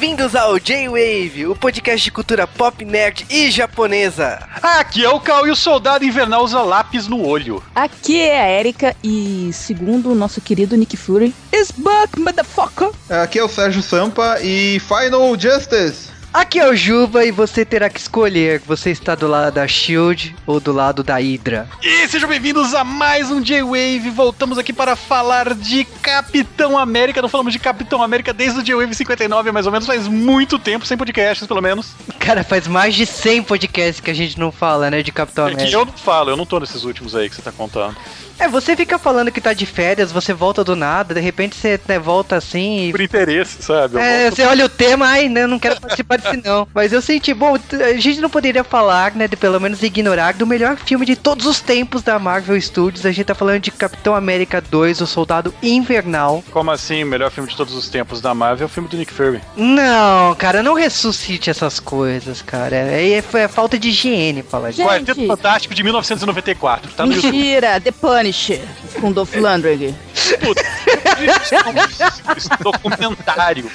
Bem-vindos 0.00 0.34
ao 0.34 0.58
J-Wave, 0.58 1.46
o 1.46 1.54
podcast 1.54 2.02
de 2.02 2.10
cultura 2.10 2.46
pop, 2.46 2.86
nerd 2.86 3.26
e 3.28 3.50
japonesa. 3.50 4.38
Aqui 4.62 5.04
é 5.04 5.10
o 5.10 5.20
Cal 5.20 5.46
e 5.46 5.50
o 5.50 5.54
soldado 5.54 6.06
invernal 6.06 6.42
usa 6.42 6.62
lápis 6.62 7.06
no 7.06 7.22
olho. 7.22 7.62
Aqui 7.74 8.18
é 8.18 8.40
a 8.40 8.50
Erika 8.50 8.96
e, 9.04 9.50
segundo 9.52 10.10
o 10.10 10.14
nosso 10.14 10.40
querido 10.40 10.74
Nick 10.74 10.96
Fury, 10.96 11.34
is 11.52 11.70
back, 11.70 12.18
motherfucker! 12.18 12.88
Aqui 13.10 13.38
é 13.38 13.44
o 13.44 13.48
Sérgio 13.48 13.82
Sampa 13.82 14.38
e 14.40 14.80
Final 14.80 15.38
Justice. 15.38 16.09
Aqui 16.32 16.60
é 16.60 16.68
o 16.68 16.76
Juba 16.76 17.24
e 17.24 17.32
você 17.32 17.64
terá 17.64 17.90
que 17.90 17.98
escolher. 17.98 18.62
Você 18.64 18.90
está 18.90 19.16
do 19.16 19.26
lado 19.26 19.52
da 19.52 19.66
Shield 19.66 20.36
ou 20.46 20.60
do 20.60 20.70
lado 20.72 21.02
da 21.02 21.16
Hydra. 21.16 21.68
E 21.82 22.06
sejam 22.06 22.28
bem-vindos 22.28 22.72
a 22.72 22.84
mais 22.84 23.32
um 23.32 23.40
J-Wave. 23.40 24.10
Voltamos 24.10 24.56
aqui 24.56 24.72
para 24.72 24.94
falar 24.94 25.54
de 25.54 25.84
Capitão 25.84 26.78
América. 26.78 27.20
Não 27.20 27.28
falamos 27.28 27.52
de 27.52 27.58
Capitão 27.58 28.00
América 28.00 28.32
desde 28.32 28.60
o 28.60 28.62
J-Wave 28.62 28.94
59, 28.94 29.50
mais 29.50 29.66
ou 29.66 29.72
menos, 29.72 29.88
faz 29.88 30.06
muito 30.06 30.56
tempo, 30.56 30.86
sem 30.86 30.96
podcasts, 30.96 31.48
pelo 31.48 31.60
menos. 31.60 31.94
Cara, 32.20 32.44
faz 32.44 32.68
mais 32.68 32.94
de 32.94 33.06
100 33.06 33.42
podcasts 33.42 33.98
que 33.98 34.10
a 34.12 34.14
gente 34.14 34.38
não 34.38 34.52
fala, 34.52 34.88
né, 34.88 35.02
de 35.02 35.10
Capitão 35.10 35.46
É 35.48 35.50
que 35.50 35.54
América. 35.56 35.76
eu 35.78 35.84
não 35.84 35.92
falo, 35.94 36.30
eu 36.30 36.36
não 36.36 36.46
tô 36.46 36.60
nesses 36.60 36.84
últimos 36.84 37.16
aí 37.16 37.28
que 37.28 37.34
você 37.34 37.42
tá 37.42 37.50
contando. 37.50 37.96
É, 38.40 38.48
você 38.48 38.74
fica 38.74 38.98
falando 38.98 39.30
que 39.30 39.40
tá 39.40 39.52
de 39.52 39.66
férias, 39.66 40.10
você 40.10 40.32
volta 40.32 40.64
do 40.64 40.74
nada, 40.74 41.14
de 41.14 41.20
repente 41.20 41.54
você 41.56 41.78
né, 41.86 41.98
volta 41.98 42.36
assim 42.36 42.88
e 42.88 42.90
Por 42.92 43.00
interesse, 43.00 43.62
sabe? 43.62 43.94
Eu 43.96 44.00
É, 44.00 44.22
volto- 44.24 44.36
você 44.36 44.42
olha 44.46 44.64
o 44.64 44.68
tema, 44.68 45.06
ai, 45.06 45.28
né, 45.28 45.46
não 45.46 45.58
quero 45.58 45.80
participar 45.80 46.16
disso 46.16 46.40
não. 46.44 46.66
Mas 46.74 46.92
eu 46.92 47.02
senti, 47.02 47.34
bom, 47.34 47.56
a 47.56 47.92
gente 47.98 48.20
não 48.20 48.30
poderia 48.30 48.64
falar, 48.64 49.14
né, 49.14 49.28
de 49.28 49.36
pelo 49.36 49.60
menos 49.60 49.82
ignorar 49.82 50.32
do 50.34 50.46
melhor 50.46 50.76
filme 50.76 51.04
de 51.04 51.16
todos 51.16 51.44
os 51.46 51.60
tempos 51.60 52.02
da 52.02 52.18
Marvel 52.18 52.60
Studios. 52.60 53.04
A 53.04 53.12
gente 53.12 53.26
tá 53.26 53.34
falando 53.34 53.60
de 53.60 53.70
Capitão 53.70 54.14
América 54.14 54.60
2, 54.60 55.00
o 55.02 55.06
Soldado 55.06 55.54
Invernal. 55.62 56.42
Como 56.50 56.70
assim, 56.70 57.02
o 57.04 57.06
melhor 57.06 57.30
filme 57.30 57.48
de 57.50 57.56
todos 57.56 57.74
os 57.74 57.88
tempos 57.88 58.20
da 58.20 58.34
Marvel 58.34 58.64
é 58.64 58.66
o 58.66 58.68
filme 58.72 58.88
do 58.88 58.96
Nick 58.96 59.12
Fury. 59.12 59.40
Não, 59.56 60.34
cara, 60.36 60.62
não 60.62 60.74
ressuscite 60.74 61.50
essas 61.50 61.78
coisas, 61.78 62.40
cara. 62.42 62.74
É, 62.76 63.10
é, 63.12 63.22
é 63.38 63.48
falta 63.48 63.78
de 63.78 63.88
higiene 63.90 64.42
falar 64.42 64.70
disso. 64.70 64.82
Gente. 64.82 64.88
Quarteto 64.90 65.26
Fantástico 65.26 65.74
de 65.74 65.82
1994, 65.82 66.90
tá 66.92 67.04
no 67.06 67.12
YouTube. 67.12 67.32
Mentira, 67.32 67.80
The 67.80 67.92
Punisher, 68.30 68.60
com 69.00 69.10
Dolph 69.12 69.34
Lundgren. 69.34 69.94
Puta, 70.40 70.62
isso 70.62 71.54
é 71.54 71.58
um- 71.68 71.78
é 71.78 72.60
um 72.60 72.62
documentário. 72.62 73.70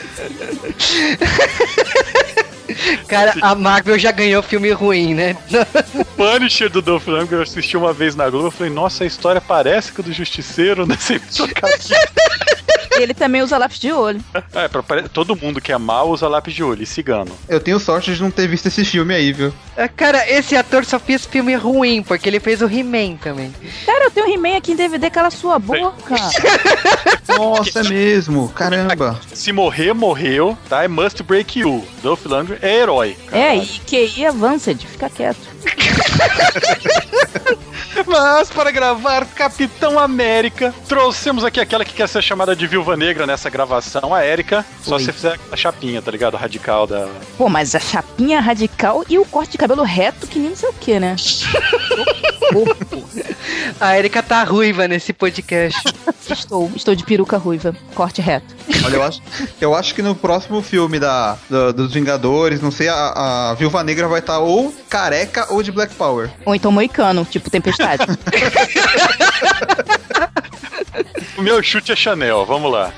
Cara, 3.07 3.33
a 3.41 3.53
Marvel 3.55 3.99
já 3.99 4.11
ganhou 4.11 4.41
filme 4.41 4.71
ruim, 4.71 5.13
né? 5.13 5.35
O 5.93 6.05
Punisher 6.05 6.69
do 6.69 6.81
Dolph 6.81 7.05
Lundgren 7.07 7.39
eu 7.39 7.43
assisti 7.43 7.75
uma 7.77 7.91
vez 7.93 8.15
na 8.15 8.29
Globo. 8.29 8.47
Eu 8.47 8.51
falei, 8.51 8.71
nossa, 8.71 9.03
a 9.03 9.07
história 9.07 9.41
parece 9.41 9.91
que 9.91 9.99
o 9.99 10.03
do 10.03 10.13
Justiceiro, 10.13 10.85
né? 10.85 10.95
Sempre. 10.99 11.27
E 12.97 13.01
ele 13.01 13.13
também 13.13 13.41
usa 13.41 13.57
lápis 13.57 13.79
de 13.79 13.91
olho. 13.91 14.21
É, 14.53 14.67
pra, 14.67 14.81
pare- 14.83 15.09
todo 15.09 15.35
mundo 15.35 15.59
que 15.61 15.71
é 15.71 15.77
mal 15.77 16.09
usa 16.09 16.27
lápis 16.27 16.53
de 16.53 16.63
olho 16.63 16.81
e 16.81 16.85
cigano. 16.85 17.31
Eu 17.47 17.59
tenho 17.59 17.79
sorte 17.79 18.13
de 18.13 18.21
não 18.21 18.31
ter 18.31 18.47
visto 18.47 18.67
esse 18.67 18.83
filme 18.85 19.13
aí, 19.13 19.31
viu? 19.33 19.53
É, 19.75 19.87
Cara, 19.87 20.29
esse 20.29 20.55
ator 20.55 20.85
só 20.85 20.99
fez 20.99 21.25
filme 21.25 21.55
ruim, 21.55 22.01
porque 22.03 22.29
ele 22.29 22.39
fez 22.39 22.61
o 22.61 22.65
He-Man 22.65 23.15
também. 23.17 23.53
Cara, 23.85 24.05
eu 24.05 24.11
tenho 24.11 24.29
He-Man 24.29 24.57
aqui 24.57 24.71
em 24.73 24.75
DVD, 24.75 25.09
cala 25.09 25.29
sua 25.29 25.57
boca. 25.59 26.15
Nossa, 27.37 27.79
é 27.79 27.83
mesmo. 27.83 28.49
Caramba. 28.49 29.19
Se 29.33 29.51
morrer, 29.51 29.93
morreu, 29.93 30.57
tá? 30.69 30.83
I 30.85 30.87
must 30.87 31.21
break 31.23 31.59
you. 31.59 31.85
Dolph 32.01 32.25
Lundgren 32.25 32.59
é 32.61 32.75
herói. 32.81 33.17
É, 33.31 33.55
e 33.57 33.65
QI 33.85 34.25
Avanced, 34.25 34.85
fica 34.85 35.09
quieto. 35.09 35.54
Mas 38.07 38.49
para 38.49 38.71
gravar 38.71 39.25
Capitão 39.25 39.97
América, 39.97 40.73
trouxemos 40.87 41.43
aqui 41.43 41.59
aquela 41.59 41.83
que 41.85 41.93
quer 41.93 42.07
ser 42.07 42.21
chamada 42.21 42.55
de 42.55 42.67
Viúva 42.67 42.95
Negra 42.95 43.25
nessa 43.25 43.49
gravação, 43.49 44.13
a 44.13 44.25
Erika. 44.25 44.65
Só 44.83 44.95
Oi. 44.95 44.99
se 44.99 45.05
você 45.07 45.13
fizer 45.13 45.39
a 45.51 45.55
chapinha, 45.55 46.01
tá 46.01 46.11
ligado? 46.11 46.37
Radical 46.37 46.85
da. 46.87 47.07
Pô, 47.37 47.49
mas 47.49 47.73
a 47.73 47.79
chapinha 47.79 48.39
radical 48.39 49.03
e 49.09 49.17
o 49.17 49.25
corte 49.25 49.53
de 49.53 49.57
cabelo 49.57 49.83
reto 49.83 50.27
que 50.27 50.37
nem 50.39 50.49
não 50.49 50.55
sei 50.57 50.69
o 50.69 50.73
que, 50.73 50.99
né? 50.99 51.15
A 53.79 53.97
Erika 53.97 54.21
tá 54.23 54.43
ruiva 54.43 54.87
nesse 54.87 55.11
podcast. 55.13 55.81
Estou, 56.27 56.71
estou 56.75 56.95
de 56.95 57.03
peruca 57.03 57.37
ruiva, 57.37 57.75
corte 57.93 58.19
reto. 58.19 58.55
Olha, 58.83 58.95
eu 58.95 59.03
acho, 59.03 59.21
eu 59.61 59.75
acho 59.75 59.93
que 59.93 60.01
no 60.01 60.15
próximo 60.15 60.59
filme 60.59 60.99
da, 60.99 61.37
da- 61.47 61.71
dos 61.71 61.93
Vingadores, 61.93 62.59
não 62.61 62.71
sei, 62.71 62.87
a, 62.89 63.51
a 63.51 63.53
Viúva 63.53 63.83
Negra 63.83 64.07
vai 64.07 64.21
estar 64.21 64.39
ou 64.39 64.73
careca 64.89 65.53
ou 65.55 65.63
de 65.63 65.71
Black 65.71 65.95
Power. 65.95 66.29
Ou 66.45 66.53
então 66.53 66.71
moicano, 66.71 67.25
tipo 67.25 67.49
tempestade. 67.49 68.03
O 71.37 71.41
meu 71.41 71.61
chute 71.61 71.91
é 71.91 71.95
Chanel, 71.97 72.45
vamos 72.45 72.71
lá. 72.71 72.93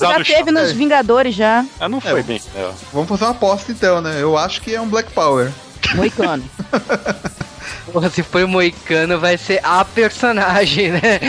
Já 0.00 0.24
teve 0.24 0.50
nos 0.50 0.72
Vingadores 0.72 1.34
já, 1.34 1.62
Ah, 1.78 1.86
não 1.88 2.00
foi 2.00 2.20
É. 2.20 2.22
bem 2.22 2.38
Chanel. 2.40 2.74
Vamos 2.92 3.08
fazer 3.10 3.24
uma 3.24 3.32
aposta 3.32 3.70
então, 3.70 4.00
né? 4.00 4.16
Eu 4.22 4.38
acho 4.38 4.62
que 4.62 4.74
é 4.74 4.80
um 4.80 4.88
Black 4.88 5.10
Power. 5.12 5.52
moicano. 5.94 6.42
Porra, 7.92 8.10
se 8.10 8.22
for 8.22 8.46
Moicano, 8.46 9.18
vai 9.18 9.36
ser 9.38 9.60
a 9.62 9.84
personagem, 9.84 10.92
né? 10.92 11.20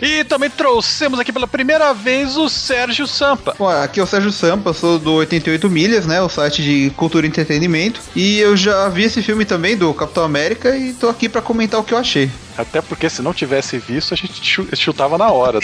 E 0.00 0.24
também 0.24 0.50
trouxemos 0.50 1.20
aqui 1.20 1.32
pela 1.32 1.46
primeira 1.46 1.92
vez 1.94 2.36
o 2.36 2.48
Sérgio 2.48 3.06
Sampa. 3.06 3.54
Bom, 3.56 3.68
aqui 3.68 4.00
é 4.00 4.02
o 4.02 4.06
Sérgio 4.06 4.32
Sampa, 4.32 4.72
sou 4.72 4.98
do 4.98 5.12
88 5.14 5.70
Milhas, 5.70 6.06
né? 6.06 6.20
O 6.20 6.28
site 6.28 6.60
de 6.60 6.90
cultura 6.96 7.24
e 7.24 7.28
entretenimento. 7.28 8.00
E 8.16 8.40
eu 8.40 8.56
já 8.56 8.88
vi 8.88 9.04
esse 9.04 9.22
filme 9.22 9.44
também 9.44 9.76
do 9.76 9.94
Capitão 9.94 10.24
América 10.24 10.76
e 10.76 10.92
tô 10.92 11.08
aqui 11.08 11.28
pra 11.28 11.40
comentar 11.40 11.78
o 11.78 11.84
que 11.84 11.94
eu 11.94 11.98
achei. 11.98 12.28
Até 12.58 12.82
porque 12.82 13.08
se 13.08 13.22
não 13.22 13.32
tivesse 13.32 13.78
visto, 13.78 14.12
a 14.12 14.16
gente 14.16 14.44
chu- 14.44 14.68
chutava 14.74 15.16
na 15.16 15.30
hora. 15.30 15.60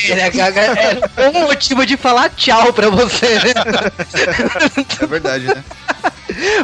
Era 1.17 1.31
um 1.31 1.43
motivo 1.43 1.85
de 1.85 1.97
falar 1.97 2.31
tchau 2.31 2.73
pra 2.73 2.89
você, 2.91 3.35
né? 3.41 3.55
É 5.03 5.07
verdade, 5.07 5.47
né? 5.47 5.65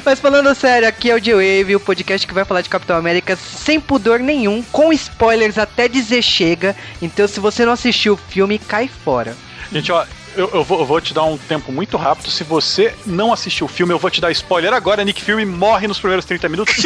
Mas 0.05 0.21
falando 0.21 0.55
sério, 0.55 0.89
aqui 0.89 1.11
é 1.11 1.15
o 1.15 1.23
G-Wave, 1.23 1.77
o 1.77 1.81
podcast 1.81 2.27
que 2.27 2.35
vai 2.35 2.45
falar 2.45 2.61
de 2.61 2.69
Capitão 2.69 2.97
América 2.97 3.37
sem 3.37 3.81
pudor 3.81 4.21
nenhum, 4.21 4.63
com 4.71 4.93
spoilers 4.93 5.59
até 5.59 5.89
dizer 5.89 6.23
chega. 6.23 6.77
Então, 7.01 7.27
se 7.27 7.41
você 7.41 7.65
não 7.65 7.73
assistiu 7.73 8.15
o 8.15 8.17
filme, 8.17 8.59
cai 8.59 8.89
fora. 8.89 9.37
Gente, 9.73 9.91
ó, 9.91 10.05
eu, 10.37 10.51
eu 10.53 10.65
vou, 10.65 10.81
eu 10.81 10.87
vou 10.87 11.01
te 11.01 11.15
dar 11.15 11.25
um 11.25 11.37
tempo 11.37 11.73
muito 11.73 11.97
rápido. 11.97 12.31
Se 12.31 12.45
você 12.45 12.95
não 13.07 13.33
assistiu 13.33 13.67
o 13.67 13.69
filme, 13.69 13.93
eu 13.93 13.99
vou 13.99 14.11
te 14.11 14.21
dar 14.21 14.31
spoiler 14.33 14.73
agora. 14.73 15.05
Nick 15.05 15.23
Fury 15.23 15.45
morre 15.45 15.87
nos 15.87 15.99
primeiros 15.99 16.25
30 16.25 16.49
minutos. 16.49 16.77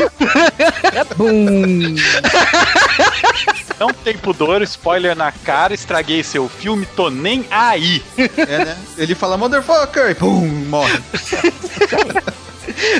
Bum. 1.17 1.97
não 3.79 3.93
tem 3.93 4.17
pudor, 4.17 4.63
spoiler 4.63 5.17
na 5.17 5.33
cara. 5.33 5.75
Estraguei 5.75 6.23
seu 6.23 6.49
filme, 6.49 6.87
tô 6.87 7.11
nem 7.11 7.45
aí. 7.51 8.03
É, 8.17 8.65
né? 8.65 8.79
Ele 8.97 9.15
fala 9.15 9.37
motherfucker 9.37 10.11
e 10.11 10.15
pum, 10.15 10.47
morre. 10.69 10.99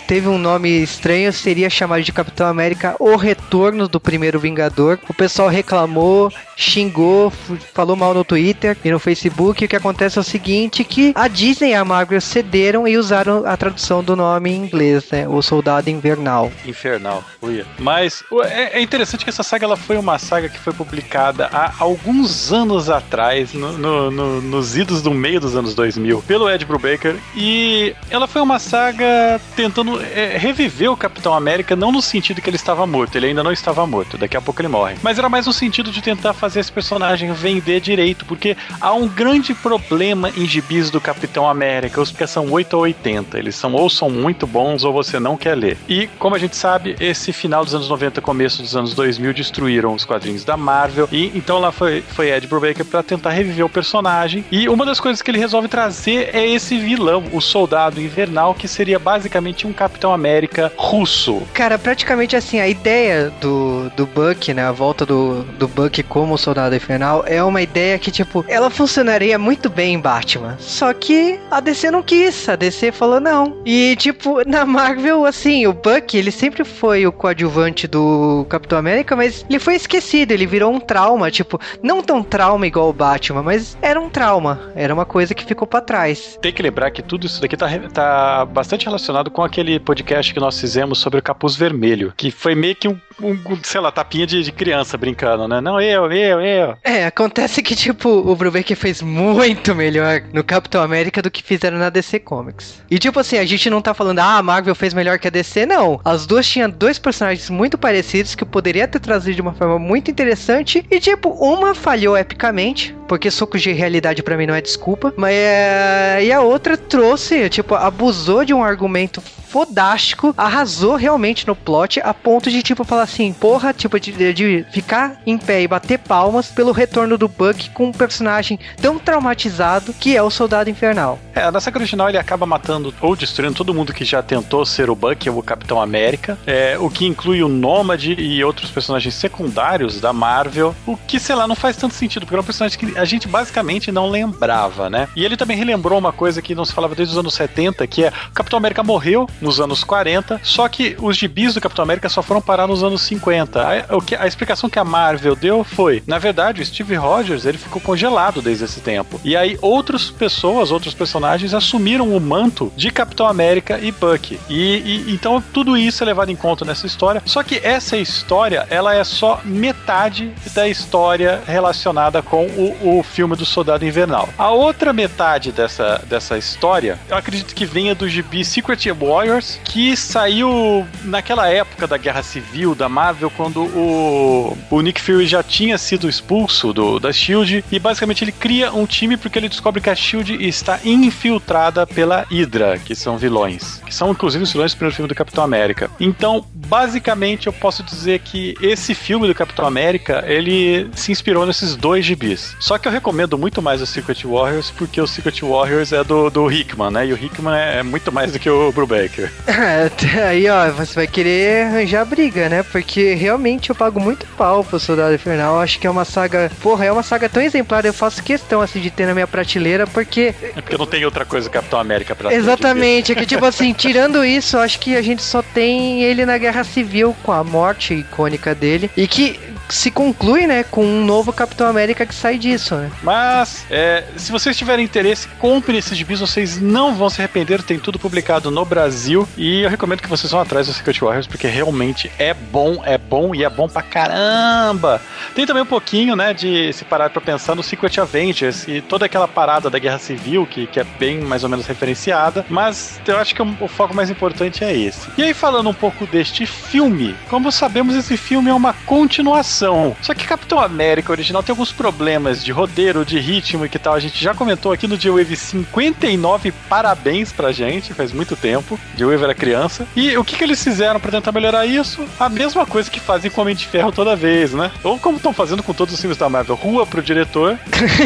teve 0.07 0.29
um 0.29 0.39
nome 0.39 0.83
estranho, 0.83 1.33
seria 1.33 1.71
chamado 1.71 2.03
de 2.03 2.13
Capitão 2.13 2.47
América 2.47 2.97
O 2.99 3.17
Retorno 3.17 3.89
do 3.89 4.01
Primeiro 4.01 4.39
Vingador. 4.39 4.99
O 5.09 5.15
pessoal 5.15 5.49
reclamou, 5.49 6.33
xingou, 6.57 7.33
falou 7.73 7.97
mal 7.97 8.15
no 8.15 8.25
Twitter 8.25 8.77
e 8.85 8.91
no 8.91 8.99
Facebook. 8.99 9.65
O 9.65 9.69
que 9.69 9.77
acontece 9.77 10.19
é 10.19 10.21
o 10.21 10.25
seguinte, 10.25 10.85
que 10.85 11.13
a 11.15 11.29
Disney 11.29 11.71
e 11.71 11.75
a 11.75 11.85
Marvel 11.85 12.21
cederam 12.21 12.87
e 12.87 12.97
usaram 12.97 13.42
a 13.47 13.57
tradução 13.57 14.03
do 14.03 14.17
nome 14.17 14.51
em 14.51 14.57
inglês, 14.57 15.11
né? 15.11 15.29
O 15.29 15.43
Soldado 15.43 15.91
Invernal. 15.91 16.51
Infernal, 16.65 17.25
uia. 17.41 17.67
Mas 17.79 18.23
é, 18.45 18.79
é 18.79 18.83
interessante 18.83 19.25
que 19.25 19.31
essa 19.31 19.43
saga 19.43 19.65
ela 19.65 19.77
foi 19.77 19.97
uma 19.97 20.19
saga 20.19 20.49
que 20.49 20.59
foi 20.59 20.73
publicada 20.73 21.49
há 21.53 21.73
alguns 21.79 22.53
anos 22.53 22.89
atrás, 22.89 23.53
no, 23.53 23.73
no, 23.73 24.11
no, 24.11 24.41
nos 24.43 24.77
idos 24.77 25.03
do 25.03 25.11
meio 25.11 25.41
dos 25.41 25.57
anos 25.57 25.75
2000, 25.75 26.23
pelo 26.23 26.51
Ed 26.51 26.65
Brubaker, 26.65 27.17
e 27.35 27.95
ela 28.11 28.27
foi 28.27 28.43
uma 28.43 28.59
saga 28.59 29.41
tentando 29.57 30.01
é, 30.01 30.37
reviver 30.39 30.91
o 30.91 30.97
Capitão 30.97 31.35
América, 31.35 31.77
não 31.77 31.93
no 31.93 32.03
sentido 32.03 32.41
que 32.41 32.49
ele 32.49 32.57
estava 32.57 32.87
morto, 32.87 33.17
ele 33.17 33.27
ainda 33.27 33.43
não 33.43 33.53
estava 33.53 33.87
morto, 33.87 34.17
daqui 34.19 34.37
a 34.37 34.41
pouco 34.41 34.61
ele 34.61 34.69
morre, 34.69 34.97
mas 35.03 35.19
era 35.19 35.29
mais 35.29 35.47
no 35.47 35.53
sentido 35.53 35.91
de 35.91 36.03
tentar 36.03 36.33
fazer 36.33 36.61
esse 36.61 36.73
personagem 36.73 37.33
vender 37.33 37.81
direito, 37.81 38.25
porque 38.25 38.57
há 38.81 38.93
um 38.93 39.09
grande 39.09 39.55
problema 39.55 40.31
em 40.31 40.47
gibis 40.47 40.91
do 40.91 41.01
Capitão 41.01 41.49
América, 41.49 42.01
os 42.01 42.11
que 42.11 42.27
são 42.27 42.51
8 42.51 42.75
ou 42.75 42.83
80, 42.83 43.32
eles 43.39 43.55
são 43.55 43.73
ou 43.75 43.89
são 43.89 44.11
muito 44.11 44.47
bons 44.47 44.85
ou 44.85 44.93
você 44.93 45.19
não 45.19 45.37
quer 45.37 45.55
ler. 45.55 45.77
E, 45.89 46.07
como 46.19 46.35
a 46.35 46.39
gente 46.39 46.57
sabe, 46.57 46.97
esse 47.01 47.33
final 47.33 47.65
dos 47.65 47.75
anos 47.75 47.89
90, 47.89 48.21
começo 48.21 48.63
dos 48.63 48.77
anos 48.77 48.95
2000 48.95 49.35
destruíram 49.35 49.95
os 49.95 50.05
quadrinhos 50.05 50.45
da 50.45 50.57
Marvel, 50.57 51.09
e 51.11 51.33
então 51.35 51.59
lá 51.59 51.73
foi, 51.73 52.03
foi 52.03 52.31
Ed 52.31 52.47
Brubaker 52.47 52.85
para 52.85 53.03
tentar 53.03 53.31
reviver 53.31 53.65
o 53.65 53.69
personagem, 53.69 54.45
e 54.51 54.69
uma 54.69 54.85
das 54.85 55.01
coisas 55.01 55.23
que 55.23 55.31
ele 55.31 55.39
resolve 55.39 55.69
trazer 55.69 56.31
é 56.33 56.47
esse 56.47 56.77
vilão, 56.79 57.25
o 57.33 57.41
Soldado 57.41 58.01
Invernal, 58.01 58.55
que 58.55 58.69
seria 58.69 58.99
basicamente 58.99 59.67
um 59.67 59.73
Capitão 59.73 60.13
América 60.13 60.73
russo. 60.77 61.43
Cara, 61.53 61.79
praticamente 61.79 62.37
assim, 62.37 62.61
a 62.61 62.69
ideia 62.69 63.33
do, 63.41 63.91
do 63.97 64.07
Buck, 64.07 64.53
né, 64.53 64.65
a 64.65 64.73
volta 64.73 65.05
do, 65.07 65.43
do 65.59 65.69
Buck 65.69 66.03
como 66.05 66.39
Soldado 66.39 66.75
Infernal, 66.75 67.25
é 67.27 67.43
uma 67.43 67.63
ideia 67.63 67.99
que, 67.99 68.11
tipo, 68.11 68.45
ela 68.49 68.71
funcionaria 68.71 69.39
muito 69.39 69.69
bem 69.69 69.95
em 69.95 70.01
Batman, 70.01 70.57
só 70.59 70.93
que 70.93 71.39
a 71.51 71.61
DC 71.61 71.91
não 71.91 72.03
quis, 72.03 72.49
a 72.49 72.57
DC 72.57 72.93
falou 72.93 73.21
não. 73.23 73.63
E, 73.65 73.97
tipo, 73.97 74.47
na 74.47 74.67
Marvel, 74.67 75.25
assim, 75.25 75.67
o 75.67 75.73
Buck, 75.73 76.17
ele 76.17 76.31
sempre 76.31 76.65
foi 76.65 77.07
o 77.07 77.13
coadjuvante 77.13 77.87
do 77.87 78.45
Capitão 78.49 78.79
América, 78.79 79.17
mas 79.17 79.47
ele 79.49 79.59
foi 79.59 79.77
esquecido, 79.77 80.33
ele 80.33 80.47
virou 80.47 80.73
um 80.73 80.81
trauma, 80.81 81.31
tipo, 81.31 81.61
não 81.83 82.03
tão 82.03 82.23
trauma 82.23 82.67
igual 82.67 82.91
o 82.91 82.93
Batman, 82.93 83.43
mas 83.43 83.77
era 83.81 84.01
um 84.01 84.11
trauma, 84.11 84.73
era 84.75 84.93
uma 84.93 85.05
coisa 85.05 85.35
que 85.35 85.45
ficou 85.45 85.67
para 85.67 85.81
trás. 85.81 86.39
Tem 86.43 86.53
que 86.53 86.63
lembrar 86.63 86.91
que 86.91 87.03
tudo 87.03 87.27
isso 87.27 87.41
daqui 87.41 87.57
tá, 87.57 87.69
tá 87.93 88.45
bastante 88.45 88.85
relacionado 88.85 89.31
com 89.31 89.43
aquele 89.43 89.79
podcast 89.79 90.35
que 90.35 90.41
nós 90.41 90.61
fizemos 90.61 90.99
sobre 90.99 91.21
o 91.21 91.23
Capuz 91.23 91.55
Vermelho, 91.57 92.13
que 92.17 92.31
foi 92.31 92.55
meio 92.55 92.75
que 92.75 92.89
um 92.89 92.99
um, 93.21 93.39
sei 93.63 93.81
lá, 93.81 93.91
tapinha 93.91 94.27
de, 94.27 94.43
de, 94.43 94.53
criança 94.53 94.97
brincando, 94.97 95.47
né? 95.47 95.61
Não, 95.61 95.81
eu, 95.81 96.11
eu, 96.11 96.41
eu. 96.41 96.77
É, 96.83 97.07
acontece 97.07 97.63
que, 97.63 97.75
tipo, 97.75 98.09
o 98.09 98.35
Brubaker 98.35 98.77
fez 98.77 99.03
muito 99.03 99.75
melhor 99.75 100.23
no 100.33 100.43
Capitão 100.43 100.83
América 100.83 101.23
do 101.23 101.31
que 101.31 101.43
fizeram 101.43 101.79
na 101.79 101.91
DC 101.91 102.21
Comics. 102.21 102.83
E, 102.91 102.99
tipo 102.99 103.12
assim, 103.21 103.39
a 103.39 103.45
gente 103.45 103.69
não 103.71 103.83
tá 103.83 103.95
falando, 103.95 104.19
ah, 104.19 104.39
a 104.39 104.43
Marvel 104.43 104.75
fez 104.75 104.95
melhor 104.95 105.19
que 105.19 105.29
a 105.29 105.31
DC, 105.31 105.67
não. 105.67 106.01
As 106.05 106.27
duas 106.27 106.47
tinham 106.47 106.71
dois 106.71 106.99
personagens 106.99 107.49
muito 107.51 107.77
parecidos 107.79 108.35
que 108.35 108.45
poderia 108.45 108.89
ter 108.89 109.01
trazido 109.01 109.35
de 109.35 109.43
uma 109.43 109.53
forma 109.53 109.79
muito 109.79 110.11
interessante. 110.11 110.85
E, 110.91 111.01
tipo, 111.01 111.31
uma 111.31 111.75
falhou 111.75 112.17
epicamente, 112.17 112.95
porque 113.13 113.31
socos 113.31 113.61
de 113.61 113.71
realidade 113.73 114.23
para 114.23 114.39
mim 114.39 114.47
não 114.47 114.55
é 114.55 114.63
desculpa. 114.63 115.13
Mas 115.19 115.35
é... 115.35 116.25
E 116.25 116.33
a 116.33 116.41
outra 116.41 116.79
trouxe, 116.79 117.47
tipo, 117.51 117.75
abusou 117.75 118.43
de 118.43 118.55
um 118.55 118.65
argumento 118.65 119.21
fodástico, 119.53 120.33
arrasou 120.35 120.97
realmente 120.97 121.47
no 121.47 121.55
plot, 121.55 122.01
a 122.01 122.15
ponto 122.15 122.51
de, 122.51 122.63
tipo, 122.63 122.85
falar 122.85 123.03
assim, 123.03 123.35
porra, 123.35 123.75
tipo, 123.75 124.01
de, 124.01 124.33
de 124.33 124.65
ficar 124.73 125.21
em 125.27 125.37
pé 125.37 125.61
e 125.61 125.69
bater 125.69 125.99
palmas 125.99 126.49
pelo 126.49 126.73
retorno 126.73 127.19
do 127.19 127.29
Buck 127.29 127.69
com 127.71 127.89
um 127.89 127.93
personagem 127.93 128.59
tão 128.81 128.99
traumatizado 128.99 129.93
que 129.93 130.17
é 130.17 130.23
o 130.23 130.31
Soldado 130.31 130.71
Infernal. 130.71 131.19
É, 131.35 131.51
na 131.51 131.61
saga 131.61 131.79
original 131.79 132.09
ele 132.09 132.17
acaba 132.17 132.47
matando 132.47 132.95
ou 132.99 133.15
destruindo 133.15 133.55
todo 133.55 133.75
mundo 133.75 133.93
que 133.93 134.07
já 134.07 134.23
tentou 134.23 134.65
ser 134.65 134.89
o 134.89 134.97
Buck 134.97 135.29
ou 135.29 135.39
o 135.39 135.43
Capitão 135.43 135.83
América, 135.83 136.39
é, 136.47 136.79
o 136.79 136.89
que 136.89 137.05
inclui 137.07 137.43
o 137.43 137.49
Nômade 137.49 138.15
e 138.15 138.43
outros 138.43 138.71
personagens 138.71 139.15
secundários 139.15 140.01
da 140.01 140.15
Marvel, 140.15 140.75
o 140.87 140.97
que, 140.97 141.21
sei 141.21 141.35
lá, 141.35 141.47
não 141.47 141.55
faz 141.55 141.77
tanto 141.77 141.95
sentido, 141.95 142.23
porque 142.23 142.35
era 142.35 142.41
um 142.41 142.47
personagem 142.47 142.79
que 142.79 142.99
a 143.03 143.05
gente 143.05 143.27
basicamente 143.27 143.91
não 143.91 144.09
lembrava, 144.09 144.89
né? 144.89 145.09
E 145.17 145.25
ele 145.25 145.37
também 145.37 145.57
relembrou 145.57 145.99
uma 145.99 146.13
coisa 146.13 146.41
que 146.41 146.55
não 146.55 146.65
se 146.65 146.73
falava 146.73 146.95
desde 146.95 147.13
os 147.13 147.19
anos 147.19 147.35
70, 147.35 147.85
que 147.89 148.05
é 148.05 148.13
Capitão 148.33 148.57
América 148.57 148.83
morreu, 148.83 149.29
nos 149.41 149.61
anos 149.61 149.83
40, 149.83 150.41
só 150.45 150.69
que 150.69 150.97
os 151.01 151.17
gibis 151.17 151.55
do 151.55 151.61
Capitão 151.61 151.83
América 151.83 152.09
só 152.09 152.23
foram 152.23 152.41
parar 152.41 152.69
nos 152.69 152.85
anos 152.85 153.03
50. 153.03 153.61
A, 153.61 153.97
o 153.97 154.01
que, 154.01 154.15
a 154.15 154.27
explicação 154.27 154.71
que 154.71 154.79
a 154.79 154.85
Marvel 154.85 155.35
deu 155.35 155.65
foi, 155.65 156.03
na 156.07 156.19
verdade, 156.19 156.63
o 156.63 156.65
Steve 156.65 156.95
Rogers 156.95 157.45
ele 157.45 157.59
ficou 157.59 157.83
congelado 157.83 158.41
desde 158.41 158.65
esse 158.65 158.81
tempo. 158.81 159.21
E 159.25 159.37
aí 159.37 159.59
outras 159.61 160.11
pessoas, 160.11 160.71
outros 160.71 160.95
personagens 160.95 161.55
assumiram 161.55 162.17
o 162.17 162.21
manto 162.21 162.73
de 162.77 162.91
Capitão 162.91 163.27
América 163.27 163.81
e 163.81 163.91
Bucky. 163.91 164.39
E, 164.49 165.07
e 165.09 165.13
então 165.13 165.43
tudo 165.53 165.77
isso 165.77 166.05
é 166.05 166.07
levado 166.07 166.31
em 166.31 166.37
conta 166.37 166.65
nessa 166.65 166.87
história. 166.87 167.23
Só 167.27 167.43
que 167.43 167.61
essa 167.65 167.97
história, 167.97 168.65
ela 168.71 168.95
é 168.95 169.03
só 169.03 169.41
metade 169.45 170.33
da 170.55 170.69
história 170.69 171.43
relacionada 171.47 172.23
com 172.23 172.47
o, 172.47 172.77
o 172.83 172.92
filme 173.03 173.37
do 173.37 173.47
Soldado 173.47 173.85
Invernal. 173.85 174.29
A 174.37 174.51
outra 174.51 174.93
metade 174.93 175.53
dessa, 175.53 176.03
dessa 176.09 176.37
história, 176.37 176.99
eu 177.09 177.17
acredito 177.17 177.55
que 177.55 177.65
venha 177.65 177.95
do 177.95 178.09
gibi 178.09 178.45
Secret 178.45 178.91
Warrior 178.91 179.23
Warriors, 179.23 179.61
que 179.65 179.97
saiu 179.97 180.87
naquela 181.05 181.49
época 181.49 181.87
da 181.87 181.97
Guerra 181.97 182.23
Civil 182.23 182.75
da 182.75 182.89
Marvel, 182.89 183.31
quando 183.31 183.63
o, 183.63 184.57
o 184.71 184.81
Nick 184.81 185.01
Fury 185.01 185.27
já 185.27 185.43
tinha 185.43 185.79
sido 185.79 186.09
expulso 186.09 186.73
do, 186.73 186.99
da 186.99 187.13
SHIELD, 187.13 187.65
e 187.71 187.79
basicamente 187.79 188.25
ele 188.25 188.33
cria 188.33 188.73
um 188.73 188.87
time 188.87 189.17
porque 189.17 189.39
ele 189.39 189.49
descobre 189.49 189.81
que 189.81 189.91
a 189.91 189.95
SHIELD 189.95 190.47
está 190.47 190.81
infiltrada 190.85 191.87
pela 191.87 192.27
Hydra, 192.31 192.79
que 192.79 192.95
são 192.95 193.17
vilões, 193.17 193.81
que 193.87 193.95
são 193.95 194.11
inclusive 194.11 194.43
os 194.43 194.53
vilões 194.53 194.73
do 194.73 194.77
primeiro 194.77 194.97
filme 194.97 195.09
do 195.09 195.15
Capitão 195.15 195.45
América. 195.45 195.91
Então, 196.01 196.45
basicamente, 196.53 197.47
eu 197.47 197.53
posso 197.53 197.83
dizer 197.83 198.21
que 198.21 198.55
esse 198.61 198.95
filme 198.95 199.27
do 199.27 199.35
Capitão 199.35 199.67
América, 199.67 200.25
ele 200.27 200.91
se 200.95 201.13
inspirou 201.13 201.47
nesses 201.47 201.77
dois 201.77 202.05
gibis. 202.05 202.57
Só 202.61 202.72
que 202.79 202.89
eu 202.89 202.93
recomendo 202.93 203.39
muito 203.39 203.63
mais 203.63 203.81
o 203.81 203.87
Secret 203.87 204.25
Warriors, 204.25 204.71
porque 204.71 205.01
o 205.01 205.07
Secret 205.07 205.41
Warriors 205.43 205.93
é 205.93 206.03
do, 206.03 206.31
do 206.31 206.51
Hickman, 206.51 206.91
né? 206.91 207.07
E 207.07 207.13
o 207.13 207.17
Hickman 207.17 207.55
é, 207.55 207.79
é 207.79 207.83
muito 207.83 208.13
mais 208.13 208.33
do 208.33 208.39
que 208.39 208.49
o 208.49 208.73
Brubaker. 208.73 209.33
É, 209.63 210.23
aí, 210.25 210.49
ó, 210.49 210.71
você 210.71 210.95
vai 210.95 211.07
querer 211.07 211.67
arranjar 211.67 212.05
briga, 212.05 212.49
né? 212.49 212.63
Porque 212.63 213.15
realmente 213.15 213.71
eu 213.71 213.77
pago 213.77 214.01
muito 214.01 214.27
pau 214.37 214.65
pro 214.65 214.79
Soldado 214.79 215.15
Infernal. 215.15 215.61
Acho 215.61 215.79
que 215.79 215.87
é 215.87 215.91
uma 215.91 216.05
saga. 216.05 216.51
Porra, 216.61 216.85
é 216.87 216.93
uma 216.93 217.03
saga 217.03 217.29
tão 217.29 217.43
exemplar. 217.43 217.85
Eu 217.85 217.93
faço 217.93 218.23
questão, 218.23 218.61
assim, 218.61 218.81
de 218.81 218.91
ter 218.91 219.07
na 219.07 219.15
minha 219.15 219.27
prateleira, 219.27 219.87
porque. 219.87 220.35
É 220.43 220.61
porque 220.61 220.77
não 220.77 220.87
tem 220.87 221.05
outra 221.05 221.25
coisa 221.25 221.49
Capitão 221.49 221.79
América 221.79 222.15
pra 222.15 222.33
Exatamente. 222.35 223.13
É 223.13 223.15
que, 223.15 223.27
tipo 223.27 223.45
assim, 223.45 223.73
tirando 223.75 224.25
isso, 224.25 224.59
acho 224.59 224.79
que 224.79 224.97
a 224.97 225.03
gente 225.03 225.23
só 225.23 225.43
tem 225.43 226.03
ele 226.03 226.27
na 226.27 226.37
Guerra 226.39 226.65
Civil 226.65 227.15
com 227.23 227.33
a 227.33 227.45
morte 227.45 227.95
icônica 227.95 228.55
dele. 228.55 228.91
E 228.97 229.07
que 229.07 229.39
se 229.73 229.91
conclui, 229.91 230.47
né, 230.47 230.63
com 230.63 230.85
um 230.85 231.05
novo 231.05 231.33
Capitão 231.33 231.67
América 231.67 232.05
que 232.05 232.15
sai 232.15 232.37
disso, 232.37 232.75
né? 232.75 232.91
Mas, 233.03 233.65
é, 233.71 234.05
se 234.17 234.31
vocês 234.31 234.57
tiverem 234.57 234.85
interesse, 234.85 235.27
compre 235.39 235.79
esses 235.79 235.97
gibis, 235.97 236.21
vocês 236.21 236.61
não 236.61 236.95
vão 236.95 237.09
se 237.09 237.21
arrepender. 237.21 237.63
Tem 237.63 237.79
tudo 237.79 237.99
publicado 237.99 238.51
no 238.51 238.65
Brasil. 238.65 239.27
E 239.37 239.63
eu 239.63 239.71
recomendo 239.71 240.03
que 240.03 240.09
vocês 240.09 240.31
vão 240.31 240.41
atrás 240.41 240.67
do 240.67 240.75
Secret 240.75 240.99
Warriors, 241.01 241.27
porque 241.27 241.47
realmente 241.47 242.13
é 242.19 242.35
bom, 242.35 242.83
é 242.85 242.99
bom 242.99 243.35
e 243.35 243.45
é 243.45 243.51
bom 243.51 243.69
pra 243.69 243.83
caramba. 243.83 245.01
Tem 245.35 245.47
também 245.47 245.63
um 245.63 245.67
pouquinho, 245.67 246.15
né, 246.15 246.35
de 246.35 246.73
se 246.73 246.85
parar 246.85 247.09
pra 247.09 247.21
pensar 247.21 247.55
no 247.55 247.63
Secret 247.63 247.99
Avengers 247.99 248.69
e 248.69 248.83
toda 248.83 249.07
aquela 249.07 249.27
parada 249.27 249.71
da 249.71 249.79
Guerra 249.79 249.99
Civil, 249.99 250.47
que, 250.47 250.67
que 250.67 250.81
é 250.81 250.85
bem 250.85 251.21
mais 251.21 251.45
ou 251.45 251.49
menos 251.49 251.67
referenciada. 251.67 252.45
Mas 252.51 253.01
eu 253.07 253.17
acho 253.17 253.35
que 253.35 253.43
o 253.43 253.69
foco 253.69 253.95
mais 253.95 254.11
importante 254.11 254.63
é 254.63 254.77
esse. 254.77 255.09
E 255.17 255.23
aí, 255.23 255.33
falando 255.33 255.71
um 255.71 255.75
pouco 255.75 256.07
deste 256.07 256.45
filme, 256.45 257.17
como 257.31 257.51
sabemos, 257.51 257.95
esse 257.95 258.17
filme 258.17 258.51
é 258.51 258.55
uma 258.55 258.75
continuação. 258.85 259.62
Só 260.01 260.15
que 260.15 260.27
Capitão 260.27 260.59
América 260.59 261.13
original 261.13 261.43
tem 261.43 261.53
alguns 261.53 261.73
problemas 261.73 262.45
de 262.45 262.53
roteiro, 262.53 263.05
de 263.05 263.19
ritmo 263.19 263.67
e 263.67 263.69
que 263.69 263.79
tal. 263.79 263.95
A 263.95 264.01
gente 264.01 264.23
já 264.23 264.35
comentou 264.35 264.73
aqui 264.73 264.87
no 264.87 264.99
G-Wave 264.99 265.37
59 265.37 266.53
parabéns 266.69 267.33
pra 267.33 267.53
gente, 267.53 267.95
faz 267.95 268.13
muito 268.13 268.37
tempo. 268.37 268.79
De 268.95 269.05
Weaver 269.05 269.25
era 269.25 269.35
criança. 269.35 269.87
E 269.95 270.17
o 270.17 270.25
que, 270.25 270.37
que 270.37 270.45
eles 270.45 270.63
fizeram 270.63 271.01
para 271.01 271.11
tentar 271.11 271.33
melhorar 271.33 271.67
isso? 271.67 272.05
A 272.19 272.29
mesma 272.29 272.67
coisa 272.67 272.91
que 272.91 273.01
fazem 273.01 273.31
com 273.31 273.41
o 273.41 273.43
Homem 273.43 273.55
de 273.55 273.67
Ferro 273.67 273.93
toda 273.93 274.17
vez, 274.17 274.53
né? 274.53 274.71
Ou 274.83 274.99
como 274.99 275.17
estão 275.17 275.33
fazendo 275.33 275.63
com 275.63 275.73
todos 275.73 275.95
os 275.95 276.01
filmes 276.01 276.19
da 276.19 276.29
Marvel. 276.29 276.55
Rua 276.55 276.87
pro 276.87 277.03
diretor. 277.03 277.59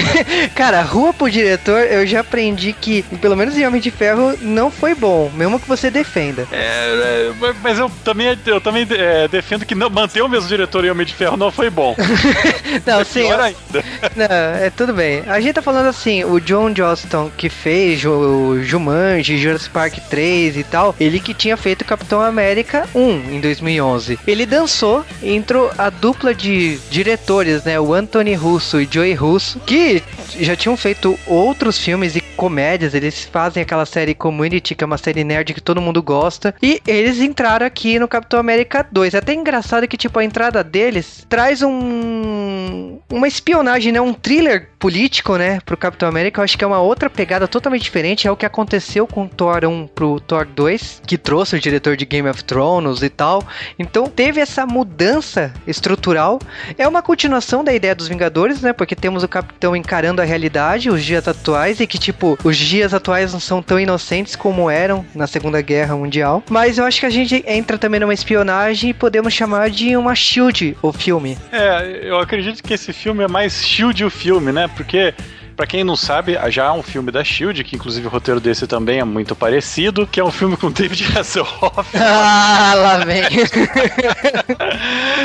Cara, 0.54 0.82
rua 0.82 1.12
pro 1.12 1.30
diretor, 1.30 1.80
eu 1.80 2.06
já 2.06 2.20
aprendi 2.20 2.72
que, 2.72 3.02
pelo 3.20 3.36
menos 3.36 3.56
em 3.56 3.66
Homem 3.66 3.80
de 3.80 3.90
Ferro, 3.90 4.36
não 4.40 4.70
foi 4.70 4.94
bom, 4.94 5.30
mesmo 5.34 5.60
que 5.60 5.68
você 5.68 5.90
defenda. 5.90 6.46
É, 6.52 7.32
é 7.40 7.54
mas 7.62 7.78
eu 7.78 7.90
também, 8.04 8.38
eu 8.46 8.60
também 8.60 8.86
é, 8.90 9.28
defendo 9.28 9.64
que 9.64 9.74
não, 9.74 9.90
manter 9.90 10.22
o 10.22 10.28
mesmo 10.28 10.48
diretor 10.48 10.84
em 10.84 10.90
Homem 10.90 11.06
de 11.06 11.14
Ferro 11.14 11.36
não 11.36 11.45
foi 11.50 11.70
bom. 11.70 11.96
não, 12.86 13.04
sim. 13.04 13.22
Pior 13.22 13.40
ainda. 13.40 13.56
Não, 14.16 14.64
é 14.64 14.70
tudo 14.70 14.92
bem. 14.92 15.22
A 15.26 15.40
gente 15.40 15.54
tá 15.54 15.62
falando 15.62 15.86
assim, 15.86 16.24
o 16.24 16.40
John 16.40 16.70
Johnston 16.70 17.30
que 17.36 17.48
fez 17.48 18.04
o 18.04 18.62
Jumanji, 18.62 19.36
Jurassic 19.36 19.70
Park 19.70 19.98
3 20.08 20.56
e 20.56 20.64
tal 20.64 20.76
tal, 20.76 20.94
ele 21.00 21.18
que 21.18 21.32
tinha 21.32 21.56
feito 21.56 21.84
Capitão 21.84 22.20
América 22.20 22.86
1 22.94 23.34
em 23.34 23.40
2011. 23.40 24.18
Ele 24.26 24.44
dançou, 24.44 25.04
entrou 25.22 25.70
a 25.78 25.88
dupla 25.88 26.34
de 26.34 26.78
diretores, 26.90 27.64
né, 27.64 27.80
o 27.80 27.94
Anthony 27.94 28.34
Russo 28.34 28.80
e 28.80 28.88
Joey 28.90 29.14
Russo, 29.14 29.58
que 29.60 30.02
já 30.38 30.54
tinham 30.54 30.76
feito 30.76 31.18
outros 31.26 31.78
filmes 31.78 32.14
e 32.14 32.25
comédias, 32.36 32.94
eles 32.94 33.24
fazem 33.24 33.62
aquela 33.62 33.86
série 33.86 34.14
Community, 34.14 34.74
que 34.74 34.84
é 34.84 34.86
uma 34.86 34.98
série 34.98 35.24
nerd 35.24 35.54
que 35.54 35.60
todo 35.60 35.80
mundo 35.80 36.02
gosta, 36.02 36.54
e 36.62 36.80
eles 36.86 37.20
entraram 37.20 37.66
aqui 37.66 37.98
no 37.98 38.06
Capitão 38.06 38.38
América 38.38 38.86
2. 38.92 39.14
É 39.14 39.18
até 39.18 39.34
engraçado 39.34 39.88
que, 39.88 39.96
tipo, 39.96 40.18
a 40.18 40.24
entrada 40.24 40.62
deles 40.62 41.26
traz 41.28 41.62
um... 41.62 42.98
uma 43.10 43.26
espionagem, 43.26 43.92
né? 43.92 44.00
Um 44.00 44.12
thriller 44.12 44.68
político, 44.78 45.36
né? 45.36 45.58
Pro 45.64 45.76
Capitão 45.76 46.08
América. 46.08 46.40
Eu 46.40 46.44
acho 46.44 46.56
que 46.56 46.64
é 46.64 46.66
uma 46.66 46.80
outra 46.80 47.08
pegada 47.08 47.48
totalmente 47.48 47.82
diferente. 47.82 48.28
É 48.28 48.30
o 48.30 48.36
que 48.36 48.46
aconteceu 48.46 49.06
com 49.06 49.24
o 49.24 49.28
Thor 49.28 49.64
1 49.64 49.88
pro 49.88 50.20
Thor 50.20 50.46
2, 50.46 51.02
que 51.06 51.16
trouxe 51.16 51.56
o 51.56 51.60
diretor 51.60 51.96
de 51.96 52.04
Game 52.04 52.28
of 52.28 52.44
Thrones 52.44 53.02
e 53.02 53.08
tal. 53.08 53.42
Então 53.78 54.06
teve 54.06 54.40
essa 54.40 54.66
mudança 54.66 55.52
estrutural. 55.66 56.38
É 56.76 56.86
uma 56.86 57.02
continuação 57.02 57.64
da 57.64 57.72
ideia 57.72 57.94
dos 57.94 58.08
Vingadores, 58.08 58.60
né? 58.60 58.72
Porque 58.72 58.94
temos 58.94 59.22
o 59.22 59.28
Capitão 59.28 59.74
encarando 59.74 60.20
a 60.20 60.24
realidade, 60.24 60.90
os 60.90 61.04
dias 61.04 61.26
atuais, 61.26 61.80
e 61.80 61.86
que, 61.86 61.98
tipo, 61.98 62.25
os 62.42 62.56
dias 62.56 62.94
atuais 62.94 63.32
não 63.32 63.40
são 63.40 63.62
tão 63.62 63.78
inocentes 63.78 64.34
como 64.34 64.70
eram 64.70 65.04
na 65.14 65.26
Segunda 65.26 65.60
Guerra 65.60 65.96
Mundial. 65.96 66.42
Mas 66.50 66.78
eu 66.78 66.84
acho 66.84 67.00
que 67.00 67.06
a 67.06 67.10
gente 67.10 67.44
entra 67.46 67.78
também 67.78 68.00
numa 68.00 68.14
espionagem 68.14 68.90
e 68.90 68.94
podemos 68.94 69.32
chamar 69.32 69.70
de 69.70 69.96
uma 69.96 70.14
Shield, 70.14 70.76
o 70.82 70.92
filme. 70.92 71.36
É, 71.52 72.00
eu 72.02 72.18
acredito 72.18 72.62
que 72.62 72.74
esse 72.74 72.92
filme 72.92 73.22
é 73.22 73.28
mais 73.28 73.64
Shield 73.64 74.04
o 74.04 74.10
filme, 74.10 74.50
né? 74.50 74.68
Porque 74.76 75.14
Pra 75.56 75.66
quem 75.66 75.82
não 75.82 75.96
sabe, 75.96 76.36
já 76.50 76.66
há 76.66 76.72
um 76.74 76.82
filme 76.82 77.10
da 77.10 77.24
Shield, 77.24 77.64
que 77.64 77.76
inclusive 77.76 78.06
o 78.06 78.10
roteiro 78.10 78.38
desse 78.38 78.66
também 78.66 79.00
é 79.00 79.04
muito 79.04 79.34
parecido, 79.34 80.06
que 80.06 80.20
é 80.20 80.24
um 80.24 80.30
filme 80.30 80.54
com 80.54 80.68
David 80.70 81.16
Hasselhoff. 81.16 81.86
Ah, 81.98 82.74
lá 82.74 83.04
vem. 83.04 83.22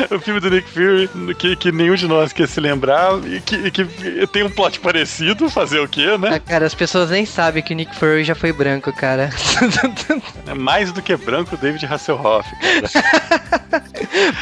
o 0.09 0.19
filme 0.19 0.39
do 0.39 0.50
Nick 0.50 0.69
Fury, 0.69 1.09
que, 1.35 1.55
que 1.55 1.71
nenhum 1.71 1.95
de 1.95 2.07
nós 2.07 2.31
quer 2.31 2.47
se 2.47 2.59
lembrar, 2.59 3.19
e 3.25 3.41
que, 3.41 3.71
que 3.71 4.27
tem 4.27 4.43
um 4.43 4.50
plot 4.50 4.79
parecido, 4.79 5.50
fazer 5.50 5.79
o 5.79 5.88
quê, 5.88 6.17
né? 6.17 6.35
Ah, 6.35 6.39
cara, 6.39 6.65
as 6.65 6.75
pessoas 6.75 7.09
nem 7.09 7.25
sabem 7.25 7.61
que 7.61 7.73
o 7.73 7.75
Nick 7.75 7.95
Fury 7.95 8.23
já 8.23 8.35
foi 8.35 8.53
branco, 8.53 8.93
cara. 8.93 9.29
É 10.47 10.53
mais 10.53 10.91
do 10.91 11.01
que 11.01 11.15
branco, 11.17 11.57
David 11.57 11.85
Hasselhoff, 11.85 12.50
cara. 12.61 13.81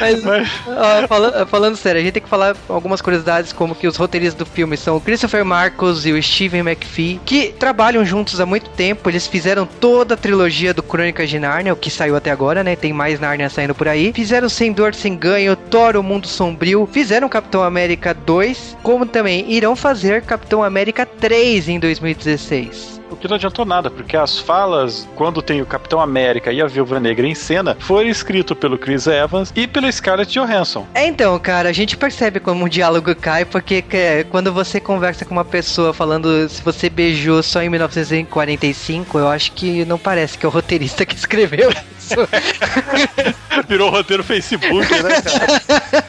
Mas, 0.00 0.22
Mas... 0.22 0.48
Ó, 0.66 1.08
falando, 1.08 1.46
falando 1.46 1.76
sério, 1.76 2.00
a 2.00 2.04
gente 2.04 2.14
tem 2.14 2.22
que 2.22 2.28
falar 2.28 2.56
algumas 2.68 3.00
curiosidades, 3.00 3.52
como 3.52 3.74
que 3.74 3.86
os 3.86 3.96
roteiristas 3.96 4.38
do 4.38 4.46
filme 4.46 4.76
são 4.76 4.96
o 4.96 5.00
Christopher 5.00 5.44
Mark 5.44 5.79
e 5.80 6.12
o 6.12 6.22
Steven 6.22 6.60
McPhee, 6.60 7.20
que 7.24 7.54
trabalham 7.58 8.04
juntos 8.04 8.38
há 8.38 8.44
muito 8.44 8.68
tempo. 8.70 9.08
Eles 9.08 9.26
fizeram 9.26 9.66
toda 9.66 10.12
a 10.12 10.16
trilogia 10.16 10.74
do 10.74 10.82
Crônicas 10.82 11.30
de 11.30 11.38
Narnia, 11.38 11.72
o 11.72 11.76
que 11.76 11.90
saiu 11.90 12.16
até 12.16 12.30
agora, 12.30 12.62
né? 12.62 12.76
Tem 12.76 12.92
mais 12.92 13.18
Narnia 13.18 13.48
saindo 13.48 13.74
por 13.74 13.88
aí. 13.88 14.12
Fizeram 14.12 14.48
Sem 14.48 14.72
Dor, 14.72 14.94
Sem 14.94 15.16
Ganho, 15.16 15.56
Thor, 15.56 15.96
o 15.96 16.02
Mundo 16.02 16.26
Sombrio. 16.26 16.86
Fizeram 16.92 17.30
Capitão 17.30 17.62
América 17.62 18.12
2, 18.12 18.76
como 18.82 19.06
também 19.06 19.50
irão 19.50 19.74
fazer 19.74 20.22
Capitão 20.22 20.62
América 20.62 21.06
3 21.06 21.70
em 21.70 21.80
2016. 21.80 22.99
O 23.10 23.16
que 23.16 23.26
não 23.26 23.34
adiantou 23.34 23.64
nada, 23.64 23.90
porque 23.90 24.16
as 24.16 24.38
falas, 24.38 25.08
quando 25.16 25.42
tem 25.42 25.60
o 25.60 25.66
Capitão 25.66 26.00
América 26.00 26.52
e 26.52 26.62
a 26.62 26.66
Viúva 26.66 27.00
Negra 27.00 27.26
em 27.26 27.34
cena, 27.34 27.76
foram 27.80 28.08
escrito 28.08 28.54
pelo 28.54 28.78
Chris 28.78 29.06
Evans 29.06 29.52
e 29.56 29.66
pela 29.66 29.90
Scarlett 29.90 30.32
Johansson. 30.32 30.86
É, 30.94 31.06
então, 31.06 31.38
cara, 31.38 31.68
a 31.68 31.72
gente 31.72 31.96
percebe 31.96 32.38
como 32.38 32.64
o 32.64 32.68
diálogo 32.68 33.14
cai, 33.14 33.44
porque 33.44 33.84
é, 33.90 34.24
quando 34.24 34.52
você 34.52 34.80
conversa 34.80 35.24
com 35.24 35.32
uma 35.32 35.44
pessoa 35.44 35.92
falando 35.92 36.48
se 36.48 36.62
você 36.62 36.88
beijou 36.88 37.42
só 37.42 37.62
em 37.62 37.68
1945, 37.68 39.18
eu 39.18 39.28
acho 39.28 39.52
que 39.52 39.84
não 39.84 39.98
parece 39.98 40.38
que 40.38 40.46
é 40.46 40.48
o 40.48 40.52
roteirista 40.52 41.04
que 41.04 41.14
escreveu 41.14 41.70
isso. 41.98 42.14
Virou 43.68 43.90
roteiro 43.90 44.22
Facebook, 44.22 44.88
né, 45.02 45.20
cara? 45.20 46.04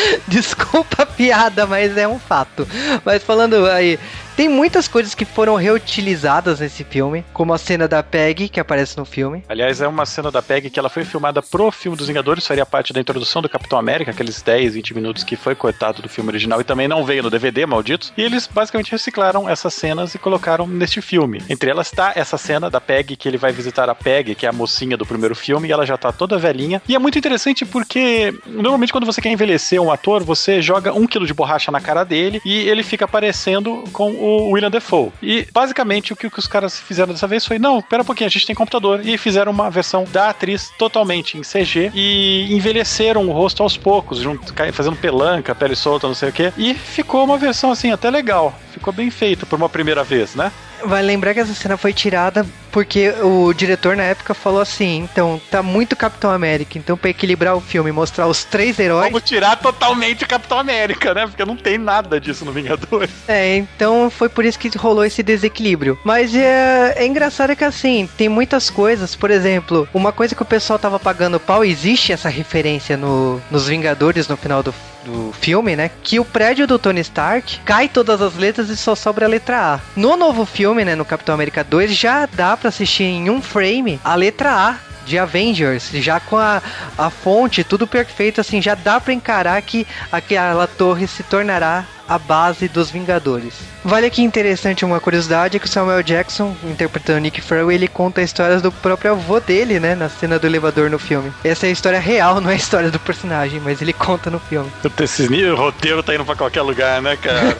Desculpa 0.28 1.02
a 1.02 1.06
piada, 1.06 1.66
mas 1.66 1.96
é 1.96 2.06
um 2.06 2.18
fato. 2.18 2.66
Mas 3.04 3.22
falando 3.22 3.66
aí, 3.66 3.98
tem 4.36 4.48
muitas 4.48 4.88
coisas 4.88 5.14
que 5.14 5.24
foram 5.24 5.56
reutilizadas 5.56 6.60
nesse 6.60 6.84
filme, 6.84 7.24
como 7.32 7.52
a 7.52 7.58
cena 7.58 7.86
da 7.86 8.02
Peg, 8.02 8.48
que 8.48 8.60
aparece 8.60 8.96
no 8.96 9.04
filme. 9.04 9.44
Aliás, 9.48 9.80
é 9.80 9.88
uma 9.88 10.06
cena 10.06 10.30
da 10.30 10.42
Peg 10.42 10.70
que 10.70 10.78
ela 10.78 10.88
foi 10.88 11.04
filmada 11.04 11.42
pro 11.42 11.70
filme 11.70 11.96
dos 11.96 12.08
Vingadores, 12.08 12.46
faria 12.46 12.66
parte 12.66 12.92
da 12.92 13.00
introdução 13.00 13.42
do 13.42 13.48
Capitão 13.48 13.78
América, 13.78 14.10
aqueles 14.10 14.42
10, 14.42 14.74
20 14.74 14.94
minutos 14.94 15.24
que 15.24 15.36
foi 15.36 15.54
cortado 15.54 16.02
do 16.02 16.08
filme 16.08 16.30
original 16.30 16.60
e 16.60 16.64
também 16.64 16.88
não 16.88 17.04
veio 17.04 17.22
no 17.22 17.30
DVD, 17.30 17.66
malditos. 17.66 18.12
E 18.16 18.22
eles 18.22 18.46
basicamente 18.46 18.90
reciclaram 18.90 19.48
essas 19.48 19.74
cenas 19.74 20.14
e 20.14 20.18
colocaram 20.18 20.66
neste 20.66 21.00
filme. 21.00 21.42
Entre 21.48 21.70
elas 21.70 21.88
está 21.88 22.12
essa 22.14 22.38
cena 22.38 22.70
da 22.70 22.80
Peg, 22.80 23.16
que 23.16 23.28
ele 23.28 23.38
vai 23.38 23.52
visitar 23.52 23.88
a 23.88 23.94
Peg, 23.94 24.34
que 24.34 24.46
é 24.46 24.48
a 24.48 24.52
mocinha 24.52 24.96
do 24.96 25.06
primeiro 25.06 25.34
filme, 25.34 25.68
e 25.68 25.72
ela 25.72 25.86
já 25.86 25.96
tá 25.96 26.12
toda 26.12 26.38
velhinha. 26.38 26.82
E 26.88 26.94
é 26.94 26.98
muito 26.98 27.18
interessante 27.18 27.64
porque, 27.64 28.34
normalmente, 28.46 28.92
quando 28.92 29.06
você 29.06 29.20
quer 29.20 29.30
envelhecer 29.30 29.80
um 29.80 29.90
ator, 29.90 30.22
você 30.22 30.62
joga 30.62 30.92
um 30.92 31.06
quilo 31.06 31.26
de 31.26 31.34
borracha 31.34 31.70
na 31.70 31.80
cara 31.80 32.04
dele 32.04 32.40
e 32.44 32.68
ele 32.68 32.82
fica 32.82 33.06
parecendo 33.06 33.84
com 33.92 34.10
o 34.20 34.50
William 34.50 34.70
Defoe. 34.70 35.10
E 35.22 35.48
basicamente 35.52 36.12
o 36.12 36.16
que, 36.16 36.26
os 36.26 36.46
caras 36.46 36.78
fizeram 36.78 37.12
dessa 37.12 37.26
vez 37.26 37.44
foi: 37.44 37.58
não, 37.58 37.80
pera 37.80 38.02
um 38.02 38.06
pouquinho, 38.06 38.28
a 38.28 38.30
gente 38.30 38.46
tem 38.46 38.54
computador. 38.54 39.00
E 39.04 39.16
fizeram 39.16 39.50
uma 39.50 39.70
versão 39.70 40.04
da 40.12 40.30
atriz 40.30 40.70
totalmente 40.78 41.38
em 41.38 41.42
CG 41.42 41.90
e 41.94 42.54
envelheceram 42.54 43.26
o 43.26 43.32
rosto 43.32 43.62
aos 43.62 43.76
poucos, 43.76 44.18
junto, 44.18 44.52
fazendo 44.72 44.96
pelanca, 44.96 45.54
pele 45.54 45.74
solta, 45.74 46.06
não 46.06 46.14
sei 46.14 46.28
o 46.28 46.32
que. 46.32 46.52
E 46.56 46.74
ficou 46.74 47.24
uma 47.24 47.38
versão 47.38 47.70
assim, 47.70 47.90
até 47.90 48.10
legal. 48.10 48.54
Ficou 48.72 48.92
bem 48.92 49.10
feito 49.10 49.46
por 49.46 49.56
uma 49.56 49.68
primeira 49.68 50.04
vez, 50.04 50.34
né? 50.34 50.52
Vai 50.84 51.02
lembrar 51.02 51.34
que 51.34 51.40
essa 51.40 51.54
cena 51.54 51.76
foi 51.76 51.92
tirada 51.92 52.46
porque 52.70 53.10
o 53.22 53.52
diretor 53.52 53.96
na 53.96 54.04
época 54.04 54.34
falou 54.34 54.60
assim: 54.60 54.98
então, 54.98 55.40
tá 55.50 55.62
muito 55.62 55.96
Capitão 55.96 56.30
América, 56.30 56.78
então 56.78 56.96
pra 56.96 57.10
equilibrar 57.10 57.56
o 57.56 57.60
filme, 57.60 57.92
mostrar 57.92 58.26
os 58.26 58.44
três 58.44 58.78
heróis. 58.78 59.12
Vamos 59.12 59.28
tirar 59.28 59.56
totalmente 59.56 60.24
o 60.24 60.28
Capitão 60.28 60.58
América, 60.58 61.12
né? 61.12 61.26
Porque 61.26 61.44
não 61.44 61.56
tem 61.56 61.78
nada 61.78 62.20
disso 62.20 62.44
no 62.44 62.52
Vingadores. 62.52 63.10
É, 63.28 63.56
então 63.56 64.10
foi 64.10 64.28
por 64.28 64.44
isso 64.44 64.58
que 64.58 64.76
rolou 64.76 65.04
esse 65.04 65.22
desequilíbrio. 65.22 65.98
Mas 66.04 66.34
é, 66.34 66.94
é 66.96 67.06
engraçado 67.06 67.54
que 67.54 67.64
assim, 67.64 68.08
tem 68.16 68.28
muitas 68.28 68.70
coisas, 68.70 69.14
por 69.14 69.30
exemplo, 69.30 69.88
uma 69.92 70.12
coisa 70.12 70.34
que 70.34 70.42
o 70.42 70.46
pessoal 70.46 70.78
tava 70.78 70.98
pagando 70.98 71.40
pau, 71.40 71.64
existe 71.64 72.12
essa 72.12 72.28
referência 72.28 72.96
no, 72.96 73.40
nos 73.50 73.68
Vingadores 73.68 74.28
no 74.28 74.36
final 74.36 74.62
do, 74.62 74.74
do 75.04 75.32
filme, 75.32 75.76
né? 75.76 75.90
Que 76.02 76.18
o 76.18 76.24
prédio 76.24 76.66
do 76.66 76.78
Tony 76.78 77.00
Stark 77.00 77.60
cai 77.60 77.88
todas 77.88 78.20
as 78.20 78.36
letras 78.36 78.68
e 78.68 78.76
só 78.76 78.94
sobra 78.94 79.26
a 79.26 79.28
letra 79.28 79.74
A. 79.74 79.80
No 79.96 80.16
novo 80.16 80.44
filme, 80.44 80.84
né, 80.84 80.94
no 80.94 81.04
Capitão 81.04 81.34
América 81.34 81.64
2, 81.64 81.94
já 81.94 82.26
dá 82.26 82.56
para 82.56 82.68
assistir 82.68 83.04
em 83.04 83.30
um 83.30 83.40
frame 83.40 84.00
a 84.04 84.14
letra 84.14 84.52
A 84.52 84.90
de 85.06 85.18
Avengers, 85.18 85.90
já 85.94 86.20
com 86.20 86.36
a, 86.36 86.62
a 86.96 87.10
fonte 87.10 87.64
tudo 87.64 87.86
perfeito, 87.86 88.40
assim, 88.40 88.62
já 88.62 88.74
dá 88.74 89.00
para 89.00 89.12
encarar 89.12 89.60
que 89.62 89.86
aquela 90.12 90.66
torre 90.66 91.06
se 91.06 91.22
tornará 91.22 91.84
a 92.10 92.18
base 92.18 92.66
dos 92.66 92.90
Vingadores. 92.90 93.54
Vale 93.84 94.04
aqui 94.04 94.20
interessante 94.20 94.84
uma 94.84 94.98
curiosidade 94.98 95.56
é 95.56 95.60
que 95.60 95.66
o 95.66 95.68
Samuel 95.68 96.02
Jackson, 96.02 96.56
interpretando 96.64 97.20
Nick 97.20 97.40
Fury, 97.40 97.72
ele 97.72 97.86
conta 97.86 98.20
histórias 98.20 98.60
do 98.60 98.72
próprio 98.72 99.12
avô 99.12 99.38
dele, 99.38 99.78
né, 99.78 99.94
na 99.94 100.08
cena 100.08 100.36
do 100.36 100.46
elevador 100.46 100.90
no 100.90 100.98
filme. 100.98 101.32
Essa 101.44 101.66
é 101.66 101.68
a 101.68 101.72
história 101.72 102.00
real, 102.00 102.40
não 102.42 102.50
é 102.50 102.54
a 102.54 102.56
história 102.56 102.90
do 102.90 102.98
personagem, 102.98 103.60
mas 103.60 103.80
ele 103.80 103.92
conta 103.92 104.28
no 104.28 104.40
filme. 104.40 104.68
Esse 105.00 105.48
roteiro 105.50 106.02
tá 106.02 106.12
indo 106.12 106.24
pra 106.24 106.34
qualquer 106.34 106.62
lugar, 106.62 107.00
né, 107.00 107.16
cara? 107.16 107.56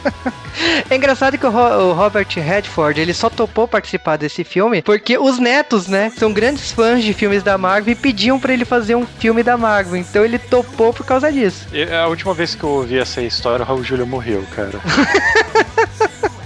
é 0.88 0.96
engraçado 0.96 1.36
que 1.36 1.46
o, 1.46 1.50
Ro 1.50 1.90
o 1.90 1.92
Robert 1.92 2.28
Redford, 2.34 2.98
ele 2.98 3.12
só 3.12 3.28
topou 3.28 3.68
participar 3.68 4.16
desse 4.16 4.42
filme 4.42 4.80
porque 4.80 5.18
os 5.18 5.38
netos, 5.38 5.86
né, 5.86 6.10
são 6.16 6.32
grandes 6.32 6.72
fãs 6.72 7.04
de 7.04 7.12
filmes 7.12 7.42
da 7.42 7.58
Marvel 7.58 7.92
e 7.92 7.94
pediam 7.94 8.40
para 8.40 8.54
ele 8.54 8.64
fazer 8.64 8.94
um 8.94 9.06
filme 9.06 9.42
da 9.42 9.58
Marvel. 9.58 9.96
Então 9.96 10.24
ele 10.24 10.38
topou 10.38 10.94
por 10.94 11.04
causa 11.04 11.30
disso. 11.30 11.68
E 11.72 11.82
a 11.84 12.06
última 12.08 12.32
vez 12.32 12.54
que 12.54 12.64
eu 12.64 12.70
ouvi 12.70 12.98
essa 12.98 13.20
história, 13.20 13.65
Raul 13.66 13.82
Júlia 13.82 14.06
morreu, 14.06 14.44
cara. 14.54 14.80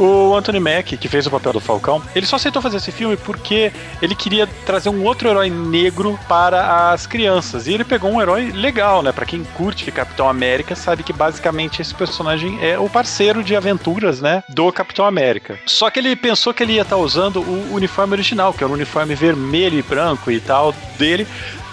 O 0.00 0.34
Anthony 0.34 0.60
Mack, 0.60 0.96
que 0.96 1.08
fez 1.08 1.26
o 1.26 1.30
papel 1.30 1.52
do 1.52 1.60
Falcão, 1.60 2.02
ele 2.14 2.24
só 2.24 2.36
aceitou 2.36 2.62
fazer 2.62 2.78
esse 2.78 2.90
filme 2.90 3.18
porque 3.18 3.70
ele 4.00 4.14
queria 4.14 4.46
trazer 4.64 4.88
um 4.88 5.04
outro 5.04 5.28
herói 5.28 5.50
negro 5.50 6.18
para 6.26 6.90
as 6.90 7.06
crianças. 7.06 7.66
E 7.66 7.74
ele 7.74 7.84
pegou 7.84 8.10
um 8.10 8.20
herói 8.20 8.50
legal, 8.50 9.02
né? 9.02 9.12
Para 9.12 9.26
quem 9.26 9.44
curte 9.44 9.90
Capitão 9.90 10.26
América, 10.26 10.74
sabe 10.74 11.02
que 11.02 11.12
basicamente 11.12 11.82
esse 11.82 11.94
personagem 11.94 12.58
é 12.62 12.78
o 12.78 12.88
parceiro 12.88 13.44
de 13.44 13.54
aventuras, 13.54 14.22
né? 14.22 14.42
Do 14.48 14.72
Capitão 14.72 15.04
América. 15.04 15.58
Só 15.66 15.90
que 15.90 15.98
ele 15.98 16.16
pensou 16.16 16.54
que 16.54 16.62
ele 16.62 16.74
ia 16.74 16.82
estar 16.82 16.96
usando 16.96 17.40
o 17.40 17.74
uniforme 17.74 18.14
original, 18.14 18.54
que 18.54 18.64
era 18.64 18.70
um 18.70 18.76
uniforme 18.76 19.14
vermelho 19.14 19.78
e 19.78 19.82
branco 19.82 20.30
e 20.30 20.40
tal 20.40 20.74
dele. 20.98 21.26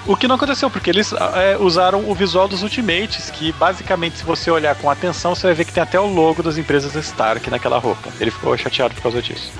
O 0.08 0.16
que 0.16 0.28
não 0.28 0.36
aconteceu, 0.36 0.70
porque 0.70 0.90
eles 0.90 1.12
é, 1.14 1.58
usaram 1.58 2.10
o 2.10 2.16
visual 2.16 2.48
dos 2.48 2.64
Ultimates, 2.64 3.30
que 3.30 3.52
basicamente, 3.52 4.18
se 4.18 4.24
você 4.24 4.50
olhar 4.50 4.74
com 4.76 4.90
atenção, 4.90 5.36
você 5.36 5.48
vai 5.48 5.54
ver 5.54 5.66
que 5.66 5.74
tem 5.74 5.84
até 5.84 6.00
o 6.00 6.06
logo 6.06 6.42
das 6.42 6.58
empresas 6.58 6.96
Stark 6.96 7.50
naquela 7.50 7.78
roupa. 7.78 8.10
Ele 8.20 8.32
ficou 8.32 8.58
chateado 8.58 8.96
por 8.96 9.04
causa 9.04 9.22
disso. 9.22 9.52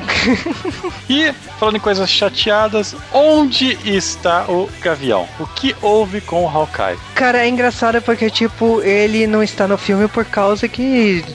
e, 1.10 1.34
falando 1.60 1.76
em 1.76 1.82
coisas 1.82 2.10
chateadas, 2.10 2.96
onde 3.14 3.78
está 3.84 4.46
o 4.48 4.70
Gavião? 4.82 5.28
O 5.38 5.46
que 5.46 5.76
houve 5.82 6.22
com 6.22 6.46
o 6.46 6.48
Hawkeye? 6.48 6.98
Cara, 7.14 7.40
é 7.40 7.50
engraçado 7.50 8.02
porque, 8.02 8.30
tipo, 8.30 8.82
ele 8.82 9.28
não 9.28 9.44
está 9.44 9.68
no 9.68 9.78
filme 9.78 10.08
por 10.08 10.24
causa 10.24 10.68
que. 10.68 11.26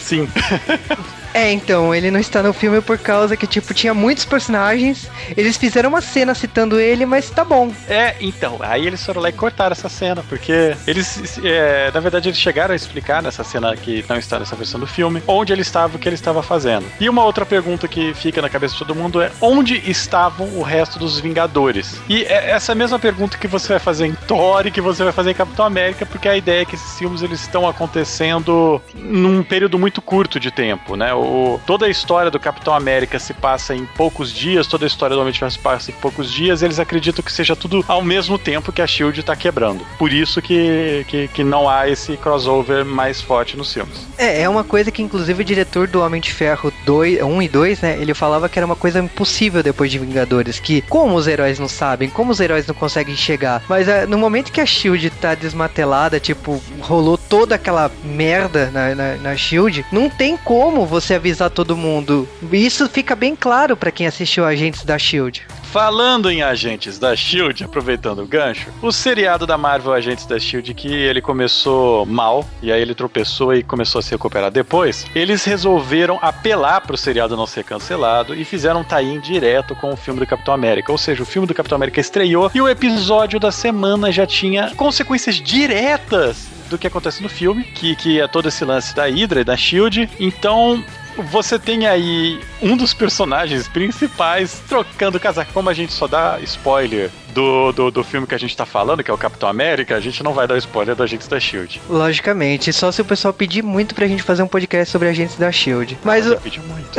Sim. 0.00 0.28
É, 1.36 1.52
então, 1.52 1.94
ele 1.94 2.10
não 2.10 2.18
está 2.18 2.42
no 2.42 2.54
filme 2.54 2.80
por 2.80 2.96
causa 2.96 3.36
que, 3.36 3.46
tipo, 3.46 3.74
tinha 3.74 3.92
muitos 3.92 4.24
personagens, 4.24 5.06
eles 5.36 5.58
fizeram 5.58 5.90
uma 5.90 6.00
cena 6.00 6.34
citando 6.34 6.80
ele, 6.80 7.04
mas 7.04 7.28
tá 7.28 7.44
bom. 7.44 7.70
É, 7.86 8.16
então, 8.22 8.56
aí 8.60 8.86
eles 8.86 9.04
foram 9.04 9.20
lá 9.20 9.28
e 9.28 9.32
cortaram 9.32 9.72
essa 9.72 9.90
cena, 9.90 10.24
porque 10.30 10.74
eles, 10.86 11.38
é, 11.44 11.90
na 11.92 12.00
verdade, 12.00 12.30
eles 12.30 12.38
chegaram 12.38 12.72
a 12.72 12.76
explicar 12.76 13.22
nessa 13.22 13.44
cena 13.44 13.76
que 13.76 14.02
não 14.08 14.16
está 14.16 14.38
nessa 14.38 14.56
versão 14.56 14.80
do 14.80 14.86
filme, 14.86 15.22
onde 15.26 15.52
ele 15.52 15.60
estava, 15.60 15.96
o 15.96 15.98
que 15.98 16.08
ele 16.08 16.14
estava 16.14 16.42
fazendo. 16.42 16.86
E 16.98 17.06
uma 17.06 17.22
outra 17.22 17.44
pergunta 17.44 17.86
que 17.86 18.14
fica 18.14 18.40
na 18.40 18.48
cabeça 18.48 18.72
de 18.72 18.78
todo 18.78 18.94
mundo 18.94 19.20
é, 19.20 19.30
onde 19.38 19.74
estavam 19.90 20.46
o 20.56 20.62
resto 20.62 20.98
dos 20.98 21.20
Vingadores? 21.20 22.00
E 22.08 22.22
é 22.22 22.52
essa 22.52 22.74
mesma 22.74 22.98
pergunta 22.98 23.36
que 23.36 23.46
você 23.46 23.68
vai 23.68 23.78
fazer 23.78 24.06
em 24.06 24.14
Thor 24.14 24.66
e 24.66 24.70
que 24.70 24.80
você 24.80 25.04
vai 25.04 25.12
fazer 25.12 25.32
em 25.32 25.34
Capitão 25.34 25.66
América, 25.66 26.06
porque 26.06 26.30
a 26.30 26.36
ideia 26.36 26.62
é 26.62 26.64
que 26.64 26.76
esses 26.76 26.96
filmes 26.96 27.20
eles 27.20 27.42
estão 27.42 27.68
acontecendo 27.68 28.80
num 28.94 29.42
período 29.42 29.78
muito 29.78 30.00
curto 30.00 30.40
de 30.40 30.50
tempo, 30.50 30.96
né? 30.96 31.12
O, 31.12 31.25
toda 31.66 31.86
a 31.86 31.88
história 31.88 32.30
do 32.30 32.38
Capitão 32.38 32.74
América 32.74 33.18
se 33.18 33.34
passa 33.34 33.74
em 33.74 33.84
poucos 33.84 34.32
dias, 34.32 34.66
toda 34.66 34.84
a 34.84 34.88
história 34.88 35.14
do 35.14 35.20
Homem 35.20 35.32
de 35.32 35.38
Ferro 35.38 35.50
se 35.50 35.58
passa 35.58 35.90
em 35.90 35.94
poucos 35.94 36.32
dias, 36.32 36.62
eles 36.62 36.78
acreditam 36.78 37.24
que 37.24 37.32
seja 37.32 37.56
tudo 37.56 37.84
ao 37.88 38.02
mesmo 38.02 38.38
tempo 38.38 38.72
que 38.72 38.82
a 38.82 38.86
SHIELD 38.86 39.20
está 39.20 39.36
quebrando. 39.36 39.86
Por 39.98 40.12
isso 40.12 40.40
que, 40.42 41.04
que, 41.08 41.28
que 41.28 41.44
não 41.44 41.68
há 41.68 41.88
esse 41.88 42.16
crossover 42.16 42.84
mais 42.84 43.20
forte 43.20 43.56
nos 43.56 43.72
filmes. 43.72 44.06
É, 44.18 44.42
é 44.42 44.48
uma 44.48 44.64
coisa 44.64 44.90
que 44.90 45.02
inclusive 45.02 45.42
o 45.42 45.44
diretor 45.44 45.86
do 45.86 46.00
Homem 46.00 46.20
de 46.20 46.32
Ferro 46.32 46.72
2, 46.84 47.22
1 47.22 47.42
e 47.42 47.48
2, 47.48 47.80
né, 47.80 47.98
ele 48.00 48.14
falava 48.14 48.48
que 48.48 48.58
era 48.58 48.66
uma 48.66 48.76
coisa 48.76 49.00
impossível 49.00 49.62
depois 49.62 49.90
de 49.90 49.98
Vingadores, 49.98 50.58
que 50.58 50.82
como 50.82 51.14
os 51.14 51.26
heróis 51.26 51.58
não 51.58 51.68
sabem, 51.68 52.08
como 52.08 52.32
os 52.32 52.40
heróis 52.40 52.66
não 52.66 52.74
conseguem 52.74 53.16
chegar, 53.16 53.62
mas 53.68 53.88
é, 53.88 54.06
no 54.06 54.18
momento 54.18 54.52
que 54.52 54.60
a 54.60 54.66
SHIELD 54.66 55.10
tá 55.10 55.34
desmatelada, 55.34 56.20
tipo, 56.20 56.62
rolou 56.80 57.16
toda 57.16 57.54
aquela 57.54 57.90
merda 58.04 58.70
na, 58.70 58.94
na, 58.94 59.16
na 59.16 59.36
SHIELD, 59.36 59.84
não 59.92 60.08
tem 60.08 60.36
como 60.36 60.86
você 60.86 61.05
avisar 61.14 61.50
todo 61.50 61.76
mundo. 61.76 62.28
Isso 62.52 62.88
fica 62.88 63.14
bem 63.14 63.36
claro 63.36 63.76
para 63.76 63.90
quem 63.90 64.06
assistiu 64.06 64.44
Agentes 64.44 64.84
da 64.84 64.98
SHIELD. 64.98 65.44
Falando 65.76 66.30
em 66.30 66.42
agentes 66.42 66.98
da 66.98 67.14
Shield, 67.14 67.64
aproveitando 67.64 68.22
o 68.22 68.26
gancho, 68.26 68.70
o 68.80 68.90
seriado 68.90 69.46
da 69.46 69.58
Marvel 69.58 69.92
Agentes 69.92 70.24
da 70.24 70.38
Shield 70.38 70.72
que 70.72 70.88
ele 70.88 71.20
começou 71.20 72.06
mal 72.06 72.48
e 72.62 72.72
aí 72.72 72.80
ele 72.80 72.94
tropeçou 72.94 73.52
e 73.52 73.62
começou 73.62 73.98
a 73.98 74.02
se 74.02 74.10
recuperar 74.12 74.50
depois, 74.50 75.04
eles 75.14 75.44
resolveram 75.44 76.18
apelar 76.22 76.80
pro 76.80 76.96
seriado 76.96 77.36
não 77.36 77.46
ser 77.46 77.62
cancelado 77.62 78.34
e 78.34 78.42
fizeram 78.42 78.80
um 78.80 78.84
tie-in 78.84 79.20
direto 79.20 79.74
com 79.76 79.92
o 79.92 79.96
filme 79.96 80.20
do 80.20 80.26
Capitão 80.26 80.54
América. 80.54 80.90
Ou 80.90 80.96
seja, 80.96 81.22
o 81.22 81.26
filme 81.26 81.46
do 81.46 81.52
Capitão 81.52 81.76
América 81.76 82.00
estreou 82.00 82.50
e 82.54 82.60
o 82.62 82.68
episódio 82.68 83.38
da 83.38 83.52
semana 83.52 84.10
já 84.10 84.26
tinha 84.26 84.74
consequências 84.76 85.34
diretas 85.34 86.55
do 86.68 86.78
que 86.78 86.86
acontece 86.86 87.22
no 87.22 87.28
filme, 87.28 87.64
que, 87.64 87.94
que 87.96 88.20
é 88.20 88.26
todo 88.26 88.48
esse 88.48 88.64
lance 88.64 88.94
da 88.94 89.06
Hydra 89.06 89.40
e 89.40 89.44
da 89.44 89.56
Shield. 89.56 90.08
Então, 90.18 90.84
você 91.24 91.58
tem 91.58 91.86
aí 91.86 92.40
um 92.62 92.76
dos 92.76 92.94
personagens 92.94 93.68
principais 93.68 94.60
trocando 94.68 95.20
casaco. 95.20 95.52
Como 95.52 95.68
a 95.68 95.74
gente 95.74 95.92
só 95.92 96.06
dá 96.06 96.38
spoiler 96.42 97.10
do, 97.36 97.70
do, 97.70 97.90
do, 97.90 98.02
filme 98.02 98.26
que 98.26 98.34
a 98.34 98.38
gente 98.38 98.56
tá 98.56 98.64
falando, 98.64 99.04
que 99.04 99.10
é 99.10 99.14
o 99.14 99.18
Capitão 99.18 99.46
América, 99.46 99.94
a 99.94 100.00
gente 100.00 100.22
não 100.22 100.32
vai 100.32 100.48
dar 100.48 100.56
spoiler 100.56 100.96
do 100.96 101.02
Agentes 101.02 101.28
da 101.28 101.38
Shield. 101.38 101.82
Logicamente, 101.86 102.72
só 102.72 102.90
se 102.90 103.02
o 103.02 103.04
pessoal 103.04 103.34
pedir 103.34 103.62
muito 103.62 103.94
pra 103.94 104.06
gente 104.06 104.22
fazer 104.22 104.42
um 104.42 104.48
podcast 104.48 104.90
sobre 104.90 105.08
Agentes 105.08 105.36
da 105.36 105.52
Shield. 105.52 105.98
Mas, 106.02 106.26
Mas 106.26 106.38
o... 106.38 106.40
pediu 106.40 106.62
muito. 106.62 106.98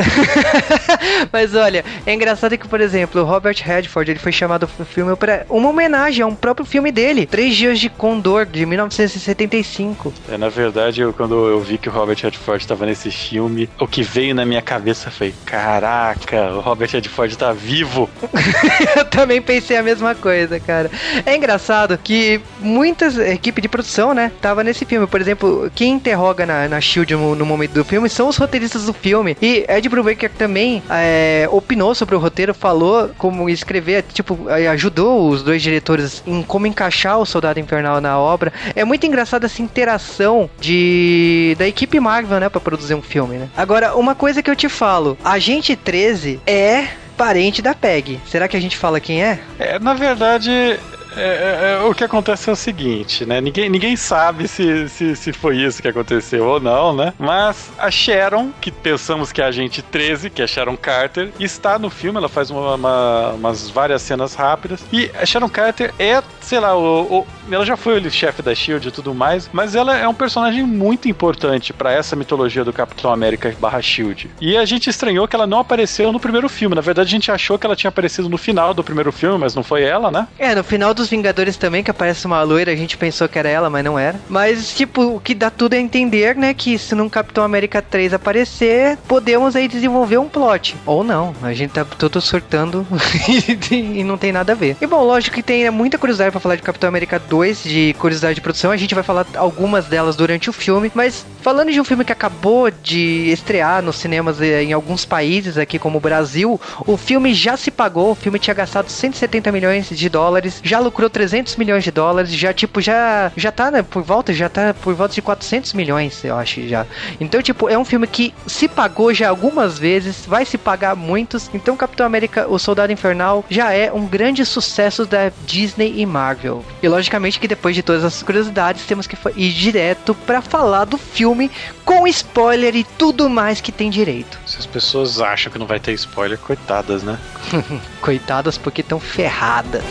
Mas 1.34 1.56
olha, 1.56 1.84
é 2.06 2.14
engraçado 2.14 2.56
que, 2.56 2.68
por 2.68 2.80
exemplo, 2.80 3.22
o 3.22 3.26
Robert 3.26 3.58
Redford 3.60 4.12
ele 4.12 4.20
foi 4.20 4.32
chamado 4.32 4.68
pro 4.68 4.86
filme 4.86 5.16
para 5.16 5.44
uma 5.50 5.70
homenagem 5.70 6.22
a 6.22 6.28
um 6.28 6.36
próprio 6.36 6.68
filme 6.68 6.92
dele, 6.92 7.26
Três 7.26 7.56
Dias 7.56 7.80
de 7.80 7.90
Condor, 7.90 8.46
de 8.46 8.64
1975. 8.64 10.14
É, 10.30 10.38
na 10.38 10.50
verdade, 10.50 11.02
eu, 11.02 11.14
quando 11.14 11.48
eu 11.48 11.60
vi 11.62 11.80
que 11.80 11.90
o 11.90 11.92
Robert 11.92 12.18
Redford 12.22 12.64
estava 12.64 12.86
nesse 12.86 13.10
filme, 13.10 13.68
o 13.80 13.88
que 13.88 14.04
veio 14.08 14.36
na 14.36 14.46
minha 14.46 14.62
cabeça 14.62 15.12
foi: 15.12 15.34
caraca, 15.46 16.52
o 16.54 16.60
Robert 16.60 16.90
Redford 16.92 17.38
tá 17.38 17.54
vivo. 17.54 18.10
eu 18.96 19.06
também 19.06 19.42
pensei 19.42 19.78
a 19.78 19.84
mesma 19.84 20.16
coisa 20.16 20.60
cara. 20.60 20.92
É 21.26 21.36
engraçado 21.36 21.98
que 21.98 22.42
muitas 22.60 23.18
equipes 23.18 23.62
de 23.62 23.70
produção, 23.70 24.14
né, 24.14 24.32
tava 24.42 24.64
nesse 24.64 24.86
filme. 24.86 25.08
Por 25.08 25.22
exemplo, 25.22 25.72
quem 25.74 25.94
interroga 25.94 26.46
na, 26.46 26.68
na 26.68 26.82
Shield 26.82 27.14
no, 27.14 27.36
no 27.36 27.46
momento 27.46 27.72
do 27.72 27.86
filme 27.86 28.10
são 28.10 28.28
os 28.28 28.38
roteiristas 28.38 28.86
do 28.86 28.94
filme. 28.94 29.38
E 29.42 29.66
Ed 29.68 29.88
Brubaker 29.90 30.30
também 30.32 30.82
é, 30.90 31.48
opinou 31.52 31.96
sobre 31.96 32.16
o 32.16 32.20
roteiro, 32.20 32.54
falou 32.54 33.10
como 33.18 33.50
escrever, 33.50 34.04
tipo, 34.04 34.38
ajudou 34.72 35.30
os 35.30 35.44
dois 35.44 35.62
diretores 35.62 36.24
em 36.26 36.44
como 36.44 36.68
encaixar 36.68 37.20
o 37.20 37.26
Soldado 37.26 37.60
Infernal 37.60 38.02
na 38.02 38.20
obra. 38.20 38.52
É 38.76 38.84
muito 38.84 39.06
engraçado 39.06 39.46
essa 39.46 39.62
interação 39.62 40.50
de 40.60 41.56
da 41.58 41.68
equipe 41.68 42.00
Marvel, 42.00 42.40
né, 42.40 42.50
para 42.50 42.62
produzir 42.62 42.96
um 42.96 43.02
filme, 43.02 43.38
né? 43.38 43.50
Agora, 43.56 43.97
uma 44.00 44.16
coisa 44.16 44.42
que 44.42 44.50
eu 44.50 44.56
te 44.56 44.70
falo, 44.70 45.18
Agente 45.24 45.76
13 45.76 46.42
é 46.46 46.88
parente 47.18 47.62
da 47.62 47.74
PEG. 47.74 48.20
Será 48.28 48.48
que 48.48 48.56
a 48.56 48.60
gente 48.60 48.78
fala 48.78 49.00
quem 49.00 49.24
é? 49.24 49.40
É, 49.58 49.80
na 49.80 49.94
verdade, 49.94 50.80
é, 51.18 51.22
é, 51.22 51.74
é, 51.74 51.84
o 51.86 51.94
que 51.94 52.04
acontece 52.04 52.50
é 52.50 52.54
o 52.54 52.56
seguinte, 52.56 53.26
né? 53.26 53.42
Ninguém, 53.42 53.70
ninguém 53.70 53.96
sabe 53.96 54.48
se, 54.48 54.88
se, 54.90 55.16
se 55.16 55.34
foi 55.34 55.58
isso 55.58 55.82
que 55.82 55.88
aconteceu 55.88 56.46
ou 56.46 56.60
não, 56.60 56.96
né? 56.96 57.14
Mas 57.18 57.72
a 57.78 57.90
Sharon, 57.90 58.52
que 58.62 58.72
pensamos 58.72 59.32
que 59.32 59.42
é 59.42 59.46
a 59.46 59.48
agente 59.48 59.82
13, 59.82 60.30
que 60.30 60.42
é 60.42 60.48
Sharon 60.48 60.78
Carter, 60.78 61.32
está 61.40 61.80
no 61.80 61.90
filme, 61.90 62.18
ela 62.18 62.30
faz 62.30 62.50
uma, 62.50 62.76
uma, 62.76 63.30
umas 63.34 63.70
várias 63.70 64.02
cenas 64.02 64.36
rápidas. 64.36 64.86
E 64.92 65.10
a 65.20 65.26
Sharon 65.26 65.50
Carter 65.50 65.94
é, 65.98 66.22
sei 66.42 66.60
lá, 66.60 66.76
o, 66.76 67.20
o 67.20 67.28
ela 67.56 67.66
já 67.66 67.78
foi 67.78 68.00
o 68.00 68.12
chefe 68.12 68.42
da 68.42 68.54
Shield 68.54 68.88
e 68.88 68.92
tudo 68.92 69.14
mais, 69.14 69.50
mas 69.54 69.76
ela 69.76 69.96
é 69.96 70.08
um 70.08 70.14
personagem 70.14 70.64
muito 70.64 71.08
importante 71.08 71.72
para 71.72 71.92
essa 71.92 72.16
mitologia 72.16 72.64
do 72.64 72.74
Capitão 72.74 73.12
América 73.12 73.56
barra 73.60 73.82
Shield. 73.82 74.30
E 74.42 74.58
a 74.58 74.66
gente 74.66 74.90
estranhou 74.90 75.28
que 75.28 75.36
ela 75.36 75.48
não 75.48 75.60
apareceu 75.60 76.12
no 76.12 76.20
primeiro 76.20 76.50
filme. 76.50 76.76
Na 76.76 76.82
verdade, 76.82 77.08
a 77.08 77.12
gente 77.12 77.32
achou 77.32 77.58
que 77.58 77.66
ela 77.66 77.76
tinha 77.76 77.90
aparecido 77.90 78.28
no 78.28 78.38
final 78.38 78.74
do 78.74 78.84
primeiro 78.84 79.12
filme, 79.12 79.38
mas 79.38 79.56
não 79.56 79.64
foi 79.64 79.84
ela, 79.84 80.12
né? 80.12 80.28
É, 80.38 80.54
no 80.54 80.64
final 80.64 80.94
Vingadores 81.10 81.58
também, 81.58 81.84
que 81.84 81.92
aparece 81.92 82.26
uma 82.26 82.42
loira, 82.44 82.72
a 82.72 82.76
gente 82.76 82.98
pensou 82.98 83.28
que 83.28 83.40
era 83.40 83.50
ela, 83.50 83.70
mas 83.70 83.84
não 83.84 83.98
era. 83.98 84.20
Mas, 84.30 84.76
tipo, 84.76 85.16
o 85.16 85.20
que 85.20 85.34
dá 85.34 85.50
tudo 85.50 85.74
a 85.74 85.78
entender, 85.78 86.36
né, 86.36 86.54
que 86.54 86.78
se 86.78 86.96
num 86.96 87.10
Capitão 87.10 87.44
América 87.44 87.82
3 87.82 88.14
aparecer, 88.14 88.98
podemos 89.08 89.56
aí 89.56 89.68
desenvolver 89.68 90.18
um 90.18 90.30
plot. 90.30 90.76
Ou 90.86 91.04
não, 91.04 91.34
a 91.42 91.54
gente 91.54 91.72
tá 91.72 91.86
todo 91.86 92.22
surtando 92.22 92.86
e 93.72 94.04
não 94.04 94.18
tem 94.18 94.32
nada 94.32 94.52
a 94.52 94.56
ver. 94.56 94.78
E 94.82 94.88
bom, 94.88 95.04
lógico 95.04 95.36
que 95.36 95.44
tem 95.44 95.70
muita 95.72 95.98
curiosidade 95.98 96.32
para 96.32 96.40
falar 96.40 96.56
de 96.56 96.62
Capitão 96.62 96.88
América 96.88 97.20
2 97.20 97.38
2 97.38 97.64
de 97.64 97.96
curiosidade 98.00 98.36
de 98.36 98.42
produção. 98.42 98.72
A 98.72 98.78
gente 98.78 98.94
vai 98.94 99.04
falar 99.04 99.26
algumas 99.36 99.86
delas 99.86 100.16
durante 100.16 100.50
o 100.50 100.54
filme, 100.54 100.92
mas 100.94 101.26
falando 101.42 101.72
de 101.72 101.80
um 101.80 101.84
filme 101.84 102.04
que 102.04 102.12
acabou 102.12 102.70
de 102.70 103.30
estrear 103.32 103.82
nos 103.82 103.98
cinemas 103.98 104.42
eh, 104.42 104.64
em 104.64 104.74
alguns 104.74 105.06
países 105.06 105.58
aqui 105.58 105.80
como 105.80 105.98
o 105.98 106.02
Brasil, 106.02 106.60
o 106.86 106.98
filme 106.98 107.34
já 107.34 107.56
se 107.56 107.72
pagou, 107.72 108.12
o 108.12 108.16
filme 108.16 108.40
tinha 108.40 108.54
gastado 108.54 108.90
170 108.90 109.52
milhões 109.52 109.90
de 109.90 110.10
dólares, 110.10 110.60
já 110.64 110.80
lucrou 110.88 111.10
300 111.10 111.56
milhões 111.58 111.84
de 111.84 111.92
dólares, 111.92 112.32
já 112.32 112.54
tipo 112.54 112.82
já 112.82 113.32
já 113.36 113.52
tá 113.52 113.70
né, 113.70 113.84
por 113.84 114.02
volta, 114.02 114.34
já 114.34 114.50
tá 114.50 114.74
por 114.74 114.94
volta 114.94 115.14
de 115.14 115.22
400 115.22 115.74
milhões, 115.74 116.24
eu 116.24 116.36
acho 116.36 116.68
já. 116.68 116.86
Então, 117.20 117.42
tipo, 117.42 117.70
é 117.70 117.78
um 117.78 117.86
filme 117.86 118.08
que 118.08 118.34
se 118.46 118.68
pagou 118.68 119.14
já 119.14 119.30
algumas 119.30 119.78
vezes, 119.78 120.26
vai 120.26 120.46
se 120.46 120.58
pagar 120.58 120.96
muitos. 120.96 121.50
Então, 121.54 121.76
Capitão 121.76 122.06
América, 122.06 122.48
o 122.48 122.58
Soldado 122.58 122.92
Infernal 122.92 123.44
já 123.50 123.72
é 123.74 123.92
um 123.92 124.06
grande 124.06 124.46
sucesso 124.46 125.06
da 125.06 125.32
Disney 125.46 125.94
e 125.98 126.06
Marvel. 126.06 126.64
E 126.82 126.88
logicamente 126.88 127.40
que 127.40 127.48
depois 127.48 127.76
de 127.76 127.84
todas 127.84 128.04
as 128.04 128.24
curiosidades, 128.24 128.86
temos 128.86 129.08
que 129.08 129.18
ir 129.36 129.54
direto 129.54 130.14
para 130.14 130.42
falar 130.42 130.86
do 130.86 130.98
filme 130.98 131.52
com 131.84 132.08
spoiler 132.08 132.76
e 132.76 132.84
tudo 132.84 133.30
mais 133.30 133.62
que 133.62 133.72
tem 133.72 133.90
direito. 133.90 134.40
Se 134.46 134.58
as 134.58 134.66
pessoas 134.66 135.20
acham 135.20 135.52
que 135.52 135.60
não 135.60 135.68
vai 135.68 135.80
ter 135.80 135.94
spoiler, 135.94 136.38
coitadas, 136.38 137.04
né? 137.04 137.18
coitadas 138.02 138.58
porque 138.58 138.82
estão 138.82 139.00
ferradas. 139.00 139.84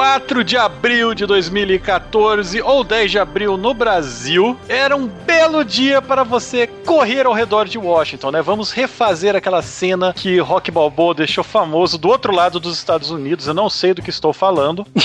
4 0.00 0.42
de 0.42 0.56
abril 0.56 1.12
de 1.12 1.26
2014 1.26 2.62
ou 2.62 2.82
10 2.82 3.10
de 3.10 3.18
abril 3.18 3.58
no 3.58 3.74
Brasil, 3.74 4.56
era 4.66 4.96
um 4.96 5.06
belo 5.06 5.62
dia 5.62 6.00
para 6.00 6.24
você 6.24 6.66
correr 6.66 7.26
ao 7.26 7.34
redor 7.34 7.66
de 7.66 7.76
Washington, 7.76 8.30
né? 8.30 8.40
Vamos 8.40 8.72
refazer 8.72 9.36
aquela 9.36 9.60
cena 9.60 10.14
que 10.14 10.38
Rock 10.38 10.70
Balboa 10.70 11.14
deixou 11.14 11.44
famoso 11.44 11.98
do 11.98 12.08
outro 12.08 12.34
lado 12.34 12.58
dos 12.58 12.78
Estados 12.78 13.10
Unidos. 13.10 13.46
Eu 13.46 13.52
não 13.52 13.68
sei 13.68 13.92
do 13.92 14.00
que 14.00 14.08
estou 14.08 14.32
falando. 14.32 14.86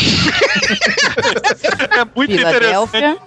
é 1.92 2.06
muito 2.16 2.32
interessante 2.32 3.20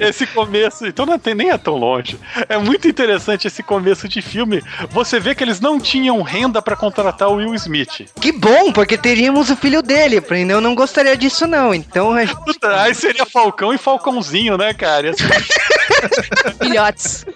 esse 0.00 0.26
começo. 0.26 0.86
Então 0.86 1.04
não 1.04 1.18
tem 1.18 1.34
nem 1.34 1.50
é 1.50 1.58
tão 1.58 1.76
longe. 1.76 2.18
É 2.48 2.56
muito 2.56 2.88
interessante 2.88 3.46
esse 3.46 3.62
começo 3.62 4.08
de 4.08 4.22
filme. 4.22 4.62
Você 4.90 5.20
vê 5.20 5.34
que 5.34 5.44
eles 5.44 5.60
não 5.60 5.78
tinham 5.78 6.22
renda 6.22 6.62
para 6.62 6.76
contratar 6.76 7.28
o 7.28 7.34
Will 7.34 7.54
Smith. 7.54 8.06
Que 8.18 8.32
bom, 8.32 8.72
porque 8.72 8.96
teríamos 8.96 9.50
o 9.50 9.56
filho 9.56 9.82
dele. 9.82 10.22
Eu 10.48 10.60
não 10.62 10.77
gostaria 10.78 11.16
disso 11.16 11.44
não. 11.44 11.74
Então, 11.74 12.14
Puta, 12.44 12.80
aí 12.80 12.94
seria 12.94 13.26
Falcão 13.26 13.74
e 13.74 13.78
Falcãozinho, 13.78 14.56
né, 14.56 14.72
cara? 14.72 15.12
Filhotes. 16.62 17.26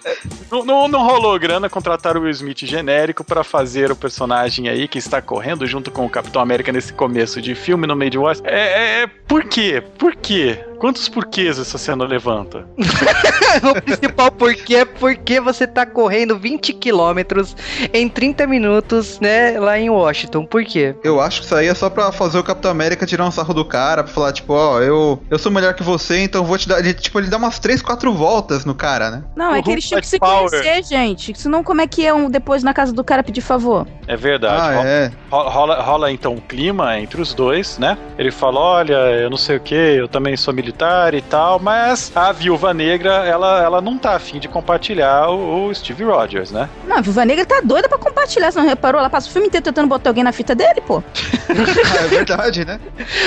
Não, 0.53 0.63
não, 0.63 0.87
não 0.87 1.03
rolou 1.03 1.39
grana 1.39 1.67
contratar 1.67 2.15
o 2.15 2.21
Will 2.21 2.29
Smith 2.29 2.59
genérico 2.59 3.23
pra 3.23 3.43
fazer 3.43 3.91
o 3.91 3.95
personagem 3.95 4.69
aí 4.69 4.87
que 4.87 4.99
está 4.99 5.19
correndo 5.19 5.65
junto 5.65 5.89
com 5.89 6.05
o 6.05 6.09
Capitão 6.09 6.39
América 6.39 6.71
nesse 6.71 6.93
começo 6.93 7.41
de 7.41 7.55
filme 7.55 7.87
no 7.87 7.95
meio 7.95 8.11
de 8.11 8.19
Wars. 8.19 8.39
É, 8.43 8.53
é, 8.53 9.01
é, 9.01 9.07
por 9.27 9.45
quê? 9.45 9.83
Por 9.97 10.15
quê? 10.15 10.63
Quantos 10.83 11.07
porquês 11.07 11.57
essa 11.57 11.77
cena 11.77 12.03
levanta? 12.03 12.67
o 13.63 13.81
principal 13.81 14.29
porquê 14.29 14.75
é 14.75 14.85
porque 14.85 15.39
você 15.39 15.65
tá 15.65 15.85
correndo 15.85 16.37
20 16.37 16.73
quilômetros 16.73 17.55
em 17.93 18.09
30 18.09 18.45
minutos, 18.45 19.17
né, 19.21 19.57
lá 19.57 19.79
em 19.79 19.89
Washington. 19.89 20.45
Por 20.45 20.65
quê? 20.65 20.93
Eu 21.01 21.21
acho 21.21 21.39
que 21.39 21.45
isso 21.45 21.55
aí 21.55 21.67
é 21.67 21.73
só 21.73 21.89
pra 21.89 22.11
fazer 22.11 22.37
o 22.37 22.43
Capitão 22.43 22.69
América 22.69 23.05
tirar 23.05 23.25
um 23.25 23.31
sarro 23.31 23.53
do 23.53 23.63
cara, 23.63 24.03
pra 24.03 24.11
falar, 24.11 24.33
tipo, 24.33 24.51
ó, 24.51 24.81
eu, 24.81 25.23
eu 25.29 25.39
sou 25.39 25.49
melhor 25.51 25.73
que 25.73 25.83
você, 25.83 26.21
então 26.21 26.43
vou 26.43 26.57
te 26.57 26.67
dar. 26.67 26.79
Ele, 26.79 26.93
tipo, 26.93 27.17
ele 27.17 27.29
dá 27.29 27.37
umas 27.37 27.59
3, 27.59 27.81
4 27.81 28.13
voltas 28.13 28.65
no 28.65 28.75
cara, 28.75 29.09
né? 29.09 29.23
Não, 29.37 29.55
é 29.55 29.61
que 29.61 29.71
eles 29.71 29.87
tinham 29.87 30.01
que 30.01 30.07
se 30.07 30.19
conhecer, 30.49 30.83
gente. 30.83 31.33
Senão, 31.37 31.63
como 31.63 31.81
é 31.81 31.87
que 31.87 32.05
é 32.05 32.13
um 32.13 32.29
depois 32.29 32.63
na 32.63 32.73
casa 32.73 32.93
do 32.93 33.03
cara 33.03 33.23
pedir 33.23 33.41
favor? 33.41 33.87
É 34.07 34.15
verdade. 34.15 34.61
Ah, 34.61 34.75
rola, 34.75 34.87
é. 34.87 35.11
rola, 35.29 35.81
rola, 35.81 36.11
então 36.11 36.33
um 36.33 36.39
clima 36.39 36.99
entre 36.99 37.21
os 37.21 37.33
dois, 37.33 37.77
né? 37.77 37.97
Ele 38.17 38.31
fala: 38.31 38.59
olha, 38.59 38.93
eu 38.93 39.29
não 39.29 39.37
sei 39.37 39.57
o 39.57 39.59
que, 39.59 39.75
eu 39.75 40.07
também 40.07 40.35
sou 40.35 40.53
militar 40.53 41.13
e 41.13 41.21
tal, 41.21 41.59
mas 41.59 42.11
a 42.15 42.31
viúva 42.31 42.73
negra, 42.73 43.25
ela, 43.25 43.63
ela 43.63 43.81
não 43.81 43.97
tá 43.97 44.15
afim 44.15 44.39
de 44.39 44.47
compartilhar 44.47 45.29
o, 45.29 45.67
o 45.67 45.75
Steve 45.75 46.03
Rogers, 46.03 46.51
né? 46.51 46.69
Não, 46.87 46.97
a 46.97 47.01
Viúva 47.01 47.25
Negra 47.25 47.45
tá 47.45 47.61
doida 47.63 47.87
pra 47.87 47.97
compartilhar, 47.97 48.51
você 48.51 48.59
não 48.59 48.67
reparou? 48.67 48.99
Ela 48.99 49.09
passa 49.09 49.27
o 49.29 49.31
filme 49.31 49.47
inteiro 49.47 49.63
tentando 49.63 49.87
botar 49.87 50.09
alguém 50.09 50.23
na 50.23 50.31
fita 50.31 50.53
dele, 50.53 50.81
pô. 50.81 51.03
Ah, 51.49 52.03
é 52.03 52.07
verdade, 52.07 52.65
né? 52.65 52.79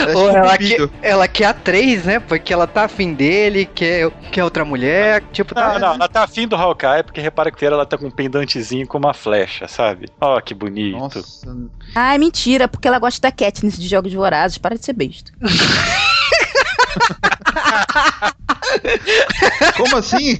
É 0.06 0.16
Ou 0.16 0.26
tipo 0.26 0.36
ela, 0.36 0.58
quer, 0.58 0.88
ela 1.02 1.28
quer 1.28 1.44
a 1.46 1.52
três, 1.54 2.04
né? 2.04 2.20
Porque 2.20 2.52
ela 2.52 2.66
tá 2.66 2.84
afim 2.84 3.12
dele, 3.12 3.66
quer, 3.66 4.10
quer 4.30 4.44
outra 4.44 4.64
mulher. 4.64 5.22
Tipo, 5.32 5.54
Não, 5.54 5.62
tá. 5.62 5.78
não, 5.78 5.94
ela 5.94 6.08
tá 6.08 6.24
afim 6.24 6.46
do 6.46 6.56
Hawkeye, 6.56 7.02
porque 7.06 7.20
repara 7.20 7.50
que 7.50 7.64
ela 7.64 7.86
tá 7.86 7.96
com 7.96 8.06
um 8.06 8.10
pendantezinho 8.10 8.86
com 8.86 8.98
uma 8.98 9.14
flecha, 9.14 9.66
sabe? 9.66 10.08
Ó, 10.20 10.40
que 10.40 10.52
bonito. 10.52 10.98
Nossa. 10.98 11.56
Ai, 11.94 12.18
mentira, 12.18 12.68
porque 12.68 12.86
ela 12.86 12.98
gosta 12.98 13.28
da 13.28 13.32
Katniss 13.32 13.78
de 13.78 13.88
Jogos 13.88 14.12
Vorazes. 14.12 14.58
Para 14.58 14.76
de 14.76 14.84
ser 14.84 14.92
besta. 14.92 15.32
Como 19.76 19.96
assim? 19.96 20.38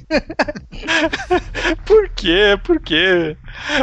Por 1.85 2.09
quê? 2.09 2.59
Por 2.63 2.79
quê? 2.79 3.35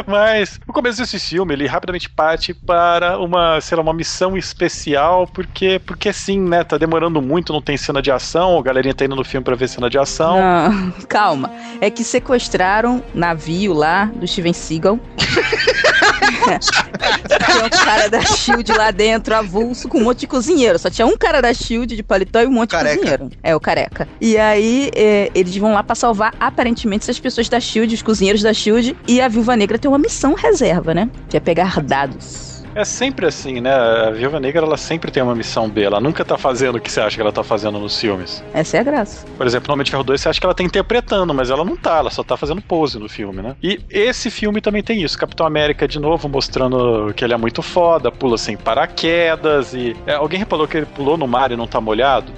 Mas 0.07 0.59
no 0.67 0.73
começo 0.73 0.99
desse 0.99 1.19
filme, 1.19 1.53
ele 1.53 1.67
rapidamente 1.67 2.09
parte 2.09 2.53
para 2.53 3.19
uma, 3.19 3.59
sei 3.61 3.75
lá, 3.75 3.83
uma 3.83 3.93
missão 3.93 4.37
especial, 4.37 5.27
porque, 5.27 5.79
porque 5.85 6.11
sim, 6.13 6.39
né? 6.39 6.63
Tá 6.63 6.77
demorando 6.77 7.21
muito, 7.21 7.53
não 7.53 7.61
tem 7.61 7.77
cena 7.77 8.01
de 8.01 8.11
ação, 8.11 8.57
a 8.57 8.63
galerinha 8.63 8.93
tá 8.93 9.05
indo 9.05 9.15
no 9.15 9.23
filme 9.23 9.43
pra 9.43 9.55
ver 9.55 9.67
cena 9.67 9.89
de 9.89 9.97
ação. 9.97 10.39
Não, 10.39 10.91
calma. 11.07 11.51
É 11.81 11.89
que 11.89 12.03
sequestraram 12.03 13.03
navio 13.13 13.73
lá 13.73 14.05
do 14.05 14.27
Steven 14.27 14.53
Seagal. 14.53 14.99
Tem 17.45 17.65
um 17.65 17.69
cara 17.69 18.09
da 18.09 18.21
Shield 18.21 18.71
lá 18.73 18.91
dentro, 18.91 19.35
avulso, 19.35 19.87
com 19.87 19.99
um 19.99 20.03
monte 20.03 20.21
de 20.21 20.27
cozinheiro. 20.27 20.79
Só 20.79 20.89
tinha 20.89 21.05
um 21.05 21.17
cara 21.17 21.41
da 21.41 21.53
Shield 21.53 21.95
de 21.95 22.03
paletó 22.03 22.41
e 22.41 22.47
um 22.47 22.51
monte 22.51 22.71
Careca. 22.71 22.93
de 22.95 22.99
cozinheiro. 22.99 23.29
É, 23.43 23.55
o 23.55 23.59
careca. 23.59 24.07
E 24.19 24.37
aí, 24.37 24.89
é, 24.95 25.31
eles 25.33 25.55
vão 25.57 25.73
lá 25.73 25.83
pra 25.83 25.95
salvar, 25.95 26.33
aparentemente, 26.39 27.03
essas 27.03 27.19
pessoas 27.19 27.49
da 27.49 27.59
Shield, 27.59 27.93
os 27.93 28.01
cozinheiros 28.01 28.41
da 28.41 28.53
Shield. 28.53 28.95
E 29.07 29.21
a 29.21 29.27
Viúva 29.27 29.55
Negra 29.55 29.77
tem 29.77 29.89
uma 29.89 29.97
missão 29.97 30.33
reserva, 30.33 30.93
né? 30.93 31.09
Que 31.29 31.37
é 31.37 31.39
pegar 31.39 31.81
dados. 31.81 32.54
É 32.75 32.83
sempre 32.83 33.25
assim, 33.25 33.61
né? 33.61 33.73
A 33.73 34.11
Viúva 34.11 34.37
Negra, 34.39 34.65
ela 34.65 34.75
sempre 34.75 35.09
tem 35.09 35.23
uma 35.23 35.33
missão 35.33 35.69
B, 35.69 35.83
ela 35.83 36.01
nunca 36.01 36.25
tá 36.25 36.37
fazendo 36.37 36.75
o 36.75 36.81
que 36.81 36.91
você 36.91 36.99
acha 36.99 37.15
que 37.15 37.21
ela 37.21 37.31
tá 37.31 37.41
fazendo 37.43 37.79
nos 37.79 37.97
filmes. 37.99 38.43
Essa 38.53 38.77
é 38.77 38.79
a 38.81 38.83
graça. 38.83 39.25
Por 39.37 39.47
exemplo, 39.47 39.67
no 39.69 39.73
Homem 39.75 39.85
de 39.85 39.91
Ferro 39.91 40.03
2, 40.03 40.19
você 40.19 40.27
acha 40.29 40.39
que 40.39 40.45
ela 40.45 40.53
tá 40.53 40.61
interpretando, 40.61 41.33
mas 41.33 41.49
ela 41.49 41.63
não 41.63 41.77
tá, 41.77 41.99
ela 41.99 42.11
só 42.11 42.21
tá 42.21 42.35
fazendo 42.35 42.61
pose 42.61 42.99
no 42.99 43.07
filme, 43.07 43.41
né? 43.41 43.55
E 43.63 43.79
esse 43.89 44.29
filme 44.29 44.59
também 44.59 44.83
tem 44.83 45.01
isso. 45.01 45.17
Capitão 45.17 45.45
América, 45.45 45.87
de 45.87 45.99
novo, 45.99 46.27
mostrando 46.27 47.13
que 47.15 47.23
ele 47.23 47.33
é 47.33 47.37
muito 47.37 47.61
foda, 47.61 48.11
pula 48.11 48.37
sem 48.37 48.57
paraquedas 48.57 49.73
e... 49.73 49.95
É, 50.05 50.15
alguém 50.15 50.39
reparou 50.39 50.67
que 50.67 50.75
ele 50.75 50.85
pulou 50.85 51.17
no 51.17 51.27
mar 51.27 51.51
e 51.51 51.55
não 51.55 51.67
tá 51.67 51.79
molhado? 51.79 52.31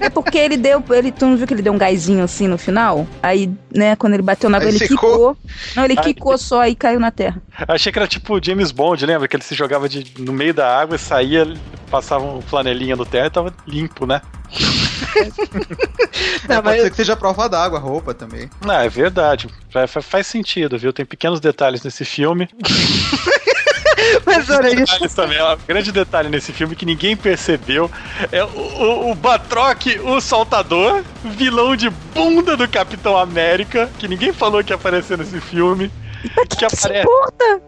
É 0.00 0.08
porque 0.08 0.38
ele 0.38 0.56
deu. 0.56 0.82
Ele, 0.90 1.12
tu 1.12 1.26
não 1.26 1.36
viu 1.36 1.46
que 1.46 1.52
ele 1.54 1.62
deu 1.62 1.72
um 1.72 1.78
gásinho 1.78 2.24
assim 2.24 2.48
no 2.48 2.56
final? 2.56 3.06
Aí, 3.22 3.50
né, 3.74 3.94
quando 3.96 4.14
ele 4.14 4.22
bateu 4.22 4.48
na 4.48 4.56
água, 4.56 4.68
ele 4.70 4.78
secou. 4.78 4.96
quicou. 4.96 5.36
Não, 5.76 5.84
ele 5.84 5.94
Aí- 5.98 6.04
quicou 6.04 6.38
só 6.38 6.66
e 6.66 6.74
caiu 6.74 6.98
na 6.98 7.10
terra. 7.10 7.40
Achei 7.68 7.92
que 7.92 7.98
era 7.98 8.08
tipo 8.08 8.29
o 8.34 8.40
James 8.42 8.70
Bond, 8.70 9.04
lembra? 9.06 9.26
Que 9.28 9.36
ele 9.36 9.42
se 9.44 9.54
jogava 9.54 9.88
de, 9.88 10.04
no 10.18 10.32
meio 10.32 10.52
da 10.54 10.78
água 10.78 10.96
e 10.96 10.98
saía, 10.98 11.52
passava 11.90 12.24
um 12.24 12.40
flanelinha 12.40 12.96
no 12.96 13.04
terra 13.06 13.26
e 13.26 13.30
tava 13.30 13.54
limpo, 13.66 14.06
né? 14.06 14.20
Não, 16.48 16.56
É, 16.56 16.62
pode 16.62 16.64
mas- 16.64 16.82
ser 16.82 16.90
que 16.90 16.96
seja 16.96 17.16
prova 17.16 17.48
d'água, 17.48 17.78
a 17.78 17.82
roupa 17.82 18.12
também. 18.14 18.48
Ah, 18.68 18.84
é 18.84 18.88
verdade. 18.88 19.48
Fa- 19.72 19.86
fa- 19.86 20.02
Faz 20.02 20.26
sentido, 20.26 20.78
viu? 20.78 20.92
Tem 20.92 21.04
pequenos 21.06 21.40
detalhes 21.40 21.82
nesse 21.82 22.04
filme. 22.04 22.48
Mas 24.26 24.48
olha 24.50 24.68
isso. 24.68 24.76
Detalhes 24.94 25.14
também, 25.14 25.40
ó, 25.40 25.56
grande 25.68 25.92
detalhe 25.92 26.28
nesse 26.28 26.52
filme 26.52 26.74
que 26.74 26.86
ninguém 26.86 27.16
percebeu 27.16 27.90
é 28.32 28.42
o, 28.42 28.48
o, 28.48 29.10
o 29.10 29.14
Batroc, 29.14 29.82
o 30.04 30.20
saltador, 30.20 31.04
vilão 31.24 31.76
de 31.76 31.90
bunda 32.14 32.56
do 32.56 32.66
Capitão 32.66 33.16
América, 33.16 33.88
que 33.98 34.08
ninguém 34.08 34.32
falou 34.32 34.64
que 34.64 34.72
ia 34.72 34.76
aparecer 34.76 35.18
nesse 35.18 35.40
filme. 35.40 35.90
Que 36.48 36.56
Que 36.56 36.68
se 36.76 36.86
aparece. 36.86 37.06
importa? 37.08 37.62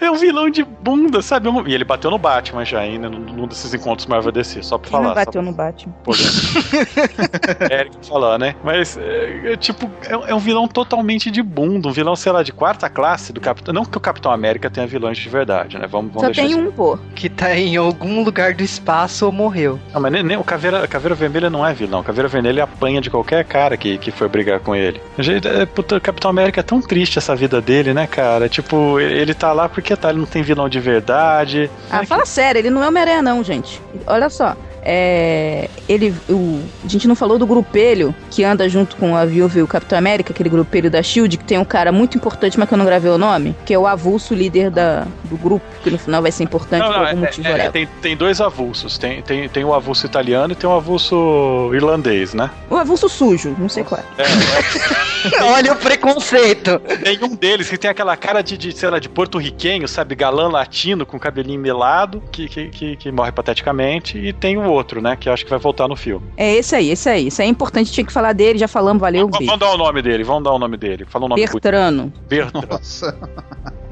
É 0.00 0.10
um 0.10 0.16
vilão 0.16 0.48
de 0.50 0.62
bunda, 0.62 1.20
sabe? 1.22 1.48
E 1.66 1.74
ele 1.74 1.84
bateu 1.84 2.10
no 2.10 2.18
Batman 2.18 2.64
já 2.64 2.80
ainda, 2.80 3.08
num, 3.08 3.18
num 3.18 3.46
desses 3.46 3.72
encontros 3.74 4.06
Marvel 4.06 4.30
DC, 4.32 4.62
só 4.62 4.78
pra 4.78 4.88
Quem 4.88 4.92
falar. 4.98 5.08
não 5.08 5.14
bateu 5.14 5.42
só 5.42 5.42
no 5.42 5.52
Batman? 5.52 5.92
pra 5.92 6.02
poder. 6.04 7.72
Eric 7.72 8.06
falar, 8.06 8.38
né? 8.38 8.54
Mas, 8.62 8.96
é, 8.96 9.52
é, 9.52 9.56
tipo, 9.56 9.90
é, 10.08 10.30
é 10.30 10.34
um 10.34 10.38
vilão 10.38 10.66
totalmente 10.68 11.30
de 11.30 11.42
bunda, 11.42 11.88
um 11.88 11.92
vilão, 11.92 12.14
sei 12.16 12.32
lá, 12.32 12.42
de 12.42 12.52
quarta 12.52 12.88
classe 12.88 13.32
do 13.32 13.40
Capitão. 13.40 13.74
Não 13.74 13.84
que 13.84 13.96
o 13.96 14.00
Capitão 14.00 14.30
América 14.32 14.70
tenha 14.70 14.86
vilões 14.86 15.18
de 15.18 15.28
verdade, 15.28 15.78
né? 15.78 15.86
Vamos, 15.86 16.12
vamos 16.12 16.20
Só 16.22 16.26
deixar 16.26 16.42
tem 16.42 16.50
isso 16.52 16.60
um, 16.60 16.72
pô. 16.72 16.98
Que 17.14 17.28
tá 17.28 17.54
em 17.56 17.76
algum 17.76 18.22
lugar 18.22 18.54
do 18.54 18.62
espaço 18.62 19.26
ou 19.26 19.32
morreu. 19.32 19.78
Não, 19.92 20.00
mas 20.00 20.12
nem, 20.12 20.22
nem- 20.22 20.36
o 20.36 20.44
Caveira, 20.44 20.84
a 20.84 20.88
Caveira 20.88 21.14
Vermelha 21.14 21.50
não 21.50 21.66
é 21.66 21.72
vilão. 21.72 22.00
O 22.00 22.04
Caveira 22.04 22.28
Vermelha 22.28 22.64
apanha 22.64 23.00
de 23.00 23.10
qualquer 23.10 23.44
cara 23.44 23.76
que, 23.76 23.98
que 23.98 24.10
for 24.10 24.28
brigar 24.28 24.60
com 24.60 24.74
ele. 24.74 25.00
Gente, 25.18 25.46
é, 25.48 25.66
puta, 25.66 25.96
o 25.96 26.00
Capitão 26.00 26.30
América 26.30 26.60
é 26.60 26.62
tão 26.62 26.80
triste 26.80 27.18
essa 27.18 27.34
vida 27.34 27.60
dele, 27.60 27.92
né, 27.96 28.06
cara? 28.06 28.46
Tipo, 28.46 29.00
ele 29.00 29.32
tá 29.32 29.52
lá 29.54 29.70
porque 29.70 29.96
tá, 29.96 30.10
ele 30.10 30.18
não 30.18 30.26
tem 30.26 30.42
vilão 30.42 30.68
de 30.68 30.78
verdade. 30.78 31.70
Ah, 31.90 32.04
fala 32.04 32.26
sério, 32.26 32.58
ele 32.58 32.68
não 32.68 32.84
é 32.84 32.88
Homem-Aranha, 32.88 33.22
não, 33.22 33.42
gente. 33.42 33.80
Olha 34.06 34.28
só. 34.28 34.54
É, 34.88 35.68
ele, 35.88 36.14
o, 36.30 36.60
a 36.84 36.88
gente 36.88 37.08
não 37.08 37.16
falou 37.16 37.38
do 37.40 37.44
grupelho 37.46 38.14
que 38.30 38.44
anda 38.44 38.68
junto 38.68 38.94
com 38.96 39.16
a 39.16 39.24
Viúva 39.24 39.58
e 39.58 39.62
o 39.62 39.66
Capitão 39.66 39.98
América, 39.98 40.32
aquele 40.32 40.48
grupelho 40.48 40.88
da 40.88 41.02
Shield, 41.02 41.38
que 41.38 41.44
tem 41.44 41.58
um 41.58 41.64
cara 41.64 41.90
muito 41.90 42.16
importante, 42.16 42.56
mas 42.56 42.68
que 42.68 42.74
eu 42.74 42.78
não 42.78 42.84
gravei 42.84 43.10
o 43.10 43.18
nome, 43.18 43.56
que 43.66 43.74
é 43.74 43.78
o 43.78 43.84
avulso 43.84 44.32
líder 44.32 44.70
da, 44.70 45.04
do 45.24 45.36
grupo, 45.36 45.66
que 45.82 45.90
no 45.90 45.98
final 45.98 46.22
vai 46.22 46.30
ser 46.30 46.44
importante 46.44 46.82
Não, 46.82 46.92
por 46.92 46.98
algum 47.04 47.08
é- 47.18 47.26
motivo. 47.26 47.48
é- 47.48 47.50
whatever. 47.50 47.72
tem, 47.72 47.88
tem 48.00 48.16
dois 48.16 48.40
avulsos. 48.40 48.96
Tem, 48.96 49.20
tem, 49.22 49.48
tem 49.48 49.64
o 49.64 49.74
avulso 49.74 50.06
italiano 50.06 50.52
e 50.52 50.56
tem 50.56 50.70
o 50.70 50.72
avulso 50.72 51.70
irlandês, 51.74 52.32
né? 52.32 52.48
O 52.70 52.76
avulso 52.76 53.08
sujo, 53.08 53.56
não 53.58 53.68
sei 53.68 53.82
qual 53.82 54.00
é. 54.00 54.22
É, 54.22 55.42
Olha 55.52 55.72
o 55.72 55.76
preconceito. 55.76 56.80
é, 56.84 56.96
tem 56.96 57.18
um 57.24 57.34
deles 57.34 57.68
que 57.68 57.76
tem 57.76 57.90
aquela 57.90 58.16
cara 58.16 58.40
de, 58.40 58.56
de 58.56 58.70
sei 58.70 58.88
lá, 58.88 59.00
de 59.00 59.08
porto-riquenho, 59.08 59.88
sabe? 59.88 60.14
Galã 60.14 60.46
latino 60.48 61.04
com 61.04 61.18
cabelinho 61.18 61.60
melado, 61.60 62.22
que, 62.30 62.48
que, 62.48 62.68
que, 62.68 62.96
que 62.96 63.10
morre 63.12 63.32
pateticamente. 63.32 64.16
E 64.18 64.32
tem 64.32 64.56
o 64.56 64.75
outro, 64.76 65.00
né? 65.00 65.16
Que 65.16 65.28
acho 65.28 65.44
que 65.44 65.50
vai 65.50 65.58
voltar 65.58 65.88
no 65.88 65.96
filme. 65.96 66.26
É 66.36 66.54
esse 66.54 66.74
aí, 66.76 66.90
esse 66.90 67.08
aí. 67.08 67.26
Isso 67.28 67.42
é 67.42 67.46
importante, 67.46 67.90
tinha 67.92 68.04
que 68.06 68.12
falar 68.12 68.32
dele, 68.32 68.58
já 68.58 68.68
falamos, 68.68 69.00
valeu, 69.00 69.22
Vamos 69.26 69.38
beijo. 69.38 69.50
vamos 69.52 69.66
dar 69.66 69.74
o 69.74 69.78
nome 69.78 70.02
dele, 70.02 70.24
vamos 70.24 70.44
dar 70.44 70.52
o 70.52 70.58
nome 70.58 70.76
dele. 70.76 71.04
Fala 71.08 71.24
o 71.24 71.28
nome. 71.28 71.40
Bertrano. 71.46 72.12
Bertrand. 72.28 72.66
Nossa. 72.70 73.18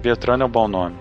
Bertrand 0.05 0.43
é 0.43 0.45
um 0.45 0.49
bom 0.51 0.69
nome. 0.69 0.95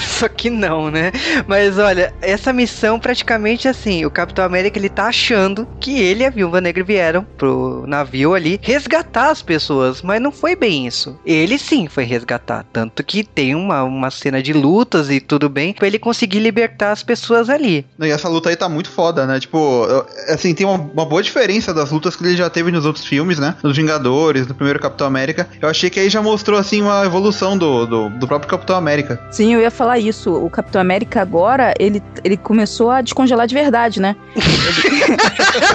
Só 0.00 0.26
que 0.26 0.48
não, 0.48 0.90
né? 0.90 1.12
Mas 1.46 1.78
olha, 1.78 2.14
essa 2.22 2.54
missão 2.54 2.98
praticamente 2.98 3.68
assim, 3.68 4.06
o 4.06 4.10
Capitão 4.10 4.44
América 4.44 4.78
ele 4.78 4.88
tá 4.88 5.08
achando 5.08 5.68
que 5.78 6.00
ele 6.00 6.22
e 6.22 6.26
a 6.26 6.30
Viúva 6.30 6.58
Negra 6.58 6.82
vieram 6.82 7.22
pro 7.36 7.84
navio 7.86 8.32
ali 8.34 8.58
resgatar 8.62 9.30
as 9.30 9.42
pessoas, 9.42 10.00
mas 10.00 10.22
não 10.22 10.32
foi 10.32 10.56
bem 10.56 10.86
isso. 10.86 11.18
Ele 11.26 11.58
sim 11.58 11.86
foi 11.86 12.04
resgatar, 12.04 12.64
tanto 12.72 13.04
que 13.04 13.22
tem 13.22 13.54
uma, 13.54 13.82
uma 13.82 14.10
cena 14.10 14.42
de 14.42 14.54
lutas 14.54 15.10
e 15.10 15.20
tudo 15.20 15.50
bem, 15.50 15.74
pra 15.74 15.86
ele 15.86 15.98
conseguir 15.98 16.38
libertar 16.38 16.92
as 16.92 17.02
pessoas 17.02 17.50
ali. 17.50 17.84
E 18.00 18.08
essa 18.08 18.28
luta 18.28 18.48
aí 18.48 18.56
tá 18.56 18.70
muito 18.70 18.88
foda, 18.90 19.09
né? 19.26 19.40
Tipo, 19.40 19.86
assim, 20.28 20.54
tem 20.54 20.66
uma, 20.66 20.78
uma 20.78 21.04
boa 21.04 21.22
diferença 21.22 21.72
das 21.72 21.90
lutas 21.90 22.16
que 22.16 22.24
ele 22.24 22.36
já 22.36 22.48
teve 22.48 22.70
nos 22.70 22.84
outros 22.84 23.04
filmes, 23.04 23.38
né? 23.38 23.54
Nos 23.62 23.76
Vingadores, 23.76 24.46
no 24.46 24.54
primeiro 24.54 24.78
Capitão 24.78 25.06
América. 25.06 25.48
Eu 25.60 25.68
achei 25.68 25.90
que 25.90 26.00
aí 26.00 26.08
já 26.08 26.22
mostrou, 26.22 26.58
assim, 26.58 26.82
uma 26.82 27.04
evolução 27.04 27.56
do, 27.56 27.86
do, 27.86 28.10
do 28.10 28.26
próprio 28.26 28.50
Capitão 28.50 28.76
América. 28.76 29.20
Sim, 29.30 29.54
eu 29.54 29.60
ia 29.60 29.70
falar 29.70 29.98
isso. 29.98 30.32
O 30.32 30.50
Capitão 30.50 30.80
América 30.80 31.20
agora, 31.20 31.74
ele, 31.78 32.02
ele 32.24 32.36
começou 32.36 32.90
a 32.90 33.00
descongelar 33.00 33.46
de 33.46 33.54
verdade, 33.54 34.00
né? 34.00 34.16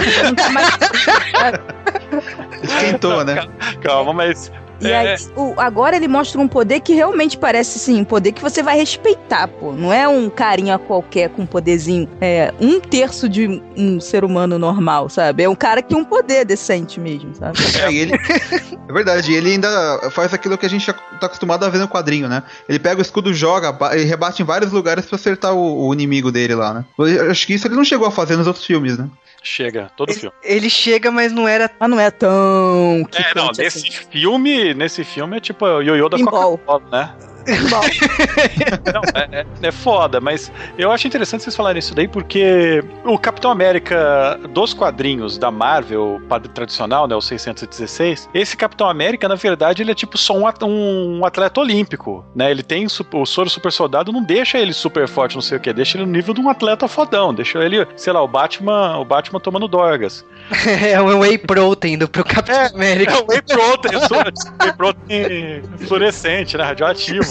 Ele 0.06 0.24
não 0.24 0.36
tá 0.36 0.50
mais... 0.50 0.78
Esquentou, 2.64 3.24
né? 3.24 3.48
Calma, 3.82 4.14
mas 4.14 4.52
E 4.82 4.88
É. 4.92 4.98
aí, 5.14 5.18
o- 5.36 5.54
agora 5.58 5.96
ele 5.96 6.08
mostra 6.08 6.40
um 6.40 6.48
poder 6.48 6.82
que 6.82 6.94
realmente 6.94 7.38
parece, 7.38 7.80
sim, 7.80 8.02
um 8.02 8.04
poder 8.04 8.32
que 8.34 8.42
você 8.42 8.62
vai 8.62 8.78
respeitar, 8.78 9.48
pô. 9.48 9.72
Não 9.72 9.92
é 9.94 10.08
um 10.08 10.30
carinha 10.30 10.78
qualquer 10.78 11.30
com 11.30 11.44
um 11.44 11.46
poderzinho. 11.46 12.10
É 12.20 12.54
um 12.60 12.80
terço 12.80 13.30
de 13.30 13.48
um- 13.48 13.62
um 13.78 14.00
ser 14.00 14.24
humano 14.26 14.60
normal, 14.60 15.08
sabe? 15.10 15.44
É 15.44 15.50
um 15.50 15.56
cara 15.56 15.82
que 15.82 15.90
tem 15.90 15.98
um 15.98 16.04
poder 16.04 16.44
decente 16.46 17.00
mesmo, 17.00 17.34
sabe? 17.36 17.56
É, 17.90 17.94
ele, 17.94 18.14
é 18.90 18.94
verdade, 18.94 19.32
e 19.32 19.36
ele 19.36 19.52
ainda 19.52 20.10
faz 20.12 20.34
aquilo 20.34 20.58
que 20.58 20.66
a 20.66 20.70
gente 20.70 20.86
já 20.86 20.94
tá 20.94 21.28
acostumado 21.28 21.64
a 21.66 21.70
ver 21.70 21.78
no 21.80 21.88
quadrinho, 21.88 22.28
né? 22.28 22.44
Ele 22.68 22.80
pega 22.80 23.00
o 23.00 23.02
escudo, 23.02 23.34
joga, 23.34 23.72
ba- 23.72 23.96
e 23.98 24.04
rebate 24.04 24.42
em 24.42 24.46
vários 24.46 24.72
lugares 24.72 25.06
pra 25.06 25.16
acertar 25.16 25.54
o, 25.54 25.88
o 25.88 25.94
inimigo 25.94 26.32
dele 26.32 26.56
lá, 26.56 26.74
né? 26.74 26.86
Eu 27.00 27.32
acho 27.32 27.48
que 27.48 27.54
isso 27.54 27.68
ele 27.68 27.76
não 27.76 27.86
chegou 27.86 28.08
a 28.08 28.12
fazer 28.12 28.36
nos 28.36 28.48
outros 28.48 28.66
filmes, 28.66 28.98
né? 28.98 29.08
Chega, 29.46 29.92
todo 29.96 30.12
filme. 30.12 30.36
Ele 30.42 30.70
chega, 30.72 31.12
mas 31.12 31.32
não 31.32 31.48
era. 31.48 31.70
Mas 31.80 31.90
não 31.90 32.00
é 32.00 32.10
tão. 32.10 33.08
É, 33.14 33.36
não, 33.36 33.50
quicante 33.50 33.60
nesse 33.60 33.88
assim. 33.88 33.92
filme, 34.10 34.74
nesse 34.74 35.04
filme 35.04 35.38
é 35.38 35.40
tipo 35.40 35.64
o 35.66 35.82
ioiô 35.84 36.10
da. 36.10 36.18
Coca-Cola, 36.18 36.82
né? 36.92 37.35
Não, 38.94 39.02
é, 39.14 39.40
é- 39.42 39.46
é 39.68 39.72
foda, 39.72 40.20
mas 40.20 40.52
eu 40.78 40.92
acho 40.92 41.08
interessante 41.08 41.44
vocês 41.44 41.56
falarem 41.56 41.80
isso 41.80 41.94
daí, 41.96 42.08
porque 42.08 42.84
o 43.04 43.18
Capitão 43.18 43.52
América 43.52 44.40
dos 44.50 44.74
quadrinhos 44.74 45.38
da 45.38 45.52
Marvel, 45.52 46.22
padre 46.28 46.50
tradicional, 46.50 47.08
né, 47.08 47.16
o 47.16 47.22
616, 47.22 48.30
esse 48.34 48.58
Capitão 48.58 48.90
América, 48.90 49.28
na 49.28 49.36
verdade, 49.36 49.82
ele 49.84 49.92
é 49.92 49.96
tipo 49.96 50.18
só 50.18 50.34
um, 50.38 50.48
at- 50.48 50.64
um 50.64 51.26
atleta 51.26 51.60
olímpico, 51.60 52.26
né? 52.36 52.50
Ele 52.52 52.64
tem 52.64 52.86
o 52.86 53.26
soro 53.26 53.50
super 53.50 53.72
soldado, 53.72 54.12
não 54.12 54.24
deixa 54.24 54.58
ele 54.58 54.74
super 54.74 55.08
forte, 55.08 55.36
não 55.36 55.42
sei 55.42 55.58
o 55.58 55.62
que, 55.62 55.72
deixa 55.74 55.98
ele 55.98 56.06
no 56.06 56.12
nível 56.12 56.34
de 56.34 56.42
um 56.42 56.50
atleta 56.50 56.88
fodão, 56.88 57.34
deixa 57.34 57.60
ele, 57.64 57.86
sei 57.96 58.14
lá, 58.14 58.22
o 58.22 58.28
Batman, 58.28 58.98
o 58.98 59.06
Batman 59.06 59.40
tomando 59.40 59.68
dorgas. 59.68 60.26
é 60.88 61.02
um 61.02 61.20
whey 61.20 61.38
protein 61.38 61.94
indo 61.94 62.08
pro 62.08 62.24
Capitão 62.24 62.56
É, 62.56 62.68
América. 62.68 63.14
É 63.14 63.18
o 63.18 63.26
Whey 63.28 63.42
Protein, 63.42 63.96
Whey 64.62 64.74
Protein 64.78 65.62
fluorescente, 65.88 66.58
né? 66.58 66.64
Radioativo. 66.64 67.26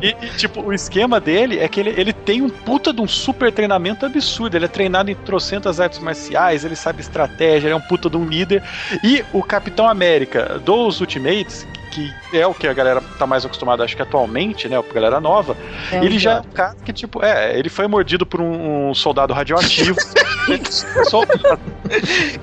E, 0.00 0.08
e, 0.20 0.28
tipo, 0.36 0.62
o 0.62 0.72
esquema 0.72 1.20
dele 1.20 1.58
é 1.58 1.68
que 1.68 1.80
ele, 1.80 1.90
ele 1.96 2.12
tem 2.12 2.42
um 2.42 2.48
puta 2.48 2.92
de 2.92 3.00
um 3.00 3.08
super 3.08 3.52
treinamento 3.52 4.04
absurdo. 4.04 4.56
Ele 4.56 4.64
é 4.64 4.68
treinado 4.68 5.10
em 5.10 5.14
trocentas 5.14 5.80
artes 5.80 5.98
marciais, 5.98 6.64
ele 6.64 6.76
sabe 6.76 7.00
estratégia, 7.00 7.68
ele 7.68 7.74
é 7.74 7.76
um 7.76 7.80
puta 7.80 8.08
de 8.10 8.16
um 8.16 8.26
líder. 8.26 8.62
E 9.02 9.24
o 9.32 9.42
Capitão 9.42 9.88
América 9.88 10.58
dos 10.58 11.00
Ultimates, 11.00 11.66
que 11.94 12.12
é 12.38 12.46
o 12.46 12.52
que 12.54 12.66
a 12.66 12.72
galera 12.72 13.00
tá 13.18 13.26
mais 13.26 13.44
acostumada, 13.44 13.84
acho 13.84 13.94
que 13.96 14.02
atualmente, 14.02 14.68
né? 14.68 14.76
A 14.76 14.92
galera 14.94 15.20
nova, 15.20 15.56
é 15.92 15.96
ele 16.04 16.18
já 16.18 16.32
é 16.34 16.40
um 16.40 16.42
cara 16.44 16.74
que, 16.84 16.92
tipo, 16.92 17.24
é, 17.24 17.56
ele 17.58 17.68
foi 17.68 17.86
mordido 17.86 18.26
por 18.26 18.40
um, 18.40 18.90
um 18.90 18.94
soldado 18.94 19.32
radioativo. 19.32 19.96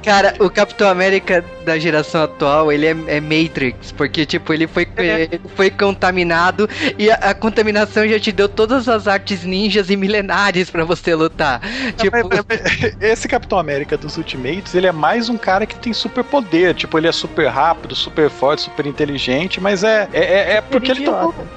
Cara, 0.03 0.33
o 0.39 0.49
Capitão 0.49 0.89
América 0.89 1.43
da 1.65 1.77
geração 1.77 2.23
atual, 2.23 2.71
ele 2.71 2.85
é, 2.87 2.95
é 3.07 3.19
Matrix, 3.21 3.91
porque, 3.91 4.25
tipo, 4.25 4.53
ele 4.53 4.67
foi, 4.67 4.87
É. 4.97 5.23
ele 5.23 5.41
foi 5.55 5.69
contaminado 5.69 6.69
e 6.97 7.09
a, 7.11 7.15
a 7.15 7.33
contaminação 7.33 8.07
já 8.07 8.19
te 8.19 8.31
deu 8.31 8.47
todas 8.49 8.87
as 8.87 9.07
artes 9.07 9.43
ninjas 9.43 9.89
e 9.89 9.95
milenares 9.95 10.69
pra 10.69 10.83
você 10.83 11.13
lutar. 11.15 11.61
Tipo, 11.97 12.17
Mas- 12.29 12.43
mas- 12.47 12.95
Esse 12.99 13.27
Capitão 13.27 13.57
América 13.59 13.97
dos 13.97 14.17
Ultimates, 14.17 14.73
ele 14.75 14.87
é 14.87 14.91
mais 14.91 15.29
um 15.29 15.37
cara 15.37 15.65
que 15.65 15.75
tem 15.75 15.93
super 15.93 16.23
poder. 16.23 16.73
Tipo, 16.75 16.97
ele 16.97 17.07
é 17.07 17.11
super 17.11 17.47
rápido, 17.47 17.95
super 17.95 18.29
forte, 18.29 18.61
super 18.63 18.85
inteligente, 18.85 19.40
mas 19.62 19.84
é, 19.84 20.08
é, 20.13 20.19
é- 20.19 20.51
é 20.58 20.62
porque 20.62 20.91
ele 20.91 21.06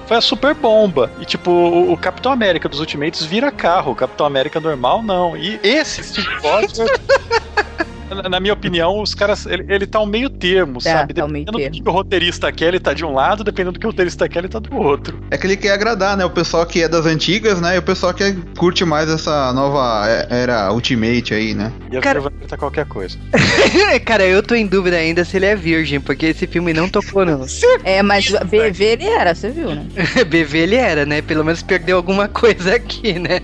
foi 0.06 0.16
a 0.16 0.20
super 0.20 0.54
bomba. 0.54 1.10
E 1.20 1.24
tipo, 1.24 1.50
o, 1.50 1.92
o 1.92 1.96
Capitão 1.96 2.32
América 2.32 2.68
dos 2.68 2.80
Ultimates 2.80 3.24
vira 3.24 3.50
carro, 3.50 3.92
o 3.92 3.94
Capitão 3.94 4.24
América 4.26 4.60
normal 4.60 5.02
não. 5.02 5.36
E 5.36 5.58
esse 5.62 6.02
Steve 6.02 6.28
Rogers. 6.42 6.78
na- 8.28 8.40
minha 8.40 8.52
opinião, 8.54 9.00
os 9.00 9.14
caras. 9.14 9.46
Ele, 9.46 9.64
ele 9.68 9.86
tá 9.86 10.00
um 10.00 10.06
meio 10.06 10.28
termo, 10.30 10.74
Tá, 10.82 10.90
sabe? 10.92 11.14
tá 11.14 11.26
meio 11.26 11.44
Dependendo 11.46 11.78
do 11.78 11.82
que 11.84 11.88
o 11.88 11.92
roteirista 11.92 12.52
quer, 12.52 12.68
ele 12.68 12.80
tá 12.80 12.92
de 12.92 13.04
um 13.04 13.12
lado, 13.12 13.42
dependendo 13.44 13.72
do 13.72 13.80
que 13.80 13.86
o 13.86 13.90
roteirista 13.90 14.28
quer, 14.28 14.40
ele 14.40 14.48
tá 14.48 14.58
do 14.58 14.74
outro. 14.76 15.18
É 15.30 15.36
que 15.38 15.46
ele 15.46 15.56
quer 15.56 15.72
agradar, 15.72 16.16
né? 16.16 16.24
O 16.24 16.30
pessoal 16.30 16.64
que 16.66 16.82
é 16.82 16.88
das 16.88 17.06
antigas, 17.06 17.60
né? 17.60 17.76
E 17.76 17.78
o 17.78 17.82
pessoal 17.82 18.12
que 18.12 18.32
curte 18.56 18.84
mais 18.84 19.08
essa 19.08 19.52
nova 19.52 20.04
é- 20.08 20.26
era 20.42 20.72
Ultimate 20.72 21.32
aí, 21.34 21.54
né? 21.54 21.72
E 21.90 21.96
a 21.96 22.00
Cara- 22.00 22.20
Negra 22.20 22.48
tá 22.48 22.56
qualquer 22.56 22.86
coisa. 22.86 23.16
cara, 24.04 24.24
eu 24.26 24.42
tô 24.42 24.54
em 24.54 24.66
dúvida 24.66 24.96
ainda 24.96 25.24
se 25.24 25.36
ele 25.36 25.46
é 25.46 25.56
virgem, 25.56 26.00
porque 26.00 26.26
esse 26.26 26.46
filme 26.46 26.72
não 26.72 26.88
tocou, 26.88 27.24
não. 27.24 27.44
É, 27.84 28.02
mas 28.02 28.30
BV 28.30 28.84
ele 28.84 29.04
era, 29.04 29.34
você 29.34 29.50
viu, 29.50 29.74
né? 29.74 29.86
BV 30.28 30.58
ele 30.58 30.76
era, 30.76 31.04
né? 31.06 31.20
Pelo 31.22 31.44
menos 31.44 31.62
perdeu 31.62 31.96
alguma 31.96 32.28
coisa 32.28 32.74
aqui, 32.76 33.18
né? 33.18 33.40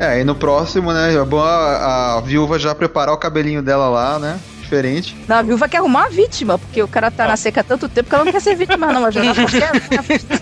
É, 0.00 0.18
e 0.18 0.24
no 0.24 0.34
próximo, 0.34 0.94
né? 0.94 1.14
É 1.14 1.24
bom 1.26 1.42
a, 1.42 2.16
a 2.16 2.20
viúva 2.22 2.58
já 2.58 2.74
preparar 2.74 3.12
o 3.12 3.18
cabelinho 3.18 3.60
dela 3.60 3.86
lá, 3.90 4.18
né? 4.18 4.40
Diferente. 4.70 5.16
Não, 5.26 5.36
a 5.36 5.42
viúva 5.42 5.68
quer 5.68 5.78
arrumar 5.78 6.02
uma 6.02 6.10
vítima, 6.10 6.56
porque 6.56 6.80
o 6.80 6.86
cara 6.86 7.10
tá 7.10 7.26
na 7.26 7.36
seca 7.36 7.60
há 7.60 7.64
tanto 7.64 7.88
tempo 7.88 8.08
que 8.08 8.14
ela 8.14 8.24
não 8.24 8.30
quer 8.30 8.40
ser 8.40 8.54
vítima, 8.54 8.92
não. 8.92 9.02
Vai 9.02 9.10
jogar 9.10 9.34
qualquer. 9.34 9.72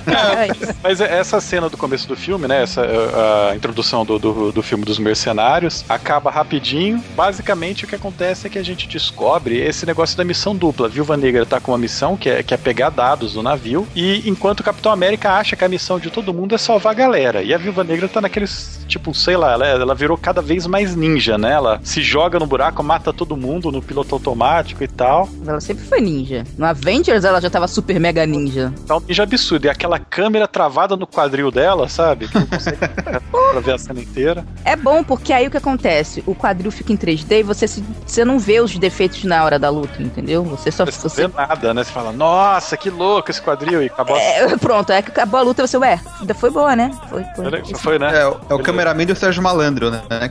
É. 0.06 0.74
Mas 0.82 1.00
essa 1.00 1.40
cena 1.40 1.70
do 1.70 1.78
começo 1.78 2.06
do 2.06 2.14
filme, 2.14 2.46
né? 2.46 2.62
Essa 2.62 2.82
a, 2.82 3.52
a 3.52 3.56
introdução 3.56 4.04
do, 4.04 4.18
do, 4.18 4.52
do 4.52 4.62
filme 4.62 4.84
dos 4.84 4.98
mercenários 4.98 5.82
acaba 5.88 6.30
rapidinho. 6.30 7.02
Basicamente, 7.16 7.86
o 7.86 7.88
que 7.88 7.94
acontece 7.94 8.46
é 8.46 8.50
que 8.50 8.58
a 8.58 8.62
gente 8.62 8.86
descobre 8.86 9.56
esse 9.56 9.86
negócio 9.86 10.14
da 10.14 10.24
missão 10.24 10.54
dupla. 10.54 10.88
A 10.88 10.90
Viúva 10.90 11.16
Negra 11.16 11.46
tá 11.46 11.58
com 11.58 11.72
uma 11.72 11.78
missão 11.78 12.14
que 12.14 12.28
é, 12.28 12.42
que 12.42 12.52
é 12.52 12.56
pegar 12.58 12.90
dados 12.90 13.32
do 13.32 13.42
navio, 13.42 13.88
e 13.96 14.28
enquanto 14.28 14.60
o 14.60 14.64
Capitão 14.64 14.92
América 14.92 15.32
acha 15.32 15.56
que 15.56 15.64
a 15.64 15.68
missão 15.68 15.98
de 15.98 16.10
todo 16.10 16.34
mundo 16.34 16.54
é 16.54 16.58
salvar 16.58 16.92
a 16.92 16.96
galera. 16.96 17.42
E 17.42 17.54
a 17.54 17.58
Viúva 17.58 17.82
Negra 17.82 18.08
tá 18.08 18.20
naqueles, 18.20 18.80
tipo, 18.86 19.14
sei 19.14 19.38
lá, 19.38 19.52
ela, 19.52 19.66
ela 19.66 19.94
virou 19.94 20.18
cada 20.18 20.42
vez 20.42 20.66
mais 20.66 20.94
ninja, 20.94 21.38
né? 21.38 21.52
Ela 21.52 21.80
se 21.82 22.02
joga 22.02 22.38
no 22.38 22.46
buraco, 22.46 22.82
mata 22.82 23.10
todo 23.10 23.36
mundo 23.36 23.72
no 23.72 23.80
piloto 23.80 24.17
automático 24.18 24.82
e 24.84 24.88
tal. 24.88 25.28
Ela 25.46 25.60
sempre 25.60 25.84
foi 25.84 26.00
ninja. 26.00 26.44
No 26.56 26.66
Avengers 26.66 27.24
ela 27.24 27.40
já 27.40 27.48
tava 27.48 27.66
super 27.68 27.98
mega 27.98 28.24
ninja. 28.26 28.72
Tá 28.86 28.96
um 28.96 29.00
ninja 29.00 29.22
absurdo. 29.22 29.66
E 29.66 29.70
aquela 29.70 29.98
câmera 29.98 30.46
travada 30.46 30.96
no 30.96 31.06
quadril 31.06 31.50
dela, 31.50 31.88
sabe? 31.88 32.28
Que 32.28 32.38
não 32.38 32.46
consegue 32.46 32.76
pra 32.76 33.60
ver 33.60 33.72
a 33.74 33.78
cena 33.78 34.00
inteira. 34.00 34.44
É 34.64 34.76
bom 34.76 35.02
porque 35.02 35.32
aí 35.32 35.46
o 35.46 35.50
que 35.50 35.56
acontece? 35.56 36.22
O 36.26 36.34
quadril 36.34 36.70
fica 36.70 36.92
em 36.92 36.96
3D 36.96 37.40
e 37.40 37.42
você, 37.42 37.66
se, 37.66 37.82
você 38.06 38.24
não 38.24 38.38
vê 38.38 38.60
os 38.60 38.76
defeitos 38.78 39.24
na 39.24 39.44
hora 39.44 39.58
da 39.58 39.70
luta, 39.70 40.02
entendeu? 40.02 40.44
Você 40.44 40.70
só. 40.70 40.84
Você 40.84 40.98
não 41.02 41.08
Você, 41.10 41.26
vê 41.28 41.32
nada, 41.36 41.74
né? 41.74 41.84
Você 41.84 41.92
fala, 41.92 42.12
nossa, 42.12 42.76
que 42.76 42.90
louco 42.90 43.30
esse 43.30 43.40
quadril. 43.40 43.82
E 43.82 43.86
acabou. 43.86 44.16
é, 44.16 44.46
pronto, 44.58 44.92
é 44.92 45.02
que 45.02 45.10
acabou 45.10 45.40
a 45.40 45.42
luta 45.42 45.66
você, 45.66 45.76
ué, 45.76 46.00
ainda 46.20 46.34
foi 46.34 46.50
boa, 46.50 46.74
né? 46.76 46.90
Foi, 47.08 47.24
foi. 47.34 47.74
Foi, 47.76 47.98
né? 47.98 48.20
É, 48.22 48.26
o- 48.26 48.36
é 48.50 48.54
o 48.54 48.58
cameraman 48.60 49.06
do 49.06 49.14
Sérgio 49.14 49.42
Malandro, 49.42 49.90
né? 49.90 50.02
lá. 50.10 50.18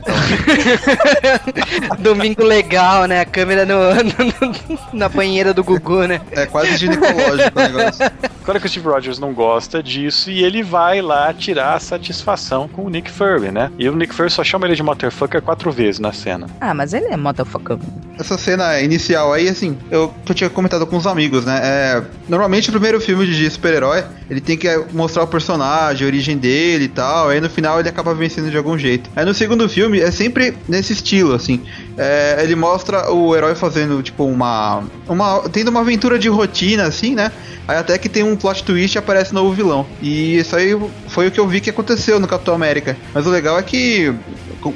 Domingo 1.98 2.44
legal, 2.44 3.06
né? 3.06 3.20
A 3.20 3.24
câmera 3.24 3.64
no, 3.64 3.77
no- 3.78 4.78
na 4.92 5.08
banheira 5.08 5.52
do 5.54 5.62
Gugu, 5.64 6.06
né? 6.06 6.20
É 6.32 6.46
quase 6.46 6.76
ginecológico 6.76 7.58
o 7.58 7.62
negócio. 7.62 8.10
Claro 8.48 8.60
que 8.60 8.66
o 8.66 8.70
Steve 8.70 8.88
Rogers 8.88 9.18
não 9.18 9.34
gosta 9.34 9.82
disso 9.82 10.30
e 10.30 10.42
ele 10.42 10.62
vai 10.62 11.02
lá 11.02 11.34
tirar 11.34 11.74
a 11.74 11.78
satisfação 11.80 12.66
com 12.66 12.86
o 12.86 12.88
Nick 12.88 13.10
Fury, 13.10 13.50
né? 13.52 13.70
E 13.78 13.86
o 13.90 13.94
Nick 13.94 14.14
Fury 14.14 14.30
só 14.30 14.42
chama 14.42 14.66
ele 14.66 14.74
de 14.74 14.82
motherfucker 14.82 15.42
quatro 15.42 15.70
vezes 15.70 16.00
na 16.00 16.14
cena. 16.14 16.46
Ah, 16.58 16.72
mas 16.72 16.94
ele 16.94 17.08
é 17.08 17.16
motherfucker. 17.18 17.76
Essa 18.18 18.38
cena 18.38 18.80
inicial 18.80 19.34
aí, 19.34 19.50
assim, 19.50 19.76
eu, 19.90 20.14
eu 20.26 20.34
tinha 20.34 20.48
comentado 20.48 20.86
com 20.86 20.96
os 20.96 21.06
amigos, 21.06 21.44
né? 21.44 21.60
É, 21.62 22.02
normalmente 22.26 22.70
o 22.70 22.72
primeiro 22.72 22.98
filme 23.02 23.26
de 23.26 23.50
super-herói, 23.50 24.02
ele 24.30 24.40
tem 24.40 24.56
que 24.56 24.66
mostrar 24.94 25.24
o 25.24 25.26
personagem, 25.26 26.06
a 26.06 26.08
origem 26.08 26.38
dele 26.38 26.84
e 26.84 26.88
tal, 26.88 27.28
aí 27.28 27.42
no 27.42 27.50
final 27.50 27.78
ele 27.78 27.90
acaba 27.90 28.14
vencendo 28.14 28.50
de 28.50 28.56
algum 28.56 28.78
jeito. 28.78 29.10
Aí 29.14 29.26
no 29.26 29.34
segundo 29.34 29.68
filme 29.68 30.00
é 30.00 30.10
sempre 30.10 30.56
nesse 30.66 30.94
estilo, 30.94 31.34
assim. 31.34 31.62
É, 31.98 32.38
ele 32.42 32.54
mostra 32.56 33.12
o 33.12 33.36
herói 33.36 33.54
fazendo, 33.54 33.67
tipo, 34.02 34.24
uma, 34.24 34.82
uma. 35.08 35.40
tendo 35.50 35.68
uma 35.68 35.80
aventura 35.80 36.18
de 36.18 36.28
rotina, 36.28 36.84
assim, 36.84 37.14
né? 37.14 37.30
Aí 37.66 37.76
até 37.76 37.98
que 37.98 38.08
tem 38.08 38.22
um 38.22 38.34
plot 38.36 38.64
twist 38.64 38.96
e 38.96 38.98
aparece 38.98 39.34
novo 39.34 39.52
vilão. 39.52 39.86
E 40.00 40.38
isso 40.38 40.56
aí 40.56 40.78
foi 41.08 41.28
o 41.28 41.30
que 41.30 41.38
eu 41.38 41.46
vi 41.46 41.60
que 41.60 41.70
aconteceu 41.70 42.18
no 42.18 42.26
Capitão 42.26 42.54
América. 42.54 42.96
Mas 43.12 43.26
o 43.26 43.30
legal 43.30 43.58
é 43.58 43.62
que. 43.62 44.12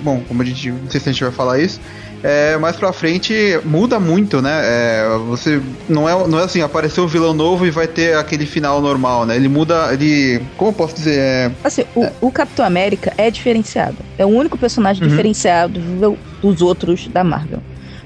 Bom, 0.02 0.22
como 0.28 0.42
a 0.42 0.44
gente. 0.44 0.70
Não 0.70 0.90
sei 0.90 1.00
se 1.00 1.08
a 1.08 1.12
gente 1.12 1.22
vai 1.24 1.32
falar 1.32 1.58
isso. 1.58 1.80
É, 2.24 2.56
mais 2.56 2.76
pra 2.76 2.92
frente 2.92 3.34
muda 3.64 3.98
muito, 3.98 4.40
né? 4.40 4.60
É, 4.62 5.18
você 5.26 5.60
não 5.88 6.08
é, 6.08 6.28
não 6.28 6.38
é 6.38 6.44
assim, 6.44 6.60
apareceu 6.62 7.02
um 7.02 7.08
vilão 7.08 7.34
novo 7.34 7.66
e 7.66 7.70
vai 7.70 7.88
ter 7.88 8.16
aquele 8.16 8.46
final 8.46 8.80
normal, 8.80 9.26
né? 9.26 9.34
Ele 9.34 9.48
muda, 9.48 9.92
ele, 9.92 10.40
como 10.56 10.70
eu 10.70 10.74
posso 10.74 10.94
dizer, 10.94 11.18
é, 11.18 11.50
Assim, 11.64 11.84
o, 11.96 12.06
o 12.20 12.30
Capitão 12.30 12.64
América 12.64 13.12
é 13.18 13.28
diferenciado. 13.28 13.96
É 14.16 14.24
o 14.24 14.28
único 14.28 14.56
personagem 14.56 15.02
Uhum. 15.02 15.08
diferenciado 15.08 15.80
dos 16.40 16.62
outros 16.62 17.08
da 17.08 17.24
Marvel. 17.24 17.60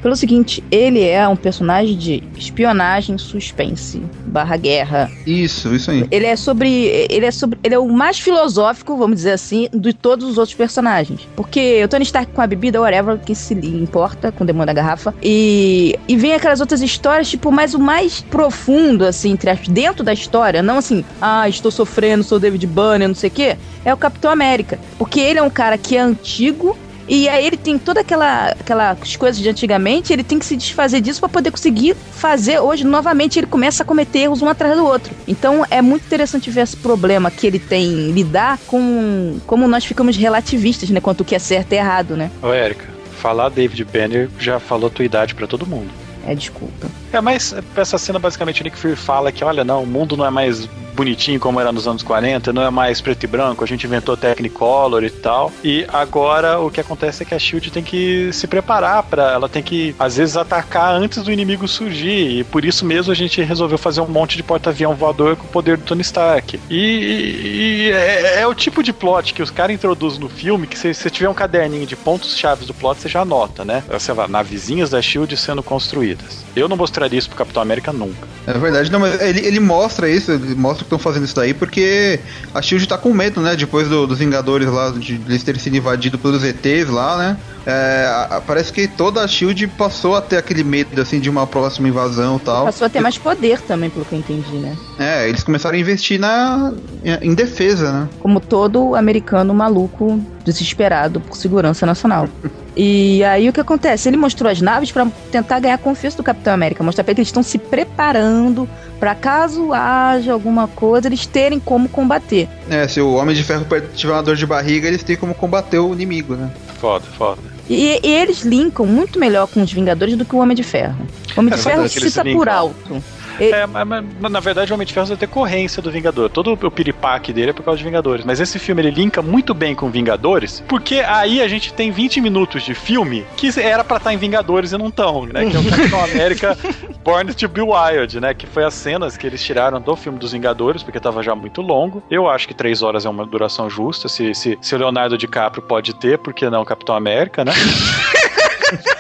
Pelo 0.07 0.15
seguinte, 0.15 0.63
ele 0.71 1.03
é 1.03 1.27
um 1.27 1.35
personagem 1.35 1.99
de 1.99 2.23
espionagem, 2.37 3.19
suspense, 3.19 4.01
barra 4.25 4.57
guerra. 4.57 5.11
isso, 5.27 5.75
isso 5.75 5.91
aí. 5.91 6.07
Ele 6.13 6.27
é 6.27 6.37
sobre. 6.37 6.69
Ele 7.11 7.27
é 7.27 7.33
sobre. 7.33 7.59
Ele 7.65 7.75
é 7.75 7.79
o 7.81 7.89
mais 7.89 8.21
filosófico, 8.21 8.97
vamos 8.97 9.17
dizer 9.17 9.33
assim, 9.33 9.69
de 9.75 9.93
todos 9.93 10.25
os 10.29 10.39
outros 10.39 10.55
personagens. 10.55 11.27
Porque 11.35 11.83
o 11.83 11.89
Tony 11.89 12.05
Stark 12.05 12.31
com 12.31 12.41
a 12.41 12.47
bebida, 12.47 12.81
whatever, 12.81 13.19
que 13.19 13.35
se 13.35 13.53
lhe 13.53 13.83
importa, 13.83 14.31
com 14.31 14.45
o 14.45 14.47
demônio 14.47 14.67
da 14.67 14.73
garrafa. 14.73 15.13
E, 15.21 15.99
e 16.07 16.15
vem 16.15 16.35
aquelas 16.35 16.61
outras 16.61 16.83
histórias, 16.83 17.29
tipo, 17.29 17.51
mas 17.51 17.75
o 17.75 17.79
mais 17.81 18.21
profundo, 18.21 19.05
assim, 19.05 19.33
entre 19.33 19.51
as, 19.51 19.67
dentro 19.67 20.05
da 20.05 20.13
história, 20.13 20.63
não 20.63 20.79
assim, 20.79 21.05
ah, 21.21 21.49
estou 21.49 21.73
sofrendo, 21.73 22.23
sou 22.23 22.39
David 22.39 22.65
Banner, 22.69 23.09
não 23.09 23.15
sei 23.17 23.29
o 23.29 23.33
quê, 23.33 23.57
é 23.85 23.93
o 23.93 23.97
Capitão 23.97 24.31
América. 24.31 24.79
Porque 25.01 25.19
ele 25.19 25.41
é 25.41 25.43
um 25.43 25.51
cara 25.51 25.77
que 25.77 25.97
é 25.97 26.01
antigo, 26.01 26.79
E 27.09 27.29
aí 27.29 27.47
ele 27.47 27.57
tem 27.57 27.79
toda 27.79 28.01
aquela 28.01 28.49
aquelas 28.49 29.17
coisas 29.17 29.41
de 29.41 29.49
antigamente, 29.49 30.13
ele 30.13 30.25
tem 30.25 30.39
que 30.39 30.47
se 30.47 30.57
desfazer 30.57 31.01
disso 31.01 31.21
para 31.21 31.29
poder 31.29 31.51
conseguir 31.51 31.95
fazer 31.95 32.59
hoje 32.59 32.85
novamente. 32.85 33.39
Ele 33.39 33.47
começa 33.47 33.83
a 33.83 33.87
cometer 33.87 34.21
erros 34.21 34.43
um 34.43 34.49
atrás 34.49 34.77
do 34.77 34.85
outro. 34.85 35.15
Então 35.27 35.65
é 35.71 35.81
muito 35.81 36.05
interessante 36.05 36.51
ver 36.51 36.63
esse 36.63 36.77
problema 36.77 37.31
que 37.31 37.47
ele 37.47 37.59
tem 37.59 38.11
lidar 38.11 38.59
com 38.67 39.39
como 39.47 39.69
nós 39.69 39.85
ficamos 39.85 40.17
relativistas, 40.17 40.91
né, 40.91 41.01
quanto 41.01 41.21
o 41.21 41.25
que 41.25 41.35
é 41.35 41.39
certo 41.39 41.73
e 41.73 41.77
errado, 41.77 42.17
né? 42.17 42.31
Ô, 42.43 42.53
Érica, 42.53 42.87
falar 43.17 43.49
David 43.49 43.85
Banner 43.85 44.29
já 44.39 44.59
falou 44.59 44.91
tua 44.91 45.05
idade 45.05 45.35
para 45.35 45.47
todo 45.47 45.67
mundo. 45.67 45.91
É, 46.27 46.35
desculpa. 46.35 46.89
É, 47.13 47.21
mas 47.21 47.55
essa 47.77 47.99
cena 47.99 48.19
basicamente 48.19 48.61
o 48.61 48.65
Nick 48.65 48.77
Fury 48.77 48.97
fala 48.97 49.31
que, 49.31 49.45
olha, 49.45 49.65
não, 49.65 49.85
o 49.85 49.87
mundo 49.87 50.17
não 50.17 50.27
é 50.27 50.31
mais 50.31 50.69
bonitinho 50.97 51.39
como 51.39 51.61
era 51.61 51.71
nos 51.71 51.87
anos 51.87 52.03
40, 52.03 52.53
não 52.53 52.63
é 52.63 52.71
mais 52.71 53.01
preto 53.01 53.23
e 53.23 53.27
branco, 53.27 53.63
a 53.63 53.67
gente 53.67 53.87
inventou 53.87 54.17
Technicolor 54.17 55.05
e 55.05 55.11
tal. 55.11 55.53
E 55.63 55.87
agora 55.93 56.59
o 56.59 56.71
que 56.71 56.81
acontece 56.81 57.23
é 57.23 57.27
que 57.27 57.35
a 57.35 57.39
Shield 57.39 57.71
tem 57.71 57.83
que 57.83 58.31
se 58.33 58.47
preparar 58.47 59.03
para, 59.05 59.33
ela 59.33 59.49
tem 59.49 59.63
que 59.63 59.95
às 59.99 60.17
vezes 60.17 60.37
atacar 60.37 60.95
antes 60.95 61.23
do 61.23 61.31
inimigo 61.31 61.69
surgir. 61.69 62.39
E 62.39 62.45
por 62.45 62.65
isso 62.65 62.85
mesmo 62.85 63.13
a 63.13 63.15
gente 63.15 63.43
resolveu 63.43 63.79
fazer 63.79 64.01
um 64.01 64.09
monte 64.09 64.37
de 64.37 64.43
porta-avião 64.43 64.95
voador 64.95 65.37
com 65.37 65.45
o 65.45 65.49
poder 65.49 65.77
do 65.77 65.85
Tony 65.85 66.03
Stark. 66.03 66.59
E, 66.71 66.77
e 66.77 67.91
é, 67.93 68.41
é, 68.41 68.47
o 68.47 68.55
tipo 68.55 68.83
de 68.83 68.93
plot 68.93 69.35
que 69.35 69.43
os 69.43 69.51
caras 69.51 69.75
introduzem 69.75 70.21
no 70.21 70.29
filme 70.29 70.67
que 70.67 70.79
se 70.79 70.95
você 70.95 71.11
tiver 71.11 71.29
um 71.29 71.35
caderninho 71.35 71.87
de 71.87 71.95
pontos 71.95 72.37
chaves 72.37 72.67
do 72.67 72.75
plot, 72.75 73.01
você 73.01 73.09
já 73.09 73.21
anota, 73.21 73.65
né? 73.65 73.83
Você 73.91 74.13
vai, 74.13 74.27
navezinhas 74.27 74.91
da 74.91 75.03
Shield 75.03 75.37
sendo 75.37 75.63
construídas. 75.63 76.45
Eu 76.55 76.69
não 76.69 76.77
mostraria 76.77 77.19
isso 77.19 77.29
pro 77.29 77.39
Capitão 77.39 77.63
América 77.63 77.93
nunca. 77.93 78.27
É 78.47 78.53
verdade, 78.53 78.91
não, 78.91 79.01
mas 79.01 79.21
ele, 79.21 79.45
ele 79.45 79.61
mostra 79.61 80.09
isso, 80.09 80.33
ele 80.33 80.55
mostra 80.55 80.86
estão 80.87 80.99
fazendo 80.99 81.25
isso 81.25 81.35
daí 81.35 81.53
porque 81.53 82.21
a 82.55 82.63
Shield 82.63 82.87
tá 82.87 82.97
com 82.97 83.13
medo, 83.13 83.41
né? 83.41 83.57
Depois 83.57 83.89
do, 83.89 84.07
dos 84.07 84.19
Vingadores 84.19 84.69
lá, 84.69 84.91
de 84.91 85.15
eles 85.15 85.43
terem 85.43 85.61
sido 85.61 85.77
invadidos 85.77 86.21
pelos 86.21 86.43
ETs 86.43 86.89
lá, 86.89 87.17
né? 87.17 87.37
É, 87.67 88.07
a, 88.31 88.41
parece 88.41 88.73
que 88.73 88.87
toda 88.87 89.23
a 89.23 89.29
Shield 89.29 89.67
passou 89.69 90.15
a 90.15 90.21
ter 90.21 90.37
aquele 90.37 90.63
medo 90.63 91.01
assim 91.01 91.19
de 91.19 91.29
uma 91.29 91.47
próxima 91.47 91.89
invasão 91.89 92.37
e 92.37 92.41
tal. 92.41 92.65
Passou 92.65 92.87
a 92.87 92.91
ter 92.91 93.01
mais 93.01 93.19
poder 93.19 93.61
também, 93.61 93.91
pelo 93.91 94.05
que 94.05 94.15
eu 94.15 94.19
entendi, 94.19 94.57
né? 94.57 94.77
É, 94.99 95.29
eles 95.29 95.43
começaram 95.43 95.77
a 95.77 95.81
investir 95.81 96.19
na, 96.19 96.73
em 97.21 97.35
defesa, 97.35 97.93
né? 97.93 98.09
Como 98.21 98.41
todo 98.41 98.95
americano 98.95 99.53
maluco 99.53 100.21
desesperado 100.47 101.21
por 101.21 101.37
segurança 101.37 101.85
nacional. 101.85 102.29
E 102.79 103.25
aí 103.25 103.49
o 103.49 103.55
que 103.55 103.61
acontece? 103.61 104.07
Ele 104.07 104.19
mostrou 104.19 104.53
as 104.53 104.61
naves 104.61 104.93
para 104.93 105.07
tentar 105.33 105.61
ganhar 105.61 105.77
a 105.77 105.79
confiança 105.79 106.19
do 106.19 106.23
Capitão 106.23 106.53
América, 106.53 106.85
mostrar 106.85 107.05
pra 107.05 107.13
ele 107.13 107.15
que 107.15 107.21
eles 107.23 107.29
estão 107.29 107.43
se 107.43 107.57
preparando 107.57 108.69
para 109.01 109.15
caso 109.15 109.73
haja 109.73 110.35
alguma 110.35 110.69
coisa, 110.69 111.09
eles 111.09 111.25
terem 111.25 111.59
como 111.59 111.89
combater. 111.89 112.47
É, 112.69 112.87
se 112.87 113.01
o 113.01 113.15
Homem 113.15 113.35
de 113.35 113.43
Ferro 113.43 113.65
tiver 113.95 114.13
uma 114.13 114.23
dor 114.23 114.37
de 114.37 114.45
barriga, 114.45 114.89
eles 114.89 115.03
têm 115.03 115.17
como 115.17 115.35
combater 115.35 115.79
o 115.79 115.95
inimigo, 115.95 116.35
né? 116.35 116.51
Foda, 116.79 117.07
foda. 117.17 117.41
E, 117.67 117.99
e 118.03 118.13
eles 118.13 118.43
linkam 118.43 118.85
muito 118.85 119.19
melhor 119.19 119.47
com 119.47 119.63
os 119.63 119.73
Vingadores 119.73 120.15
do 120.15 120.27
que 120.27 120.37
o 120.37 120.39
Homem 120.39 120.55
de 120.55 120.63
Ferro. 120.63 120.99
O 121.35 121.41
Homem 121.41 121.55
de 121.55 121.61
é 121.61 121.63
Ferro 121.63 121.89
cita 121.89 122.25
por 122.25 122.47
alto. 122.47 123.03
É, 123.41 123.67
mas, 123.67 124.05
mas, 124.21 124.33
na 124.33 124.41
verdade 124.41 124.73
o 124.73 124.75
Homem 124.75 124.87
de 124.87 124.93
Ferro 124.93 125.13
é 125.13 125.17
decorrência 125.17 125.83
do 125.83 125.91
Vingador. 125.91 126.29
Todo 126.29 126.53
o 126.53 126.71
piripaque 126.71 127.33
dele 127.33 127.51
é 127.51 127.53
por 127.53 127.63
causa 127.63 127.79
de 127.79 127.85
Vingadores. 127.85 128.25
Mas 128.25 128.41
esse 128.41 128.59
filme 128.59 128.83
ele 128.83 128.91
linka 128.91 129.23
muito 129.23 129.55
bem 129.55 129.75
com 129.75 129.91
Vingadores, 129.91 130.63
porque 130.69 130.97
aí 131.01 131.41
a 131.41 131.49
gente 131.49 131.73
tem 131.73 131.91
20 131.91 132.21
minutos 132.21 132.63
de 132.63 132.75
filme 132.75 133.25
que 133.37 133.49
era 133.61 133.85
para 133.85 133.97
estar 133.97 134.11
tá 134.11 134.15
em 134.15 134.19
Vingadores 134.19 134.73
e 134.73 134.79
não 134.79 134.89
estão, 134.89 135.27
né? 135.27 135.47
Que 135.47 135.57
é 135.57 135.61
o 135.61 135.65
Capitão 135.71 136.05
América 136.05 136.59
Born 137.05 137.33
to 137.35 137.49
Be 137.49 137.61
Wild, 137.61 138.21
né? 138.21 138.35
Que 138.35 138.47
foi 138.47 138.65
as 138.65 138.75
cenas 138.75 139.17
que 139.17 139.27
eles 139.27 139.43
tiraram 139.43 139.81
do 139.81 139.97
filme 139.97 140.19
dos 140.19 140.33
Vingadores, 140.33 140.83
porque 140.83 141.01
tava 141.01 141.23
já 141.23 141.35
muito 141.35 141.63
longo. 141.63 142.03
Eu 142.11 142.29
acho 142.29 142.49
que 142.49 142.55
três 142.55 142.83
horas 142.83 143.07
é 143.07 143.09
uma 143.09 143.27
duração 143.27 143.69
justa. 143.71 144.09
Se, 144.09 144.35
se, 144.35 144.59
se 144.61 144.75
o 144.75 144.79
Leonardo 144.79 145.17
DiCaprio 145.17 145.63
pode 145.63 145.95
ter, 145.95 146.19
por 146.19 146.35
que 146.35 146.49
não 146.51 146.63
o 146.63 146.65
Capitão 146.65 146.95
América, 146.95 147.45
né? 147.45 147.53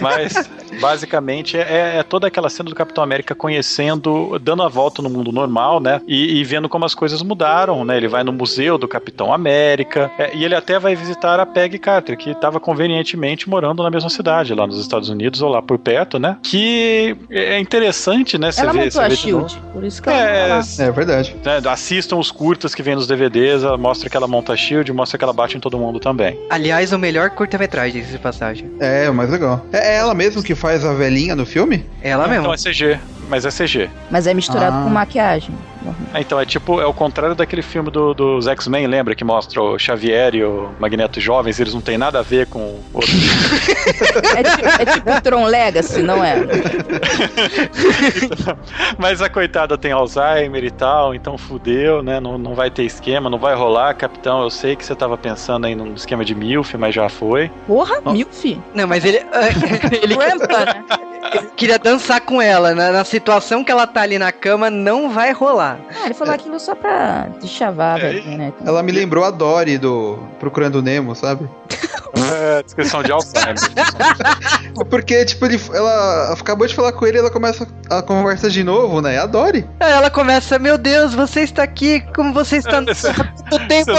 Mas, 0.00 0.48
basicamente, 0.81 1.57
é, 1.57 1.98
é, 1.98 2.02
toda 2.02 2.26
aquela 2.26 2.48
cena 2.48 2.68
do 2.68 2.74
Capitão 2.74 3.02
América 3.02 3.35
conhecendo, 3.35 4.38
dando 4.38 4.62
a 4.62 4.68
volta 4.68 5.02
no 5.02 5.11
mundo 5.11 5.33
normal, 5.33 5.81
né? 5.81 6.00
E, 6.07 6.38
e 6.38 6.44
vendo 6.44 6.68
como 6.68 6.85
as 6.85 6.94
coisas 6.94 7.22
mudaram, 7.22 7.85
né? 7.85 7.96
Ele 7.96 8.09
vai 8.09 8.22
no 8.22 8.33
museu 8.33 8.79
do 8.79 8.88
Capitão 8.88 9.33
América 9.33 10.11
é, 10.18 10.35
e 10.35 10.44
ele 10.44 10.55
até 10.55 10.79
vai 10.79 10.94
visitar 10.94 11.40
a 11.40 11.46
Peggy 11.46 11.79
Carter, 11.79 12.16
que 12.16 12.31
estava 12.31 12.61
convenientemente 12.61 13.48
morando 13.48 13.83
na 13.83 13.90
mesma 13.90 14.11
cidade, 14.11 14.55
lá 14.55 14.66
nos 14.66 14.79
Estados 14.79 15.09
Unidos 15.09 15.42
ou 15.42 15.50
lá 15.50 15.62
por 15.62 15.79
perto, 15.79 16.18
né? 16.18 16.37
Que 16.42 17.16
é 17.31 17.59
interessante, 17.59 18.38
né? 18.38 18.52
Você 18.52 18.61
ela 18.61 18.72
vê, 18.72 18.87
a 18.87 19.11
Shield, 19.11 19.59
por 19.72 19.85
isso 19.85 20.02
que 20.02 20.09
é, 20.09 20.48
ela 20.48 20.61
é 20.79 20.90
verdade. 20.90 21.37
Né, 21.44 21.61
assistam 21.70 22.16
os 22.16 22.31
curtas 22.31 22.74
que 22.74 22.83
vem 22.83 22.94
nos 22.94 23.07
DVDs, 23.07 23.62
mostra 23.79 24.09
que 24.09 24.16
ela 24.16 24.29
monta 24.29 24.52
a 24.52 24.57
Shield, 24.57 24.92
mostra 24.92 25.18
que 25.18 25.24
ela 25.24 25.33
bate 25.33 25.57
em 25.57 25.61
todo 25.61 25.79
mundo 25.79 25.98
também. 26.00 26.38
Aliás, 26.50 26.92
o 26.92 26.98
melhor 26.98 27.31
curta-metragem 27.31 28.02
de 28.02 28.18
passagem. 28.18 28.70
É, 28.81 29.09
o 29.09 29.14
mais 29.14 29.31
legal. 29.31 29.55
É 29.72 29.96
ela 29.96 30.14
mesmo 30.14 30.42
que 30.42 30.54
faz 30.54 30.84
a 30.84 30.92
velhinha 30.92 31.34
no 31.34 31.46
filme? 31.46 31.84
É 32.02 32.10
ela 32.10 32.26
mesmo. 32.28 32.44
Então 32.44 32.54
é 32.54 32.56
CG, 32.56 32.98
mas 33.28 33.44
é 33.44 33.50
CG. 33.50 33.90
Mas 34.10 34.26
é 34.26 34.34
misturado 34.34 34.76
ah. 34.76 34.82
com 34.84 34.90
maquiagem. 34.90 35.54
É, 36.12 36.20
então, 36.20 36.40
é 36.40 36.46
tipo, 36.46 36.80
é 36.80 36.86
o 36.86 36.92
contrário 36.92 37.34
daquele 37.34 37.62
filme 37.62 37.90
do, 37.90 38.14
dos 38.14 38.46
X-Men, 38.46 38.86
lembra? 38.86 39.14
Que 39.14 39.24
mostra 39.24 39.60
o 39.62 39.78
Xavier 39.78 40.34
e 40.34 40.44
o 40.44 40.70
Magneto 40.78 41.20
jovens, 41.20 41.60
eles 41.60 41.74
não 41.74 41.80
têm 41.80 41.98
nada 41.98 42.18
a 42.18 42.22
ver 42.22 42.46
com 42.46 42.58
o 42.58 42.84
outro. 42.92 43.12
é, 44.36 44.42
tipo, 44.42 44.68
é 44.82 44.84
tipo 44.86 45.20
Tron 45.22 45.44
Legacy, 45.46 46.02
não 46.02 46.24
é? 46.24 46.36
Mas 48.98 49.22
a 49.22 49.28
coitada 49.28 49.76
tem 49.78 49.92
Alzheimer 49.92 50.64
e 50.64 50.70
tal, 50.70 51.14
então 51.14 51.38
fudeu, 51.38 52.02
né? 52.02 52.20
Não, 52.20 52.38
não 52.38 52.54
vai 52.54 52.70
ter 52.70 52.84
esquema, 52.84 53.30
não 53.30 53.38
vai 53.38 53.54
rolar, 53.54 53.94
capitão. 53.94 54.42
Eu 54.42 54.50
sei 54.50 54.76
que 54.76 54.84
você 54.84 54.94
tava 54.94 55.16
pensando 55.16 55.66
aí 55.66 55.74
num 55.74 55.94
esquema 55.94 56.24
de 56.24 56.34
MILF, 56.34 56.76
mas 56.76 56.94
já 56.94 57.08
foi. 57.08 57.50
Porra, 57.66 58.00
oh. 58.04 58.12
MILF? 58.12 58.58
Não, 58.74 58.86
mas 58.86 59.04
ele. 59.04 59.18
ele, 60.02 60.14
Rampa, 60.14 60.64
né? 60.64 60.84
ele 61.34 61.48
queria 61.56 61.78
dançar 61.78 62.20
com 62.20 62.40
ela. 62.40 62.74
Né? 62.74 62.90
Na 62.90 63.04
situação 63.16 63.64
que 63.64 63.72
ela 63.72 63.87
tá 63.87 64.02
ali 64.02 64.18
na 64.18 64.31
cama, 64.31 64.68
não 64.68 65.11
vai 65.11 65.33
rolar. 65.33 65.79
Ah, 65.90 66.05
ele 66.05 66.14
falou 66.14 66.35
é. 66.35 66.37
aquilo 66.37 66.61
só 66.61 66.74
pra 66.74 67.29
deschavar, 67.40 67.98
é. 67.98 68.12
né? 68.12 68.52
Então... 68.55 68.66
Ela 68.66 68.83
me 68.83 68.92
lembrou 68.92 69.24
a 69.24 69.31
Dory 69.31 69.79
do 69.79 70.18
Procurando 70.38 70.83
Nemo, 70.83 71.14
sabe? 71.14 71.48
É, 72.33 72.62
descrição 72.62 73.02
de 73.02 73.12
Alzheimer. 73.12 73.55
Porque, 74.88 75.24
tipo, 75.24 75.44
ele, 75.44 75.61
ela 75.72 76.33
acabou 76.33 76.66
de 76.66 76.74
falar 76.74 76.92
com 76.92 77.07
ele 77.07 77.18
ela 77.18 77.31
começa 77.31 77.66
a 77.90 78.02
conversa 78.02 78.50
de 78.50 78.62
novo, 78.62 79.00
né? 79.00 79.18
A 79.18 79.26
Dory. 79.26 79.66
Ela 79.81 80.11
começa, 80.11 80.59
meu 80.59 80.79
Deus, 80.79 81.14
você 81.14 81.40
está 81.40 81.62
aqui, 81.62 82.00
como 82.14 82.33
você 82.33 82.57
está 82.57 82.81
no 82.81 82.87
tempo. 83.68 83.92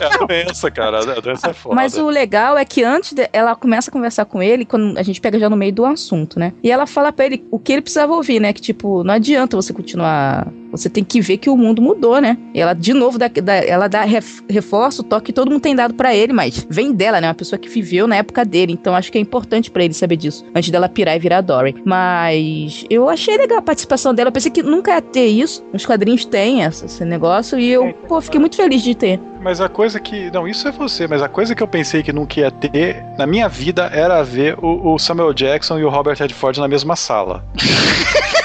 É 0.00 0.06
a 0.06 0.26
doença, 0.26 0.70
cara. 0.70 0.98
A 0.98 1.20
doença 1.20 1.50
é 1.50 1.52
foda. 1.52 1.74
Mas 1.74 1.96
o 1.96 2.08
legal 2.08 2.58
é 2.58 2.64
que 2.64 2.82
antes 2.82 3.12
de, 3.12 3.28
ela 3.32 3.54
começa 3.54 3.90
a 3.90 3.92
conversar 3.92 4.24
com 4.24 4.42
ele, 4.42 4.64
quando 4.64 4.98
a 4.98 5.02
gente 5.02 5.20
pega 5.20 5.38
já 5.38 5.48
no 5.48 5.56
meio 5.56 5.72
do 5.72 5.84
assunto, 5.84 6.38
né? 6.38 6.52
E 6.62 6.70
ela 6.70 6.83
fala 6.86 7.12
pra 7.12 7.26
ele 7.26 7.44
o 7.50 7.58
que 7.58 7.72
ele 7.72 7.82
precisava 7.82 8.12
ouvir, 8.12 8.40
né? 8.40 8.52
Que, 8.52 8.60
tipo, 8.60 9.02
não 9.04 9.14
adianta 9.14 9.56
você 9.56 9.72
continuar 9.72 10.52
você 10.76 10.88
tem 10.88 11.04
que 11.04 11.20
ver 11.20 11.38
que 11.38 11.50
o 11.50 11.56
mundo 11.56 11.80
mudou, 11.82 12.20
né? 12.20 12.36
E 12.52 12.60
ela, 12.60 12.74
de 12.74 12.92
novo, 12.92 13.18
dá, 13.18 13.28
dá, 13.28 13.54
ela 13.54 13.88
dá 13.88 14.02
reforço, 14.48 15.02
o 15.02 15.04
toque 15.04 15.24
que 15.24 15.32
todo 15.32 15.50
mundo 15.50 15.62
tem 15.62 15.74
dado 15.74 15.94
para 15.94 16.14
ele, 16.14 16.32
mas 16.32 16.66
vem 16.68 16.92
dela, 16.92 17.20
né? 17.20 17.28
Uma 17.28 17.34
pessoa 17.34 17.58
que 17.58 17.68
viveu 17.68 18.06
na 18.06 18.16
época 18.16 18.44
dele. 18.44 18.72
Então 18.72 18.94
acho 18.94 19.10
que 19.10 19.18
é 19.18 19.20
importante 19.20 19.70
para 19.70 19.84
ele 19.84 19.94
saber 19.94 20.16
disso, 20.16 20.44
antes 20.54 20.70
dela 20.70 20.88
pirar 20.88 21.16
e 21.16 21.18
virar 21.18 21.40
Dory. 21.40 21.74
Mas 21.84 22.84
eu 22.90 23.08
achei 23.08 23.36
legal 23.36 23.58
a 23.58 23.62
participação 23.62 24.14
dela. 24.14 24.28
Eu 24.28 24.32
pensei 24.32 24.50
que 24.50 24.62
nunca 24.62 24.92
ia 24.92 25.02
ter 25.02 25.26
isso. 25.26 25.64
Os 25.72 25.86
quadrinhos 25.86 26.24
têm 26.24 26.62
esse 26.62 27.04
negócio 27.04 27.58
e 27.58 27.70
eu, 27.70 27.92
pô, 28.06 28.20
fiquei 28.20 28.38
muito 28.38 28.56
feliz 28.56 28.82
de 28.82 28.94
ter. 28.94 29.20
Mas 29.40 29.60
a 29.60 29.68
coisa 29.68 30.00
que. 30.00 30.30
Não, 30.30 30.48
isso 30.48 30.66
é 30.66 30.72
você, 30.72 31.06
mas 31.06 31.22
a 31.22 31.28
coisa 31.28 31.54
que 31.54 31.62
eu 31.62 31.68
pensei 31.68 32.02
que 32.02 32.12
nunca 32.12 32.40
ia 32.40 32.50
ter 32.50 33.04
na 33.18 33.26
minha 33.26 33.48
vida 33.48 33.90
era 33.92 34.22
ver 34.22 34.56
o, 34.62 34.94
o 34.94 34.98
Samuel 34.98 35.34
Jackson 35.34 35.78
e 35.78 35.84
o 35.84 35.90
Robert 35.90 36.16
Redford 36.18 36.58
na 36.60 36.68
mesma 36.68 36.96
sala. 36.96 37.44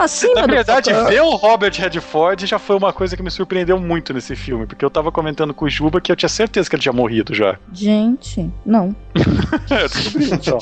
Assim, 0.00 0.32
Na 0.34 0.46
verdade, 0.46 0.92
ver 0.92 1.22
o 1.22 1.34
Robert 1.34 1.72
Redford 1.74 2.46
já 2.46 2.58
foi 2.58 2.76
uma 2.76 2.92
coisa 2.92 3.16
que 3.16 3.22
me 3.22 3.30
surpreendeu 3.30 3.78
muito 3.78 4.12
nesse 4.12 4.36
filme, 4.36 4.66
porque 4.66 4.84
eu 4.84 4.90
tava 4.90 5.10
comentando 5.10 5.52
com 5.52 5.64
o 5.64 5.70
Juba 5.70 6.00
que 6.00 6.10
eu 6.10 6.16
tinha 6.16 6.28
certeza 6.28 6.68
que 6.68 6.76
ele 6.76 6.82
tinha 6.82 6.92
morrido 6.92 7.34
já. 7.34 7.58
Gente, 7.72 8.50
não. 8.64 8.94
eu 9.14 9.88
descobri, 9.88 10.30
então. 10.32 10.58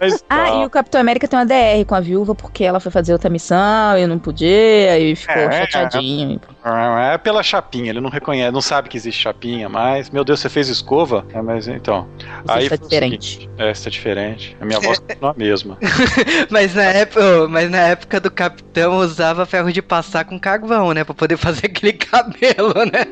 Mas, 0.00 0.24
ah, 0.28 0.36
tá. 0.36 0.48
e 0.56 0.66
o 0.66 0.70
Capitão 0.70 1.00
América 1.00 1.26
tem 1.28 1.38
uma 1.38 1.46
DR 1.46 1.84
com 1.86 1.94
a 1.94 2.00
viúva 2.00 2.34
porque 2.34 2.64
ela 2.64 2.80
foi 2.80 2.92
fazer 2.92 3.12
outra 3.12 3.30
missão 3.30 3.98
e 3.98 4.06
não 4.06 4.18
podia, 4.18 4.98
e 4.98 5.16
ficou 5.16 5.34
é, 5.34 5.66
chateadinho. 5.66 6.40
É, 6.42 6.55
é 6.74 7.18
pela 7.18 7.42
chapinha, 7.42 7.90
ele 7.90 8.00
não 8.00 8.10
reconhece, 8.10 8.50
não 8.50 8.60
sabe 8.60 8.88
que 8.88 8.96
existe 8.96 9.22
chapinha, 9.22 9.68
mas, 9.68 10.10
meu 10.10 10.24
Deus, 10.24 10.40
você 10.40 10.48
fez 10.48 10.68
escova? 10.68 11.24
É, 11.32 11.40
mas 11.40 11.68
então. 11.68 12.08
Você 12.44 12.52
aí 12.52 12.64
está 12.64 12.76
diferente. 12.76 13.32
Seguinte, 13.32 13.50
é, 13.58 13.70
está 13.70 13.90
diferente. 13.90 14.56
A 14.60 14.64
minha 14.64 14.80
voz 14.80 15.02
não 15.20 15.28
é 15.28 15.32
a 15.32 15.34
mesma. 15.36 15.78
mas 16.50 16.74
na 16.74 16.84
época, 16.90 17.48
mas 17.48 17.70
na 17.70 17.78
época 17.78 18.20
do 18.20 18.30
Capitão 18.30 18.98
usava 18.98 19.46
ferro 19.46 19.72
de 19.72 19.80
passar 19.80 20.24
com 20.24 20.38
carvão, 20.38 20.92
né? 20.92 21.04
Pra 21.04 21.14
poder 21.14 21.36
fazer 21.36 21.66
aquele 21.70 21.92
cabelo, 21.92 22.74
né? 22.92 23.04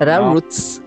Era 0.00 0.18
Não. 0.18 0.32
Roots. 0.32 0.82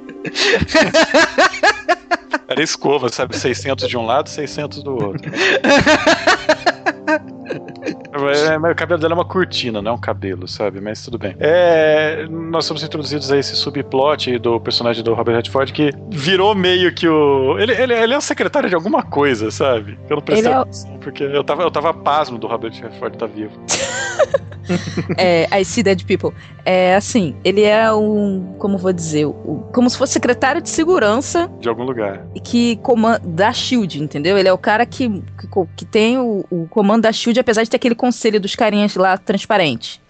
Era 2.47 2.61
escova, 2.61 3.09
sabe? 3.09 3.35
600 3.37 3.87
de 3.87 3.97
um 3.97 4.05
lado, 4.05 4.29
600 4.29 4.83
do 4.83 4.93
outro. 4.93 5.31
É, 8.25 8.57
mas 8.57 8.71
o 8.71 8.75
cabelo 8.75 8.99
dela 9.01 9.13
é 9.13 9.15
uma 9.15 9.25
cortina, 9.25 9.81
não 9.81 9.91
é 9.91 9.93
um 9.95 9.99
cabelo, 9.99 10.47
sabe? 10.47 10.79
Mas 10.81 11.03
tudo 11.03 11.17
bem. 11.17 11.35
É, 11.39 12.25
nós 12.29 12.65
somos 12.65 12.83
introduzidos 12.83 13.31
a 13.31 13.37
esse 13.37 13.55
subplot 13.55 14.37
do 14.39 14.59
personagem 14.59 15.03
do 15.03 15.13
Robert 15.13 15.35
Redford 15.35 15.71
que 15.73 15.91
virou 16.09 16.53
meio 16.55 16.93
que 16.93 17.07
o. 17.07 17.57
Ele, 17.59 17.73
ele, 17.73 17.93
ele 17.93 18.13
é 18.13 18.17
o 18.17 18.21
secretário 18.21 18.69
de 18.69 18.75
alguma 18.75 19.03
coisa, 19.03 19.51
sabe? 19.51 19.97
Eu 20.09 20.15
não 20.17 20.23
prestei 20.23 20.51
Ele 20.51 20.57
é 20.57 20.61
o- 20.61 20.99
porque 20.99 21.23
eu 21.23 21.43
tava, 21.43 21.63
eu 21.63 21.71
tava 21.71 21.93
pasmo 21.93 22.37
do 22.37 22.47
Robert 22.47 22.73
Redford 22.73 23.15
estar 23.15 23.27
vivo. 23.27 23.51
É, 25.17 25.47
I 25.57 25.63
See 25.63 25.81
Dead 25.81 26.03
People. 26.03 26.31
É 26.65 26.95
assim, 26.95 27.33
ele 27.43 27.61
é 27.63 27.89
um, 27.93 28.53
como 28.59 28.77
vou 28.77 28.91
dizer, 28.91 29.25
o- 29.25 29.65
como 29.73 29.89
se 29.89 29.97
fosse 29.97 30.11
secretário 30.11 30.61
de 30.61 30.69
segurança 30.69 31.49
De 31.61 31.69
algum 31.69 31.83
lugar. 31.83 32.25
que 32.43 32.75
comanda 32.77 33.21
da 33.25 33.53
Shield, 33.53 34.03
entendeu? 34.03 34.37
Ele 34.37 34.49
é 34.49 34.51
o 34.53 34.57
cara 34.57 34.85
que, 34.85 35.07
que, 35.09 35.47
que 35.77 35.85
tem 35.85 36.17
o, 36.17 36.43
o 36.49 36.67
comando 36.67 37.03
da 37.03 37.11
Shield, 37.13 37.39
apesar 37.39 37.63
de 37.63 37.69
ter 37.69 37.77
aquele 37.77 37.95
conselho 37.95 38.41
dos 38.41 38.55
carinhas 38.55 38.93
lá 38.95 39.17
transparente. 39.17 40.01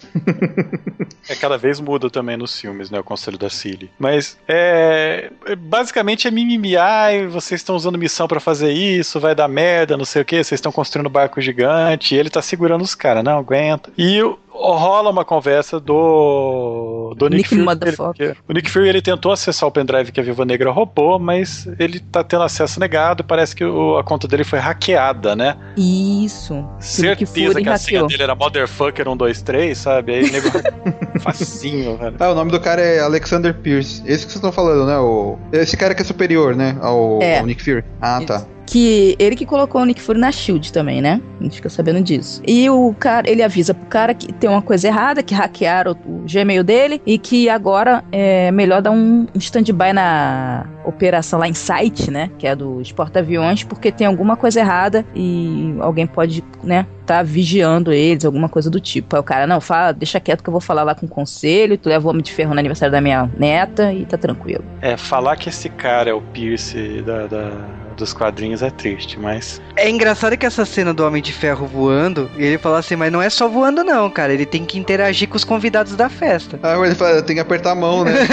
É, 1.29 1.35
cada 1.35 1.57
vez 1.57 1.79
muda 1.79 2.09
também 2.09 2.37
nos 2.37 2.59
filmes, 2.59 2.89
né? 2.89 2.99
O 2.99 3.03
conselho 3.03 3.37
da 3.37 3.49
Cilly. 3.49 3.89
Mas 3.99 4.37
é. 4.47 5.29
é- 5.45 5.55
Basicamente 5.55 6.27
é 6.27 6.31
mimimi. 6.31 6.77
Ai, 6.77 7.27
vocês 7.27 7.59
estão 7.61 7.75
usando 7.75 7.97
missão 7.97 8.27
pra 8.27 8.39
fazer 8.39 8.71
isso, 8.71 9.19
vai 9.19 9.35
dar 9.35 9.47
merda, 9.47 9.97
não 9.97 10.05
sei 10.05 10.21
o 10.21 10.25
que, 10.25 10.37
vocês 10.43 10.57
estão 10.57 10.71
construindo 10.71 11.09
barco 11.09 11.41
gigante. 11.41 12.15
E 12.15 12.17
ele 12.17 12.29
tá 12.29 12.41
segurando 12.41 12.81
os 12.83 12.95
caras, 12.95 13.23
não 13.23 13.37
aguenta. 13.39 13.91
E 13.97 14.21
o- 14.21 14.39
rola 14.57 15.09
uma 15.09 15.23
conversa 15.25 15.79
do. 15.79 17.13
do 17.17 17.29
Nick, 17.29 17.55
Nick 17.55 17.95
Fury. 17.95 18.35
O 18.47 18.53
Nick 18.53 18.69
Fury 18.69 18.89
ele 18.89 19.01
tentou 19.01 19.31
acessar 19.31 19.67
o 19.67 19.71
pendrive 19.71 20.11
que 20.11 20.19
a 20.19 20.23
Viva 20.23 20.45
Negra 20.45 20.71
roubou, 20.71 21.19
mas 21.19 21.67
ele 21.79 21.99
tá 21.99 22.23
tendo 22.23 22.43
acesso 22.43 22.79
negado. 22.79 23.23
Parece 23.23 23.55
que 23.55 23.63
o- 23.63 23.97
a 23.97 24.03
conta 24.03 24.27
dele 24.27 24.43
foi 24.43 24.59
hackeada, 24.59 25.35
né? 25.35 25.55
Isso. 25.77 26.65
Certeza 26.79 27.61
que 27.61 27.69
a 27.69 27.77
senha 27.77 27.99
hackeou. 28.01 28.07
dele 28.07 28.23
era 28.23 28.35
Motherfucker 28.35 29.05
123, 29.05 29.77
sabe? 29.77 30.13
Aí 30.13 30.23
o 30.23 30.31
nego. 30.31 30.47
Facinho, 31.21 31.97
velho. 31.97 32.15
Ah, 32.19 32.29
o 32.31 32.35
nome 32.35 32.51
do 32.51 32.59
cara 32.59 32.81
é 32.81 32.99
Alexander 32.99 33.53
Pierce. 33.53 34.01
Esse 34.05 34.25
que 34.25 34.31
vocês 34.31 34.35
estão 34.35 34.51
falando, 34.51 34.85
né? 34.85 34.97
O... 34.97 35.37
Esse 35.51 35.75
cara 35.77 35.93
que 35.95 36.01
é 36.01 36.05
superior, 36.05 36.55
né? 36.55 36.77
Ao, 36.81 37.19
É. 37.21 37.39
ao 37.39 37.45
Nick 37.45 37.63
Fury. 37.63 37.83
Ah, 38.01 38.21
tá. 38.25 38.45
Que 38.68 39.15
ele 39.18 39.36
que 39.36 39.45
colocou 39.45 39.82
o 39.82 39.86
Nick 39.86 40.01
Fury 40.01 40.20
na 40.20 40.32
Shield 40.32 40.72
também, 40.72 41.01
né? 41.01 41.20
A 41.39 41.43
gente 41.43 41.55
fica 41.55 41.70
sabendo 41.70 42.01
disso. 42.01 42.41
E 42.45 42.70
o 42.70 42.93
cara, 42.99 43.28
ele 43.30 43.41
avisa 43.41 43.74
pro 43.74 43.86
cara 43.88 44.13
que 44.13 44.32
tem 44.34 44.49
uma 44.49 44.61
coisa 44.61 44.88
errada, 44.88 45.24
que 45.24 45.34
hackearam 45.34 45.95
o, 46.05 46.24
Gmail 46.28 46.63
dele 46.63 47.01
e 47.05 47.18
que 47.18 47.47
agora 47.49 48.03
é 48.11 48.51
melhor 48.51 48.82
dar 48.82 48.91
um, 48.91 49.26
um 49.34 49.38
stand-by 49.38 49.93
na 49.93 50.65
operação 50.84 51.39
lá 51.39 51.47
em 51.47 51.53
site, 51.53 52.11
né? 52.11 52.30
Que 52.38 52.45
é 52.45 52.55
dos 52.55 52.91
porta-aviões, 52.91 53.63
porque 53.63 53.91
tem 53.91 54.05
alguma 54.05 54.36
coisa 54.36 54.59
errada 54.59 55.05
e 55.15 55.74
alguém 55.80 56.05
pode, 56.05 56.43
né? 56.63 56.86
Tá 57.05 57.24
vigiando 57.24 57.93
eles, 57.93 58.26
alguma 58.26 58.49
coisa 58.49 58.70
do 58.70 58.82
tipo. 58.82 59.15
Aí 59.15 59.20
o 59.22 59.24
cara, 59.24 59.47
não, 59.47 59.61
fala, 59.61 59.93
deixa 59.93 60.20
quieto 60.20 60.43
que 60.43 60.49
eu 60.49 60.51
vou 60.51 60.59
falar 60.61 60.84
lá 60.84 60.93
com 60.93 61.05
o 61.05 61.09
conselho, 61.09 61.78
tu 61.78 61.88
leva 61.88 62.05
o 62.05 62.09
homem 62.09 62.22
de 62.22 62.34
ferro 62.34 62.53
no 62.53 62.59
aniversário 62.59 62.91
da 62.91 62.99
minha 62.99 63.30
neta 63.38 63.93
e 63.93 64.05
tá 64.05 64.18
tranquilo. 64.18 64.63
É, 64.82 64.97
falar 64.97 65.38
que 65.38 65.47
esse 65.47 65.70
cara 65.70 66.09
é 66.09 66.13
o 66.13 66.20
Pierce 66.22 67.01
da, 67.05 67.28
da- 67.28 67.88
dos 67.95 68.13
quadrinhos 68.13 68.56
é 68.61 68.69
triste, 68.69 69.19
mas. 69.19 69.61
É 69.75 69.89
engraçado 69.89 70.37
que 70.37 70.45
essa 70.45 70.65
cena 70.65 70.93
do 70.93 71.05
Homem 71.05 71.21
de 71.21 71.31
Ferro 71.31 71.65
voando, 71.65 72.29
e 72.37 72.43
ele 72.43 72.57
fala 72.57 72.79
assim, 72.79 72.95
mas 72.95 73.11
não 73.11 73.21
é 73.21 73.29
só 73.29 73.47
voando 73.47 73.83
não, 73.83 74.09
cara, 74.09 74.33
ele 74.33 74.45
tem 74.45 74.65
que 74.65 74.79
interagir 74.79 75.27
com 75.27 75.35
os 75.35 75.43
convidados 75.43 75.95
da 75.95 76.09
festa. 76.09 76.59
Ah, 76.63 76.75
ele 76.83 76.95
fala, 76.95 77.21
tem 77.21 77.35
que 77.35 77.41
apertar 77.41 77.71
a 77.71 77.75
mão, 77.75 78.03
né? 78.03 78.13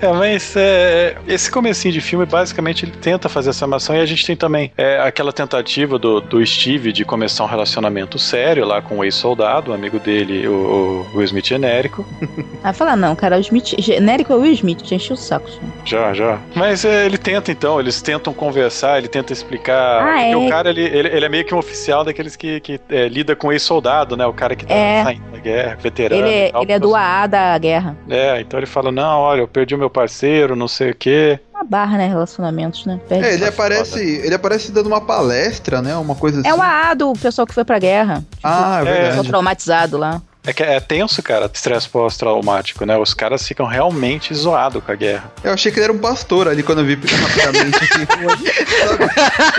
É, 0.00 0.12
mas 0.12 0.54
é, 0.56 1.16
esse 1.26 1.50
comecinho 1.50 1.92
de 1.92 2.00
filme, 2.00 2.26
basicamente, 2.26 2.84
ele 2.84 2.92
tenta 2.92 3.28
fazer 3.28 3.50
essa 3.50 3.66
mação 3.66 3.96
e 3.96 4.00
a 4.00 4.06
gente 4.06 4.26
tem 4.26 4.36
também 4.36 4.70
é, 4.76 5.00
aquela 5.00 5.32
tentativa 5.32 5.98
do, 5.98 6.20
do 6.20 6.44
Steve 6.44 6.92
de 6.92 7.04
começar 7.04 7.44
um 7.44 7.46
relacionamento 7.46 8.18
sério 8.18 8.64
lá 8.66 8.82
com 8.82 8.98
o 8.98 9.04
ex-soldado, 9.04 9.70
o 9.70 9.74
amigo 9.74 9.98
dele, 9.98 10.46
o, 10.46 11.06
o 11.12 11.16
Will 11.16 11.24
Smith 11.24 11.46
genérico. 11.46 12.06
Aí 12.62 12.74
fala, 12.74 12.94
não, 12.94 13.16
cara, 13.16 13.36
o 13.36 13.40
Smith, 13.40 13.74
genérico 13.78 14.32
é 14.32 14.36
o 14.36 14.40
Will 14.40 14.52
Smith, 14.52 14.84
já 14.84 14.96
encheu 14.96 15.14
o 15.14 15.18
saco. 15.18 15.48
gente. 15.48 15.90
Já, 15.90 16.12
já. 16.12 16.38
Mas 16.54 16.84
é, 16.84 17.06
ele 17.06 17.18
tenta 17.18 17.50
então, 17.50 17.80
eles 17.80 18.02
tentam 18.02 18.25
conversar, 18.32 18.98
ele 18.98 19.08
tenta 19.08 19.32
explicar. 19.32 20.02
Ah, 20.02 20.12
porque 20.12 20.30
é. 20.32 20.36
o 20.36 20.48
cara, 20.48 20.70
ele, 20.70 20.82
ele, 20.82 21.08
ele 21.08 21.24
é 21.24 21.28
meio 21.28 21.44
que 21.44 21.54
um 21.54 21.58
oficial 21.58 22.04
daqueles 22.04 22.36
que, 22.36 22.60
que 22.60 22.80
é, 22.88 23.08
lida 23.08 23.34
com 23.36 23.52
ex-soldado, 23.52 24.16
né? 24.16 24.26
O 24.26 24.32
cara 24.32 24.54
que 24.56 24.64
tá 24.66 24.74
É. 24.74 25.04
saindo 25.04 25.30
da 25.30 25.38
guerra, 25.38 25.76
veterano. 25.76 26.26
Ele 26.26 26.52
tal. 26.52 26.62
ele 26.62 26.72
é 26.72 26.78
do 26.78 26.94
AA 26.94 27.26
da 27.26 27.58
guerra. 27.58 27.96
É, 28.08 28.40
então 28.40 28.58
ele 28.58 28.66
fala: 28.66 28.90
não, 28.92 29.20
olha, 29.20 29.40
eu 29.40 29.48
perdi 29.48 29.74
o 29.74 29.78
meu 29.78 29.90
parceiro, 29.90 30.54
não 30.56 30.68
sei 30.68 30.90
o 30.90 30.94
quê. 30.94 31.38
Uma 31.54 31.64
barra, 31.64 31.96
né? 31.96 32.06
Relacionamentos, 32.06 32.84
né? 32.84 33.00
Perde. 33.08 33.24
É, 33.26 33.34
ele 33.34 33.46
aparece, 33.46 33.98
ele 34.22 34.34
aparece 34.34 34.70
dando 34.70 34.86
uma 34.88 35.00
palestra, 35.00 35.80
né? 35.80 35.96
Uma 35.96 36.14
coisa 36.14 36.40
assim. 36.40 36.48
É 36.48 36.54
o 36.54 36.60
AA 36.60 36.94
do 36.94 37.12
pessoal 37.14 37.46
que 37.46 37.54
foi 37.54 37.64
pra 37.64 37.78
guerra. 37.78 38.22
Ah, 38.42 38.80
é. 38.82 38.84
Pessoal 38.84 39.04
verdade. 39.06 39.28
traumatizado 39.28 39.96
lá. 39.96 40.20
É 40.46 40.52
que 40.52 40.62
é 40.62 40.78
tenso, 40.78 41.20
cara, 41.22 41.50
estresse 41.52 41.88
pós-traumático, 41.88 42.86
né? 42.86 42.96
Os 42.96 43.12
caras 43.12 43.46
ficam 43.46 43.66
realmente 43.66 44.32
zoados 44.32 44.82
com 44.84 44.92
a 44.92 44.94
guerra. 44.94 45.32
Eu 45.42 45.52
achei 45.52 45.72
que 45.72 45.78
ele 45.78 45.84
era 45.84 45.92
um 45.92 45.98
pastor 45.98 46.46
ali 46.46 46.62
quando 46.62 46.78
eu 46.80 46.84
vi 46.84 46.94
rapidamente. 47.04 47.76
Assim? 47.76 48.06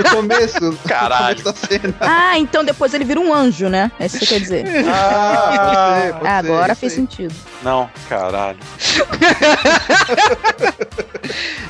No 0.03 0.09
começo. 0.09 0.79
Caralho. 0.87 1.37
No 1.39 1.43
começo 1.43 1.61
da 1.61 1.67
cena. 1.67 1.93
Ah, 1.99 2.37
então 2.39 2.63
depois 2.63 2.93
ele 2.93 3.03
vira 3.03 3.19
um 3.19 3.33
anjo, 3.33 3.67
né? 3.67 3.91
É 3.99 4.05
isso 4.05 4.17
que 4.17 4.25
você 4.25 4.33
quer 4.35 4.39
dizer. 4.39 4.65
Ah, 4.87 6.19
Ah, 6.23 6.37
agora 6.37 6.73
fez 6.75 6.93
sentido. 6.93 7.33
não, 7.63 7.89
caralho. 8.07 8.57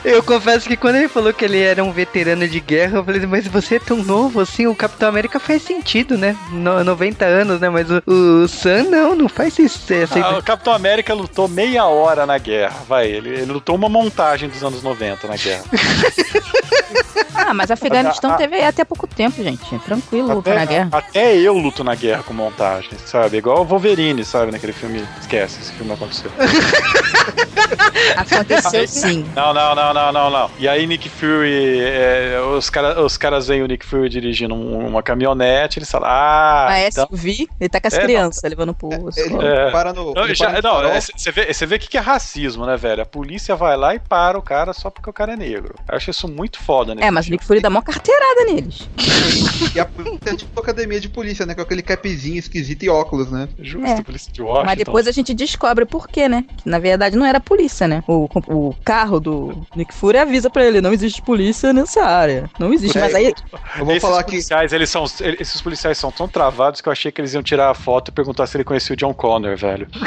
Eu 0.03 0.21
confesso 0.23 0.67
que 0.67 0.77
quando 0.77 0.95
ele 0.95 1.07
falou 1.07 1.33
que 1.33 1.43
ele 1.43 1.59
era 1.59 1.83
um 1.83 1.91
veterano 1.91 2.47
de 2.47 2.59
guerra, 2.59 2.97
eu 2.97 3.03
falei, 3.03 3.25
mas 3.25 3.47
você 3.47 3.75
é 3.75 3.79
tão 3.79 3.97
novo 4.03 4.39
assim, 4.39 4.67
o 4.67 4.75
Capitão 4.75 5.09
América 5.09 5.39
faz 5.39 5.63
sentido, 5.63 6.17
né? 6.17 6.35
No, 6.51 6.83
90 6.83 7.25
anos, 7.25 7.59
né? 7.59 7.69
Mas 7.69 7.87
o, 7.89 8.01
o 8.05 8.47
Sam 8.47 8.83
não, 8.83 9.06
não 9.15 9.29
faz 9.29 9.57
isso. 9.59 9.91
Essa 9.93 10.19
Ah, 10.19 10.37
o 10.39 10.43
Capitão 10.43 10.73
América 10.73 11.13
lutou 11.13 11.47
meia 11.47 11.85
hora 11.85 12.25
na 12.25 12.37
guerra, 12.37 12.75
vai. 12.87 13.07
Ele, 13.07 13.29
ele 13.29 13.51
lutou 13.51 13.75
uma 13.75 13.89
montagem 13.89 14.49
dos 14.49 14.63
anos 14.63 14.81
90 14.83 15.27
na 15.27 15.35
guerra. 15.35 15.63
Ah, 17.39 17.53
mas 17.53 17.69
Afeganistão 17.71 18.31
Ah, 18.31 18.33
ah. 18.33 18.37
teve 18.37 18.61
até 18.61 18.83
pouco 18.83 19.07
tempo, 19.07 19.41
gente. 19.41 19.77
Tranquilo, 19.79 20.33
lutar 20.35 20.55
na 20.55 20.65
guerra. 20.65 20.89
até 20.91 21.35
eu 21.37 21.57
luto 21.57 21.83
na 21.83 21.95
guerra 21.95 22.21
com 22.23 22.33
montagem, 22.33 22.89
sabe? 23.05 23.37
Igual 23.37 23.61
o 23.61 23.65
Wolverine, 23.65 24.25
sabe? 24.25 24.51
Naquele 24.51 24.73
filme. 24.73 25.07
Esquece, 25.21 25.59
esse 25.61 25.71
filme 25.71 25.87
não 25.87 25.95
aconteceu. 25.95 26.29
Aconteceu 28.15 28.87
sim. 28.87 29.25
Não, 29.35 29.53
não, 29.53 29.75
não, 29.75 29.93
não, 29.93 30.11
não, 30.11 30.29
não. 30.29 30.51
E 30.57 30.67
aí 30.67 30.85
Nick 30.87 31.09
Fury, 31.09 31.79
é, 31.81 32.39
os, 32.57 32.69
cara, 32.69 33.01
os 33.03 33.17
caras 33.17 33.47
veem 33.47 33.61
o 33.63 33.67
Nick 33.67 33.85
Fury 33.85 34.09
dirigindo 34.09 34.53
um- 34.55 34.87
uma 34.87 35.03
caminhonete, 35.03 35.79
eles 35.79 35.89
falam, 35.89 36.09
ah, 36.09 36.67
A 36.69 36.87
então... 36.87 37.07
SUV, 37.07 37.47
ele 37.59 37.69
tá 37.69 37.79
com 37.79 37.87
as 37.87 37.93
É, 37.93 37.97
não. 37.97 38.03
crianças 38.05 38.43
levando 38.49 38.73
pro 38.73 38.89
Ele 38.97 39.09
escola. 39.09 39.43
É. 39.47 39.71
para 39.71 39.93
no. 39.93 40.13
Não, 40.13 40.33
já- 40.33 40.51
não, 40.61 40.61
farol. 40.75 40.91
é, 40.91 41.01
você 41.01 41.31
vê, 41.31 41.53
você 41.53 41.65
vê 41.65 41.75
o 41.75 41.79
que 41.79 41.87
que 41.89 41.97
é 41.97 42.01
racismo, 42.01 42.65
né, 42.65 42.75
velho? 42.77 43.01
A 43.01 43.05
polícia 43.05 43.55
vai 43.55 43.75
lá 43.77 43.95
e 43.95 43.99
para 43.99 44.37
o 44.37 44.41
cara 44.41 44.73
só 44.73 44.89
porque 44.89 45.09
o 45.09 45.13
cara 45.13 45.33
é 45.33 45.35
negro. 45.35 45.75
Eu 45.89 45.95
acho 45.97 46.09
isso 46.11 46.27
muito 46.27 46.59
foda, 46.59 46.93
né? 46.95 47.05
É, 47.05 47.11
mas 47.11 47.27
o 47.27 47.31
Nick 47.31 47.45
Fury 47.45 47.59
dá 47.61 47.69
mó 47.69 47.81
carteirada 47.81 48.45
neles. 48.45 48.87
E 49.75 49.79
a 49.79 49.85
polícia 49.85 50.29
é 50.31 50.35
tipo 50.35 50.59
academia 50.59 50.99
de 50.99 51.09
polícia, 51.09 51.45
né? 51.45 51.53
Com 51.53 51.61
aquele 51.61 51.81
capzinho 51.81 52.37
esquisito 52.37 52.83
e 52.83 52.89
óculos, 52.89 53.29
né? 53.31 53.47
Justo, 53.59 53.85
É. 53.87 54.01
polícia 54.01 54.31
de 54.31 54.41
Washington. 54.41 54.65
Mas 54.65 54.77
depois 54.77 55.07
a 55.07 55.11
gente 55.11 55.33
descobre 55.33 55.85
por 55.85 56.07
quê, 56.07 56.27
né? 56.29 56.45
Que 56.57 56.69
na 56.69 56.79
verdade 56.79 57.15
não 57.15 57.25
era 57.25 57.39
polícia, 57.39 57.87
né? 57.87 58.03
O, 58.07 58.27
o 58.47 58.75
carro 58.83 59.19
do 59.19 59.65
Nick 59.75 59.93
Fury 59.93 60.17
avisa 60.17 60.49
pra 60.49 60.65
ele: 60.65 60.81
não 60.81 60.93
existe 60.93 61.21
polícia 61.21 61.73
nessa 61.73 62.03
área. 62.03 62.49
Não 62.59 62.73
existe. 62.73 62.97
É, 62.97 63.01
Mas 63.01 63.15
aí. 63.15 63.33
Eu 63.77 63.85
vou 63.85 63.91
esses 63.91 64.01
falar 64.01 64.23
que. 64.23 64.31
policiais, 64.31 64.73
eles 64.73 64.89
são, 64.89 65.03
esses 65.39 65.61
policiais 65.61 65.97
são 65.97 66.11
tão 66.11 66.27
travados 66.27 66.81
que 66.81 66.87
eu 66.87 66.91
achei 66.91 67.11
que 67.11 67.19
eles 67.21 67.33
iam 67.33 67.43
tirar 67.43 67.69
a 67.69 67.73
foto 67.73 68.09
e 68.09 68.11
perguntar 68.11 68.47
se 68.47 68.57
ele 68.57 68.63
conhecia 68.63 68.86
o 68.93 68.95
John 68.95 69.13
Connor, 69.13 69.55
velho. 69.57 69.87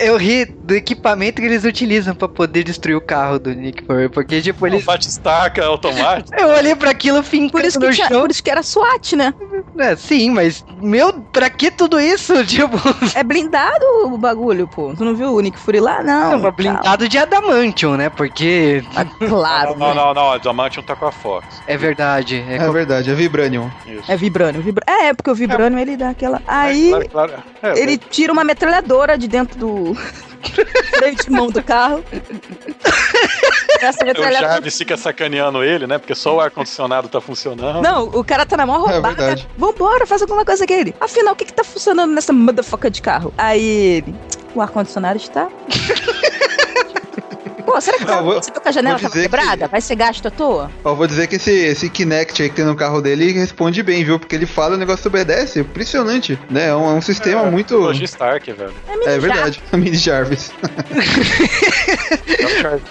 Eu 0.00 0.16
ri 0.16 0.44
do 0.44 0.74
equipamento 0.74 1.40
que 1.40 1.46
eles 1.46 1.64
utilizam 1.64 2.14
pra 2.14 2.28
poder 2.28 2.64
destruir 2.64 2.94
o 2.96 3.00
carro 3.00 3.38
do 3.38 3.54
Nick 3.54 3.84
Fury, 3.84 4.08
porque 4.08 4.40
tipo, 4.40 4.66
eles... 4.66 4.82
O 4.82 4.86
bate-estaca 4.86 5.64
automático. 5.64 6.34
Eu 6.38 6.48
olhei 6.48 6.74
pra 6.74 6.90
aquilo 6.90 7.18
Por 7.18 7.24
fincando 7.24 7.66
isso, 7.66 7.78
que 7.78 7.86
no 7.86 7.92
tinha- 7.92 8.08
chão. 8.08 8.20
por 8.22 8.30
isso 8.30 8.42
que 8.42 8.50
era 8.50 8.62
SWAT, 8.62 9.16
né? 9.16 9.34
É, 9.78 9.96
sim, 9.96 10.30
mas, 10.30 10.64
meu, 10.80 11.12
pra 11.32 11.48
que 11.50 11.70
tudo 11.70 12.00
isso? 12.00 12.32
Tipo, 12.46 12.76
É 13.14 13.22
blindado 13.22 13.84
o 14.06 14.18
bagulho, 14.18 14.68
pô. 14.68 14.94
Tu 14.94 15.04
não 15.04 15.14
viu 15.14 15.32
o 15.34 15.40
Nick 15.40 15.58
Fury 15.58 15.80
lá? 15.80 16.02
Não. 16.02 16.38
não, 16.38 16.50
blindado 16.52 17.08
de 17.08 17.18
adamantium, 17.18 17.96
né? 17.96 18.08
Porque, 18.10 18.82
Ah, 18.94 19.04
claro. 19.04 19.76
Não, 19.78 19.94
não, 19.94 20.12
não, 20.14 20.32
a 20.32 20.38
Diamante 20.38 20.82
tá 20.82 20.94
com 20.96 21.06
a 21.06 21.12
Fox. 21.12 21.46
é 21.66 21.76
verdade, 21.76 22.44
é 22.48 22.56
É 22.56 22.70
verdade, 22.70 23.10
é 23.10 23.14
Vibranium. 23.14 23.70
Isso. 23.86 24.10
É 24.10 24.16
vibrânio. 24.16 24.60
vibra- 24.62 24.84
É, 24.86 25.08
é 25.08 25.14
porque 25.14 25.30
o 25.30 25.34
vibrânio 25.34 25.78
ele 25.78 25.96
dá 25.96 26.10
aquela. 26.10 26.40
Aí 26.46 26.90
Claro, 26.90 27.08
claro. 27.10 27.32
É, 27.62 27.78
ele 27.78 27.96
tira 27.98 28.32
uma 28.32 28.44
metralhadora 28.44 29.16
de 29.16 29.28
dentro 29.28 29.58
do 29.58 29.94
freio 30.96 31.16
de 31.16 31.30
mão 31.30 31.48
do 31.48 31.62
carro. 31.62 32.04
Essa 33.82 34.02
O 34.02 34.06
metralhadora. 34.06 34.52
Jarvis 34.52 34.78
fica 34.78 34.96
sacaneando 34.96 35.62
ele, 35.62 35.86
né? 35.86 35.98
Porque 35.98 36.14
só 36.14 36.36
o 36.36 36.40
ar-condicionado 36.40 37.08
tá 37.08 37.20
funcionando. 37.20 37.82
Não, 37.82 38.04
o 38.04 38.24
cara 38.24 38.46
tá 38.46 38.56
na 38.56 38.64
maior 38.64 38.88
É 38.88 38.92
roubada. 38.94 39.14
verdade. 39.16 39.48
Vambora, 39.58 40.06
faz 40.06 40.22
alguma 40.22 40.44
coisa 40.44 40.66
com 40.66 40.72
ele. 40.72 40.94
Afinal, 41.00 41.34
o 41.34 41.36
que 41.36 41.44
que 41.44 41.52
tá 41.52 41.64
funcionando 41.64 42.12
nessa 42.12 42.32
motherfucker 42.32 42.90
de 42.90 43.02
carro? 43.02 43.34
Aí 43.36 43.62
ele. 43.64 44.14
O 44.54 44.60
ar-condicionado 44.60 45.16
está. 45.16 45.48
Pô, 47.64 47.80
será 47.80 47.98
que 47.98 48.04
tá, 48.04 48.20
vou- 48.20 48.34
você 48.34 48.50
tá 48.50 48.60
com 48.60 48.68
a 48.68 48.72
janela 48.72 48.96
vou 48.96 49.02
tava 49.02 49.14
dizer 49.14 49.28
quebrada? 49.28 49.68
Vai 49.68 49.80
ser 49.80 49.94
gasto 49.96 50.26
à 50.26 50.30
toa? 50.30 50.70
Ó, 50.84 50.94
vou 50.94 51.06
dizer 51.06 51.26
que 51.26 51.36
esse, 51.36 51.50
esse 51.52 51.88
Kinect 51.88 52.42
aí 52.42 52.48
que 52.48 52.56
tem 52.56 52.64
no 52.64 52.74
carro 52.76 53.00
dele 53.00 53.32
responde 53.32 53.82
bem, 53.82 54.04
viu? 54.04 54.18
Porque 54.18 54.34
ele 54.34 54.46
fala 54.46 54.74
e 54.74 54.76
o 54.76 54.78
negócio 54.78 55.06
obedece. 55.08 55.60
Impressionante, 55.60 56.38
né? 56.50 56.68
É 56.68 56.74
um, 56.74 56.90
é 56.90 56.94
um 56.94 57.00
sistema 57.02 57.44
muito. 57.44 57.76
Logi 57.76 58.04
Stark, 58.04 58.50
velho. 58.52 58.72
É 59.06 59.18
verdade, 59.18 59.60
a 59.72 59.76
Mini 59.78 59.96
Jarvis. 59.96 60.52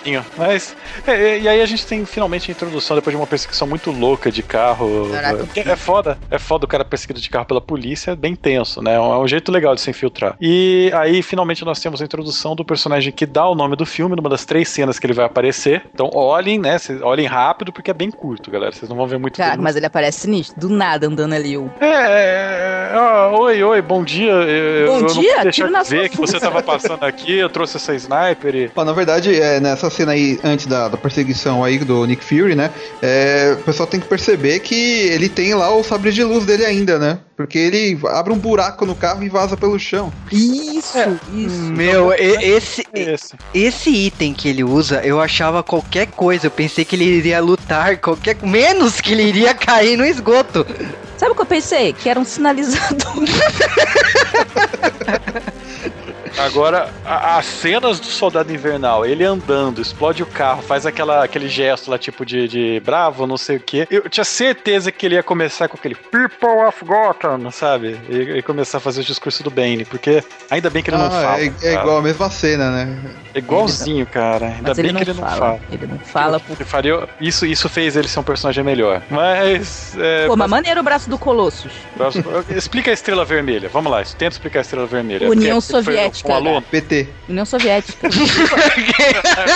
É 0.05 0.19
um. 0.19 0.23
Mas. 0.37 0.75
é, 1.07 1.11
é, 1.13 1.39
e 1.39 1.47
aí 1.47 1.61
a 1.61 1.65
gente 1.65 1.85
tem 1.85 2.05
finalmente 2.05 2.49
a 2.49 2.53
introdução 2.53 2.95
depois 2.95 3.13
de 3.15 3.19
uma 3.21 3.27
perseguição 3.27 3.67
muito 3.67 3.91
louca 3.91 4.31
de 4.31 4.43
carro. 4.43 5.09
Caraca. 5.11 5.37
Porque 5.45 5.59
É 5.61 5.75
foda. 5.75 6.17
É 6.29 6.37
foda 6.39 6.65
o 6.65 6.67
cara 6.67 6.83
perseguido 6.85 7.19
de 7.19 7.29
carro 7.29 7.45
pela 7.45 7.61
polícia, 7.61 8.11
é 8.11 8.15
bem 8.15 8.35
tenso, 8.35 8.81
né? 8.81 8.95
É 8.95 8.99
um, 8.99 9.13
é 9.13 9.17
um 9.19 9.27
jeito 9.27 9.51
legal 9.51 9.75
de 9.75 9.81
se 9.81 9.89
infiltrar. 9.89 10.35
E 10.41 10.91
aí, 10.95 11.21
finalmente, 11.21 11.63
nós 11.65 11.79
temos 11.79 12.01
a 12.01 12.05
introdução 12.05 12.55
do 12.55 12.63
personagem 12.65 13.11
que 13.11 13.25
dá 13.25 13.47
o 13.47 13.55
nome 13.55 13.75
do 13.75 13.85
filme, 13.85 14.15
numa 14.15 14.29
das 14.29 14.45
três 14.45 14.60
cenas 14.65 14.99
que 14.99 15.05
ele 15.05 15.13
vai 15.13 15.25
aparecer. 15.25 15.83
Então 15.93 16.09
olhem, 16.13 16.59
né? 16.59 16.77
Olhem 17.01 17.25
rápido, 17.25 17.71
porque 17.71 17.91
é 17.91 17.93
bem 17.93 18.11
curto, 18.11 18.51
galera. 18.51 18.71
Vocês 18.71 18.89
não 18.89 18.95
vão 18.95 19.07
ver 19.07 19.17
muito 19.17 19.37
Cara, 19.37 19.61
mas 19.61 19.75
ele 19.75 19.85
aparece 19.85 20.21
sinistro, 20.21 20.59
do 20.59 20.69
nada 20.69 21.07
andando 21.07 21.33
ali. 21.33 21.57
O... 21.57 21.71
É, 21.79 21.85
é, 21.85 21.89
é, 21.89 22.70
ah, 22.93 23.31
oi, 23.33 23.63
oi, 23.63 23.81
bom 23.81 24.03
dia. 24.03 24.31
Eu, 24.31 24.87
Bom 24.87 24.97
eu 24.97 25.01
não 25.01 25.07
dia, 25.07 25.15
pude 25.15 25.43
deixar 25.43 25.51
tiro 25.51 25.69
na 25.71 25.83
de 25.83 25.89
ver 25.89 26.09
que 26.09 26.17
você 26.17 26.39
tava 26.39 26.61
passando 26.61 27.03
aqui, 27.03 27.37
eu 27.37 27.49
trouxe 27.49 27.77
essa 27.77 27.93
sniper 27.95 28.55
e. 28.55 28.71
Ó, 28.75 28.83
na 28.85 28.93
verdade, 28.93 29.39
é, 29.39 29.59
nessa 29.59 29.89
cena 29.89 30.11
aí, 30.11 30.39
antes 30.43 30.65
da, 30.65 30.87
da 30.87 30.97
perseguição 30.97 31.63
aí 31.63 31.79
do 31.79 32.05
Nick 32.05 32.23
Fury, 32.23 32.55
né? 32.55 32.71
é, 33.01 33.55
o 33.59 33.63
pessoal 33.63 33.87
tem 33.87 33.99
que 33.99 34.07
perceber 34.07 34.59
que 34.59 34.75
ele 34.75 35.29
tem 35.29 35.53
lá 35.53 35.73
o 35.75 35.83
sabre 35.83 36.11
de 36.11 36.23
luz 36.23 36.45
dele 36.45 36.65
ainda, 36.65 36.99
né? 36.99 37.19
Porque 37.35 37.57
ele 37.57 37.99
abre 38.09 38.31
um 38.31 38.37
buraco 38.37 38.85
no 38.85 38.95
carro 38.95 39.23
e 39.23 39.29
vaza 39.29 39.57
pelo 39.57 39.79
chão. 39.79 40.13
Isso, 40.31 40.97
isso. 41.33 41.61
Meu, 41.71 42.13
esse, 42.13 42.85
É 42.93 43.13
esse. 43.13 43.35
esse 43.53 43.89
item 43.89 44.33
que 44.33 44.47
ele 44.47 44.63
usa, 44.63 45.01
eu 45.03 45.19
achava 45.19 45.63
qualquer 45.63 46.07
coisa. 46.07 46.47
Eu 46.47 46.51
pensei 46.51 46.85
que 46.85 46.95
ele 46.95 47.05
iria 47.05 47.39
lutar, 47.41 47.97
qualquer 47.97 48.37
menos 48.43 49.01
que 49.01 49.13
ele 49.13 49.23
iria 49.23 49.53
cair 49.55 49.97
no 49.97 50.05
esgoto. 50.05 50.65
Sabe 51.17 51.31
o 51.31 51.35
que 51.35 51.41
eu 51.41 51.45
pensei? 51.45 51.93
Que 51.93 52.09
era 52.09 52.19
um 52.19 52.25
sinalizador. 52.25 52.80
Obrigado. 52.89 53.21
Agora, 56.45 56.89
a- 57.05 57.37
as 57.37 57.45
cenas 57.45 57.99
do 57.99 58.05
Soldado 58.07 58.51
Invernal, 58.53 59.05
ele 59.05 59.23
andando, 59.23 59.81
explode 59.81 60.23
o 60.23 60.25
carro, 60.25 60.61
faz 60.61 60.85
aquela, 60.85 61.23
aquele 61.23 61.47
gesto 61.47 61.89
lá, 61.91 61.97
tipo 61.97 62.25
de, 62.25 62.47
de 62.47 62.81
bravo, 62.83 63.27
não 63.27 63.37
sei 63.37 63.57
o 63.57 63.59
quê. 63.59 63.87
Eu 63.91 64.09
tinha 64.09 64.23
certeza 64.23 64.91
que 64.91 65.05
ele 65.05 65.15
ia 65.15 65.23
começar 65.23 65.67
com 65.67 65.77
aquele 65.77 65.95
People 65.95 66.65
of 66.67 66.83
Gotham, 66.83 67.51
sabe? 67.51 67.99
E, 68.09 68.37
e 68.37 68.41
começar 68.41 68.77
a 68.77 68.81
fazer 68.81 69.01
o 69.01 69.03
discurso 69.03 69.43
do 69.43 69.51
Bane, 69.51 69.85
porque 69.85 70.23
ainda 70.49 70.69
bem 70.69 70.81
que 70.83 70.89
ele 70.89 70.97
não 70.97 71.05
Ah, 71.07 71.09
fala. 71.09 71.39
é, 71.41 71.51
é 71.63 71.73
igual 71.73 71.97
a 71.97 72.01
mesma 72.01 72.29
cena, 72.29 72.71
né? 72.71 72.97
É 73.33 73.39
igualzinho, 73.39 74.05
cara. 74.05 74.47
Ainda 74.47 74.69
Mas 74.69 74.77
bem 74.77 74.87
ele 74.87 74.97
que 74.97 75.03
ele 75.09 75.13
não 75.13 75.23
fala. 75.27 75.35
fala. 75.39 75.59
Ele 75.71 75.87
não 75.87 75.99
fala. 75.99 76.39
Por... 76.39 76.55
Ele 76.57 76.65
faria, 76.65 77.07
isso, 77.19 77.45
isso 77.45 77.69
fez 77.69 77.95
ele 77.95 78.07
ser 78.07 78.19
um 78.19 78.23
personagem 78.23 78.63
melhor. 78.63 79.01
Mas. 79.09 79.95
É, 79.97 80.27
Pô, 80.27 80.35
mas 80.35 80.49
maneiro 80.49 80.81
o 80.81 80.83
braço 80.83 81.09
do 81.09 81.17
Colossus. 81.17 81.71
próximo- 81.95 82.25
explica 82.55 82.91
a 82.91 82.93
estrela 82.93 83.23
vermelha. 83.23 83.69
Vamos 83.69 83.91
lá, 83.91 84.03
tenta 84.03 84.33
explicar 84.35 84.59
a 84.59 84.61
estrela 84.63 84.85
vermelha. 84.85 85.29
União 85.29 85.59
Porque 85.61 85.71
Soviética, 85.71 86.30
Um 86.31 86.35
aluno. 86.35 86.61
PT. 86.61 87.07
União 87.29 87.45
Soviética. 87.45 88.07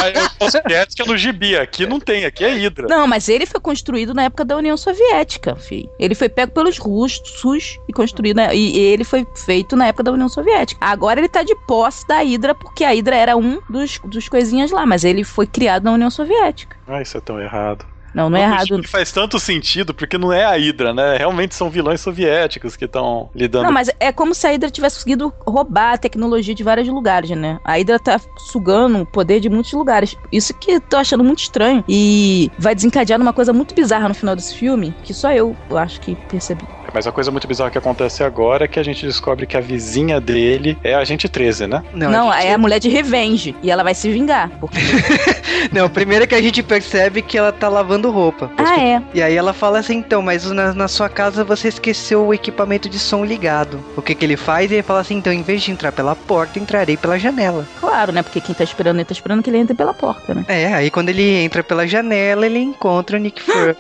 É, 0.06 0.50
Soviética 0.50 1.06
no 1.06 1.18
gibi. 1.18 1.58
Aqui 1.58 1.86
não 1.86 2.00
tem, 2.00 2.26
aqui 2.26 2.44
é 2.44 2.52
Hydra. 2.52 2.88
Não, 2.88 3.08
mas 3.08 3.30
ele 3.30 3.46
foi 3.46 3.60
construído 3.60 4.14
na 4.14 4.24
época 4.24 4.46
da 4.46 4.58
União 4.58 4.78
Soviética, 4.78 5.56
filho. 5.56 5.90
Ele 6.00 6.16
foi 6.16 6.30
pego 6.30 6.52
pelos 6.52 6.78
russos 6.78 7.80
e 7.88 7.94
construído, 7.94 8.38
né? 8.38 8.56
E 8.56 8.78
ele 8.78 9.04
foi 9.04 9.26
feito 9.46 9.76
na 9.76 9.88
época 9.88 10.04
da 10.04 10.12
União 10.12 10.30
Soviética. 10.30 10.80
Agora 10.84 11.20
ele 11.20 11.30
tá 11.30 11.44
de 11.44 11.56
posse 11.68 12.08
da 12.08 12.20
Hydra, 12.22 12.54
porque 12.54 12.84
a 12.84 12.90
Hydra 12.90 13.16
era 13.16 13.38
um 13.38 13.60
dos, 13.70 14.00
dos 14.06 14.28
coisinhas 14.30 14.72
lá, 14.72 14.86
mas 14.86 15.04
ele 15.04 15.24
foi 15.24 15.48
criado 15.48 15.84
na 15.84 15.94
União 15.94 16.10
Soviética. 16.10 16.78
Ah, 16.88 17.02
isso 17.02 17.18
é 17.18 17.22
tão 17.22 17.40
errado. 17.40 17.86
Não, 18.16 18.30
não 18.30 18.38
é 18.38 18.44
errado. 18.44 18.68
gibi 18.68 18.88
faz 18.88 19.12
tanto 19.12 19.38
sentido, 19.38 19.94
porque 19.94 20.18
não 20.18 20.32
é 20.32 20.46
a 20.46 20.56
Hydra, 20.56 20.94
né? 20.94 21.18
Realmente 21.18 21.54
são 21.54 21.70
vilões 21.70 22.00
soviéticos 22.00 22.78
que 22.78 22.86
estão 22.86 23.30
lidando 23.36 23.66
Não, 23.66 23.72
mas 23.74 23.92
é 24.00 24.12
como 24.14 24.34
se 24.34 24.48
a 24.48 24.52
Hydra 24.52 24.72
tivesse 24.72 24.96
conseguido 24.96 25.34
roubar 25.46 25.94
a 25.94 25.98
tecnologia 25.98 26.56
de 26.56 26.64
vários 26.64 26.88
lugares, 26.88 27.32
né? 27.32 27.60
A 27.66 27.74
Hydra 27.74 28.00
tá 28.00 28.20
sugando 28.38 29.02
o 29.02 29.06
poder 29.06 29.42
de 29.42 29.50
muitos 29.50 29.74
lugares. 29.74 30.16
Isso 30.32 30.54
que 30.54 30.72
eu 30.72 30.82
tô 30.82 30.96
achando 30.96 31.26
muito 31.26 31.40
estranho. 31.40 31.84
E 31.90 32.50
vai 32.58 32.74
desencadear 32.74 33.20
numa 33.20 33.34
coisa 33.34 33.52
muito 33.52 33.76
bizarra 33.76 34.08
no 34.08 34.16
final 34.16 34.34
desse 34.34 34.56
filme, 34.56 34.96
que 35.04 35.14
só 35.14 35.34
eu, 35.34 35.56
eu 35.70 35.78
acho 35.78 36.00
que 36.00 36.16
percebi. 36.30 36.66
Mas 36.96 37.06
a 37.06 37.12
coisa 37.12 37.30
muito 37.30 37.46
bizarra 37.46 37.70
que 37.70 37.78
acontece 37.78 38.24
agora 38.24 38.64
é 38.64 38.68
que 38.70 38.80
a 38.80 38.84
gente 38.84 39.06
descobre 39.06 39.46
que 39.46 39.58
a 39.58 39.60
vizinha 39.60 40.22
dele 40.22 40.78
é 40.82 40.96
a 40.96 41.00
Agente 41.00 41.28
13, 41.28 41.68
né? 41.68 41.84
Não, 41.94 42.32
a 42.32 42.38
gente- 42.38 42.48
é 42.48 42.54
a 42.54 42.58
mulher 42.58 42.80
de 42.80 42.88
revenge. 42.88 43.54
E 43.62 43.70
ela 43.70 43.84
vai 43.84 43.94
se 43.94 44.10
vingar. 44.10 44.50
Porque... 44.62 44.78
Não, 45.74 45.90
primeiro 45.90 46.26
que 46.26 46.34
a 46.36 46.42
gente 46.42 46.64
percebe 46.64 47.22
que 47.22 47.38
ela 47.38 47.52
tá 47.52 47.68
lavando 47.68 48.10
roupa. 48.12 48.50
ah, 48.58 48.80
é. 48.80 49.02
E 49.14 49.22
aí 49.22 49.36
ela 49.36 49.52
fala 49.52 49.80
assim, 49.80 49.98
então, 49.98 50.22
mas 50.22 50.50
na, 50.52 50.74
na 50.74 50.88
sua 50.88 51.10
casa 51.10 51.44
você 51.44 51.68
esqueceu 51.68 52.26
o 52.26 52.34
equipamento 52.34 52.88
de 52.88 52.98
som 52.98 53.26
ligado. 53.26 53.78
O 53.98 54.02
que 54.02 54.16
que 54.16 54.24
ele 54.24 54.38
faz? 54.38 54.72
Ele 54.72 54.82
fala 54.82 55.02
assim, 55.02 55.16
então, 55.18 55.34
em 55.34 55.42
vez 55.42 55.64
de 55.64 55.72
entrar 55.72 55.92
pela 55.92 56.16
porta, 56.16 56.60
entrarei 56.60 56.96
pela 56.96 57.20
janela. 57.20 57.68
Claro, 57.82 58.14
né? 58.14 58.24
Porque 58.24 58.40
quem 58.40 58.56
tá 58.56 58.64
esperando 58.64 58.96
ele 58.98 59.06
tá 59.06 59.12
esperando 59.12 59.44
que 59.44 59.50
ele 59.50 59.58
entre 59.58 59.76
pela 59.76 59.94
porta, 59.94 60.34
né? 60.34 60.46
É, 60.48 60.74
aí 60.74 60.90
quando 60.90 61.10
ele 61.10 61.24
entra 61.44 61.62
pela 61.62 61.86
janela, 61.86 62.46
ele 62.46 62.60
encontra 62.60 63.18
o 63.18 63.20
Nick 63.20 63.42
Fury 63.42 63.76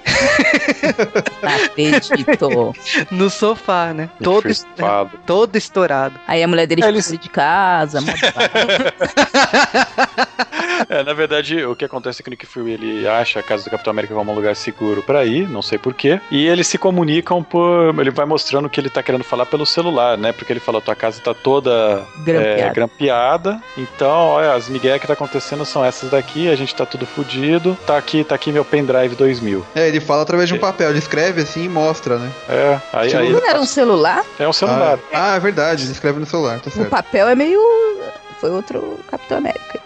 Não 1.41 1.49
acredito. 1.95 2.76
no 3.12 3.30
sofá, 3.30 3.93
né? 3.93 4.10
Todo, 4.24 4.41
Frifado. 4.41 5.12
todo 5.26 5.56
estourado. 5.56 6.16
Aí 6.28 6.41
a 6.43 6.47
mulher 6.47 6.66
dele 6.68 6.84
É, 6.84 6.88
eles- 6.89 7.10
ele 7.10 7.18
de 7.18 7.30
casa. 7.30 7.99
É, 10.89 11.03
na 11.03 11.14
verdade, 11.14 11.64
o 11.66 11.76
que 11.76 11.86
acontece 11.86 12.22
é 12.22 12.24
que 12.24 12.30
o 12.30 12.32
Nick 12.32 12.45
Fury 12.45 12.72
ele 12.74 13.08
acha 13.08 13.39
a 13.39 13.43
casa 13.43 13.64
do 13.64 13.70
Capitão 13.70 13.91
América 13.91 14.14
como 14.14 14.32
um 14.32 14.36
lugar 14.36 14.56
seguro 14.56 15.01
pra 15.01 15.24
ir, 15.26 15.47
não 15.49 15.62
sei 15.62 15.78
porquê. 15.78 16.20
E 16.30 16.45
eles 16.47 16.68
se 16.68 16.78
comunicam 16.78 17.41
por. 17.41 17.95
Ele 17.97 18.12
vai 18.12 18.26
mostrando 18.26 18.66
o 18.66 18.70
que 18.70 18.80
ele 18.80 18.89
tá 18.89 19.01
querendo 19.01 19.24
falar 19.24 19.45
pelo 19.45 19.66
celular, 19.66 20.18
né? 20.18 20.32
Porque 20.34 20.51
ele 20.51 20.60
fala: 20.60 20.82
tua 20.82 20.93
casa 20.95 21.22
tá 21.22 21.34
toda 21.34 22.06
Grampeada. 22.20 22.62
é, 22.62 22.74
grampeada. 22.74 23.62
Então, 23.78 24.10
olha, 24.28 24.53
as 24.53 24.68
migué 24.70 24.99
que 24.99 25.08
tá 25.08 25.14
acontecendo 25.14 25.66
são 25.66 25.84
essas 25.84 26.10
daqui, 26.10 26.49
a 26.49 26.56
gente 26.56 26.76
tá 26.76 26.86
tudo 26.86 27.06
fudido. 27.06 27.78
Tá 27.88 27.97
aqui, 27.97 28.24
tá 28.24 28.36
aqui 28.36 28.51
meu 28.51 28.66
pendrive 28.66 29.16
2000. 29.16 29.66
É, 29.74 29.88
ele 29.88 29.99
fala 30.01 30.22
através 30.24 30.49
de 30.49 30.56
um 30.56 30.60
papel, 30.60 30.89
ele 30.89 30.99
escreve 30.99 31.41
assim 31.41 31.66
e 31.66 31.70
mostra, 31.70 32.18
né? 32.20 32.30
É, 32.49 32.80
aí, 33.00 33.10
Tipo, 33.10 33.22
aí 33.22 33.32
Não 33.32 33.48
era 33.50 33.60
um 33.60 33.66
celular? 33.66 34.24
é 34.39 34.48
um 34.48 34.54
celular. 34.54 35.00
Ah, 35.14 35.34
ah, 35.34 35.36
é 35.36 35.39
verdade, 35.39 35.91
escreve 35.91 36.20
no 36.20 36.26
celular, 36.26 36.60
tá 36.60 36.70
O 36.70 36.72
certo. 36.74 36.89
papel 36.89 37.28
é 37.28 37.36
meio. 37.36 37.60
Foi 38.39 38.49
outro 38.49 38.99
Capitão 39.09 39.38
América. 39.38 39.79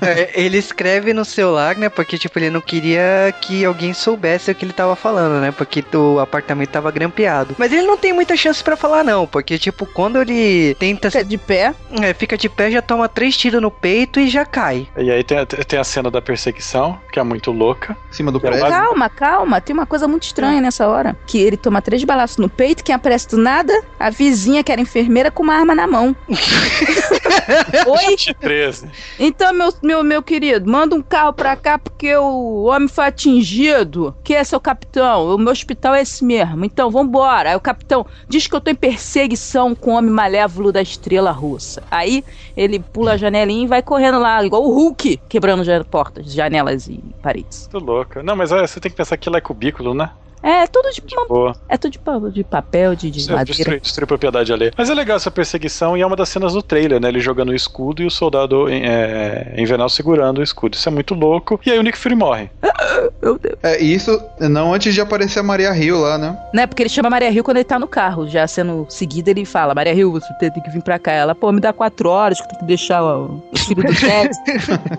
É, 0.00 0.30
ele 0.40 0.58
escreve 0.58 1.12
no 1.12 1.24
celular, 1.24 1.76
né? 1.76 1.88
Porque, 1.88 2.16
tipo, 2.18 2.38
ele 2.38 2.50
não 2.50 2.60
queria 2.60 3.34
que 3.40 3.64
alguém 3.64 3.92
soubesse 3.92 4.50
o 4.50 4.54
que 4.54 4.64
ele 4.64 4.72
tava 4.72 4.94
falando, 4.96 5.40
né? 5.40 5.50
Porque 5.50 5.84
o 5.94 6.18
apartamento 6.18 6.70
tava 6.70 6.90
grampeado. 6.90 7.54
Mas 7.58 7.72
ele 7.72 7.82
não 7.82 7.96
tem 7.96 8.12
muita 8.12 8.36
chance 8.36 8.62
pra 8.62 8.76
falar, 8.76 9.04
não. 9.04 9.26
Porque, 9.26 9.58
tipo, 9.58 9.86
quando 9.86 10.20
ele 10.20 10.74
tenta. 10.78 11.10
Fica 11.10 11.24
de 11.24 11.38
pé. 11.38 11.74
É, 12.00 12.14
fica 12.14 12.36
de 12.36 12.48
pé, 12.48 12.70
já 12.70 12.80
toma 12.82 13.08
três 13.08 13.36
tiros 13.36 13.60
no 13.60 13.70
peito 13.70 14.20
e 14.20 14.28
já 14.28 14.44
cai. 14.44 14.88
E 14.96 15.10
aí 15.10 15.22
tem, 15.24 15.44
tem 15.44 15.78
a 15.78 15.84
cena 15.84 16.10
da 16.10 16.22
perseguição, 16.22 16.98
que 17.12 17.18
é 17.18 17.22
muito 17.22 17.50
louca. 17.50 17.96
Em 18.10 18.12
cima 18.12 18.32
do 18.32 18.38
É 18.38 18.40
prédio. 18.40 18.68
Calma, 18.68 19.08
calma. 19.08 19.60
Tem 19.60 19.74
uma 19.74 19.86
coisa 19.86 20.06
muito 20.08 20.24
estranha 20.24 20.60
nessa 20.60 20.86
hora. 20.86 21.16
Que 21.26 21.38
ele 21.38 21.56
toma 21.56 21.82
três 21.82 22.02
balaços 22.04 22.38
no 22.38 22.48
peito, 22.48 22.84
quem 22.84 22.94
aparece 22.94 23.28
do 23.28 23.38
nada? 23.38 23.72
A 23.98 24.10
vizinha, 24.10 24.62
que 24.62 24.72
era 24.72 24.80
enfermeira, 24.80 25.30
com 25.30 25.42
uma 25.42 25.54
arma 25.54 25.74
na 25.74 25.86
mão. 25.86 26.14
Oi? 27.86 28.16
13. 28.40 28.88
Então, 29.18 29.52
meu, 29.52 29.72
meu, 29.82 30.04
meu 30.04 30.22
querido, 30.22 30.70
manda 30.70 30.94
um 30.94 31.02
carro 31.02 31.32
pra 31.32 31.56
cá 31.56 31.78
porque 31.78 32.14
o 32.16 32.64
homem 32.64 32.88
foi 32.88 33.06
atingido. 33.06 34.14
Que 34.22 34.34
é 34.34 34.44
seu 34.44 34.60
capitão? 34.60 35.34
O 35.34 35.38
meu 35.38 35.52
hospital 35.52 35.94
é 35.94 36.02
esse 36.02 36.24
mesmo. 36.24 36.64
Então, 36.64 36.90
vambora. 36.90 37.50
Aí 37.50 37.56
o 37.56 37.60
capitão 37.60 38.06
diz 38.28 38.46
que 38.46 38.54
eu 38.54 38.60
tô 38.60 38.70
em 38.70 38.74
perseguição 38.74 39.74
com 39.74 39.92
o 39.92 39.94
homem 39.94 40.10
malévolo 40.10 40.72
da 40.72 40.82
estrela 40.82 41.30
russa. 41.30 41.82
Aí 41.90 42.24
ele 42.56 42.78
pula 42.78 43.12
a 43.12 43.16
janelinha 43.16 43.64
e 43.64 43.68
vai 43.68 43.82
correndo 43.82 44.18
lá, 44.18 44.44
igual 44.44 44.64
o 44.64 44.72
Hulk, 44.72 45.20
quebrando 45.28 45.62
portas, 45.84 46.32
janelas 46.32 46.88
e 46.88 47.02
paredes. 47.22 47.68
Muito 47.72 47.84
louca. 47.84 48.22
Não, 48.22 48.34
mas 48.34 48.52
olha, 48.52 48.66
você 48.66 48.80
tem 48.80 48.90
que 48.90 48.96
pensar 48.96 49.16
que 49.16 49.28
ela 49.28 49.38
é 49.38 49.40
cubículo, 49.40 49.94
né? 49.94 50.10
É 50.42 50.66
tudo 50.66 50.90
de, 50.90 51.02
Boa. 51.28 51.54
é 51.68 51.76
tudo 51.76 51.92
de, 51.92 52.32
de 52.32 52.44
papel, 52.44 52.94
de, 52.94 53.10
de 53.10 53.26
madeira. 53.26 53.44
Destruir, 53.44 53.80
destruir 53.80 54.06
propriedade 54.06 54.52
ali. 54.52 54.70
Mas 54.76 54.90
é 54.90 54.94
legal 54.94 55.16
essa 55.16 55.30
perseguição 55.30 55.96
e 55.96 56.02
é 56.02 56.06
uma 56.06 56.16
das 56.16 56.28
cenas 56.28 56.52
do 56.52 56.62
trailer, 56.62 57.00
né? 57.00 57.08
Ele 57.08 57.20
jogando 57.20 57.50
o 57.50 57.54
escudo 57.54 58.02
e 58.02 58.06
o 58.06 58.10
soldado 58.10 58.68
é, 58.68 59.54
invernal 59.56 59.88
segurando 59.88 60.38
o 60.38 60.42
escudo. 60.42 60.74
Isso 60.74 60.88
é 60.88 60.92
muito 60.92 61.14
louco. 61.14 61.60
E 61.64 61.70
aí 61.70 61.78
o 61.78 61.82
Nick 61.82 61.98
Fury 61.98 62.14
morre. 62.14 62.50
Meu 63.22 63.38
Deus. 63.38 63.56
É, 63.62 63.82
e 63.82 63.94
isso 63.94 64.20
não 64.40 64.72
antes 64.72 64.94
de 64.94 65.00
aparecer 65.00 65.40
a 65.40 65.42
Maria 65.42 65.76
Hill 65.76 65.98
lá, 65.98 66.18
né? 66.18 66.38
Né, 66.52 66.66
porque 66.66 66.82
ele 66.82 66.90
chama 66.90 67.10
Maria 67.10 67.30
Rio 67.30 67.44
quando 67.44 67.56
ele 67.58 67.64
tá 67.64 67.78
no 67.78 67.86
carro, 67.86 68.28
já 68.28 68.46
sendo 68.46 68.86
seguido, 68.88 69.28
ele 69.28 69.44
fala, 69.44 69.74
Maria 69.74 69.94
Rio, 69.94 70.12
você 70.12 70.32
tem 70.34 70.50
que 70.50 70.70
vir 70.70 70.82
pra 70.82 70.98
cá. 70.98 71.12
Ela, 71.12 71.34
pô, 71.34 71.52
me 71.52 71.60
dá 71.60 71.72
quatro 71.72 72.08
horas 72.08 72.38
que 72.38 72.44
eu 72.44 72.48
tenho 72.48 72.60
que 72.60 72.66
deixar 72.66 73.02
o 73.02 73.42
o 73.52 73.58
filho 73.58 73.82
do 73.82 73.94
sexo, 73.94 74.40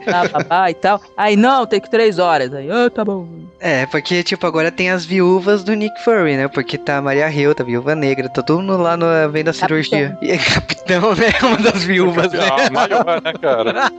tá, 0.05 0.27
babá 0.27 0.69
e 0.69 0.73
tal. 0.73 1.01
Aí, 1.15 1.35
não, 1.35 1.65
tem 1.65 1.79
que 1.79 1.89
três 1.89 2.19
horas. 2.19 2.53
Aí, 2.53 2.69
ah, 2.69 2.89
tá 2.89 3.03
bom. 3.03 3.27
É, 3.59 3.85
porque, 3.87 4.23
tipo, 4.23 4.45
agora 4.45 4.71
tem 4.71 4.89
as 4.89 5.05
viúvas 5.05 5.28
do 5.63 5.73
Nick 5.73 6.01
Fury, 6.03 6.37
né? 6.37 6.47
Porque 6.47 6.77
tá 6.77 6.97
a 6.97 7.01
Maria 7.01 7.31
Hill, 7.31 7.53
tá 7.53 7.63
a 7.63 7.65
Viúva 7.65 7.95
Negra, 7.95 8.29
tá 8.29 8.41
todo 8.41 8.61
mundo 8.61 8.77
lá 8.77 8.97
no, 8.97 9.05
vendo 9.31 9.49
a 9.49 9.53
cirurgia. 9.53 10.17
E 10.21 10.31
é 10.31 10.37
capitão, 10.37 11.13
né? 11.15 11.27
Uma 11.41 11.57
das 11.57 11.83
viúvas, 11.83 12.31
né? 12.31 12.39
Ah, 12.51 12.69
maior, 12.69 13.21
né, 13.21 13.33
cara? 13.41 13.91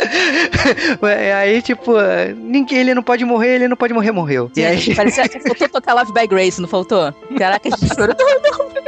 aí, 1.36 1.60
tipo, 1.62 1.92
ninguém, 2.36 2.78
ele 2.78 2.94
não 2.94 3.02
pode 3.02 3.24
morrer, 3.24 3.56
ele 3.56 3.68
não 3.68 3.76
pode 3.76 3.92
morrer, 3.92 4.12
morreu. 4.12 4.50
E 4.56 4.64
aí... 4.64 4.94
Parecia 4.94 5.28
que 5.28 5.40
faltou 5.40 5.68
tocar 5.68 5.94
Love 5.94 6.12
by 6.12 6.26
Grace, 6.26 6.60
não 6.60 6.68
faltou? 6.68 7.12
Caraca, 7.36 7.68
a 7.68 7.76
gente 7.76 7.94
chorou. 7.94 8.16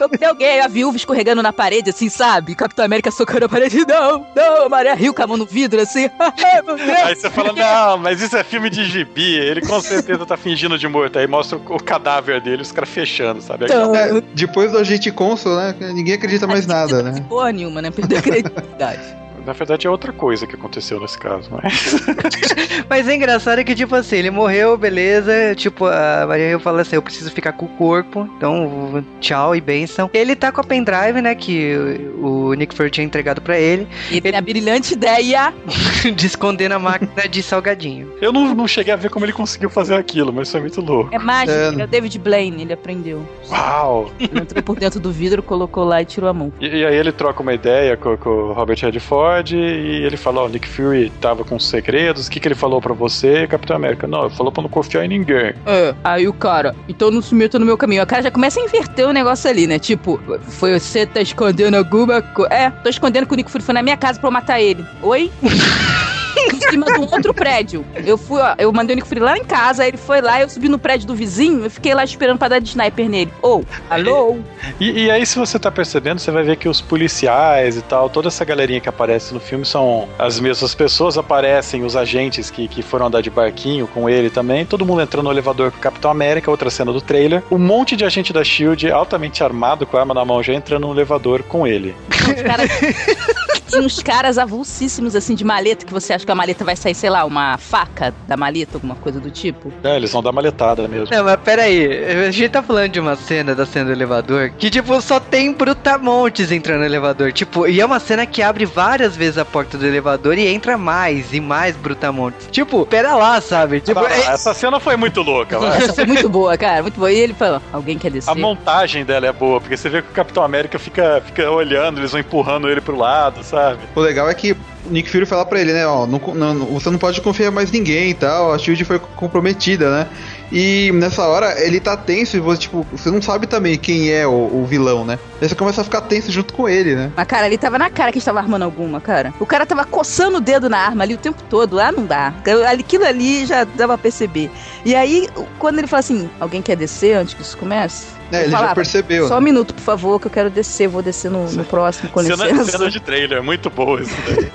Eu 0.00 0.08
vi 0.08 0.24
alguém, 0.24 0.60
a 0.60 0.68
viúva 0.68 0.96
escorregando 0.96 1.42
na 1.42 1.52
parede, 1.52 1.90
assim, 1.90 2.08
sabe? 2.08 2.54
Capitão 2.54 2.84
América 2.84 3.10
socando 3.10 3.46
a 3.46 3.48
parede. 3.48 3.84
Não, 3.86 4.26
não, 4.34 4.68
Maria 4.68 4.94
Rio 4.94 5.14
com 5.14 5.22
a 5.22 5.26
mão 5.26 5.36
no 5.36 5.46
vidro, 5.46 5.80
assim. 5.80 6.08
aí 7.04 7.14
você 7.14 7.30
fala, 7.30 7.52
não, 7.52 7.98
mas 7.98 8.20
isso 8.20 8.36
é 8.36 8.44
filme 8.44 8.70
de 8.70 8.84
gibi. 8.84 9.36
Ele 9.36 9.60
com 9.60 9.80
certeza 9.80 10.26
tá 10.26 10.36
fingindo 10.36 10.78
de 10.78 10.88
morto. 10.88 11.18
Aí 11.18 11.26
mostra 11.26 11.58
o, 11.58 11.82
cadáver 11.82 12.40
dele, 12.40 12.62
os 12.62 12.72
caras 12.72 12.88
fechando, 12.88 13.40
sabe? 13.42 13.64
Então, 13.64 13.94
é, 13.94 14.20
depois 14.34 14.72
do 14.72 14.78
agente 14.78 15.10
Consul, 15.10 15.56
né? 15.56 15.74
Ninguém 15.92 16.14
acredita 16.14 16.46
mais 16.46 16.66
nada, 16.66 17.02
né? 17.02 17.24
Porra 17.28 17.52
nenhuma, 17.52 17.80
né? 17.82 17.90
Perdeu 17.90 18.18
a 18.18 18.22
credibilidade. 18.22 19.16
Na 19.46 19.52
verdade 19.52 19.86
é 19.86 19.90
outra 19.90 20.12
coisa 20.12 20.46
que 20.46 20.54
aconteceu 20.54 20.98
nesse 21.00 21.18
caso, 21.18 21.50
mas. 21.50 21.94
mas 22.88 23.08
é 23.08 23.14
engraçado 23.14 23.62
que, 23.64 23.74
tipo 23.74 23.94
assim, 23.94 24.16
ele 24.16 24.30
morreu, 24.30 24.76
beleza. 24.76 25.54
Tipo, 25.54 25.86
a 25.86 26.24
Maria 26.26 26.50
Hill 26.50 26.60
fala 26.60 26.82
assim: 26.82 26.96
eu 26.96 27.02
preciso 27.02 27.30
ficar 27.30 27.52
com 27.52 27.66
o 27.66 27.68
corpo, 27.68 28.28
então 28.36 29.04
tchau 29.20 29.54
e 29.54 29.60
benção. 29.60 30.10
Ele 30.14 30.34
tá 30.34 30.50
com 30.50 30.60
a 30.60 30.64
pendrive, 30.64 31.20
né? 31.20 31.34
Que 31.34 31.76
o 32.18 32.54
Nick 32.54 32.74
Fury 32.74 32.90
tinha 32.90 33.04
entregado 33.04 33.40
pra 33.40 33.58
ele. 33.58 33.86
E 34.10 34.14
ele 34.14 34.20
tem 34.22 34.36
a 34.36 34.40
brilhante 34.40 34.94
ideia 34.94 35.52
de 36.14 36.26
esconder 36.26 36.68
na 36.68 36.78
máquina 36.78 37.28
de 37.28 37.42
salgadinho. 37.42 38.12
Eu 38.20 38.32
não, 38.32 38.54
não 38.54 38.66
cheguei 38.66 38.92
a 38.92 38.96
ver 38.96 39.10
como 39.10 39.24
ele 39.24 39.32
conseguiu 39.32 39.68
fazer 39.68 39.94
aquilo, 39.94 40.32
mas 40.32 40.48
isso 40.48 40.56
é 40.56 40.60
muito 40.60 40.80
louco. 40.80 41.14
É 41.14 41.18
mágico, 41.18 41.52
é, 41.52 41.82
é 41.82 41.84
o 41.84 41.86
David 41.86 42.18
Blaine, 42.18 42.62
ele 42.62 42.72
aprendeu. 42.72 43.26
Uau! 43.50 44.10
Ele 44.18 44.40
entrou 44.40 44.62
por 44.62 44.76
dentro 44.78 44.98
do 44.98 45.12
vidro, 45.12 45.42
colocou 45.42 45.84
lá 45.84 46.00
e 46.00 46.04
tirou 46.04 46.30
a 46.30 46.32
mão. 46.32 46.52
E, 46.60 46.66
e 46.66 46.86
aí 46.86 46.96
ele 46.96 47.12
troca 47.12 47.42
uma 47.42 47.52
ideia 47.52 47.96
com, 47.96 48.16
com 48.16 48.30
o 48.30 48.52
Robert 48.52 48.78
Redford 48.80 49.33
e 49.42 50.04
ele 50.04 50.16
fala: 50.16 50.42
Ó, 50.42 50.46
oh, 50.46 50.48
Nick 50.48 50.68
Fury 50.68 51.10
tava 51.20 51.44
com 51.44 51.58
segredos, 51.58 52.26
o 52.26 52.30
que, 52.30 52.40
que 52.40 52.48
ele 52.48 52.54
falou 52.54 52.80
pra 52.80 52.92
você, 52.92 53.46
Capitão 53.46 53.76
América? 53.76 54.06
Não, 54.06 54.26
ele 54.26 54.34
falou 54.34 54.52
pra 54.52 54.62
não 54.62 54.70
confiar 54.70 55.04
em 55.04 55.08
ninguém. 55.08 55.54
É, 55.66 55.94
aí 56.02 56.28
o 56.28 56.32
cara, 56.32 56.74
então 56.88 57.10
não 57.10 57.22
se 57.22 57.34
meta 57.34 57.58
no 57.58 57.66
meu 57.66 57.76
caminho. 57.76 58.02
O 58.02 58.06
cara 58.06 58.22
já 58.22 58.30
começa 58.30 58.60
a 58.60 58.62
inverter 58.64 59.08
o 59.08 59.12
negócio 59.12 59.48
ali, 59.48 59.66
né? 59.66 59.78
Tipo, 59.78 60.20
foi 60.48 60.78
você 60.78 61.06
tá 61.06 61.20
escondendo 61.20 61.76
alguma 61.76 62.22
coisa. 62.22 62.52
É, 62.52 62.70
tô 62.70 62.88
escondendo 62.88 63.26
que 63.26 63.34
o 63.34 63.36
Nick 63.36 63.50
Fury 63.50 63.64
foi 63.64 63.74
na 63.74 63.82
minha 63.82 63.96
casa 63.96 64.18
pra 64.18 64.28
eu 64.28 64.32
matar 64.32 64.60
ele. 64.60 64.84
Oi? 65.02 65.30
em 66.52 66.60
cima 66.60 66.86
de 66.86 66.92
um 66.92 67.02
outro 67.02 67.32
prédio. 67.32 67.84
Eu 67.94 68.16
fui, 68.16 68.40
ó, 68.40 68.54
eu 68.58 68.72
mandei 68.72 68.94
o 68.94 68.96
Nick 68.96 69.08
Fury 69.08 69.20
lá 69.20 69.36
em 69.36 69.44
casa, 69.44 69.86
ele 69.86 69.96
foi 69.96 70.20
lá, 70.20 70.40
eu 70.40 70.48
subi 70.48 70.68
no 70.68 70.78
prédio 70.78 71.06
do 71.06 71.14
vizinho, 71.14 71.64
eu 71.64 71.70
fiquei 71.70 71.94
lá 71.94 72.04
esperando 72.04 72.38
pra 72.38 72.48
dar 72.48 72.58
de 72.58 72.68
sniper 72.68 73.08
nele. 73.08 73.32
Ou, 73.42 73.64
oh, 73.64 73.94
alô? 73.94 74.36
E, 74.80 75.04
e, 75.04 75.10
aí, 75.10 75.24
se 75.24 75.38
você 75.38 75.58
tá 75.58 75.70
percebendo, 75.70 76.18
você 76.18 76.30
vai 76.30 76.42
ver 76.42 76.56
que 76.56 76.68
os 76.68 76.80
policiais 76.80 77.76
e 77.76 77.82
tal, 77.82 78.08
toda 78.08 78.28
essa 78.28 78.44
galerinha 78.44 78.80
que 78.80 78.88
aparece 78.88 79.32
no 79.32 79.40
filme 79.40 79.64
são 79.64 80.08
as 80.18 80.40
mesmas 80.40 80.74
pessoas, 80.74 81.16
aparecem 81.16 81.84
os 81.84 81.96
agentes 81.96 82.50
que, 82.50 82.68
que 82.68 82.82
foram 82.82 83.06
andar 83.06 83.20
de 83.20 83.30
barquinho 83.30 83.86
com 83.86 84.08
ele 84.08 84.30
também, 84.30 84.64
todo 84.64 84.84
mundo 84.84 85.02
entrando 85.02 85.24
no 85.24 85.30
elevador 85.30 85.70
com 85.70 85.78
o 85.78 85.80
Capitão 85.80 86.10
América, 86.10 86.50
outra 86.50 86.70
cena 86.70 86.92
do 86.92 87.00
trailer. 87.00 87.42
Um 87.50 87.58
monte 87.58 87.96
de 87.96 88.04
agente 88.04 88.32
da 88.32 88.42
SHIELD 88.42 88.90
altamente 88.90 89.42
armado, 89.42 89.86
com 89.86 89.96
a 89.96 90.00
arma 90.00 90.14
na 90.14 90.24
mão, 90.24 90.42
já 90.42 90.52
entrando 90.52 90.86
no 90.86 90.94
elevador 90.94 91.42
com 91.42 91.66
ele. 91.66 91.94
Os 92.10 92.42
caras... 92.42 92.70
Tinha 93.74 93.86
uns 93.86 94.02
caras 94.02 94.38
avulsíssimos, 94.38 95.16
assim, 95.16 95.34
de 95.34 95.44
maleta, 95.44 95.84
que 95.84 95.92
você 95.92 96.12
acha 96.12 96.24
que 96.24 96.30
a 96.30 96.34
maleta 96.34 96.64
vai 96.64 96.76
sair, 96.76 96.94
sei 96.94 97.10
lá, 97.10 97.24
uma 97.24 97.58
faca 97.58 98.14
da 98.28 98.36
maleta, 98.36 98.76
alguma 98.76 98.94
coisa 98.94 99.18
do 99.20 99.30
tipo. 99.30 99.72
É, 99.82 99.96
eles 99.96 100.12
vão 100.12 100.22
dar 100.22 100.32
maletada 100.32 100.86
mesmo. 100.86 101.08
Não, 101.10 101.24
mas 101.24 101.36
peraí, 101.40 102.04
a 102.26 102.30
gente 102.30 102.50
tá 102.50 102.62
falando 102.62 102.92
de 102.92 103.00
uma 103.00 103.16
cena 103.16 103.54
da 103.54 103.66
cena 103.66 103.86
do 103.86 103.92
elevador 103.92 104.50
que, 104.56 104.70
tipo, 104.70 105.00
só 105.00 105.18
tem 105.18 105.52
brutamontes 105.52 106.52
entrando 106.52 106.80
no 106.80 106.86
elevador. 106.86 107.32
Tipo, 107.32 107.66
e 107.66 107.80
é 107.80 107.86
uma 107.86 107.98
cena 107.98 108.26
que 108.26 108.42
abre 108.42 108.64
várias 108.64 109.16
vezes 109.16 109.38
a 109.38 109.44
porta 109.44 109.76
do 109.76 109.86
elevador 109.86 110.38
e 110.38 110.46
entra 110.46 110.78
mais 110.78 111.32
e 111.32 111.40
mais 111.40 111.76
brutamontes. 111.76 112.48
Tipo, 112.50 112.86
pera 112.86 113.16
lá, 113.16 113.40
sabe? 113.40 113.80
Tipo, 113.80 114.06
é... 114.06 114.20
Essa 114.20 114.54
cena 114.54 114.78
foi 114.78 114.96
muito 114.96 115.20
louca, 115.22 115.58
vai. 115.58 115.78
Essa 115.78 115.94
foi 115.94 116.06
muito 116.06 116.28
boa, 116.28 116.56
cara, 116.56 116.82
muito 116.82 116.98
boa. 116.98 117.10
E 117.10 117.18
ele 117.18 117.34
falou, 117.34 117.60
alguém 117.72 117.98
quer 117.98 118.10
descer? 118.10 118.30
A 118.30 118.34
montagem 118.34 119.04
dela 119.04 119.26
é 119.26 119.32
boa, 119.32 119.60
porque 119.60 119.76
você 119.76 119.88
vê 119.88 120.00
que 120.00 120.08
o 120.08 120.12
Capitão 120.12 120.44
América 120.44 120.78
fica, 120.78 121.22
fica 121.26 121.50
olhando, 121.50 122.00
eles 122.00 122.12
vão 122.12 122.20
empurrando 122.20 122.68
ele 122.68 122.80
pro 122.80 122.96
lado, 122.96 123.42
sabe? 123.42 123.63
O 123.94 124.00
legal 124.00 124.28
é 124.28 124.34
que 124.34 124.52
o 124.52 124.56
Nick 124.90 125.08
Fury 125.08 125.26
fala 125.26 125.44
pra 125.46 125.60
ele, 125.60 125.72
né, 125.72 125.86
ó, 125.86 126.06
não, 126.06 126.18
não, 126.34 126.66
você 126.66 126.90
não 126.90 126.98
pode 126.98 127.20
confiar 127.20 127.50
mais 127.50 127.70
em 127.70 127.78
ninguém 127.78 128.10
e 128.10 128.14
tal, 128.14 128.52
a 128.52 128.58
SHIELD 128.58 128.84
foi 128.84 128.98
comprometida, 128.98 129.90
né? 129.90 130.06
E 130.52 130.92
nessa 130.92 131.26
hora 131.26 131.60
ele 131.64 131.80
tá 131.80 131.96
tenso 131.96 132.36
e 132.36 132.40
você, 132.40 132.60
tipo, 132.60 132.86
você 132.92 133.10
não 133.10 133.20
sabe 133.20 133.46
também 133.46 133.76
quem 133.76 134.12
é 134.12 134.26
o, 134.26 134.30
o, 134.30 134.66
vilão, 134.66 135.04
né? 135.04 135.18
Aí 135.40 135.48
você 135.48 135.54
começa 135.54 135.80
a 135.80 135.84
ficar 135.84 136.02
tenso 136.02 136.30
junto 136.30 136.54
com 136.54 136.68
ele, 136.68 136.94
né? 136.94 137.10
Mas, 137.16 137.26
cara, 137.26 137.46
ele 137.46 137.58
tava 137.58 137.78
na 137.78 137.90
cara 137.90 138.12
que 138.12 138.18
estava 138.18 138.38
armando 138.38 138.62
alguma, 138.62 139.00
cara. 139.00 139.32
O 139.40 139.46
cara 139.46 139.66
tava 139.66 139.84
coçando 139.84 140.36
o 140.36 140.40
dedo 140.40 140.68
na 140.68 140.78
arma 140.78 141.02
ali 141.02 141.14
o 141.14 141.18
tempo 141.18 141.42
todo. 141.48 141.80
Ah, 141.80 141.90
não 141.90 142.06
dá. 142.06 142.32
Aquilo 142.72 143.04
ali 143.04 143.46
já 143.46 143.64
dava 143.64 143.94
pra 143.94 144.02
perceber. 144.04 144.50
E 144.84 144.94
aí, 144.94 145.28
quando 145.58 145.78
ele 145.78 145.88
fala 145.88 146.00
assim, 146.00 146.30
alguém 146.38 146.62
quer 146.62 146.76
descer 146.76 147.16
antes 147.16 147.34
que 147.34 147.42
isso 147.42 147.56
comece? 147.56 148.06
É, 148.34 148.42
ele 148.42 148.50
falava, 148.50 148.68
já 148.68 148.74
percebeu. 148.74 149.28
Só 149.28 149.34
né? 149.34 149.40
um 149.40 149.44
minuto, 149.44 149.74
por 149.74 149.82
favor, 149.82 150.20
que 150.20 150.26
eu 150.26 150.30
quero 150.30 150.50
descer. 150.50 150.88
Vou 150.88 151.02
descer 151.02 151.30
no, 151.30 151.50
no 151.50 151.64
próximo, 151.64 152.10
com 152.10 152.20
licença. 152.20 152.64
Cena 152.64 152.90
de 152.90 153.00
trailer, 153.00 153.42
muito 153.42 153.70
boa 153.70 154.00
isso 154.00 154.16
daí. 154.26 154.50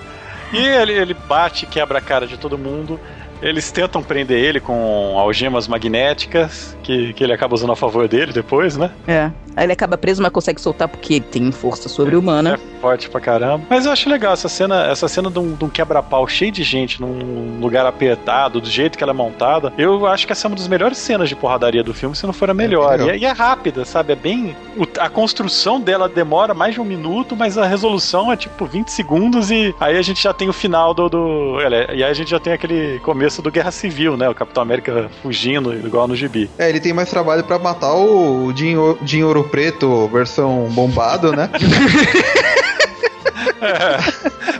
e 0.53 0.65
ele, 0.65 0.93
ele 0.93 1.13
bate, 1.13 1.65
quebra 1.65 1.99
a 1.99 2.01
cara 2.01 2.27
de 2.27 2.37
todo 2.37 2.57
mundo. 2.57 2.99
Eles 3.41 3.71
tentam 3.71 4.03
prender 4.03 4.37
ele 4.37 4.59
com 4.59 5.17
algemas 5.17 5.67
magnéticas, 5.67 6.77
que, 6.83 7.13
que 7.13 7.23
ele 7.23 7.33
acaba 7.33 7.53
usando 7.55 7.71
a 7.71 7.75
favor 7.75 8.07
dele 8.07 8.33
depois, 8.33 8.77
né? 8.77 8.91
É. 9.07 9.31
Aí 9.55 9.65
ele 9.65 9.73
acaba 9.73 9.97
preso, 9.97 10.21
mas 10.21 10.31
consegue 10.31 10.61
soltar 10.61 10.87
porque 10.87 11.15
ele 11.15 11.25
tem 11.25 11.51
força 11.51 11.89
sobre-humana. 11.89 12.53
É 12.55 12.79
forte 12.79 13.09
pra 13.09 13.19
caramba. 13.19 13.65
Mas 13.69 13.85
eu 13.85 13.91
acho 13.91 14.09
legal 14.09 14.33
essa 14.33 14.47
cena, 14.47 14.87
essa 14.87 15.07
cena 15.07 15.29
de 15.29 15.37
um, 15.37 15.57
um 15.61 15.69
quebra-pau 15.69 16.25
cheio 16.27 16.51
de 16.51 16.63
gente 16.63 17.01
num 17.01 17.59
lugar 17.59 17.85
apertado, 17.85 18.61
do 18.61 18.69
jeito 18.69 18.97
que 18.97 19.03
ela 19.03 19.11
é 19.11 19.15
montada. 19.15 19.73
Eu 19.77 20.05
acho 20.07 20.25
que 20.25 20.31
essa 20.31 20.47
é 20.47 20.49
uma 20.49 20.55
das 20.55 20.67
melhores 20.67 20.97
cenas 20.97 21.27
de 21.27 21.35
porradaria 21.35 21.83
do 21.83 21.93
filme, 21.93 22.15
se 22.15 22.25
não 22.25 22.33
for 22.33 22.49
a 22.49 22.53
melhor. 22.53 23.01
É, 23.01 23.03
e, 23.03 23.09
é, 23.09 23.17
e, 23.17 23.25
é 23.25 23.31
rápida, 23.31 23.83
sabe? 23.83 24.13
É 24.13 24.15
bem. 24.15 24.55
O, 24.77 24.87
a 24.97 25.09
construção 25.09 25.79
dela 25.79 26.07
demora 26.07 26.53
mais 26.53 26.73
de 26.73 26.81
um 26.81 26.85
minuto, 26.85 27.35
mas 27.35 27.57
a 27.57 27.65
resolução 27.65 28.31
é 28.31 28.37
tipo 28.37 28.65
20 28.65 28.87
segundos 28.87 29.51
e 29.51 29.75
aí 29.79 29.97
a 29.97 30.01
gente 30.01 30.23
já 30.23 30.33
tem 30.33 30.47
o 30.47 30.53
final 30.53 30.93
do. 30.93 31.09
do 31.09 31.57
e 31.93 32.01
aí 32.01 32.03
a 32.03 32.13
gente 32.13 32.31
já 32.31 32.39
tem 32.39 32.53
aquele 32.53 32.99
começo 32.99 33.28
começo 33.29 33.41
do 33.43 33.51
Guerra 33.51 33.71
Civil, 33.71 34.17
né? 34.17 34.27
O 34.27 34.33
Capitão 34.33 34.63
América 34.63 35.07
fugindo, 35.21 35.71
igual 35.85 36.07
no 36.07 36.15
gibi. 36.15 36.49
É, 36.57 36.67
ele 36.67 36.79
tem 36.79 36.93
mais 36.93 37.11
trabalho 37.11 37.43
para 37.43 37.59
matar 37.59 37.93
o 37.93 38.51
Jim, 38.55 38.75
Ouro 39.23 39.43
Preto, 39.43 40.07
versão 40.07 40.67
bombado, 40.71 41.31
né? 41.31 41.47
é, 43.61 43.97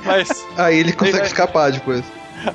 mas. 0.06 0.46
Aí 0.56 0.78
ele 0.78 0.94
consegue 0.94 1.26
escapar 1.26 1.72
depois. 1.72 2.04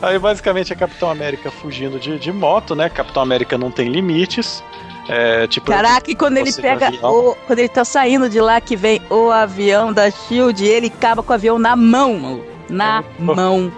Aí 0.01 0.17
basicamente 0.19 0.73
é 0.73 0.77
Capitão 0.77 1.11
América 1.11 1.51
fugindo 1.51 1.99
de, 1.99 2.17
de 2.17 2.33
moto, 2.33 2.77
né? 2.77 2.89
Capitão 2.89 3.23
América 3.23 3.59
não 3.59 3.73
tem 3.73 3.89
limites. 3.89 4.63
É, 5.09 5.49
tipo, 5.49 5.67
Caraca, 5.67 6.09
e 6.09 6.15
quando 6.15 6.37
ele 6.37 6.53
pega 6.53 6.93
o. 7.05 7.35
Quando 7.47 7.59
ele 7.59 7.69
tá 7.69 7.85
saindo 7.85 8.31
de 8.31 8.41
lá 8.41 8.61
que 8.61 8.77
vem 8.77 9.03
o 9.11 9.33
avião 9.33 9.93
da 9.93 10.09
Shield, 10.13 10.65
ele 10.65 10.87
acaba 10.87 11.25
com 11.25 11.33
o 11.33 11.35
avião 11.35 11.59
na 11.59 11.75
mão, 11.75 12.17
mano. 12.17 12.45
Na 12.69 13.01
é. 13.01 13.05
mão. 13.21 13.73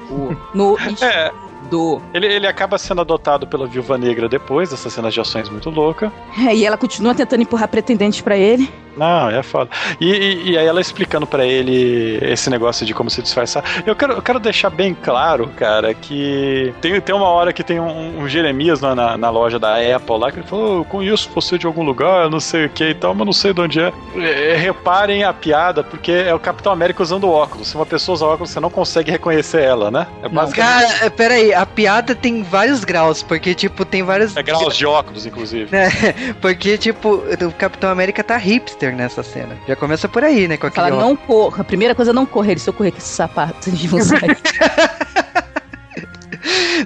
No 0.54 0.76
é 1.00 1.45
do. 1.66 2.00
Ele, 2.14 2.26
ele 2.26 2.46
acaba 2.46 2.78
sendo 2.78 3.00
adotado 3.00 3.46
pela 3.46 3.66
viúva 3.66 3.98
negra 3.98 4.28
depois 4.28 4.70
dessa 4.70 4.88
cena 4.88 5.10
de 5.10 5.20
ações 5.20 5.48
muito 5.48 5.70
louca. 5.70 6.12
É, 6.46 6.54
e 6.54 6.64
ela 6.64 6.76
continua 6.76 7.14
tentando 7.14 7.42
empurrar 7.42 7.68
pretendentes 7.68 8.20
para 8.20 8.36
ele. 8.36 8.68
Não, 8.96 9.28
é 9.28 9.42
foda. 9.42 9.70
E, 10.00 10.10
e, 10.10 10.50
e 10.52 10.58
aí 10.58 10.66
ela 10.66 10.80
explicando 10.80 11.26
para 11.26 11.44
ele 11.44 12.18
esse 12.22 12.48
negócio 12.48 12.86
de 12.86 12.94
como 12.94 13.10
se 13.10 13.20
disfarçar. 13.20 13.62
Eu 13.86 13.94
quero, 13.94 14.14
eu 14.14 14.22
quero 14.22 14.40
deixar 14.40 14.70
bem 14.70 14.94
claro, 14.94 15.48
cara, 15.56 15.92
que 15.92 16.72
tem, 16.80 16.98
tem 17.00 17.14
uma 17.14 17.28
hora 17.28 17.52
que 17.52 17.62
tem 17.62 17.78
um, 17.78 18.20
um 18.20 18.28
Jeremias 18.28 18.80
na, 18.80 18.94
na, 18.94 19.18
na, 19.18 19.30
loja 19.30 19.58
da 19.58 19.74
Apple 19.74 20.18
lá, 20.18 20.32
que 20.32 20.38
ele 20.38 20.46
falou, 20.46 20.76
oh, 20.76 20.80
eu 20.80 20.84
conheço 20.84 21.30
você 21.34 21.58
de 21.58 21.66
algum 21.66 21.82
lugar, 21.82 22.30
não 22.30 22.40
sei 22.40 22.66
o 22.66 22.70
que 22.70 22.84
e 22.84 22.94
tal, 22.94 23.14
mas 23.14 23.26
não 23.26 23.32
sei 23.32 23.52
de 23.52 23.60
onde 23.60 23.80
é. 23.80 23.92
é. 24.16 24.56
Reparem 24.56 25.24
a 25.24 25.32
piada, 25.32 25.84
porque 25.84 26.12
é 26.12 26.34
o 26.34 26.40
Capitão 26.40 26.72
América 26.72 27.02
usando 27.02 27.28
óculos. 27.28 27.68
Se 27.68 27.76
uma 27.76 27.86
pessoa 27.86 28.14
usa 28.14 28.24
óculos, 28.24 28.50
você 28.50 28.60
não 28.60 28.70
consegue 28.70 29.10
reconhecer 29.10 29.62
ela, 29.62 29.90
né? 29.90 30.06
É 30.22 30.28
basicamente... 30.28 30.88
Cara, 30.88 31.06
é, 31.06 31.10
peraí, 31.10 31.52
a 31.56 31.66
piada 31.66 32.14
tem 32.14 32.42
vários 32.42 32.84
graus, 32.84 33.22
porque, 33.22 33.54
tipo, 33.54 33.84
tem 33.84 34.02
vários... 34.02 34.36
É 34.36 34.42
graus 34.42 34.76
de 34.76 34.86
óculos, 34.86 35.26
inclusive. 35.26 35.74
É, 35.74 36.34
porque, 36.40 36.76
tipo, 36.76 37.14
o 37.14 37.52
Capitão 37.52 37.90
América 37.90 38.22
tá 38.22 38.36
hipster 38.36 38.94
nessa 38.94 39.22
cena. 39.22 39.56
Já 39.66 39.74
começa 39.74 40.08
por 40.08 40.22
aí, 40.22 40.46
né? 40.46 40.56
Com 40.56 40.70
Fala, 40.70 40.90
não 40.90 41.16
corra. 41.16 41.62
A 41.62 41.64
primeira 41.64 41.94
coisa 41.94 42.10
é 42.10 42.14
não 42.14 42.26
correr. 42.26 42.52
Ele 42.52 42.60
se 42.60 42.68
eu 42.68 42.74
correr 42.74 42.90
com 42.90 42.98
esse 42.98 43.08
sapato 43.08 43.70
de 43.70 43.88
você. 43.88 44.14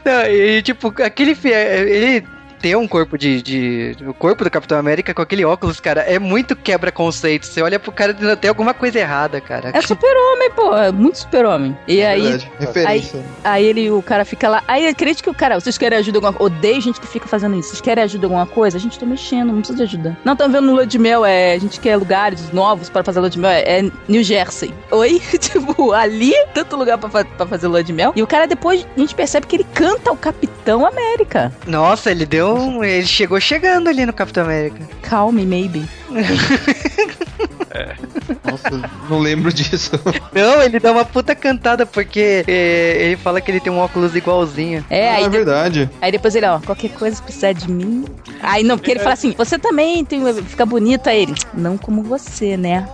não, 0.05 0.27
e 0.27 0.63
tipo, 0.63 0.95
aquele. 1.03 1.37
Ele 1.45 2.27
ter 2.61 2.77
um 2.77 2.87
corpo 2.87 3.17
de, 3.17 3.43
de. 3.43 3.97
O 4.07 4.15
corpo 4.15 4.45
do 4.45 4.51
Capitão 4.51 4.79
América 4.79 5.15
com 5.15 5.23
aquele 5.23 5.45
óculos, 5.45 5.81
cara, 5.81 6.03
é 6.03 6.19
muito 6.19 6.55
quebra-conceito. 6.57 7.47
Você 7.47 7.63
olha 7.63 7.79
pro 7.79 7.93
cara 7.93 8.17
e 8.19 8.37
tem 8.37 8.49
alguma 8.49 8.75
coisa 8.75 8.99
errada, 8.99 9.41
cara. 9.41 9.71
É 9.73 9.81
super-homem, 9.81 10.51
pô. 10.51 10.77
É 10.77 10.93
muito 10.93 11.19
super-homem. 11.19 11.77
E 11.87 12.03
aí. 12.03 12.21
Verdade, 12.23 12.53
referência. 12.59 13.25
Aí 13.45 13.65
ele, 13.67 13.91
o 13.91 14.03
cara 14.03 14.25
fica 14.25 14.49
lá. 14.49 14.63
Aí 14.69 14.87
acredito 14.87 15.23
que 15.23 15.31
o 15.31 15.35
cara, 15.35 15.59
vocês 15.59 15.77
querem 15.79 15.99
ajuda 15.99 16.19
alguma 16.19 16.33
coisa? 16.33 16.55
Odeio 16.55 16.81
gente 16.81 17.01
que 17.01 17.07
fica 17.07 17.27
fazendo 17.27 17.59
isso. 17.59 17.71
Vocês 17.71 17.81
querem 17.81 18.03
ajuda 18.05 18.27
alguma 18.27 18.47
coisa? 18.47 18.77
A 18.77 18.81
gente 18.81 18.99
tá 18.99 19.07
mexendo, 19.07 19.49
não 19.49 19.59
precisa 19.59 19.77
de 19.79 19.83
ajuda. 19.85 20.17
Não, 20.25 20.33
estão 20.33 20.51
vendo 20.51 20.67
no 20.67 20.73
Lua 20.75 20.87
de 20.87 20.99
Mel, 20.99 21.25
é. 21.25 21.55
A 21.55 21.59
gente 21.59 21.81
quer 21.81 21.97
lugares 21.97 22.53
novos 22.53 22.89
para 22.89 23.03
fazer 23.05 23.21
Lua 23.21 23.31
de 23.31 23.39
Mel. 23.39 23.51
É, 23.51 23.81
é 23.81 23.91
New 24.09 24.23
Jersey. 24.23 24.73
Oi? 24.91 25.21
tipo, 25.39 25.93
ali, 25.93 26.33
tanto 26.55 26.77
lugar 26.77 26.99
pra, 26.99 27.09
fa- 27.09 27.25
pra 27.25 27.47
fazer 27.47 27.67
Lua 27.69 27.83
de 27.83 27.93
Mel. 27.93 28.13
E 28.17 28.23
o 28.23 28.27
cara 28.27 28.47
depois, 28.47 28.87
a 28.97 29.01
gente 29.01 29.15
percebe 29.15 29.47
que 29.47 29.57
ele 29.57 29.67
canta 29.75 30.13
o 30.13 30.17
Capitão 30.17 30.85
América. 30.87 31.53
Nossa, 31.67 32.11
ele 32.11 32.27
deu 32.27 32.50
um. 32.55 32.85
Ele 32.85 33.07
chegou 33.07 33.41
chegando 33.41 33.89
ali 33.89 34.05
no 34.07 34.13
Capitão 34.13 34.45
América. 34.45 34.79
Calm 35.03 35.33
me, 35.35 35.45
maybe. 35.47 35.89
Nossa, 38.45 38.91
não 39.09 39.19
lembro 39.19 39.53
disso. 39.53 39.93
Não, 40.33 40.63
ele 40.63 40.79
dá 40.81 40.93
uma 40.93 41.05
puta 41.05 41.35
cantada 41.35 41.87
porque 41.87 42.45
é, 42.47 42.97
ele 43.01 43.17
fala 43.17 43.41
que 43.41 43.51
ele 43.51 43.61
tem 43.61 43.73
um 43.73 43.79
óculos 43.79 44.15
igualzinho. 44.17 44.85
É, 44.91 45.11
Ah, 45.11 45.15
aí, 45.17 45.23
é 45.25 45.29
de- 45.29 45.31
verdade. 45.37 45.91
aí 46.01 46.11
depois 46.13 46.35
ele, 46.35 46.47
ó, 46.47 46.59
qualquer 46.61 46.91
coisa 46.91 47.23
precisar 47.23 47.53
de 47.53 47.71
mim. 47.71 48.05
Aí 48.43 48.63
não, 48.65 48.77
porque 48.77 48.91
ele 48.91 49.01
fala 49.01 49.13
assim, 49.15 49.33
você 49.37 49.59
também 49.59 50.05
tem, 50.05 50.21
fica 50.45 50.67
bonita 50.67 51.13
ele. 51.15 51.35
Não 51.55 51.79
como 51.79 52.03
você, 52.03 52.57
né? 52.57 52.89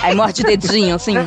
aí 0.00 0.14
morde 0.14 0.42
o 0.42 0.44
dedinho, 0.44 0.96
assim. 0.96 1.14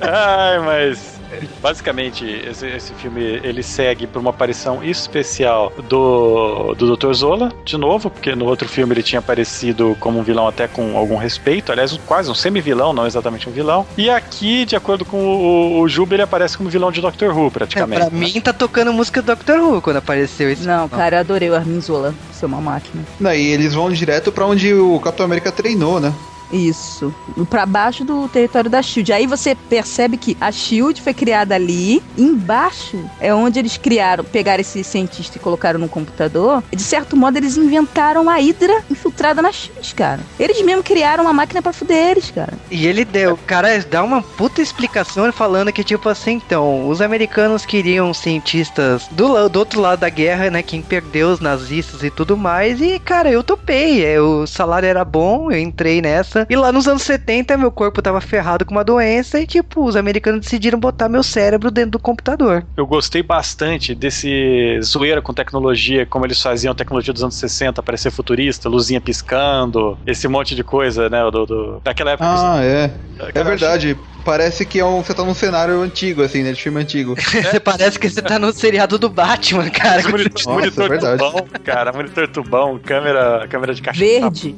Ai, 0.00 0.58
mas 0.60 1.15
basicamente 1.62 2.24
esse, 2.24 2.66
esse 2.66 2.92
filme 2.94 3.22
ele 3.42 3.62
segue 3.62 4.06
por 4.06 4.18
uma 4.20 4.30
aparição 4.30 4.82
especial 4.82 5.72
do, 5.88 6.74
do 6.74 6.96
Dr. 6.96 7.12
Zola, 7.12 7.52
de 7.64 7.76
novo, 7.76 8.10
porque 8.10 8.34
no 8.34 8.44
outro 8.46 8.68
filme 8.68 8.94
ele 8.94 9.02
tinha 9.02 9.18
aparecido 9.18 9.96
como 10.00 10.18
um 10.18 10.22
vilão 10.22 10.46
até 10.48 10.66
com 10.68 10.96
algum 10.96 11.16
respeito, 11.16 11.72
aliás, 11.72 11.92
um- 11.92 11.98
quase 12.06 12.30
um 12.30 12.34
semi-vilão, 12.34 12.92
não 12.92 13.06
exatamente 13.06 13.48
um 13.48 13.52
vilão. 13.52 13.86
E 13.96 14.08
aqui, 14.10 14.64
de 14.64 14.76
acordo 14.76 15.04
com 15.04 15.18
o, 15.18 15.80
o 15.80 15.88
Juba, 15.88 16.14
ele 16.14 16.22
aparece 16.22 16.56
como 16.56 16.68
vilão 16.70 16.90
de 16.92 17.00
Doctor 17.00 17.36
Who, 17.36 17.46
É, 17.46 17.50
praticamente. 17.50 18.00
pra 18.06 18.10
mim 18.10 18.40
tá 18.40 18.52
tocando 18.52 18.92
música 18.92 19.20
do 19.22 19.26
Doctor 19.26 19.58
Who 19.58 19.80
quando 19.82 19.96
apareceu 19.96 20.50
isso. 20.50 20.66
Não, 20.66 20.88
cara, 20.88 21.16
eu 21.16 21.20
adorei 21.20 21.50
o 21.50 21.54
Armin 21.54 21.80
Zola, 21.80 22.14
ser 22.32 22.46
uma 22.46 22.60
máquina. 22.60 23.02
Daí 23.20 23.46
eles 23.46 23.74
vão 23.74 23.90
direto 23.90 24.30
pra 24.32 24.46
onde 24.46 24.72
o 24.74 24.98
Capitão 25.00 25.26
América 25.26 25.50
treinou, 25.52 26.00
né? 26.00 26.12
Isso. 26.52 27.14
Pra 27.48 27.66
baixo 27.66 28.04
do 28.04 28.28
território 28.28 28.70
da 28.70 28.82
Shield. 28.82 29.12
Aí 29.12 29.26
você 29.26 29.54
percebe 29.54 30.16
que 30.16 30.36
a 30.40 30.50
Shield 30.50 31.00
foi 31.02 31.14
criada 31.14 31.54
ali. 31.54 32.02
Embaixo 32.16 32.98
é 33.20 33.34
onde 33.34 33.58
eles 33.58 33.76
criaram, 33.76 34.24
pegaram 34.24 34.60
esse 34.60 34.82
cientista 34.84 35.36
e 35.36 35.40
colocaram 35.40 35.78
no 35.78 35.88
computador. 35.88 36.62
De 36.70 36.82
certo 36.82 37.16
modo, 37.16 37.36
eles 37.36 37.56
inventaram 37.56 38.28
a 38.28 38.34
Hydra 38.36 38.82
infiltrada 38.90 39.42
na 39.42 39.52
Shield, 39.52 39.94
cara. 39.94 40.20
Eles 40.38 40.60
mesmo 40.62 40.82
criaram 40.82 41.24
uma 41.24 41.32
máquina 41.32 41.62
pra 41.62 41.72
fuder 41.72 42.10
eles, 42.10 42.30
cara. 42.30 42.52
E 42.70 42.86
ele 42.86 43.04
deu, 43.04 43.38
cara 43.46 43.66
dá 43.84 44.02
uma 44.02 44.22
puta 44.22 44.62
explicação 44.62 45.30
falando 45.32 45.72
que, 45.72 45.82
tipo 45.82 46.08
assim, 46.08 46.32
então, 46.32 46.88
os 46.88 47.00
americanos 47.00 47.66
queriam 47.66 48.14
cientistas 48.14 49.06
do, 49.10 49.48
do 49.48 49.58
outro 49.58 49.80
lado 49.80 50.00
da 50.00 50.08
guerra, 50.08 50.50
né? 50.50 50.62
Quem 50.62 50.80
perdeu 50.80 51.30
os 51.30 51.40
nazistas 51.40 52.02
e 52.02 52.10
tudo 52.10 52.36
mais. 52.36 52.80
E, 52.80 52.98
cara, 52.98 53.30
eu 53.30 53.42
topei. 53.42 54.04
é, 54.04 54.20
O 54.20 54.46
salário 54.46 54.88
era 54.88 55.04
bom, 55.04 55.50
eu 55.50 55.58
entrei 55.58 56.00
nessa. 56.00 56.35
E 56.48 56.56
lá 56.56 56.72
nos 56.72 56.86
anos 56.88 57.02
70, 57.02 57.56
meu 57.56 57.70
corpo 57.70 58.02
tava 58.02 58.20
ferrado 58.20 58.64
com 58.64 58.72
uma 58.72 58.84
doença. 58.84 59.40
E, 59.40 59.46
tipo, 59.46 59.84
os 59.84 59.96
americanos 59.96 60.40
decidiram 60.40 60.78
botar 60.78 61.08
meu 61.08 61.22
cérebro 61.22 61.70
dentro 61.70 61.92
do 61.92 61.98
computador. 61.98 62.64
Eu 62.76 62.86
gostei 62.86 63.22
bastante 63.22 63.94
desse 63.94 64.80
zoeira 64.82 65.22
com 65.22 65.32
tecnologia, 65.32 66.04
como 66.06 66.26
eles 66.26 66.40
faziam 66.40 66.72
a 66.72 66.74
tecnologia 66.74 67.12
dos 67.12 67.22
anos 67.22 67.36
60 67.36 67.82
parecer 67.82 68.10
futurista, 68.10 68.68
luzinha 68.68 69.00
piscando, 69.00 69.98
esse 70.06 70.26
monte 70.28 70.54
de 70.54 70.64
coisa, 70.64 71.08
né? 71.08 71.22
Do, 71.30 71.46
do- 71.46 71.80
daquela 71.82 72.12
época. 72.12 72.28
Ah, 72.28 72.62
é. 72.62 72.90
Cara, 73.18 73.32
É 73.34 73.44
verdade. 73.44 73.96
Parece 74.24 74.66
que 74.66 74.80
é 74.80 74.84
um, 74.84 75.04
você 75.04 75.14
tá 75.14 75.22
num 75.22 75.34
cenário 75.34 75.80
antigo, 75.80 76.20
assim, 76.20 76.42
né? 76.42 76.50
De 76.50 76.60
filme 76.60 76.80
antigo. 76.80 77.14
Você 77.14 77.60
parece 77.60 77.96
que 77.96 78.10
você 78.10 78.20
tá 78.20 78.40
no 78.40 78.52
seriado 78.52 78.98
do 78.98 79.08
Batman, 79.08 79.70
cara. 79.70 80.02
Monitor, 80.08 80.32
Nossa, 80.34 80.50
monitor 80.50 80.92
é 80.92 80.98
tubão, 80.98 81.46
cara, 81.62 81.92
monitor 81.92 82.28
tubão, 82.28 82.76
câmera, 82.76 83.46
câmera 83.48 83.72
de 83.72 83.80
caixa. 83.80 84.00
Verde. 84.00 84.56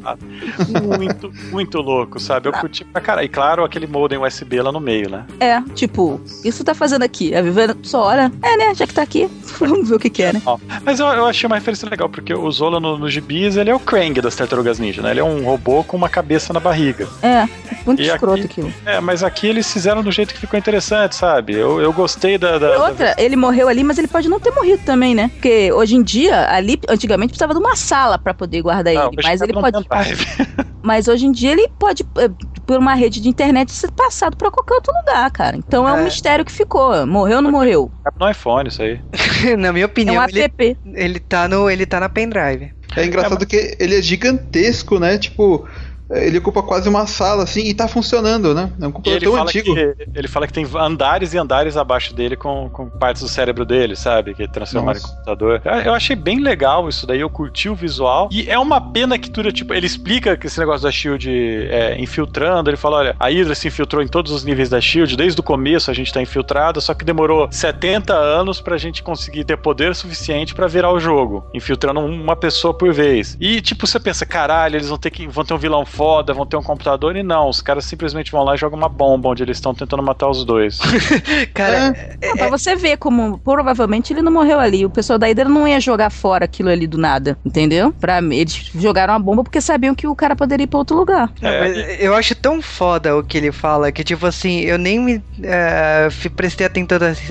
Muito, 0.99 1.31
muito 1.53 1.68
louco, 1.77 2.19
sabe? 2.19 2.49
Eu 2.49 2.53
curti 2.53 2.85
pra 2.85 3.01
caralho. 3.01 3.27
E 3.27 3.29
claro, 3.29 3.65
aquele 3.65 3.87
modem 3.87 4.19
USB 4.19 4.61
lá 4.63 4.73
no 4.73 4.81
meio, 4.81 5.11
né? 5.11 5.25
É, 5.41 5.61
tipo, 5.75 6.21
isso 6.45 6.65
tá 6.65 6.75
fazendo 6.75 7.03
aqui. 7.03 7.35
A 7.35 7.43
Viviana 7.43 7.77
só 7.83 8.05
olha. 8.07 8.33
É, 8.43 8.57
né? 8.57 8.75
Já 8.75 8.87
que 8.87 8.95
tá 8.95 9.03
aqui, 9.03 9.29
vamos 9.61 9.89
ver 9.89 9.97
o 9.97 9.99
que 9.99 10.09
que 10.11 10.23
é, 10.23 10.33
né? 10.33 10.43
Mas 10.85 11.01
eu, 11.01 11.07
eu 11.09 11.27
achei 11.27 11.47
uma 11.47 11.57
referência 11.57 11.89
legal, 11.89 12.09
porque 12.09 12.33
o 12.33 12.51
Zola 12.51 12.81
no, 12.81 12.97
no 12.97 13.09
gibis, 13.11 13.57
ele 13.57 13.71
é 13.71 13.75
o 13.75 13.81
Krang 13.81 14.21
das 14.21 14.35
Tartarugas 14.37 14.79
Ninja, 14.79 15.03
né? 15.03 15.11
Ele 15.11 15.21
é 15.21 15.25
um 15.25 15.45
robô 15.45 15.83
com 15.85 15.97
uma 15.97 16.09
cabeça 16.09 16.53
na 16.53 16.61
barriga. 16.61 17.07
É, 17.23 17.47
muito 17.85 18.01
E 18.01 18.07
escroto 18.07 18.35
aqui- 18.45 18.45
aquilo. 18.45 18.73
É, 18.87 19.01
mas 19.01 19.23
aqui 19.23 19.47
eles 19.47 19.71
fizeram 19.73 20.03
do 20.03 20.11
jeito 20.13 20.33
que 20.33 20.41
ficou 20.41 20.59
interessante, 20.59 21.15
sabe? 21.17 21.55
Eu, 21.55 21.81
eu 21.81 21.93
gostei 21.93 22.39
da. 22.39 22.59
da- 22.59 22.67
E 22.75 22.79
da- 22.79 22.85
outra, 22.89 23.15
ele 23.19 23.37
morreu 23.37 23.69
ali, 23.69 23.83
mas 23.85 23.99
ele 23.99 24.09
pode 24.09 24.29
não 24.29 24.39
ter 24.41 24.51
morrido 24.53 24.83
também, 24.85 25.15
né? 25.15 25.29
Porque 25.35 25.73
hoje 25.73 25.97
em 25.97 26.03
dia, 26.03 26.49
ali, 26.51 26.79
antigamente 26.89 27.31
precisava 27.31 27.53
de 27.55 27.61
uma 27.61 27.75
sala 27.77 28.19
pra 28.19 28.33
poder 28.35 28.63
guardar 28.63 28.95
Não, 28.95 29.09
ele. 29.13 29.21
Mas 29.23 29.41
ele 29.41 29.53
pode. 29.53 29.77
Mas 30.83 31.09
hoje 31.09 31.27
em 31.27 31.33
dia 31.33 31.53
ele 31.59 31.69
pode, 31.79 32.05
eh, 32.19 32.29
por 32.67 32.79
uma 32.79 32.95
rede 32.95 33.21
de 33.21 33.29
internet, 33.29 33.73
ser 33.73 33.91
passado 33.93 34.37
pra 34.37 34.51
qualquer 34.51 34.75
outro 34.75 34.93
lugar, 35.07 35.31
cara. 35.31 35.57
Então 35.57 35.87
é, 35.89 35.93
um 35.93 35.99
É. 35.99 36.05
mistério 36.05 36.45
que 36.45 36.53
ficou. 36.53 37.07
Morreu 37.07 37.37
ou 37.37 37.43
não 37.43 37.51
morreu? 37.51 37.91
No 38.19 38.31
iPhone, 38.31 38.69
isso 38.69 38.83
aí. 38.83 39.01
Na 39.59 39.73
minha 39.73 39.85
É 39.85 39.87
opinião, 39.87 40.23
um 40.25 40.29
ele, 40.29 40.43
app. 40.43 40.77
ele, 40.95 41.19
tá 41.21 41.49
no, 41.49 41.69
ele 41.71 41.87
tá 41.87 42.01
na 42.01 42.09
pendrive. 42.09 42.73
É 42.97 43.05
engraçado 43.05 43.47
que 43.47 43.77
ele 43.79 43.97
é 43.99 44.03
gigantesco, 44.03 44.99
né? 44.99 45.19
Tipo, 45.19 45.69
ele 46.11 46.39
ocupa 46.39 46.63
quase 46.63 46.89
uma 46.89 47.07
sala, 47.07 47.45
assim, 47.45 47.63
e 47.63 47.75
tá 47.75 47.87
funcionando, 47.87 48.55
né? 48.55 48.73
É 48.81 48.87
um 48.87 48.93
computador 48.93 49.17
ele 49.17 49.25
tão 49.27 49.35
fala, 49.35 49.49
antigo. 49.49 49.75
que, 49.75 49.97
ele 50.15 50.29
fala 50.29 50.47
que 50.47 50.53
tem 50.53 50.67
andares 50.77 51.35
e 51.35 51.39
andares 51.39 51.77
abaixo 51.77 52.15
dele 52.15 52.37
com, 52.37 52.71
com 52.71 52.89
partes 52.89 53.23
do 53.23 53.29
cérebro 53.29 53.65
dele, 53.65 53.95
sabe? 53.95 54.35
Que 54.35 54.49
transformaram 54.49 54.99
em 54.99 55.03
computador. 55.03 55.63
Eu, 55.85 55.95
achei 55.95 56.17
bem 56.17 56.41
legal 56.41 56.89
isso 56.89 57.07
daí, 57.07 57.21
eu 57.21 57.29
curti 57.29 57.69
o 57.69 57.75
visual. 57.75 58.29
E 58.33 58.49
é 58.49 58.59
uma 58.59 58.81
pena 58.81 59.19
que 59.19 59.29
dura, 59.31 59.53
tipo, 59.53 59.75
ele 59.75 59.87
explica 59.87 60.37
que 60.37 60.47
esse 60.47 60.59
negócio 60.59 60.83
da 60.83 60.91
Shield 60.91 61.29
é, 61.29 62.01
infiltrando. 62.01 62.71
Ele 62.71 62.77
fala: 62.77 62.99
olha, 62.99 63.17
a 63.19 63.29
Hydra 63.29 63.55
se 63.55 63.69
infiltrou 63.69 64.03
em 64.03 64.09
todos 64.09 64.33
os 64.33 64.45
níveis 64.45 64.69
da 64.69 64.81
Shield, 64.81 65.17
desde 65.17 65.39
o 65.41 65.43
começo 65.43 65.91
a 65.91 65.95
gente 65.95 66.13
tá 66.13 66.23
infiltrado, 66.23 66.81
só 66.81 66.95
que 66.95 67.05
demorou 67.05 67.49
70 67.51 68.15
anos 68.15 68.61
pra 68.61 68.79
gente 68.79 69.03
conseguir 69.03 69.45
ter 69.45 69.57
poder 69.57 69.95
suficiente 69.95 70.55
pra 70.55 70.67
virar 70.67 70.93
o 70.93 70.99
jogo, 70.99 71.45
infiltrando 71.53 72.01
uma 72.01 72.37
pessoa 72.37 72.73
por 72.73 72.93
vez. 72.93 73.37
E, 73.41 73.61
tipo, 73.61 73.87
você 73.87 74.01
pensa, 74.01 74.25
caralho, 74.25 74.77
eles 74.77 74.89
vão 74.89 74.99
ter 74.99 75.11
que 75.11 75.27
vão 75.27 75.45
ter 75.45 75.55
um 75.55 75.59
vilão 75.59 75.85
foda, 75.99 76.33
vão 76.33 76.47
ter 76.47 76.57
um 76.57 76.63
computador, 76.63 77.17
e 77.17 77.23
não, 77.25 77.49
os 77.49 77.61
caras 77.61 77.85
simplesmente 77.85 78.31
vão 78.31 78.45
lá 78.45 78.55
e 78.55 78.59
jogam 78.59 78.79
uma 78.79 78.89
bomba 78.89 79.29
onde 79.31 79.43
eles 79.43 79.57
estão 79.57 79.75
tentando 79.75 80.03
matar 80.03 80.29
os 80.31 80.45
dois. 80.45 80.79
Cara, 81.55 81.93
Ah, 82.23 82.37
pra 82.37 82.49
você 82.49 82.77
ver 82.77 82.97
como 82.99 83.39
provavelmente 83.41 84.13
ele 84.13 84.23
não 84.23 84.33
morreu 84.33 84.61
ali. 84.61 84.85
O 84.87 84.91
pessoal 84.91 85.19
da 85.19 85.27
Hydra 85.27 85.49
não 85.49 85.67
ia 85.67 85.81
jogar 85.81 86.11
fora 86.11 86.45
aquilo 86.45 86.69
ali 86.71 86.87
do 86.87 86.99
nada, 86.99 87.37
entendeu? 87.45 87.93
Pra, 88.01 88.19
eles 88.23 88.71
jogaram 88.75 89.15
a 89.15 89.19
bomba 89.19 89.43
porque 89.43 89.61
sabiam 89.61 89.95
que 89.95 90.07
o 90.07 90.15
cara 90.17 90.37
poderia 90.37 90.65
ir 90.65 90.67
pra 90.69 90.79
outro 90.79 90.97
lugar. 90.97 91.33
É, 91.43 92.05
eu 92.05 92.15
acho 92.15 92.35
tão 92.35 92.61
foda 92.63 93.17
o 93.17 93.23
que 93.23 93.39
ele 93.39 93.53
fala 93.53 93.91
que, 93.93 94.05
tipo 94.05 94.27
assim, 94.27 94.61
eu 94.61 94.79
nem 94.79 94.99
me 95.01 95.25
é, 95.43 96.09
fi- 96.11 96.29
prestei 96.31 96.67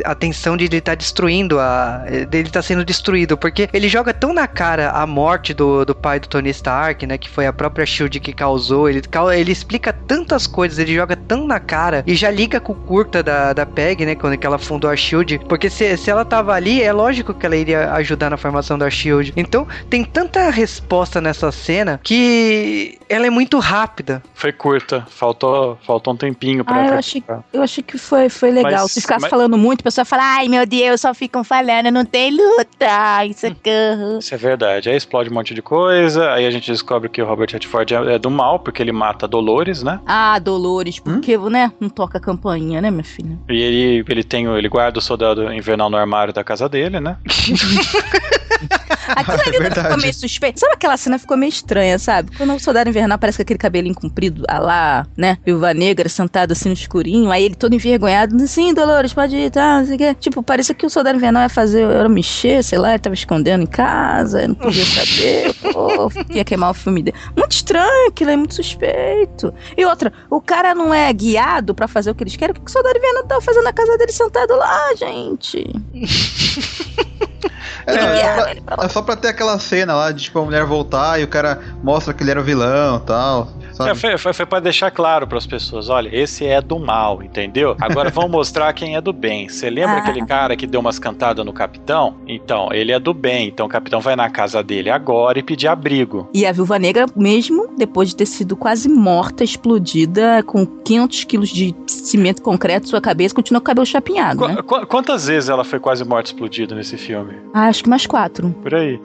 atenção 0.05 0.57
de 0.57 0.65
ele 0.65 0.77
estar 0.77 0.95
destruindo 0.95 1.59
a. 1.59 2.03
dele 2.29 2.47
estar 2.47 2.61
sendo 2.61 2.83
destruído, 2.85 3.37
porque 3.37 3.69
ele 3.73 3.87
joga 3.89 4.13
tão 4.13 4.33
na 4.33 4.47
cara 4.47 4.91
a 4.91 5.05
morte 5.05 5.53
do, 5.53 5.85
do 5.85 5.95
pai 5.95 6.19
do 6.19 6.27
Tony 6.27 6.49
Stark, 6.49 7.05
né? 7.05 7.17
Que 7.17 7.29
foi 7.29 7.45
a 7.47 7.53
própria 7.53 7.85
Shield 7.85 8.19
que 8.19 8.33
causou. 8.33 8.56
Ele, 8.89 9.01
cau- 9.01 9.31
ele 9.31 9.51
explica 9.51 9.91
tantas 9.93 10.45
coisas, 10.47 10.79
ele 10.79 10.93
joga 10.95 11.15
tão 11.15 11.45
na 11.47 11.59
cara 11.59 12.03
e 12.05 12.15
já 12.15 12.29
liga 12.31 12.59
com 12.59 12.73
o 12.73 12.75
curta 12.75 13.21
da, 13.23 13.53
da 13.53 13.65
Peg, 13.65 14.05
né? 14.05 14.15
Quando 14.15 14.37
que 14.37 14.45
ela 14.45 14.57
fundou 14.57 14.89
a 14.89 14.95
Shield. 14.95 15.39
Porque 15.47 15.69
se, 15.69 15.95
se 15.97 16.09
ela 16.09 16.25
tava 16.25 16.53
ali, 16.53 16.81
é 16.81 16.91
lógico 16.91 17.33
que 17.33 17.45
ela 17.45 17.55
iria 17.55 17.91
ajudar 17.93 18.29
na 18.29 18.37
formação 18.37 18.77
da 18.77 18.89
Shield. 18.89 19.33
Então, 19.35 19.67
tem 19.89 20.03
tanta 20.03 20.49
resposta 20.49 21.19
nessa 21.21 21.51
cena 21.51 21.99
que 22.03 22.97
ela 23.09 23.25
é 23.27 23.29
muito 23.29 23.59
rápida. 23.59 24.21
Foi 24.33 24.51
curta, 24.51 25.05
faltou, 25.09 25.77
faltou 25.85 26.13
um 26.13 26.17
tempinho 26.17 26.63
pra. 26.65 26.75
Ah, 26.75 26.87
eu 26.87 26.93
achei, 26.95 27.23
eu 27.53 27.61
achei 27.61 27.83
que 27.83 27.97
foi, 27.97 28.29
foi 28.29 28.51
legal. 28.51 28.83
Mas- 28.83 28.91
Se 28.91 29.01
ficasse 29.01 29.21
mas- 29.21 29.29
falando 29.29 29.57
muito, 29.57 29.81
o 29.81 29.83
pessoal 29.83 30.05
fala, 30.05 30.23
ai 30.23 30.47
meu 30.47 30.65
Deus, 30.65 31.01
só 31.01 31.13
ficam 31.13 31.43
falando, 31.43 31.91
não 31.91 32.05
tem 32.05 32.31
luta, 32.31 33.25
isso 33.25 33.45
é 33.45 33.49
carro. 33.51 34.19
Isso 34.19 34.33
é 34.33 34.37
verdade. 34.37 34.89
Aí 34.89 34.95
explode 34.95 35.29
um 35.29 35.33
monte 35.33 35.53
de 35.53 35.61
coisa, 35.61 36.31
aí 36.31 36.45
a 36.45 36.51
gente 36.51 36.71
descobre 36.71 37.09
que 37.09 37.21
o 37.21 37.25
Robert 37.25 37.49
Redford 37.51 37.93
é, 37.93 38.15
é 38.15 38.19
do 38.19 38.29
mal, 38.29 38.46
porque 38.55 38.81
ele 38.81 38.91
mata 38.91 39.27
Dolores, 39.27 39.83
né? 39.83 39.99
Ah, 40.05 40.37
Dolores, 40.39 40.99
porque, 40.99 41.37
né, 41.37 41.71
não 41.79 41.89
toca 41.89 42.17
a 42.17 42.21
campainha, 42.21 42.79
né, 42.81 42.89
minha 42.91 43.03
filha? 43.03 43.37
E 43.49 43.61
ele, 43.61 44.05
ele 44.07 44.23
tem 44.23 44.47
o- 44.47 44.57
ele 44.57 44.69
guarda 44.69 44.99
o 44.99 45.01
soldado 45.01 45.51
invernal 45.51 45.89
no 45.89 45.97
armário 45.97 46.33
da 46.33 46.43
casa 46.43 46.69
dele, 46.69 46.99
né? 46.99 47.17
Aquilo 49.07 49.41
ali 49.45 49.57
É 49.77 49.83
ficou 49.83 49.97
meio 49.97 50.13
suspeito. 50.13 50.59
Sabe 50.59 50.73
aquela 50.73 50.97
cena 50.97 51.19
ficou 51.19 51.37
meio 51.37 51.49
estranha, 51.49 51.99
sabe? 51.99 52.31
Quando 52.37 52.53
o 52.53 52.59
soldado 52.59 52.89
invernal 52.89 53.17
parece 53.17 53.37
com 53.37 53.41
aquele 53.43 53.59
cabelinho 53.59 53.95
comprido, 53.95 54.43
a 54.47 54.59
lá, 54.59 55.07
né? 55.15 55.37
Viúva 55.45 55.73
negra, 55.73 56.07
sentado 56.09 56.51
assim 56.51 56.69
no 56.69 56.73
escurinho. 56.73 57.31
Aí 57.31 57.43
ele 57.43 57.55
todo 57.55 57.73
envergonhado, 57.73 58.35
assim, 58.43 58.73
Dolores, 58.73 59.13
pode 59.13 59.35
ir, 59.35 59.51
tá? 59.51 59.79
Não 59.79 59.85
sei 59.85 59.95
o 59.95 59.97
quê. 59.97 60.15
Tipo, 60.15 60.41
parecia 60.43 60.73
que 60.73 60.85
o 60.85 60.89
soldado 60.89 61.17
invernal 61.17 61.43
ia 61.43 61.49
fazer, 61.49 61.83
era 61.83 62.09
mexer, 62.09 62.63
sei 62.63 62.77
lá, 62.77 62.91
ele 62.91 62.99
tava 62.99 63.13
escondendo 63.13 63.63
em 63.63 63.67
casa, 63.67 64.43
eu 64.43 64.49
não 64.49 64.55
podia 64.55 64.85
saber, 64.85 65.53
pô, 65.73 66.11
ia 66.29 66.43
queimar 66.43 66.71
o 66.71 66.73
filme 66.73 67.03
dele. 67.03 67.17
Muito 67.35 67.51
estranho, 67.51 68.09
aquilo 68.09 68.31
é 68.31 68.37
muito 68.37 68.55
suspeito. 68.55 69.53
E 69.75 69.85
outra, 69.85 70.11
o 70.29 70.41
cara 70.41 70.73
não 70.73 70.93
é 70.93 71.11
guiado 71.11 71.73
pra 71.73 71.87
fazer 71.87 72.11
o 72.11 72.15
que 72.15 72.23
eles 72.23 72.35
querem, 72.35 72.51
o 72.51 72.55
que 72.55 72.61
que 72.61 72.69
o 72.69 72.73
soldado 72.73 72.97
invernal 72.97 73.23
tava 73.25 73.41
fazendo 73.41 73.63
na 73.63 73.73
casa 73.73 73.97
dele 73.97 74.11
sentado 74.11 74.55
lá, 74.55 74.93
gente? 74.95 75.65
É, 77.85 77.93
é, 77.93 78.55
pra, 78.55 78.75
lá. 78.77 78.85
é 78.85 78.89
só 78.89 79.01
pra 79.01 79.15
ter 79.15 79.29
aquela 79.29 79.57
cena 79.59 79.93
lá 79.95 80.11
de 80.11 80.23
tipo 80.23 80.39
a 80.39 80.43
mulher 80.43 80.65
voltar 80.65 81.19
e 81.19 81.23
o 81.23 81.27
cara 81.27 81.59
mostra 81.83 82.13
que 82.13 82.23
ele 82.23 82.31
era 82.31 82.39
o 82.39 82.43
vilão 82.43 82.97
e 82.97 83.01
tal. 83.01 83.47
Sabe? 83.73 83.91
É, 83.91 83.95
foi, 83.95 84.17
foi, 84.17 84.33
foi 84.33 84.45
pra 84.45 84.59
deixar 84.59 84.89
claro 84.91 85.27
pras 85.27 85.45
pessoas: 85.45 85.87
olha, 85.89 86.09
esse 86.11 86.45
é 86.45 86.59
do 86.61 86.79
mal, 86.79 87.21
entendeu? 87.23 87.75
Agora 87.79 88.09
vamos 88.09 88.31
mostrar 88.31 88.73
quem 88.73 88.95
é 88.95 89.01
do 89.01 89.13
bem. 89.13 89.47
Você 89.47 89.69
lembra 89.69 89.95
Ah. 89.95 89.99
aquele 89.99 90.25
cara 90.25 90.55
que 90.55 90.65
deu 90.67 90.79
umas 90.79 90.97
cantadas 90.99 91.45
no 91.45 91.53
capitão? 91.53 92.15
Então, 92.27 92.69
ele 92.73 92.91
é 92.91 92.99
do 92.99 93.13
bem. 93.13 93.47
Então 93.47 93.65
o 93.67 93.69
capitão 93.69 94.01
vai 94.01 94.15
na 94.15 94.29
casa 94.29 94.61
dele 94.63 94.89
agora 94.89 95.39
e 95.39 95.43
pedir 95.43 95.67
abrigo. 95.67 96.29
E 96.33 96.45
a 96.45 96.51
viúva 96.51 96.77
negra, 96.79 97.05
mesmo 97.15 97.67
depois 97.77 98.09
de 98.09 98.15
ter 98.15 98.25
sido 98.25 98.55
quase 98.55 98.89
morta, 98.89 99.43
explodida, 99.43 100.41
com 100.43 100.65
500 100.65 101.23
quilos 101.25 101.49
de 101.49 101.75
cimento 101.87 102.41
concreto 102.41 102.87
em 102.87 102.89
sua 102.89 103.01
cabeça, 103.01 103.35
continua 103.35 103.59
com 103.61 103.65
o 103.65 103.67
cabelo 103.67 103.85
chapinhado, 103.85 104.39
Qu- 104.39 104.47
né? 104.47 104.61
qu- 104.63 104.85
quantas 104.87 105.27
vezes 105.27 105.49
ela 105.49 105.63
foi 105.63 105.79
quase 105.79 106.03
morta 106.03 106.29
explodida 106.29 106.73
nesse 106.75 106.97
filme? 106.97 107.26
Ah, 107.53 107.67
acho 107.67 107.83
que 107.83 107.89
mais 107.89 108.05
quatro. 108.05 108.49
Por 108.61 108.75
aí. 108.75 108.99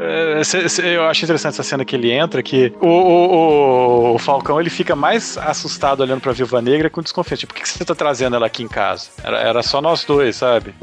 É, 0.00 0.42
eu 0.94 1.04
acho 1.06 1.24
interessante 1.24 1.54
essa 1.54 1.62
cena 1.62 1.84
que 1.84 1.96
ele 1.96 2.10
entra, 2.10 2.42
que 2.42 2.72
o, 2.80 2.86
o- 2.86 4.14
o- 4.14 4.18
Falcão 4.18 4.60
ele 4.60 4.68
fica 4.68 4.94
mais 4.94 5.38
assustado 5.38 6.00
olhando 6.00 6.20
pra 6.20 6.32
Viúva 6.32 6.60
Negra 6.60 6.90
com 6.90 7.00
desconfiança. 7.00 7.40
Tipo, 7.40 7.54
por 7.54 7.60
que 7.62 7.68
você 7.68 7.84
tá 7.84 7.94
trazendo 7.94 8.36
ela 8.36 8.46
aqui 8.46 8.62
em 8.62 8.68
casa? 8.68 9.08
Era, 9.24 9.38
era 9.40 9.62
só 9.62 9.80
nós 9.80 10.04
dois, 10.04 10.36
sabe? 10.36 10.74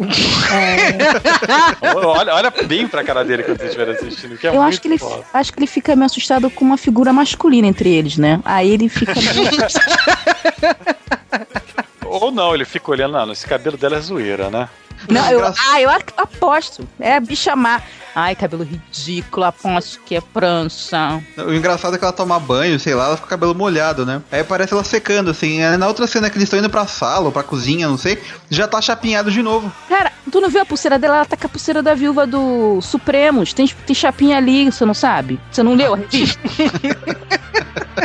olha, 2.06 2.34
olha 2.34 2.54
bem 2.66 2.88
pra 2.88 3.04
cara 3.04 3.24
dele 3.24 3.44
quando 3.44 3.58
você 3.60 3.66
estiver 3.66 3.90
assistindo, 3.90 4.38
que 4.38 4.48
é 4.48 4.56
Eu 4.56 4.62
acho 4.62 4.82
que, 4.82 4.88
ele, 4.88 4.98
acho 5.34 5.54
que 5.54 5.60
ele 5.60 5.68
fica 5.68 5.96
meio 5.96 6.06
assustado 6.06 6.50
com 6.50 6.66
uma 6.66 6.78
figura 6.78 7.12
masculina 7.14 7.68
entre 7.68 7.90
eles, 7.94 8.18
né? 8.18 8.40
Aí 8.46 8.72
ele 8.72 8.90
fica 8.90 9.14
meio... 9.36 9.50
Ou 12.22 12.32
não, 12.32 12.54
ele 12.54 12.66
fica 12.66 12.92
olhando, 12.92 13.14
não, 13.14 13.32
esse 13.32 13.46
cabelo 13.46 13.78
dela 13.78 13.98
é 13.98 14.00
zoeira, 14.02 14.50
né? 14.50 14.70
Não, 15.10 15.30
eu, 15.30 15.46
ah, 15.46 15.82
eu 15.82 15.90
aposto. 15.90 16.88
É 17.00 17.18
a 17.18 17.20
bicha 17.20 17.56
má. 17.56 17.82
Ai, 18.16 18.34
cabelo 18.34 18.64
ridículo, 18.64 19.46
aposto 19.46 20.00
que 20.06 20.16
é 20.16 20.22
prancha. 20.22 21.22
O 21.38 21.54
engraçado 21.54 21.96
é 21.96 21.98
que 21.98 22.04
ela 22.06 22.14
toma 22.14 22.40
banho, 22.40 22.80
sei 22.80 22.96
lá, 22.96 23.08
ela 23.08 23.18
fica 23.18 23.28
com 23.28 23.28
o 23.28 23.30
cabelo 23.30 23.54
molhado, 23.54 24.06
né? 24.06 24.22
Aí 24.32 24.42
parece 24.42 24.74
ela 24.74 24.86
secando, 24.86 25.30
assim. 25.30 25.62
Aí 25.62 25.76
Na 25.76 25.88
outra 25.90 26.08
cena 26.08 26.30
que 26.30 26.38
eles 26.38 26.46
estão 26.46 26.58
indo 26.58 26.70
pra 26.70 26.88
sala 26.88 27.26
ou 27.26 27.32
pra 27.32 27.44
cozinha, 27.44 27.90
não 27.90 27.98
sei, 27.98 28.18
já 28.50 28.70
tá 28.70 28.82
chapinhado 28.82 29.30
de 29.30 29.42
novo. 29.42 29.70
Cara, 29.90 30.14
tu 30.32 30.40
não 30.40 30.50
viu 30.50 30.62
a 30.62 30.66
pulseira 30.66 30.98
dela? 30.98 31.18
Ela 31.18 31.26
tá 31.26 31.36
com 31.36 31.46
a 31.46 31.50
pulseira 31.50 31.84
da 31.84 31.94
viúva 31.94 32.26
do 32.26 32.80
Supremos. 32.82 33.52
Tem, 33.52 33.68
tem 33.68 33.96
chapinha 33.96 34.38
ali, 34.38 34.72
você 34.72 34.86
não 34.86 34.94
sabe? 34.94 35.38
Você 35.52 35.62
não 35.62 35.74
leu 35.74 35.94
a 35.94 35.98
revista? 35.98 36.40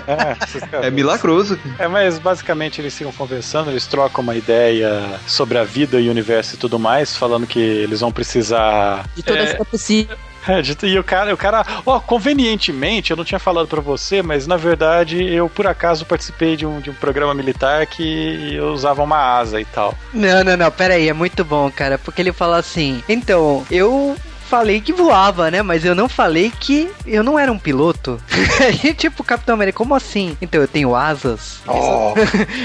É, 0.06 0.86
É 0.86 0.90
milagroso. 0.90 1.58
É, 1.78 1.88
mas 1.88 2.18
basicamente 2.18 2.80
eles 2.80 2.96
ficam 2.96 3.12
conversando, 3.12 3.70
eles 3.70 3.86
trocam 3.86 4.22
uma 4.22 4.36
ideia 4.36 5.20
sobre 5.26 5.58
a 5.58 5.64
vida 5.64 6.00
e 6.00 6.08
o 6.08 6.10
universo 6.10 6.54
e 6.54 6.58
tudo 6.58 6.78
mais, 6.78 7.16
falando 7.16 7.46
que 7.46 7.58
eles 7.58 8.00
vão 8.00 8.12
precisar. 8.12 9.04
De 9.14 9.22
todas 9.22 9.50
é, 9.50 9.52
as 9.52 9.68
possíveis. 9.68 10.18
é, 10.48 10.86
e 10.86 10.98
o 10.98 11.04
cara, 11.04 11.34
o 11.34 11.36
cara, 11.36 11.64
ó, 11.84 12.00
convenientemente, 12.00 13.10
eu 13.10 13.16
não 13.16 13.24
tinha 13.24 13.38
falado 13.38 13.68
pra 13.68 13.80
você, 13.80 14.22
mas 14.22 14.46
na 14.46 14.56
verdade 14.56 15.22
eu 15.22 15.48
por 15.48 15.66
acaso 15.66 16.06
participei 16.06 16.56
de 16.56 16.64
um, 16.64 16.80
de 16.80 16.90
um 16.90 16.94
programa 16.94 17.34
militar 17.34 17.86
que 17.86 18.54
eu 18.54 18.72
usava 18.72 19.02
uma 19.02 19.18
asa 19.18 19.60
e 19.60 19.64
tal. 19.64 19.94
Não, 20.12 20.42
não, 20.42 20.56
não, 20.56 20.70
pera 20.70 20.94
aí, 20.94 21.08
é 21.08 21.12
muito 21.12 21.44
bom, 21.44 21.70
cara, 21.70 21.98
porque 21.98 22.22
ele 22.22 22.32
fala 22.32 22.58
assim, 22.58 23.02
então, 23.08 23.64
eu 23.70 24.16
falei 24.50 24.80
que 24.80 24.92
voava, 24.92 25.48
né, 25.48 25.62
mas 25.62 25.84
eu 25.84 25.94
não 25.94 26.08
falei 26.08 26.50
que 26.50 26.90
eu 27.06 27.22
não 27.22 27.38
era 27.38 27.52
um 27.52 27.58
piloto. 27.58 28.20
Aí, 28.60 28.92
tipo, 28.94 29.22
Capitão 29.22 29.54
América, 29.54 29.78
como 29.78 29.94
assim? 29.94 30.36
Então, 30.42 30.60
eu 30.60 30.66
tenho 30.66 30.96
asas. 30.96 31.60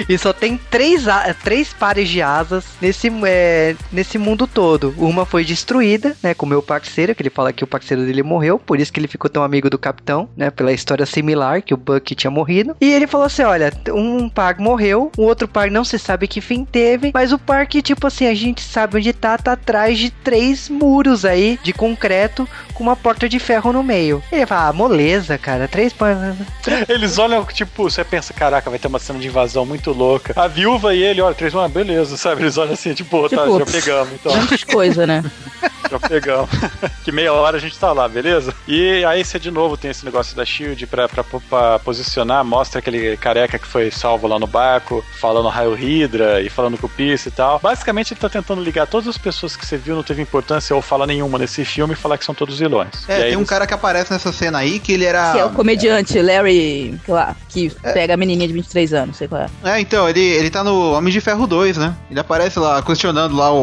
e 0.10 0.18
só 0.18 0.34
tem 0.34 0.58
três, 0.58 1.04
três 1.44 1.72
pares 1.72 2.10
de 2.10 2.24
asas 2.24 2.66
nesse, 2.82 3.12
é, 3.28 3.76
nesse 3.92 4.18
mundo 4.18 4.48
todo. 4.48 4.96
Uma 4.98 5.28
foi 5.28 5.46
destruída, 5.46 6.18
né, 6.24 6.34
com 6.34 6.48
o 6.48 6.50
meu 6.50 6.64
parceiro, 6.64 7.14
que 7.14 7.22
ele 7.22 7.30
fala 7.30 7.54
que 7.54 7.64
o 7.64 7.68
parceiro 7.68 8.04
dele 8.04 8.24
morreu, 8.24 8.58
por 8.58 8.80
isso 8.80 8.92
que 8.92 9.00
ele 9.00 9.08
ficou 9.08 9.30
tão 9.30 9.44
amigo 9.44 9.70
do 9.70 9.78
Capitão, 9.78 10.28
né, 10.36 10.50
pela 10.50 10.74
história 10.74 11.06
similar, 11.06 11.62
que 11.62 11.74
o 11.74 11.78
Buck 11.78 12.16
tinha 12.16 12.32
morrido. 12.32 12.76
E 12.82 12.92
ele 12.92 13.06
falou 13.06 13.28
assim, 13.28 13.44
olha, 13.44 13.72
um 13.94 14.28
par 14.28 14.58
morreu, 14.58 15.12
o 15.16 15.22
outro 15.22 15.48
par 15.48 15.70
não 15.70 15.84
se 15.84 16.00
sabe 16.00 16.28
que 16.28 16.42
fim 16.42 16.66
teve, 16.66 17.12
mas 17.14 17.32
o 17.32 17.38
par 17.38 17.68
que, 17.68 17.84
tipo 17.84 18.08
assim, 18.08 18.26
a 18.26 18.34
gente 18.34 18.62
sabe 18.64 18.98
onde 18.98 19.14
tá, 19.14 19.38
tá 19.38 19.52
atrás 19.52 20.00
de 20.00 20.10
três 20.10 20.68
muros 20.68 21.24
aí, 21.24 21.60
de 21.62 21.75
concreto, 21.76 22.48
com 22.74 22.84
uma 22.84 22.96
porta 22.96 23.28
de 23.28 23.40
ferro 23.40 23.72
no 23.72 23.84
meio. 23.84 24.24
Ele 24.32 24.46
fala, 24.46 24.70
ah, 24.70 24.74
moleza, 24.74 25.38
cara, 25.38 25.68
três 25.68 25.94
par... 25.94 26.16
Eles 26.90 27.18
olham, 27.18 27.46
tipo, 27.46 27.90
você 27.90 28.04
pensa, 28.04 28.34
caraca, 28.34 28.70
vai 28.70 28.80
ter 28.80 28.88
uma 28.88 29.00
cena 29.00 29.20
de 29.20 29.28
invasão 29.28 29.66
muito 29.66 29.92
louca. 29.92 30.34
A 30.36 30.48
viúva 30.48 30.94
e 30.94 31.04
ele, 31.04 31.22
olha, 31.22 31.36
três, 31.36 31.56
ah, 31.56 31.68
beleza, 31.68 32.18
sabe? 32.18 32.42
Eles 32.42 32.58
olham 32.58 32.74
assim, 32.74 32.94
tipo, 32.94 33.30
tá, 33.30 33.46
Tipo, 33.46 33.60
já 33.60 33.66
pegamos, 33.66 34.14
então. 34.14 34.32
Tantas 34.32 34.64
coisas, 34.64 35.08
né? 35.08 35.24
Já 35.90 36.00
pegamos. 36.00 36.50
que 37.04 37.12
meia 37.12 37.32
hora 37.34 37.58
a 37.58 37.60
gente 37.60 37.78
tá 37.78 37.94
lá, 37.94 38.08
beleza? 38.08 38.54
E 38.68 39.04
aí 39.06 39.24
você 39.24 39.40
de 39.40 39.52
novo 39.52 39.78
tem 39.78 39.92
esse 39.92 40.04
negócio 40.04 40.36
da 40.36 40.46
Shield 40.46 40.88
pra, 40.88 41.08
pra, 41.08 41.24
pra 41.24 41.80
posicionar, 41.80 42.44
mostra 42.44 42.80
aquele 42.80 43.16
careca 43.18 43.60
que 43.60 43.68
foi 43.68 43.92
salvo 43.92 44.28
lá 44.28 44.40
no 44.40 44.48
barco, 44.48 45.06
falando 45.20 45.50
raio 45.50 45.74
Hydra 45.74 46.42
e 46.42 46.50
falando 46.50 46.78
com 46.78 46.88
o 46.88 46.90
Peace 46.90 47.30
e 47.30 47.32
tal. 47.32 47.60
Basicamente 47.60 48.14
ele 48.14 48.20
tá 48.20 48.30
tentando 48.30 48.64
ligar 48.64 48.88
todas 48.88 49.08
as 49.08 49.18
pessoas 49.18 49.56
que 49.56 49.66
você 49.66 49.78
viu, 49.78 49.96
não 49.96 50.04
teve 50.04 50.22
importância 50.22 50.76
ou 50.76 50.82
fala 50.82 51.06
nenhuma 51.06 51.38
nesse 51.38 51.64
filme 51.66 51.94
e 51.94 51.98
falar 51.98 52.18
que 52.18 52.26
são 52.26 52.34
todos 52.36 52.58
vilões. 52.60 52.90
É, 53.08 53.12
e 53.12 53.16
aí 53.16 53.22
tem 53.30 53.36
um 53.38 53.40
eles- 53.40 53.50
cara 53.50 53.66
que 53.68 53.74
aparece 53.74 54.12
nessa 54.12 54.32
cena 54.32 54.60
aí 54.60 54.80
que 54.80 54.92
ele 54.94 55.06
era. 55.06 55.32
Que 55.34 55.40
é 55.40 55.46
o 55.46 55.50
comediante 55.52 56.22
Larry, 56.22 57.00
sei 57.06 57.14
lá, 57.14 57.36
que 57.50 57.70
pega 57.94 58.14
a 58.14 58.18
menininha 58.18 58.48
de 58.48 58.54
23 58.54 58.94
anos, 58.94 59.18
sei 59.18 59.28
qual 59.28 59.42
é. 59.42 59.48
É, 59.64 59.80
então, 59.80 60.08
ele, 60.10 60.20
ele 60.22 60.50
tá 60.50 60.64
no 60.64 60.94
Homem 60.94 61.12
de 61.12 61.20
Ferro 61.22 61.46
2, 61.48 61.78
né? 61.78 61.96
Ele 62.10 62.20
aparece 62.20 62.60
lá 62.60 62.82
questionando 62.82 63.36
lá 63.36 63.52
o, 63.52 63.58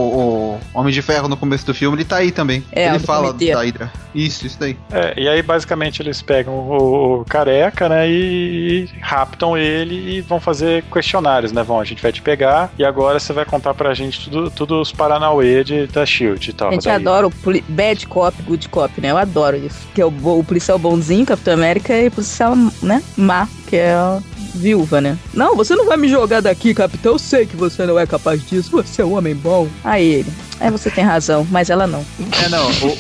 o 0.55 0.61
Homem 0.75 0.93
de 0.93 1.03
Ferro 1.03 1.29
no 1.29 1.37
começo 1.37 1.65
do 1.67 1.75
filme, 1.75 1.97
ele 1.97 2.05
tá 2.05 2.17
aí 2.17 2.31
também. 2.31 2.65
É, 2.73 2.89
ele 2.89 2.99
fala 2.99 3.33
da 3.33 3.61
Hydra. 3.63 3.93
Isso, 4.15 4.47
isso 4.47 4.59
daí. 4.59 4.77
É, 4.93 5.15
e 5.21 5.29
aí 5.29 5.43
basicamente 5.43 6.03
eles 6.03 6.21
pegam 6.21 6.53
o, 6.55 7.21
o 7.21 7.25
careca, 7.25 7.89
né, 7.89 8.09
e, 8.11 8.89
e 8.95 9.01
raptam 9.01 9.57
ele 9.57 10.17
e 10.17 10.21
vão 10.21 10.39
fazer 10.41 10.85
questionários, 10.93 11.51
né, 11.53 11.63
vão, 11.63 11.81
a 11.81 11.85
gente 11.85 12.03
vai 12.03 12.13
te 12.13 12.21
pegar 12.21 12.71
e 12.79 12.85
agora 12.85 13.19
você 13.19 13.33
vai 13.33 13.45
contar 13.45 13.73
pra 13.75 13.95
gente 13.95 14.29
tudo, 14.29 14.51
tudo 14.51 14.81
os 14.81 14.93
Paranauê 14.93 15.65
de, 15.65 15.87
da 15.87 16.05
SHIELD 16.05 16.51
e 16.51 16.53
tal. 16.53 16.69
A 16.69 16.73
gente 16.73 16.85
Daí- 16.85 16.95
adora 16.97 17.27
o 17.27 17.31
poli- 17.31 17.65
bad 17.93 18.07
cop, 18.07 18.43
good 18.45 18.69
cop, 18.69 19.01
né? 19.01 19.11
Eu 19.11 19.19
adoro 19.19 19.57
isso. 19.57 19.77
Que 19.95 20.01
é 20.01 20.05
o, 20.05 20.11
bo- 20.11 20.39
o 20.39 20.45
policial 20.45 20.79
bonzinho, 20.79 21.27
Capitão 21.27 21.55
América, 21.55 21.95
e 21.97 22.09
o 22.09 22.11
policial, 22.11 22.57
né, 22.83 23.03
má, 23.17 23.47
que 23.69 23.77
é 23.77 23.93
a 23.93 24.19
viúva, 24.55 25.01
né? 25.01 25.19
Não, 25.35 25.55
você 25.57 25.75
não 25.75 25.87
vai 25.87 25.97
me 25.97 26.09
jogar 26.09 26.41
daqui, 26.41 26.75
capitão. 26.75 27.13
Eu 27.13 27.19
sei 27.19 27.47
que 27.47 27.57
você 27.57 27.85
não 27.87 27.99
é 27.99 28.07
capaz 28.07 28.43
disso. 28.47 28.71
Você 28.73 29.03
é 29.03 29.05
um 29.05 29.17
homem 29.17 29.35
bom. 29.35 29.69
Aí 29.85 30.07
ele. 30.15 30.33
É, 30.61 30.71
você 30.71 30.91
tem 30.91 31.05
razão, 31.05 31.47
mas 31.51 31.71
ela 31.71 31.87
não. 31.87 32.05
É, 32.45 32.49
não. 32.49 32.67
O, 32.71 32.97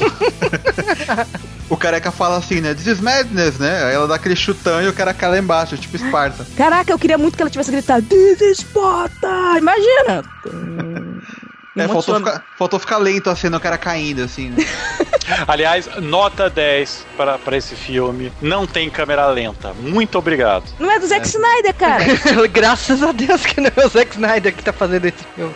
o 1.75 1.77
careca 1.77 2.11
fala 2.11 2.37
assim, 2.39 2.61
né? 2.61 2.75
This 2.75 2.87
is 2.87 3.01
madness, 3.01 3.59
né? 3.59 3.85
Aí 3.85 3.95
ela 3.95 4.09
dá 4.09 4.17
aquele 4.17 4.35
chutão 4.37 4.83
e 4.83 4.89
o 4.89 4.93
cara 4.93 5.15
cai 5.15 5.31
lá 5.31 5.39
embaixo, 5.39 5.77
tipo 5.77 5.95
Esparta. 5.97 6.47
Caraca, 6.57 6.91
eu 6.93 6.99
queria 6.99 7.17
muito 7.19 7.37
que 7.37 7.43
ela 7.43 7.51
tivesse 7.51 7.71
gritado 7.71 8.05
This 8.07 8.41
is 8.41 8.59
Sparta! 8.59 9.59
Imagina! 9.59 10.25
É, 11.77 11.89
faltou 11.89 12.17
ficar, 12.17 12.45
faltou 12.57 12.79
ficar 12.79 12.99
lento 12.99 13.31
a 13.31 13.37
cena, 13.37 13.57
o 13.57 13.61
cara 13.61 13.79
caindo, 13.79 14.23
assim. 14.23 14.51
Né? 14.51 14.57
Aliás, 15.47 15.89
nota 16.01 16.49
10 16.51 17.07
para, 17.17 17.39
para 17.39 17.57
esse 17.57 17.75
filme. 17.77 18.33
Não 18.41 18.67
tem 18.67 18.89
câmera 18.91 19.27
lenta. 19.29 19.73
Muito 19.75 20.19
obrigado. 20.19 20.65
Não 20.79 20.91
é 20.91 20.99
do 20.99 21.07
Zack 21.07 21.27
Snyder, 21.27 21.75
cara. 21.75 22.05
Graças 22.53 23.03
a 23.03 23.13
Deus 23.13 23.45
que 23.47 23.61
não 23.61 23.71
é 23.77 23.87
o 23.87 23.89
Zack 23.89 24.13
Snyder 24.15 24.55
que 24.55 24.63
tá 24.63 24.73
fazendo 24.73 25.07
esse 25.07 25.25
filme. 25.35 25.55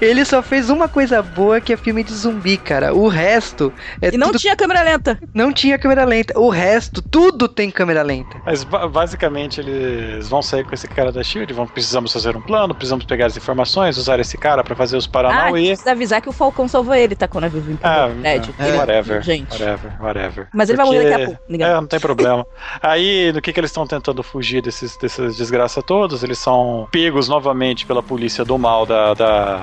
Ele 0.00 0.24
só 0.24 0.42
fez 0.42 0.70
uma 0.70 0.88
coisa 0.88 1.22
boa 1.22 1.60
que 1.60 1.72
é 1.72 1.76
filme 1.76 2.02
de 2.02 2.12
zumbi, 2.12 2.56
cara. 2.56 2.94
O 2.94 3.08
resto 3.08 3.72
é 4.00 4.08
E 4.14 4.16
não 4.18 4.28
tudo... 4.28 4.38
tinha 4.38 4.56
câmera 4.56 4.82
lenta. 4.82 5.18
não 5.34 5.52
tinha 5.52 5.78
câmera 5.78 6.04
lenta. 6.04 6.38
O 6.38 6.48
resto, 6.48 7.00
tudo 7.02 7.48
tem 7.48 7.70
câmera 7.70 8.02
lenta. 8.02 8.36
Mas 8.44 8.64
ba- 8.64 8.88
basicamente 8.88 9.60
eles 9.60 10.28
vão 10.28 10.42
sair 10.42 10.64
com 10.64 10.74
esse 10.74 10.86
cara 10.88 11.10
da 11.12 11.22
SHIELD, 11.22 11.52
vão, 11.52 11.66
precisamos 11.66 12.12
fazer 12.12 12.36
um 12.36 12.40
plano, 12.40 12.74
precisamos 12.74 13.04
pegar 13.04 13.26
as 13.26 13.36
informações, 13.36 13.96
usar 13.96 14.18
esse 14.20 14.36
cara 14.38 14.62
para 14.64 14.74
fazer 14.76 14.96
os 14.96 15.06
Ah, 15.06 15.10
Paranauê. 15.10 15.68
precisa 15.68 15.90
avisar 15.92 16.20
que 16.20 16.28
o 16.28 16.32
Falcão 16.32 16.68
salvou 16.68 16.94
ele, 16.94 17.14
tá? 17.14 17.26
Quando 17.28 17.44
a 17.44 17.48
Vivi 17.48 17.78
Ah, 17.82 18.08
Ted. 18.22 18.54
é, 18.58 18.68
Ele- 18.68 18.76
whatever, 19.18 19.22
Gente. 19.22 19.52
whatever, 19.62 20.02
whatever. 20.02 20.48
Mas 20.52 20.68
ele 20.68 20.76
vai 20.76 20.86
morrer 20.86 21.10
daqui 21.10 21.22
a 21.22 21.26
pouco, 21.26 21.42
ninguém- 21.48 21.66
É, 21.66 21.74
não 21.74 21.86
tem 21.86 22.00
problema. 22.00 22.46
Aí, 22.82 23.32
no 23.32 23.40
que 23.40 23.52
que 23.52 23.60
eles 23.60 23.70
estão 23.70 23.86
tentando 23.86 24.22
fugir 24.22 24.62
desses, 24.62 24.96
dessas 24.96 25.36
desgraças 25.36 25.82
todas? 25.84 26.22
Eles 26.22 26.38
são 26.38 26.88
pegos 26.90 27.28
novamente 27.28 27.84
pela 27.86 28.02
polícia 28.02 28.44
do 28.44 28.58
mal 28.58 28.86
da, 28.86 29.14
da, 29.14 29.60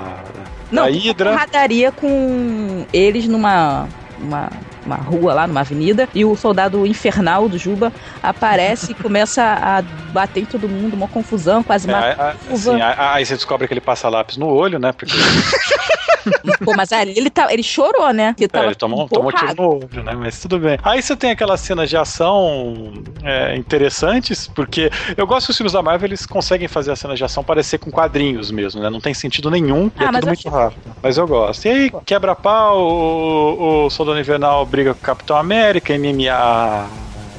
Não, 0.70 0.82
da 0.84 0.88
tem 0.90 0.98
uma 1.00 1.04
Hydra. 1.10 1.30
porradaria 1.32 1.92
com 1.92 2.86
eles 2.92 3.26
numa. 3.28 3.88
Uma 4.20 4.48
numa 4.84 4.96
rua 4.96 5.34
lá, 5.34 5.46
numa 5.46 5.60
avenida, 5.60 6.08
e 6.14 6.24
o 6.24 6.36
soldado 6.36 6.86
infernal 6.86 7.48
do 7.48 7.58
Juba 7.58 7.92
aparece 8.22 8.92
e 8.92 8.94
começa 8.94 9.42
a 9.42 9.82
bater 10.12 10.40
em 10.42 10.44
todo 10.46 10.68
mundo, 10.68 10.94
uma 10.94 11.08
confusão, 11.08 11.62
quase 11.62 11.88
É, 11.88 11.92
mata. 11.92 12.22
a- 12.22 12.26
a- 12.28 12.34
assim, 12.52 12.80
aí 12.80 13.26
você 13.26 13.34
descobre 13.34 13.66
que 13.66 13.74
ele 13.74 13.80
passa 13.80 14.08
lápis 14.08 14.36
no 14.36 14.46
olho, 14.48 14.78
né? 14.78 14.92
Porque 14.92 15.12
Pô, 16.64 16.72
mas 16.74 16.90
aí 16.92 17.12
ele, 17.16 17.28
tá, 17.30 17.52
ele 17.52 17.62
chorou, 17.62 18.10
né? 18.12 18.34
Porque 18.36 18.56
é, 18.56 18.64
ele 18.64 18.74
tomou, 18.74 19.08
tomou 19.08 19.30
tiro 19.32 19.54
no 19.54 19.84
olho, 19.84 20.02
né? 20.02 20.14
Mas 20.14 20.40
tudo 20.40 20.58
bem. 20.58 20.78
Aí 20.82 21.02
você 21.02 21.14
tem 21.16 21.30
aquelas 21.30 21.60
cenas 21.60 21.90
de 21.90 21.96
ação 21.96 22.92
é, 23.22 23.56
interessantes, 23.56 24.48
porque 24.54 24.90
eu 25.16 25.26
gosto 25.26 25.46
que 25.46 25.50
os 25.50 25.56
filmes 25.56 25.72
da 25.72 25.82
Marvel 25.82 26.08
eles 26.08 26.24
conseguem 26.24 26.66
fazer 26.68 26.92
as 26.92 26.98
cenas 26.98 27.18
de 27.18 27.24
ação 27.24 27.44
parecer 27.44 27.78
com 27.78 27.90
quadrinhos 27.90 28.50
mesmo, 28.50 28.80
né? 28.80 28.88
Não 28.88 29.00
tem 29.00 29.12
sentido 29.12 29.50
nenhum 29.50 29.86
e 29.88 29.90
Ah, 29.98 30.04
é 30.06 30.12
tudo 30.12 30.26
muito 30.28 30.48
rápido. 30.48 30.80
Mas 31.02 31.18
eu 31.18 31.26
gosto. 31.26 31.66
E 31.66 31.68
aí, 31.68 31.92
quebra-pau, 32.06 32.78
o, 32.78 33.84
o 33.86 33.90
Soldado 33.90 34.18
Invernal 34.18 34.64
briga 34.74 34.92
com 34.92 34.98
o 35.00 35.02
Capitão 35.04 35.36
América, 35.36 35.94
MMA 35.96 36.86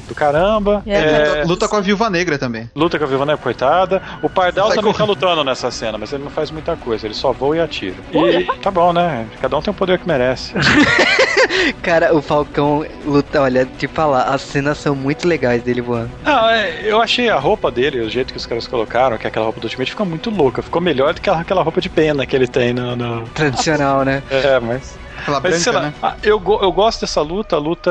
do 0.08 0.14
caramba. 0.14 0.82
É, 0.86 0.94
É, 0.94 1.28
Luta, 1.28 1.44
luta 1.48 1.68
com 1.68 1.76
a 1.76 1.80
Viúva 1.80 2.08
Negra 2.08 2.38
também. 2.38 2.70
Luta 2.76 2.96
com 2.96 3.04
a 3.04 3.08
Viúva 3.08 3.26
Negra, 3.26 3.42
coitada. 3.42 4.00
O 4.22 4.30
Pardal 4.30 4.68
também 4.68 4.84
tá 4.84 4.92
correndo. 4.92 5.08
lutando 5.08 5.44
nessa 5.44 5.68
cena, 5.70 5.98
mas 5.98 6.12
ele 6.12 6.22
não 6.24 6.30
faz 6.30 6.50
muita 6.50 6.76
coisa, 6.76 7.06
ele 7.06 7.14
só 7.14 7.32
voa 7.32 7.56
e 7.56 7.60
atira. 7.60 7.96
Olha. 8.14 8.38
E 8.40 8.44
tá 8.58 8.70
bom, 8.70 8.92
né? 8.92 9.26
Cada 9.42 9.56
um 9.56 9.60
tem 9.60 9.70
o 9.72 9.74
poder 9.74 9.98
que 9.98 10.06
merece. 10.08 10.54
Cara, 11.82 12.14
o 12.14 12.22
Falcão 12.22 12.84
luta, 13.04 13.40
olha, 13.42 13.66
te 13.66 13.86
falar, 13.88 14.22
as 14.22 14.42
cenas 14.42 14.78
são 14.78 14.94
muito 14.94 15.26
legais 15.26 15.62
dele 15.62 15.80
voando. 15.80 16.10
Não, 16.24 16.48
é, 16.48 16.80
eu 16.84 17.00
achei 17.02 17.28
a 17.28 17.38
roupa 17.38 17.70
dele, 17.70 18.00
o 18.00 18.08
jeito 18.08 18.32
que 18.32 18.38
os 18.38 18.46
caras 18.46 18.66
colocaram, 18.66 19.18
que 19.18 19.26
é 19.26 19.28
aquela 19.28 19.44
roupa 19.46 19.60
do 19.60 19.64
Ultimate, 19.64 19.90
fica 19.90 20.04
muito 20.04 20.30
louca. 20.30 20.62
Ficou 20.62 20.80
melhor 20.80 21.12
do 21.14 21.20
que 21.20 21.28
aquela- 21.28 21.40
aquela 21.42 21.62
roupa 21.62 21.80
de 21.80 21.88
pena 21.88 22.24
que 22.26 22.34
ele 22.36 22.46
tem 22.46 22.72
no. 22.72 22.94
no- 22.96 23.22
Tradicional, 23.30 24.04
né? 24.04 24.22
É, 24.30 24.60
mas. 24.60 24.96
Aquela 25.18 25.40
Mas 25.40 25.64
branca, 25.64 25.78
lá, 25.78 25.86
né? 25.86 25.94
ah, 26.02 26.14
eu, 26.22 26.42
eu 26.62 26.72
gosto 26.72 27.00
dessa 27.00 27.20
luta, 27.20 27.56
a 27.56 27.58
luta 27.58 27.90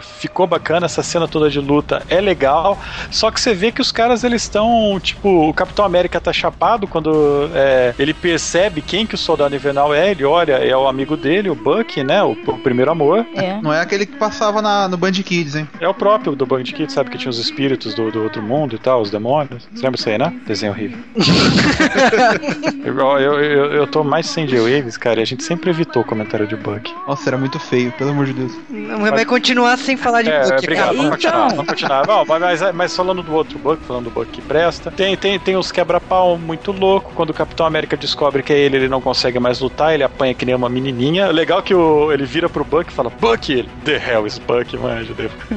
ficou 0.00 0.46
bacana, 0.46 0.86
essa 0.86 1.02
cena 1.02 1.28
toda 1.28 1.48
de 1.50 1.60
luta 1.60 2.02
é 2.08 2.20
legal, 2.20 2.78
só 3.10 3.30
que 3.30 3.40
você 3.40 3.54
vê 3.54 3.72
que 3.72 3.80
os 3.80 3.92
caras 3.92 4.24
eles 4.24 4.42
estão, 4.42 4.98
tipo, 5.00 5.48
o 5.48 5.54
Capitão 5.54 5.84
América 5.84 6.20
tá 6.20 6.32
chapado 6.32 6.86
quando 6.86 7.50
é, 7.54 7.94
ele 7.98 8.12
percebe 8.12 8.82
quem 8.82 9.06
que 9.06 9.14
o 9.14 9.18
Soldado 9.18 9.54
Invernal 9.54 9.94
é, 9.94 10.10
ele 10.10 10.24
olha, 10.24 10.54
é 10.54 10.76
o 10.76 10.88
amigo 10.88 11.16
dele, 11.16 11.50
o 11.50 11.54
Buck, 11.54 12.02
né, 12.02 12.22
o, 12.22 12.32
o 12.32 12.58
primeiro 12.58 12.90
amor, 12.90 13.26
É. 13.34 13.60
Não 13.62 13.72
é 13.72 13.80
aquele 13.80 14.06
que 14.06 14.16
passava 14.16 14.60
na, 14.62 14.88
no 14.88 14.96
Band 14.96 15.12
Kids, 15.12 15.54
hein? 15.54 15.68
é 15.80 15.88
o 15.88 15.94
próprio 15.94 16.34
do 16.34 16.46
Band 16.46 16.64
Kid, 16.64 16.92
sabe 16.92 17.10
que 17.10 17.18
tinha 17.18 17.30
os 17.30 17.38
espíritos 17.38 17.94
do, 17.94 18.10
do 18.10 18.22
outro 18.22 18.42
mundo 18.42 18.74
e 18.74 18.78
tal, 18.78 19.00
os 19.00 19.10
demônios, 19.10 19.68
você 19.72 19.82
lembra 19.82 19.98
isso 19.98 20.08
aí, 20.08 20.18
né? 20.18 20.32
Desenho 20.46 20.72
horrível. 20.72 20.98
eu, 22.84 22.98
eu, 23.18 23.40
eu, 23.40 23.72
eu 23.72 23.86
tô 23.86 24.02
mais 24.02 24.26
sem 24.26 24.46
J-Waves, 24.46 24.96
cara, 24.96 25.20
e 25.20 25.22
a 25.22 25.26
gente 25.26 25.42
sempre 25.44 25.70
evitou 25.70 26.02
o 26.02 26.04
comentário 26.04 26.46
de 26.48 26.56
Buck. 26.56 26.92
Nossa, 27.06 27.28
era 27.30 27.36
muito 27.38 27.58
feio, 27.58 27.92
pelo 27.92 28.10
amor 28.10 28.26
de 28.26 28.32
Deus. 28.32 28.52
Não, 28.68 28.98
vai 29.00 29.24
continuar 29.24 29.76
sem 29.78 29.96
falar 29.96 30.22
de 30.22 30.30
É, 30.30 30.42
obrigado, 30.46 30.66
cara. 30.76 30.92
vamos 30.96 31.10
continuar, 31.10 31.36
Então. 31.46 31.48
vamos 31.56 31.66
continuar. 31.66 32.06
Bom, 32.06 32.24
mas, 32.26 32.40
mas- 32.60 32.74
mas 32.74 32.96
falando 32.96 33.22
do 33.22 33.32
outro 33.34 33.58
bug, 33.58 33.80
falando 33.86 34.04
do 34.04 34.10
bug 34.10 34.26
que 34.30 34.40
presta, 34.42 34.90
tem, 34.90 35.16
tem, 35.16 35.38
tem 35.38 35.56
os 35.56 35.70
quebra-pau 35.70 36.38
muito 36.38 36.72
louco. 36.72 37.12
Quando 37.14 37.30
o 37.30 37.34
Capitão 37.34 37.66
América 37.66 37.96
descobre 37.96 38.42
que 38.42 38.52
é 38.52 38.58
ele, 38.58 38.76
ele 38.76 38.88
não 38.88 39.00
consegue 39.00 39.38
mais 39.38 39.60
lutar, 39.60 39.94
ele 39.94 40.02
apanha 40.02 40.34
que 40.34 40.44
nem 40.44 40.54
uma 40.54 40.68
menininha. 40.68 41.28
Legal 41.28 41.62
que 41.62 41.74
o, 41.74 42.12
ele 42.12 42.24
vira 42.24 42.48
pro 42.48 42.64
Buck 42.64 42.90
e 42.90 42.94
fala, 42.94 43.10
Buck, 43.10 43.52
ele, 43.52 43.68
the 43.84 43.96
hell 43.96 44.26
is 44.26 44.38
Buck, 44.38 44.76
manja. 44.76 45.14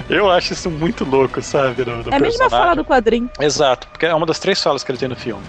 Eu 0.10 0.30
acho 0.30 0.54
isso 0.54 0.70
muito 0.70 1.06
louco, 1.06 1.42
sabe? 1.42 1.84
Do, 1.84 2.04
do 2.04 2.12
É 2.12 2.16
a 2.16 2.20
mesma 2.20 2.50
fala 2.50 2.76
do 2.76 2.84
quadrinho. 2.86 3.30
Exato, 3.40 3.88
porque 3.88 4.06
é 4.06 4.14
uma 4.14 4.26
das 4.26 4.40
três 4.40 4.62
falas 4.62 4.84
que 4.84 4.92
ele 4.92 4.98
tem 5.00 5.08
no 5.10 5.16
filme. 5.16 5.42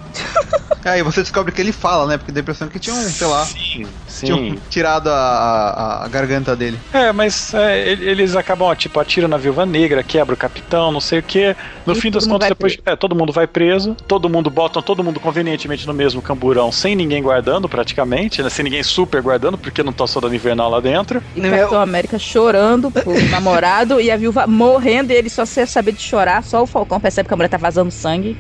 Aí 0.85 1.03
você 1.03 1.21
descobre 1.23 1.53
que 1.53 1.61
ele 1.61 1.73
fala, 1.73 2.07
né? 2.07 2.19
Porque 2.19 2.33
dá 2.33 2.41
a 2.41 2.43
impressão 2.43 2.69
que 2.69 2.79
tinham, 2.79 2.97
sei 3.03 3.27
lá, 3.27 3.45
Sim, 3.45 3.87
tinham 4.21 4.39
sim. 4.39 4.59
tirado 4.69 5.09
a, 5.09 5.32
a, 5.33 6.05
a 6.05 6.09
garganta 6.09 6.57
dele. 6.57 6.79
É, 6.93 7.13
mas 7.13 7.53
é, 7.55 7.89
ele- 7.91 8.09
eles 8.11 8.37
acabam, 8.37 8.69
ó, 8.69 8.75
tipo, 8.75 8.99
atiram 9.01 9.29
na 9.29 9.37
viúva 9.37 9.65
negra, 9.67 10.03
quebra 10.03 10.35
o 10.35 10.39
capitão, 10.39 10.93
não 10.93 11.01
sei 11.01 11.21
o 11.21 11.23
quê. 11.23 11.57
No 11.87 11.95
E 11.95 12.01
fim 12.01 12.11
das 12.11 12.27
contas, 12.27 12.49
depois. 12.49 12.77
É, 12.85 12.97
todo 12.97 13.15
mundo 13.17 13.33
vai 13.33 13.47
preso, 13.47 13.95
todo 14.07 14.29
mundo 14.29 14.51
botam 14.51 14.83
todo 14.83 15.03
mundo 15.05 15.21
convenientemente 15.21 15.87
no 15.87 15.95
mesmo 15.95 16.23
camburão, 16.23 16.71
sem 16.73 16.95
ninguém 16.95 17.23
guardando, 17.23 17.69
praticamente, 17.69 18.43
né? 18.43 18.51
Sem 18.51 18.65
ninguém 18.65 18.83
super 18.83 19.23
guardando, 19.23 19.59
porque 19.59 19.83
não 19.83 19.93
tá 19.93 20.07
soldado 20.07 20.35
invernal 20.35 20.71
lá 20.71 20.81
dentro. 20.81 21.23
E 21.35 21.41
o 21.41 21.49
Capitão 21.49 21.81
América 21.81 22.19
chorando 22.19 22.91
pro 22.93 23.23
namorado 23.29 24.01
e 24.01 24.11
a 24.11 24.17
viúva 24.17 24.47
morrendo 24.47 25.13
e 25.13 25.17
ele 25.17 25.31
só 25.31 25.45
sem 25.45 25.67
saber 25.67 25.93
de 25.93 26.03
chorar, 26.03 26.43
só 26.45 26.63
o 26.63 26.67
Falcão 26.67 27.01
percebe 27.01 27.29
que 27.29 27.35
a 27.35 27.37
mulher 27.37 27.49
tá 27.49 27.59
vazando 27.59 27.91
sangue. 27.91 28.39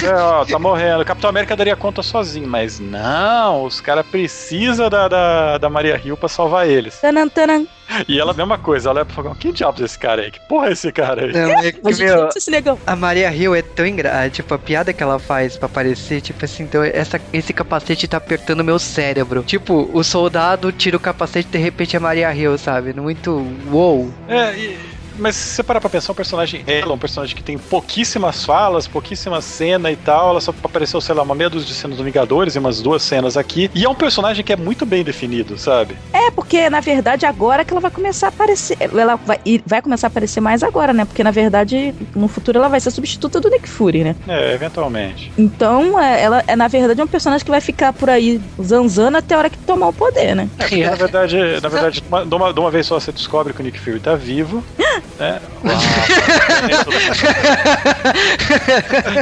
É, 0.00 0.12
ó, 0.14 0.44
tá 0.44 0.58
morrendo. 0.58 1.02
O 1.02 1.04
Capitão 1.04 1.30
América 1.30 1.56
daria 1.56 1.76
conta 1.76 2.02
sozinho, 2.02 2.48
mas 2.48 2.78
não, 2.78 3.64
os 3.64 3.80
caras 3.80 4.06
precisam 4.06 4.88
da, 4.88 5.08
da, 5.08 5.58
da 5.58 5.70
Maria 5.70 5.95
Hill 5.96 6.16
pra 6.16 6.28
salvar 6.28 6.68
eles. 6.68 7.00
Tanan, 7.00 7.28
tanan. 7.28 7.66
E 8.08 8.18
ela, 8.18 8.34
mesma 8.34 8.58
coisa, 8.58 8.90
ela 8.90 9.00
é 9.00 9.04
pro 9.04 9.14
Falcão, 9.14 9.34
que 9.34 9.52
diabos 9.52 9.80
é 9.80 9.84
esse 9.84 9.98
cara 9.98 10.22
aí? 10.22 10.30
Que 10.30 10.40
porra 10.48 10.68
é 10.68 10.72
esse 10.72 10.90
cara 10.90 11.24
aí? 11.24 11.32
Não, 11.32 11.50
é 11.60 11.70
que, 11.72 11.80
A 11.84 11.90
meu, 11.96 12.78
a 12.86 12.96
Maria 12.96 13.32
Hill 13.32 13.54
é 13.54 13.62
tão 13.62 13.86
engraçada, 13.86 14.30
tipo, 14.30 14.52
a 14.54 14.58
piada 14.58 14.92
que 14.92 15.02
ela 15.02 15.18
faz 15.18 15.56
pra 15.56 15.66
aparecer, 15.66 16.20
tipo 16.20 16.44
assim, 16.44 16.64
então 16.64 16.82
essa, 16.82 17.20
esse 17.32 17.52
capacete 17.52 18.08
tá 18.08 18.16
apertando 18.16 18.64
meu 18.64 18.78
cérebro. 18.78 19.42
Tipo, 19.44 19.88
o 19.92 20.02
soldado 20.02 20.72
tira 20.72 20.96
o 20.96 21.00
capacete 21.00 21.48
e 21.48 21.52
de 21.52 21.58
repente 21.58 21.94
é 21.96 21.98
Maria 22.00 22.34
Hill, 22.34 22.58
sabe? 22.58 22.92
Muito 22.92 23.46
uou. 23.70 24.10
É, 24.28 24.52
e- 24.56 24.95
mas 25.18 25.36
se 25.36 25.54
você 25.54 25.62
parar 25.62 25.80
pra 25.80 25.90
pensar, 25.90 26.12
um 26.12 26.14
personagem 26.16 26.62
ela 26.66 26.92
é 26.92 26.94
um 26.94 26.98
personagem 26.98 27.34
que 27.36 27.42
tem 27.42 27.58
pouquíssimas 27.58 28.44
falas, 28.44 28.86
pouquíssima 28.86 29.40
cena 29.40 29.90
e 29.90 29.96
tal. 29.96 30.30
Ela 30.30 30.40
só 30.40 30.52
apareceu, 30.62 31.00
sei 31.00 31.14
lá, 31.14 31.22
uma 31.22 31.34
meia 31.34 31.50
dúzia 31.50 31.68
de 31.68 31.74
cenas 31.74 31.96
do 31.98 32.04
Vingadores 32.04 32.54
e 32.54 32.58
umas 32.58 32.80
duas 32.80 33.02
cenas 33.02 33.36
aqui. 33.36 33.70
E 33.74 33.84
é 33.84 33.88
um 33.88 33.94
personagem 33.94 34.44
que 34.44 34.52
é 34.52 34.56
muito 34.56 34.84
bem 34.86 35.02
definido, 35.04 35.56
sabe? 35.58 35.96
É, 36.12 36.30
porque 36.30 36.68
na 36.70 36.80
verdade 36.80 37.26
agora 37.26 37.64
que 37.64 37.72
ela 37.72 37.80
vai 37.80 37.90
começar 37.90 38.26
a 38.26 38.28
aparecer. 38.30 38.76
Ela 38.80 39.16
vai, 39.16 39.38
vai 39.66 39.82
começar 39.82 40.06
a 40.06 40.08
aparecer 40.08 40.40
mais 40.40 40.62
agora, 40.62 40.92
né? 40.92 41.04
Porque 41.04 41.22
na 41.24 41.30
verdade 41.30 41.94
no 42.14 42.28
futuro 42.28 42.58
ela 42.58 42.68
vai 42.68 42.80
ser 42.80 42.90
substituta 42.90 43.40
do 43.40 43.48
Nick 43.50 43.68
Fury, 43.68 44.04
né? 44.04 44.16
É, 44.28 44.54
eventualmente. 44.54 45.32
Então 45.38 45.98
é, 46.00 46.22
ela 46.22 46.44
é 46.46 46.56
na 46.56 46.68
verdade 46.68 47.00
um 47.02 47.06
personagem 47.06 47.44
que 47.44 47.50
vai 47.50 47.60
ficar 47.60 47.92
por 47.92 48.10
aí 48.10 48.40
zanzando 48.62 49.16
até 49.16 49.34
a 49.34 49.38
hora 49.38 49.50
que 49.50 49.58
tomar 49.58 49.88
o 49.88 49.92
poder, 49.92 50.34
né? 50.34 50.48
Porque, 50.56 50.84
na 50.84 50.94
verdade, 50.96 51.36
na 51.62 51.68
verdade, 51.68 52.00
de 52.00 52.08
uma- 52.34 52.52
de 52.52 52.60
uma 52.60 52.70
vez 52.70 52.86
só 52.86 52.98
você 52.98 53.12
descobre 53.12 53.52
que 53.52 53.60
o 53.60 53.64
Nick 53.64 53.78
Fury 53.78 54.00
tá 54.00 54.14
vivo. 54.14 54.62
né? 55.18 55.40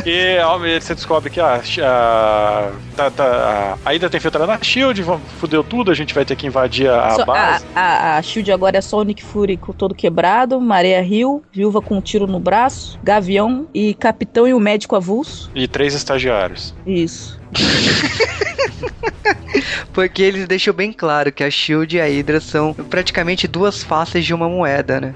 e 0.05 0.39
ó, 0.41 0.59
você 0.59 0.95
descobre 0.95 1.31
que 1.31 1.41
a, 1.41 1.57
a, 1.57 2.73
tá, 2.97 3.11
tá, 3.11 3.79
a 3.85 3.95
Ida 3.95 4.11
tem 4.11 4.21
filtrado 4.21 4.47
na 4.47 4.59
Shield, 4.61 5.05
fudeu 5.39 5.63
tudo, 5.63 5.91
a 5.91 5.95
gente 5.95 6.15
vai 6.15 6.25
ter 6.25 6.37
que 6.37 6.47
invadir 6.47 6.89
a, 6.89 7.01
a 7.01 7.23
a, 7.23 7.25
base. 7.25 7.65
a, 7.75 8.17
a 8.17 8.23
Shield 8.23 8.53
agora 8.53 8.79
é 8.79 8.81
só 8.81 8.99
o 8.99 9.03
Nick 9.03 9.23
Fury 9.23 9.57
com 9.57 9.73
todo 9.73 9.95
quebrado, 9.95 10.61
Maria 10.61 11.03
Hill, 11.03 11.43
viúva 11.53 11.81
com 11.81 11.97
um 11.97 12.01
tiro 12.01 12.27
no 12.27 12.39
braço, 12.41 12.99
Gavião 13.03 13.67
e 13.73 13.95
Capitão 13.95 14.47
e 14.47 14.55
o 14.55 14.61
médico 14.61 14.97
avulso. 14.97 15.51
E 15.55 15.67
três 15.69 15.95
estagiários. 15.95 16.75
Isso. 16.87 17.44
Porque 19.93 20.23
eles 20.23 20.47
deixam 20.49 20.75
bem 20.75 20.93
claro 20.93 21.31
que 21.31 21.45
a 21.45 21.51
Shield 21.51 21.97
e 21.97 22.01
a 22.01 22.07
Hydra 22.07 22.41
são 22.41 22.75
praticamente 22.75 23.47
duas 23.47 23.83
faces 23.83 24.25
de 24.25 24.35
uma 24.35 24.49
moeda, 24.49 25.01
né? 25.01 25.15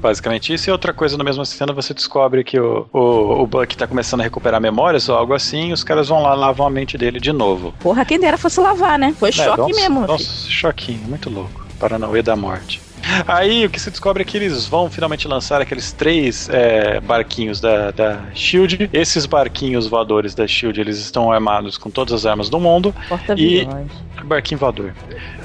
Basicamente 0.00 0.52
isso. 0.54 0.70
E 0.70 0.72
outra 0.72 0.92
coisa, 0.92 1.18
na 1.18 1.24
mesma 1.24 1.44
cena, 1.44 1.72
você 1.72 1.92
descobre 1.92 2.44
que 2.44 2.58
o, 2.60 2.86
o, 2.92 3.42
o 3.42 3.46
Buck 3.46 3.76
tá 3.76 3.86
começando 3.86 4.20
a 4.20 4.24
recuperar 4.24 4.60
memórias 4.60 5.08
ou 5.08 5.16
algo 5.16 5.34
assim, 5.34 5.70
e 5.70 5.72
os 5.72 5.82
caras 5.82 6.08
vão 6.08 6.22
lá 6.22 6.34
lavam 6.34 6.66
a 6.66 6.70
mente 6.70 6.96
dele 6.96 7.18
de 7.18 7.32
novo. 7.32 7.74
Porra, 7.80 8.04
quem 8.04 8.20
dera 8.20 8.38
fosse 8.38 8.60
lavar, 8.60 8.98
né? 8.98 9.14
Foi 9.18 9.30
É, 9.30 9.32
choque 9.32 9.60
um- 9.62 9.66
mesmo. 9.76 10.00
um 10.04 10.18
filho. 10.18 10.30
choquinho, 10.48 11.00
muito 11.08 11.28
louco. 11.28 11.66
Paranauê 11.80 12.22
da 12.22 12.36
morte. 12.36 12.80
Aí 13.26 13.64
o 13.64 13.70
que 13.70 13.80
se 13.80 13.90
descobre 13.90 14.22
é 14.22 14.26
que 14.26 14.36
eles 14.36 14.66
vão 14.66 14.90
finalmente 14.90 15.26
lançar 15.28 15.60
aqueles 15.60 15.92
três 15.92 16.48
é, 16.48 17.00
barquinhos 17.00 17.60
da, 17.60 17.90
da 17.90 18.22
Shield. 18.34 18.90
Esses 18.92 19.26
barquinhos 19.26 19.86
voadores 19.86 20.34
da 20.34 20.46
Shield, 20.46 20.80
eles 20.80 20.98
estão 20.98 21.30
armados 21.30 21.78
com 21.78 21.90
todas 21.90 22.12
as 22.12 22.26
armas 22.26 22.48
do 22.48 22.58
mundo. 22.58 22.94
Porta-aviões. 23.08 23.90
Barquinho 24.24 24.58
voador. 24.58 24.92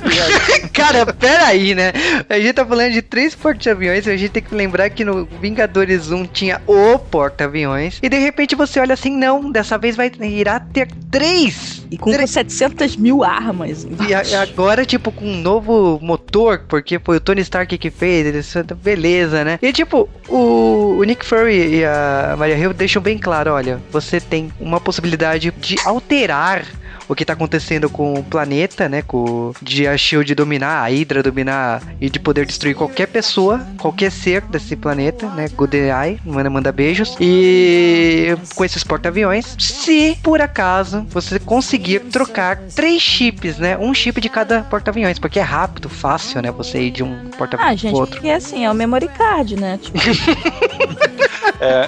Cara, 0.74 1.06
peraí, 1.14 1.76
né? 1.76 1.94
A 2.30 2.40
gente 2.40 2.54
tá 2.54 2.66
falando 2.66 2.94
de 2.94 3.02
três 3.02 3.36
porta-aviões, 3.36 4.08
a 4.08 4.16
gente 4.16 4.30
tem 4.30 4.44
que 4.44 4.56
lembrar 4.56 4.90
que 4.90 5.06
no 5.06 5.26
Vingadores 5.26 6.12
1 6.12 6.26
tinha 6.28 6.62
o 6.66 6.98
porta-aviões, 6.98 8.00
e 8.02 8.10
de 8.10 8.18
repente 8.18 8.56
você 8.56 8.80
olha 8.80 8.94
assim, 8.94 9.16
não, 9.16 9.52
dessa 9.52 9.78
vez 9.78 9.96
vai 9.96 10.12
irá 10.22 10.60
ter 10.60 10.88
três! 11.12 11.81
E 11.92 11.98
com 11.98 12.10
700 12.26 12.96
mil 12.96 13.22
armas. 13.22 13.86
E 14.08 14.14
a- 14.14 14.42
agora, 14.42 14.86
tipo, 14.86 15.12
com 15.12 15.26
um 15.26 15.36
novo 15.42 16.00
motor, 16.02 16.64
porque 16.68 16.98
foi 16.98 17.18
o 17.18 17.20
Tony 17.20 17.42
Stark 17.42 17.78
que 17.78 17.92
fez, 17.92 18.26
eles- 18.26 18.54
beleza, 18.82 19.44
né? 19.44 19.60
E 19.62 19.74
tipo, 19.74 20.08
o, 20.30 20.96
o 21.00 21.04
Nick 21.04 21.26
Fury 21.26 21.76
e 21.80 21.86
a 21.86 22.36
Maria 22.40 22.58
Hill 22.58 22.74
deixam 22.74 23.02
bem 23.02 23.18
claro, 23.18 23.52
olha, 23.52 23.80
você 23.92 24.22
tem 24.22 24.52
uma 24.60 24.80
possibilidade 24.80 25.54
de 25.60 25.76
alterar 25.86 26.66
o 27.12 27.16
que 27.16 27.26
tá 27.26 27.34
acontecendo 27.34 27.90
com 27.90 28.14
o 28.14 28.24
planeta, 28.24 28.88
né? 28.88 29.02
Com 29.02 29.52
de 29.62 29.86
a 29.86 29.98
Shield 29.98 30.34
dominar, 30.34 30.82
a 30.82 30.88
Hydra 30.88 31.22
dominar 31.22 31.84
e 32.00 32.10
de 32.10 32.18
poder 32.22 32.46
destruir 32.46 32.74
qualquer 32.74 33.08
pessoa, 33.08 33.60
qualquer 33.78 34.10
ser 34.10 34.40
desse 34.44 34.78
planeta, 34.78 35.28
né? 35.28 35.50
Good 35.50 35.76
Eye, 35.76 36.22
manda, 36.26 36.50
manda 36.50 36.72
beijos. 36.72 37.18
E 37.20 38.34
com 38.56 38.64
esses 38.64 38.82
porta-aviões, 38.82 39.58
se 39.60 40.18
por 40.24 40.40
acaso 40.40 41.06
você 41.10 41.38
conseguir 41.38 42.00
trocar 42.00 42.58
três 42.74 43.02
chips, 43.02 43.58
né? 43.58 43.78
Um 43.78 43.94
chip 43.94 44.22
de 44.22 44.30
cada 44.30 44.62
porta-aviões, 44.62 45.20
porque 45.20 45.40
é 45.40 45.44
rápido, 45.44 45.90
fácil, 45.90 46.42
né? 46.42 46.50
Você 46.52 46.80
ir 46.80 46.92
de 46.92 47.04
um 47.04 47.30
porta-avião 47.38 47.70
Ah, 47.70 47.76
gente, 47.76 47.92
pro 47.92 48.00
outro. 48.00 48.16
porque 48.16 48.30
assim, 48.30 48.64
é 48.64 48.72
o 48.72 48.74
memory 48.74 49.10
card, 49.10 49.58
né? 49.58 49.78
Tipo, 49.82 49.98
É, 51.62 51.88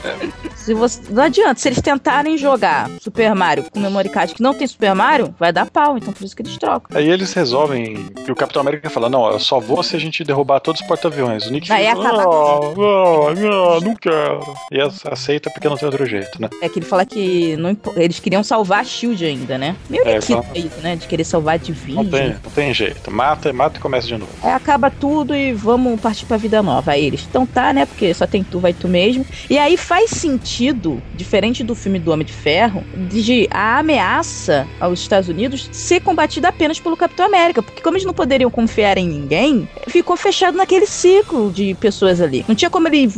se 0.55 0.71
você, 0.73 1.01
não 1.09 1.23
adianta, 1.23 1.59
se 1.59 1.67
eles 1.67 1.81
tentarem 1.81 2.37
jogar 2.37 2.89
Super 3.01 3.33
Mario 3.33 3.65
com 3.71 3.79
memory 3.79 4.09
card 4.09 4.35
que 4.35 4.41
não 4.41 4.53
tem 4.53 4.67
Super 4.67 4.93
Mario, 4.93 5.12
vai 5.39 5.51
dar 5.53 5.69
pau, 5.69 5.97
então 5.97 6.13
por 6.13 6.23
isso 6.23 6.35
que 6.35 6.41
eles 6.41 6.57
trocam. 6.57 6.97
Aí 6.97 7.09
eles 7.09 7.33
resolvem 7.33 8.05
que 8.25 8.31
o 8.31 8.35
Capitão 8.35 8.61
América 8.61 8.89
fala: 8.89 9.09
Não, 9.09 9.29
eu 9.31 9.39
só 9.39 9.59
vou 9.59 9.81
se 9.83 9.95
a 9.95 9.99
gente 9.99 10.23
derrubar 10.23 10.59
todos 10.59 10.81
os 10.81 10.87
porta-aviões. 10.87 11.45
O 11.47 11.51
Nick 11.51 11.71
Aí 11.71 11.85
fala: 11.87 12.07
acaba- 12.09 12.23
Não, 12.23 12.73
não, 12.75 13.33
não, 13.35 13.79
não 13.81 13.95
quero. 13.95 14.39
E 14.71 14.79
ac- 14.81 15.07
aceita 15.09 15.49
porque 15.49 15.67
não 15.69 15.77
tem 15.77 15.85
outro 15.87 16.05
jeito, 16.05 16.41
né? 16.41 16.49
É 16.61 16.69
que 16.69 16.79
ele 16.79 16.85
fala 16.85 17.05
que 17.05 17.55
não 17.57 17.75
eles 17.95 18.19
queriam 18.19 18.43
salvar 18.43 18.79
a 18.81 18.83
Shield 18.83 19.23
ainda, 19.25 19.57
né? 19.57 19.75
Meio 19.89 20.05
É, 20.07 20.17
equipe 20.17 20.33
só- 20.33 20.45
isso, 20.55 20.79
né? 20.81 20.95
De 20.95 21.07
querer 21.07 21.23
salvar 21.23 21.59
de 21.59 21.71
Não 21.93 22.05
tem, 22.05 22.29
não 22.43 22.51
tem 22.53 22.73
jeito. 22.73 23.11
Mata, 23.11 23.51
mata 23.53 23.77
e 23.77 23.81
começa 23.81 24.07
de 24.07 24.17
novo. 24.17 24.31
Aí 24.41 24.51
acaba 24.51 24.89
tudo 24.89 25.35
e 25.35 25.53
vamos 25.53 25.99
partir 25.99 26.25
pra 26.25 26.37
vida 26.37 26.61
nova. 26.63 26.91
Aí 26.91 27.05
eles, 27.05 27.25
então 27.29 27.45
tá, 27.45 27.71
né? 27.73 27.85
Porque 27.85 28.13
só 28.13 28.25
tem 28.27 28.43
tu, 28.43 28.59
vai 28.59 28.73
tu 28.73 28.87
mesmo. 28.87 29.25
E 29.49 29.57
aí 29.57 29.77
faz 29.77 30.11
sentido, 30.11 31.01
diferente 31.13 31.63
do 31.63 31.75
filme 31.75 31.99
do 31.99 32.11
Homem 32.11 32.25
de 32.25 32.33
Ferro, 32.33 32.83
de 33.09 33.47
a 33.51 33.79
ameaça 33.79 34.67
aos 34.93 35.01
Estados 35.01 35.27
Unidos 35.29 35.69
ser 35.71 35.99
combatida 36.01 36.47
apenas 36.49 36.79
pelo 36.79 36.95
Capitão 36.95 37.25
América. 37.25 37.61
Porque 37.61 37.81
como 37.81 37.95
eles 37.97 38.05
não 38.05 38.13
poderiam 38.13 38.49
confiar 38.49 38.97
em 38.97 39.07
ninguém, 39.07 39.67
ficou 39.87 40.15
fechado 40.15 40.55
naquele 40.57 40.85
ciclo 40.85 41.51
de 41.51 41.73
pessoas 41.75 42.21
ali. 42.21 42.45
Não 42.47 42.55
tinha 42.55 42.69
como 42.69 42.87
ele 42.87 43.11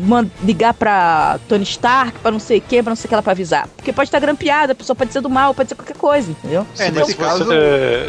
ligar 0.44 0.74
pra 0.74 1.40
Tony 1.48 1.64
Stark, 1.64 2.20
pra 2.20 2.32
não 2.32 2.40
sei 2.40 2.60
quem, 2.60 2.82
pra 2.84 2.92
não 2.92 2.96
sei 2.96 3.06
o 3.06 3.10
que 3.10 3.14
ela 3.14 3.24
pra 3.24 3.32
avisar. 3.32 3.68
Porque 3.76 3.92
pode 3.94 4.08
estar 4.08 4.20
grampeada, 4.20 4.72
a 4.74 4.76
pessoa 4.76 4.96
pode 4.96 5.12
ser 5.14 5.22
do 5.22 5.30
mal, 5.30 5.54
pode 5.54 5.70
ser 5.70 5.76
qualquer 5.76 5.98
coisa, 5.98 6.32
entendeu? 6.32 6.66
É, 6.78 6.86
Se 6.86 6.92
nesse 6.92 7.14
você- 7.14 7.18
caso- 7.24 7.46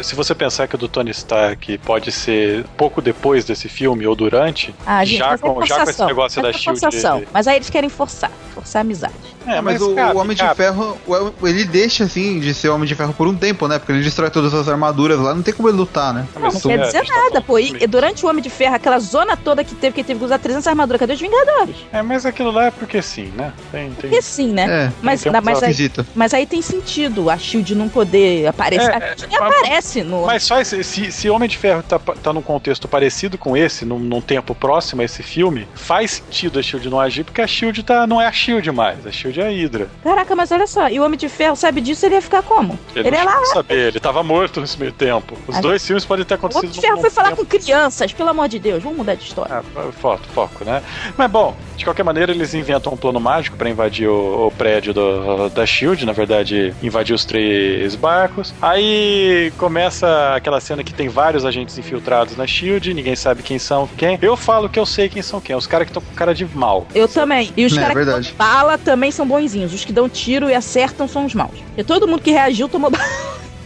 se 0.03 0.15
você 0.15 0.35
pensar 0.35 0.67
que 0.67 0.75
o 0.75 0.77
do 0.77 0.87
Tony 0.87 1.11
Stark 1.11 1.77
pode 1.79 2.11
ser 2.11 2.63
pouco 2.77 3.01
depois 3.01 3.45
desse 3.45 3.67
filme 3.67 4.05
ou 4.07 4.15
durante, 4.15 4.73
Ah, 4.85 5.03
gente, 5.03 5.19
já, 5.19 5.33
é 5.33 5.37
com, 5.37 5.65
já 5.65 5.83
com 5.83 5.89
esse 5.89 6.05
negócio 6.05 6.41
da 6.41 6.49
é 6.49 6.53
Shield. 6.53 6.79
forçação. 6.79 7.23
Mas 7.33 7.47
aí 7.47 7.57
eles 7.57 7.69
querem 7.69 7.89
forçar, 7.89 8.31
forçar 8.57 8.81
a 8.81 8.81
amizade. 8.81 9.13
É, 9.45 9.61
mas, 9.61 9.81
o, 9.81 9.93
cabe, 9.95 10.15
o 10.15 10.19
Homem 10.19 10.35
cabe. 10.35 10.49
de 10.49 10.55
Ferro, 10.57 10.97
ele 11.43 11.63
deixa 11.65 12.03
assim 12.03 12.39
de 12.39 12.53
ser 12.53 12.69
Homem 12.69 12.87
de 12.87 12.95
Ferro 12.95 13.13
por 13.13 13.27
um 13.27 13.35
tempo, 13.35 13.67
né? 13.67 13.79
Porque 13.79 13.91
ele 13.93 14.03
destrói 14.03 14.29
todas 14.29 14.53
as 14.53 14.67
armaduras 14.67 15.19
lá, 15.19 15.33
não 15.33 15.41
tem 15.41 15.53
como 15.53 15.69
ele 15.69 15.77
lutar, 15.77 16.13
né? 16.13 16.27
Mas 16.33 16.41
Não 16.41 16.59
isso 16.59 16.67
quer 16.67 16.79
é- 16.79 16.83
dizer 16.83 17.05
tá 17.05 17.15
nada, 17.15 17.41
pô. 17.41 17.57
E 17.59 17.87
durante 17.87 18.25
o 18.25 18.29
Homem 18.29 18.41
de 18.43 18.49
Ferro, 18.49 18.75
aquela 18.75 18.99
zona 18.99 19.37
toda 19.37 19.63
que 19.63 19.73
teve, 19.75 19.93
que 19.95 20.03
teve 20.03 20.19
que 20.19 20.25
usar 20.25 20.37
300 20.39 20.67
armaduras, 20.67 20.99
cadê 20.99 21.13
os 21.13 21.19
Vingadores? 21.21 21.75
É, 21.93 22.01
mas 22.01 22.25
aquilo 22.25 22.51
lá 22.51 22.65
é 22.65 22.71
porque 22.71 23.01
sim, 23.01 23.31
né? 23.35 23.53
Tem, 23.71 23.89
tem... 23.91 24.09
Porque 24.09 24.21
sim, 24.21 24.51
né? 24.51 24.85
É, 24.87 24.91
Mas, 25.01 25.21
tem 25.21 25.31
mas, 25.31 25.63
aí, 25.63 25.71
esquisito. 25.71 26.05
mas 26.15 26.33
aí 26.33 26.45
tem 26.45 26.61
sentido 26.61 27.29
a 27.29 27.37
Shield 27.37 27.73
não 27.75 27.87
poder 27.87 28.47
aparecer. 28.47 28.89
É, 28.91 28.95
a 29.13 29.17
Shield 29.17 29.35
é, 29.35 29.39
mas- 29.39 29.55
aparece 29.55 30.03
no. 30.03 30.25
Mas 30.25 30.43
só 30.43 30.59
esse, 30.59 30.83
se, 30.83 31.11
se 31.11 31.29
Homem 31.29 31.47
de 31.47 31.57
Ferro 31.57 31.83
tá, 31.83 31.97
tá 31.99 32.33
num 32.33 32.41
contexto 32.41 32.87
parecido 32.87 33.37
com 33.37 33.55
esse, 33.55 33.85
num, 33.85 33.99
num 33.99 34.21
tempo 34.21 34.53
próximo 34.53 35.01
a 35.01 35.05
esse 35.05 35.23
filme, 35.23 35.67
faz 35.75 36.11
sentido 36.11 36.59
a 36.59 36.63
Shield 36.63 36.89
não 36.89 36.99
agir, 36.99 37.23
porque 37.23 37.41
a 37.41 37.47
Shield 37.47 37.83
tá, 37.83 38.05
não 38.07 38.21
é 38.21 38.27
a 38.27 38.31
Shield 38.47 38.71
mais, 38.71 39.05
a 39.05 39.11
Shield 39.11 39.41
é 39.41 39.45
a 39.47 39.49
Hydra. 39.49 39.89
Caraca, 40.01 40.33
mas 40.33 40.49
olha 40.53 40.65
só, 40.67 40.87
e 40.87 40.97
o 41.01 41.03
Homem 41.03 41.17
de 41.19 41.27
Ferro 41.27 41.55
sabe 41.57 41.81
disso, 41.81 42.05
ele 42.05 42.15
ia 42.15 42.21
ficar 42.21 42.41
como? 42.41 42.79
Ele, 42.95 43.09
Ele 43.09 43.15
é 43.17 43.19
não 43.19 43.25
lá. 43.25 43.31
chegou 43.33 43.43
a 43.51 43.53
saber, 43.55 43.87
ele 43.89 43.99
tava 43.99 44.23
morto 44.23 44.61
nesse 44.61 44.79
meio 44.79 44.93
tempo. 44.93 45.37
Os 45.45 45.57
Ah, 45.57 45.61
dois 45.61 45.85
filmes 45.85 46.05
podem 46.05 46.23
ter 46.23 46.35
O 46.35 46.37
acontecido 46.37 46.63
Homem 46.69 46.71
de 46.71 46.79
Ferro 46.81 47.01
foi 47.01 47.09
falar 47.09 47.29
tempo. 47.31 47.41
com 47.45 47.57
crianças, 47.57 48.13
pelo 48.13 48.29
amor 48.29 48.47
de 48.47 48.57
Deus, 48.57 48.81
vamos 48.81 48.97
mudar 48.99 49.15
de 49.15 49.23
história. 49.25 49.55
Ah, 49.75 49.91
foco, 49.99 50.23
foco, 50.33 50.63
né? 50.63 50.81
Mas 51.17 51.29
bom, 51.29 51.57
de 51.75 51.83
qualquer 51.83 52.03
maneira, 52.03 52.31
eles 52.31 52.53
inventam 52.53 52.93
um 52.93 52.97
plano 52.97 53.19
mágico 53.19 53.57
pra 53.57 53.69
invadir 53.69 54.07
o, 54.07 54.47
o 54.47 54.51
prédio 54.51 54.93
do- 54.93 55.49
da 55.49 55.65
Shield, 55.65 56.05
na 56.05 56.13
verdade, 56.13 56.73
invadir 56.81 57.13
os 57.13 57.25
três 57.25 57.95
barcos. 57.95 58.53
Aí 58.61 59.51
começa 59.57 60.33
aquela 60.35 60.61
cena 60.61 60.83
que 60.85 60.93
tem 60.93 61.09
vários 61.09 61.43
agentes 61.45 61.77
infiltrados 61.77 62.37
na 62.37 62.47
Shield, 62.47 62.93
ninguém 62.93 63.15
sabe 63.15 63.43
quem 63.43 63.59
são 63.59 63.87
quem. 63.97 64.17
Eu 64.21 64.37
falo 64.37 64.69
que 64.69 64.79
eu 64.79 64.85
sei 64.85 65.09
quem 65.09 65.21
são 65.21 65.41
quem, 65.41 65.53
os 65.55 65.67
caras 65.67 65.85
que 65.85 65.89
estão 65.91 66.01
com 66.01 66.15
cara 66.15 66.33
de 66.33 66.45
mal. 66.45 66.87
Eu 66.95 67.07
também. 67.07 67.51
E 67.57 67.65
os 67.65 67.75
É, 67.75 67.81
caras 67.81 67.93
verdade. 67.95 68.33
Bala 68.37 68.77
também 68.77 69.11
são 69.11 69.27
bonzinhos. 69.27 69.73
Os 69.73 69.83
que 69.83 69.91
dão 69.91 70.07
tiro 70.07 70.49
e 70.49 70.53
acertam 70.53 71.07
são 71.07 71.25
os 71.25 71.33
maus. 71.33 71.57
E 71.75 71.83
todo 71.83 72.07
mundo 72.07 72.21
que 72.21 72.31
reagiu 72.31 72.69
tomou 72.69 72.89
bala. 72.91 73.03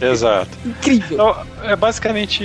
Exato. 0.00 0.50
Incrível. 0.66 1.12
Então, 1.12 1.36
é 1.62 1.76
basicamente 1.76 2.44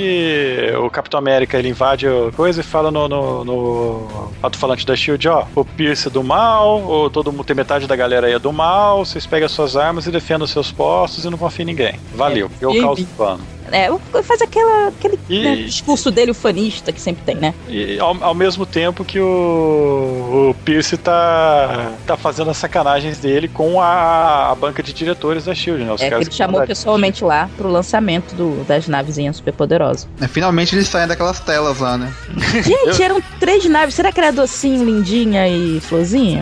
o 0.80 0.90
Capitão 0.92 1.18
América 1.18 1.58
ele 1.58 1.70
invade 1.70 2.06
a 2.08 2.32
coisa 2.36 2.62
e 2.62 2.64
fala 2.64 2.92
no, 2.92 3.08
no, 3.08 3.44
no 3.44 4.32
alto-falante 4.44 4.86
da 4.86 4.96
Shield, 4.96 5.28
ó, 5.28 5.46
o 5.56 5.66
Pierce 5.66 6.08
é 6.08 6.12
do 6.12 6.24
mal, 6.24 6.84
ou 6.84 7.10
todo 7.10 7.32
mundo 7.32 7.44
tem 7.46 7.56
metade 7.56 7.88
da 7.88 7.96
galera 7.96 8.28
aí 8.28 8.34
é 8.34 8.40
do 8.40 8.54
mal, 8.54 9.04
vocês 9.04 9.26
pegam 9.26 9.48
as 9.48 9.52
suas 9.52 9.76
armas 9.76 10.06
e 10.06 10.12
defendam 10.12 10.46
os 10.46 10.52
seus 10.52 10.72
postos 10.72 11.26
e 11.26 11.30
não 11.32 11.38
confiem 11.38 11.64
em 11.64 11.68
ninguém. 11.68 12.00
Valeu, 12.14 12.52
eu 12.62 12.72
e- 12.74 12.80
causo 12.80 13.08
pano. 13.18 13.42
É, 13.72 13.90
faz 14.24 14.42
aquela, 14.42 14.90
aquele 14.90 15.20
E- 15.30 15.44
né, 15.44 15.56
discurso 15.58 16.12
dele, 16.12 16.32
ufanista, 16.32 16.92
que 16.92 17.02
sempre 17.02 17.24
tem, 17.24 17.36
né? 17.36 17.54
E 17.68 18.00
ao, 18.00 18.24
ao 18.24 18.34
mesmo 18.36 18.66
tempo 18.66 19.04
que 19.04 19.20
o, 19.20 20.50
o 20.52 20.56
Pierce 20.64 20.98
tá, 20.98 21.92
tá 22.06 22.18
fazendo 22.18 22.50
as 22.50 22.58
sacanagens 22.58 23.18
dele 23.18 23.48
com 23.48 23.82
a, 23.82 24.52
a 24.52 24.56
banca 24.56 24.82
de 24.82 24.94
diretores 24.94 25.46
da 25.46 25.54
Shield, 25.54 25.84
né? 25.84 25.92
Os 25.92 26.02
É 26.02 26.10
que 26.10 26.16
ele 26.16 26.32
chamou 26.32 26.62
pessoalmente 26.66 27.24
lá 27.24 27.50
pro 27.58 27.70
lançamento 27.70 28.36
do, 28.36 28.64
das 28.66 28.88
navezinhas 28.88 29.38
superpoderosas. 29.38 30.08
É, 30.22 30.28
finalmente 30.28 30.76
eles 30.76 30.88
saem 30.88 31.08
daquelas 31.08 31.40
telas 31.40 31.80
lá, 31.80 31.98
né? 31.98 32.14
Gente, 32.64 33.02
eram 33.02 33.22
três 33.40 33.66
naves. 33.66 33.96
Será 33.96 34.12
que 34.12 34.20
era 34.20 34.32
docinho, 34.32 34.84
lindinha 34.84 35.48
e 35.48 35.80
florzinha? 35.80 36.42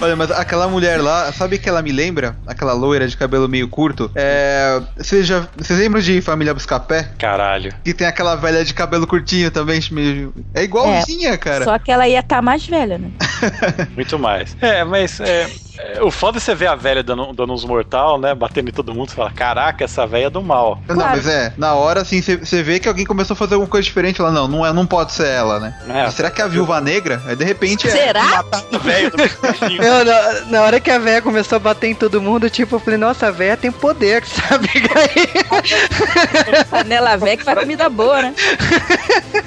Olha, 0.00 0.16
mas 0.16 0.30
aquela 0.30 0.68
mulher 0.68 1.00
lá, 1.00 1.32
sabe 1.32 1.58
que 1.58 1.68
ela 1.68 1.82
me 1.82 1.92
lembra? 1.92 2.36
Aquela 2.46 2.72
loira 2.72 3.06
de 3.06 3.16
cabelo 3.16 3.48
meio 3.48 3.68
curto. 3.68 4.10
É. 4.14 4.80
Vocês 4.98 5.26
já. 5.26 5.46
Vocês 5.56 5.78
lembram 5.78 6.00
de 6.02 6.20
Família 6.20 6.52
Buscapé? 6.52 7.08
Caralho. 7.18 7.72
Que 7.84 7.94
tem 7.94 8.06
aquela 8.06 8.34
velha 8.34 8.64
de 8.64 8.74
cabelo 8.74 9.06
curtinho 9.06 9.50
também. 9.50 9.80
meio- 9.92 10.34
É 10.52 10.64
igualzinha, 10.64 11.38
cara. 11.38 11.64
Só 11.64 11.78
que 11.78 11.90
ela 11.92 12.08
ia 12.08 12.18
estar 12.20 12.42
mais 12.42 12.66
velha, 12.66 12.98
né? 12.98 13.10
Muito 13.94 14.18
mais. 14.18 14.56
É, 14.60 14.82
mas 14.84 15.20
é, 15.20 15.48
é, 15.78 16.02
o 16.02 16.10
foda 16.10 16.38
é 16.38 16.40
você 16.40 16.54
ver 16.54 16.66
a 16.66 16.74
velha 16.74 17.02
dando, 17.02 17.32
dando 17.32 17.52
uns 17.52 17.64
mortal, 17.64 18.18
né? 18.20 18.34
Batendo 18.34 18.68
em 18.68 18.72
todo 18.72 18.94
mundo 18.94 19.10
e 19.10 19.14
fala: 19.14 19.30
Caraca, 19.30 19.84
essa 19.84 20.06
velha 20.06 20.26
é 20.26 20.30
do 20.30 20.42
mal. 20.42 20.80
Não, 20.88 20.94
Claro. 20.96 21.10
mas 21.16 21.26
é, 21.28 21.52
na 21.56 21.74
hora 21.74 22.00
assim, 22.02 22.20
você 22.20 22.62
vê 22.62 22.78
que 22.80 22.88
alguém 22.88 23.04
começou 23.06 23.34
a 23.34 23.36
fazer 23.36 23.54
alguma 23.54 23.70
coisa 23.70 23.84
diferente 23.84 24.20
lá, 24.20 24.30
não, 24.30 24.48
não, 24.48 24.66
é, 24.66 24.72
não 24.72 24.86
pode 24.86 25.12
ser 25.12 25.26
ela, 25.28 25.60
né? 25.60 25.74
É, 25.88 26.10
Será 26.10 26.30
que 26.30 26.40
é 26.40 26.44
a 26.44 26.48
viúva 26.48 26.80
negra? 26.80 27.22
Aí 27.26 27.36
de 27.36 27.44
repente 27.44 27.86
é. 27.88 27.90
Será? 27.90 28.44
a 28.72 28.78
velha 28.78 29.10
do 29.10 29.16
bichinho. 29.16 29.82
Eu, 29.82 30.04
na, 30.04 30.40
na 30.46 30.62
hora 30.62 30.80
que 30.80 30.90
a 30.90 30.98
véia 30.98 31.22
começou 31.22 31.56
a 31.56 31.60
bater 31.60 31.88
em 31.88 31.94
todo 31.94 32.20
mundo, 32.20 32.48
tipo, 32.50 32.76
eu 32.76 32.80
falei, 32.80 32.98
nossa, 32.98 33.28
a 33.28 33.30
véia 33.30 33.56
tem 33.56 33.70
poder, 33.70 34.24
sabe? 34.26 34.68
Aí, 34.94 36.64
Panela 36.64 37.16
velha 37.16 37.36
que 37.36 37.44
faz 37.44 37.58
comida 37.58 37.88
boa, 37.88 38.22
né? 38.22 38.34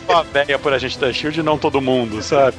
Só 0.08 0.18
a 0.20 0.24
velha 0.24 0.58
por 0.60 0.74
agente 0.74 0.98
da 1.00 1.12
Shield 1.12 1.40
e 1.40 1.44
não 1.44 1.58
todo 1.58 1.82
mundo, 1.82 2.22
sabe? 2.22 2.56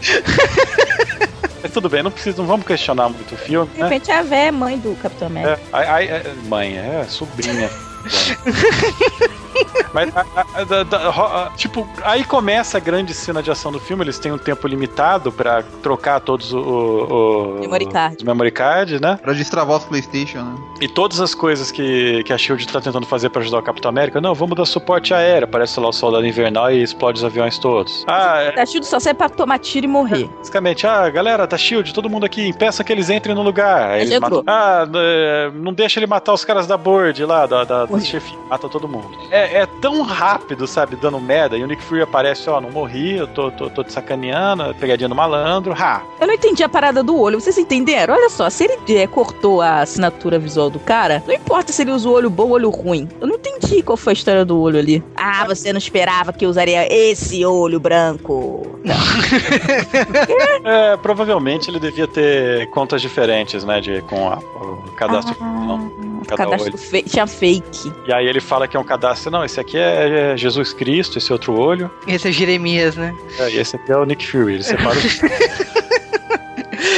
Mas 1.62 1.72
tudo 1.72 1.88
bem, 1.88 2.02
não 2.02 2.10
precisa, 2.10 2.38
não 2.38 2.46
vamos 2.46 2.66
questionar 2.66 3.08
muito 3.08 3.34
o 3.34 3.38
filme, 3.38 3.70
De 3.72 3.78
né? 3.78 3.84
repente 3.84 4.10
a 4.10 4.22
véia 4.22 4.48
é 4.48 4.52
mãe 4.52 4.78
do 4.78 4.96
Capitão 5.00 5.28
América. 5.28 5.60
É, 5.72 5.76
ai, 5.88 6.06
é, 6.06 6.24
mãe, 6.48 6.76
é 6.76 7.04
sobrinha. 7.08 7.70
Mas, 9.92 10.14
a- 10.16 10.24
a- 10.36 10.46
a- 10.60 10.64
da- 10.64 10.82
da- 10.84 11.52
tipo, 11.56 11.86
aí 12.02 12.24
começa 12.24 12.78
a 12.78 12.80
grande 12.80 13.12
cena 13.14 13.42
de 13.42 13.50
ação 13.50 13.70
do 13.72 13.78
filme. 13.80 14.04
Eles 14.04 14.18
têm 14.18 14.32
um 14.32 14.38
tempo 14.38 14.66
limitado 14.66 15.30
pra 15.32 15.62
trocar 15.82 16.20
todos 16.20 16.52
o, 16.52 16.58
o, 16.58 17.56
o 17.56 17.60
Memory 17.60 17.86
card. 17.86 18.16
os 18.18 18.22
memory 18.24 18.50
card, 18.50 19.00
né? 19.00 19.18
Pra 19.22 19.32
destravar 19.32 19.76
os 19.78 19.84
PlayStation, 19.84 20.38
né? 20.42 20.54
E 20.80 20.88
todas 20.88 21.20
as 21.20 21.34
coisas 21.34 21.70
que, 21.70 22.22
que 22.24 22.32
a 22.32 22.38
Shield 22.38 22.66
tá 22.68 22.80
tentando 22.80 23.06
fazer 23.06 23.30
pra 23.30 23.40
ajudar 23.42 23.58
o 23.58 23.62
Capitão 23.62 23.88
América, 23.88 24.20
não, 24.20 24.34
vamos 24.34 24.56
dar 24.56 24.64
suporte 24.64 25.12
aéreo. 25.14 25.44
Aparece 25.44 25.78
lá 25.78 25.88
o 25.88 25.92
soldado 25.92 26.26
invernal 26.26 26.70
e 26.70 26.82
explode 26.82 27.18
os 27.18 27.24
aviões 27.24 27.58
todos. 27.58 28.04
Ah, 28.08 28.40
é, 28.42 28.60
A 28.60 28.66
Shield 28.66 28.86
só 28.86 28.98
serve 28.98 29.18
pra 29.18 29.28
tomar 29.28 29.58
tiro 29.58 29.86
e 29.86 29.88
morrer. 29.88 30.28
basicamente, 30.38 30.86
ah, 30.86 31.08
galera 31.10 31.46
da 31.46 31.56
Shield, 31.56 31.92
todo 31.92 32.08
mundo 32.08 32.24
aqui, 32.24 32.46
impeça 32.48 32.82
que 32.82 32.92
eles 32.92 33.10
entrem 33.10 33.34
no 33.34 33.42
lugar. 33.42 34.00
Eles 34.00 34.18
matam, 34.18 34.42
ah, 34.46 34.86
é, 34.94 35.50
não 35.54 35.72
deixa 35.72 35.98
ele 35.98 36.06
matar 36.06 36.32
os 36.32 36.44
caras 36.44 36.66
da 36.66 36.76
board 36.76 37.24
lá, 37.24 37.46
da, 37.46 37.64
da, 37.64 37.86
chefe, 38.00 38.36
mata 38.48 38.68
todo 38.68 38.88
mundo. 38.88 39.10
É, 39.30 39.51
é 39.52 39.66
tão 39.80 40.02
rápido, 40.02 40.66
sabe, 40.66 40.96
dando 40.96 41.20
merda. 41.20 41.56
E 41.56 41.62
o 41.62 41.66
Nick 41.66 41.82
Fury 41.82 42.02
aparece, 42.02 42.48
ó, 42.48 42.60
não 42.60 42.70
morri, 42.70 43.16
eu 43.16 43.26
tô, 43.26 43.50
tô, 43.50 43.68
tô 43.70 43.84
te 43.84 43.92
sacaneando, 43.92 44.74
pegadinha 44.78 45.08
do 45.08 45.14
malandro, 45.14 45.72
ha. 45.76 46.02
Eu 46.20 46.26
não 46.26 46.34
entendi 46.34 46.62
a 46.62 46.68
parada 46.68 47.02
do 47.02 47.18
olho. 47.18 47.40
Vocês 47.40 47.58
entenderam? 47.58 48.14
Olha 48.14 48.28
só, 48.30 48.48
se 48.50 48.64
ele 48.64 48.98
é, 48.98 49.06
cortou 49.06 49.60
a 49.60 49.80
assinatura 49.80 50.38
visual 50.38 50.70
do 50.70 50.78
cara, 50.78 51.22
não 51.26 51.34
importa 51.34 51.72
se 51.72 51.82
ele 51.82 51.90
usa 51.90 52.08
o 52.08 52.12
olho 52.12 52.30
bom 52.30 52.44
ou 52.44 52.48
o 52.50 52.52
olho 52.52 52.70
ruim. 52.70 53.08
Eu 53.20 53.26
não 53.26 53.36
entendi 53.36 53.82
qual 53.82 53.96
foi 53.96 54.12
a 54.12 54.14
história 54.14 54.44
do 54.44 54.58
olho 54.60 54.78
ali. 54.78 55.02
Ah, 55.16 55.44
você 55.46 55.72
não 55.72 55.78
esperava 55.78 56.32
que 56.32 56.44
eu 56.44 56.50
usaria 56.50 56.86
esse 56.92 57.44
olho 57.44 57.78
branco. 57.80 58.78
Não. 58.84 58.96
É, 60.64 60.96
provavelmente 60.96 61.68
ele 61.70 61.80
devia 61.80 62.06
ter 62.06 62.68
contas 62.70 63.00
diferentes, 63.02 63.64
né, 63.64 63.80
de, 63.80 64.00
com 64.02 64.28
a- 64.28 64.36
o 64.38 64.92
cadastro. 64.96 65.34
Ah, 65.40 65.44
não. 65.44 66.11
Cada 66.24 66.44
cadastro 66.44 66.72
olho. 66.74 66.78
fe- 66.78 67.02
tinha 67.02 67.26
fake. 67.26 67.92
E 68.06 68.12
aí 68.12 68.26
ele 68.26 68.40
fala 68.40 68.66
que 68.68 68.76
é 68.76 68.80
um 68.80 68.84
cadastro. 68.84 69.30
Não, 69.30 69.44
esse 69.44 69.58
aqui 69.60 69.76
é 69.78 70.32
é 70.32 70.36
Jesus 70.36 70.72
Cristo, 70.72 71.18
esse 71.18 71.32
outro 71.32 71.54
olho. 71.58 71.90
Esse 72.06 72.28
é 72.28 72.32
Jeremias, 72.32 72.96
né? 72.96 73.14
É, 73.38 73.50
e 73.50 73.58
esse 73.58 73.76
aqui 73.76 73.90
é 73.92 73.96
o 73.96 74.04
Nick 74.04 74.26
Fury. 74.26 74.54
Ele 74.54 74.62
separa 74.62 74.96
os... 74.98 75.20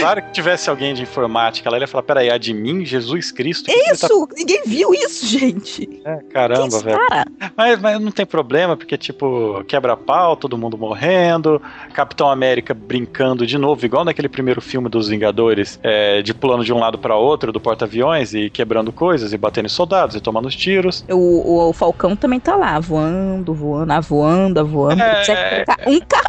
Claro 0.00 0.22
que 0.22 0.32
tivesse 0.32 0.68
alguém 0.70 0.94
de 0.94 1.02
informática 1.02 1.70
lá, 1.70 1.76
ele 1.76 1.84
ia 1.84 1.88
falar: 1.88 2.02
peraí, 2.02 2.30
a 2.30 2.38
de 2.38 2.52
mim, 2.52 2.84
Jesus 2.84 3.30
Cristo? 3.30 3.64
O 3.64 3.66
que 3.66 3.72
que 3.72 3.78
ele 3.90 3.98
tá- 3.98 4.06
Isso! 4.06 4.28
Ninguém 4.36 4.62
viu 4.66 4.94
isso, 4.94 5.26
gente. 5.26 6.00
É, 6.04 6.16
caramba, 6.32 6.68
isso, 6.68 6.80
velho. 6.84 6.98
cara? 7.08 7.24
Mas, 7.56 7.80
mas 7.80 8.00
não 8.00 8.10
tem 8.10 8.26
problema, 8.26 8.76
porque, 8.76 8.96
tipo, 8.96 9.62
quebra-pau, 9.66 10.36
todo 10.36 10.58
mundo 10.58 10.76
morrendo, 10.76 11.60
Capitão 11.92 12.30
América 12.30 12.74
brincando 12.74 13.46
de 13.46 13.56
novo, 13.58 13.84
igual 13.84 14.04
naquele 14.04 14.28
primeiro 14.28 14.60
filme 14.60 14.88
dos 14.88 15.08
Vingadores, 15.08 15.78
é, 15.82 16.22
de 16.22 16.34
pulando 16.34 16.64
de 16.64 16.72
um 16.72 16.78
lado 16.78 16.98
pra 16.98 17.16
outro 17.16 17.52
do 17.52 17.60
porta-aviões 17.60 18.34
e 18.34 18.50
quebrando 18.50 18.92
coisas 18.92 19.32
e 19.32 19.38
batendo 19.38 19.66
em 19.66 19.68
soldados 19.68 20.16
e 20.16 20.20
tomando 20.20 20.46
os 20.46 20.56
tiros. 20.56 21.04
O, 21.10 21.14
o, 21.14 21.68
o 21.70 21.72
Falcão 21.72 22.16
também 22.16 22.40
tá 22.40 22.56
lá, 22.56 22.78
voando, 22.80 23.54
voando, 23.54 23.92
ah, 23.92 24.00
voando, 24.00 24.60
ah, 24.60 24.62
voando. 24.62 25.02
É. 25.02 25.64
Colocar 25.64 25.78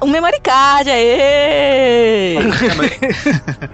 um, 0.03 0.07
um 0.07 0.11
memory 0.11 0.39
card, 0.41 0.89
aê! 0.89 2.35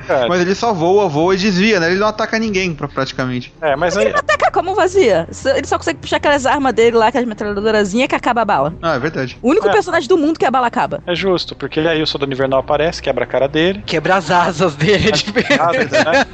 Cara, 0.08 0.28
Mas 0.30 0.41
ele 0.41 0.56
só 0.56 0.74
voa, 0.74 1.08
voa 1.08 1.34
e 1.36 1.38
desvia, 1.38 1.80
né? 1.80 1.90
Ele 1.91 1.99
não 1.99 2.08
ataca 2.08 2.38
ninguém, 2.40 2.74
pra- 2.74 2.88
praticamente. 2.88 3.53
é, 3.62 3.76
mas 3.76 3.98
aí. 3.98 4.08
Ataca 4.14 4.52
como 4.52 4.76
vazia. 4.76 5.28
Ele 5.56 5.66
só 5.68 5.78
consegue 5.78 5.99
puxar 5.99 6.18
aquelas 6.18 6.45
armas 6.45 6.74
dele 6.74 6.98
lá, 6.98 7.08
aquelas 7.08 7.28
metralhadorazinhas 7.28 8.08
que 8.08 8.16
acaba 8.16 8.41
a 8.41 8.45
bala. 8.45 8.74
Ah, 8.82 8.95
é 8.95 8.99
verdade. 8.99 9.38
O 9.41 9.49
único 9.49 9.68
É. 9.68 9.72
personagem 9.72 10.08
do 10.08 10.18
mundo 10.18 10.38
que 10.38 10.45
a 10.45 10.52
bala 10.52 10.68
acaba. 10.68 11.02
É 11.08 11.16
justo, 11.16 11.56
porque 11.56 11.80
aí 11.80 12.02
o 12.02 12.08
soldado 12.08 12.32
invernal 12.32 12.60
aparece, 12.60 13.02
quebra 13.02 13.24
a 13.24 13.28
cara 13.28 13.48
dele, 13.48 13.82
Quebra 13.86 14.16
as 14.16 14.30
asas 14.32 14.76
dele. 14.76 15.12
tipo, 15.14 15.40
nada, 15.58 15.78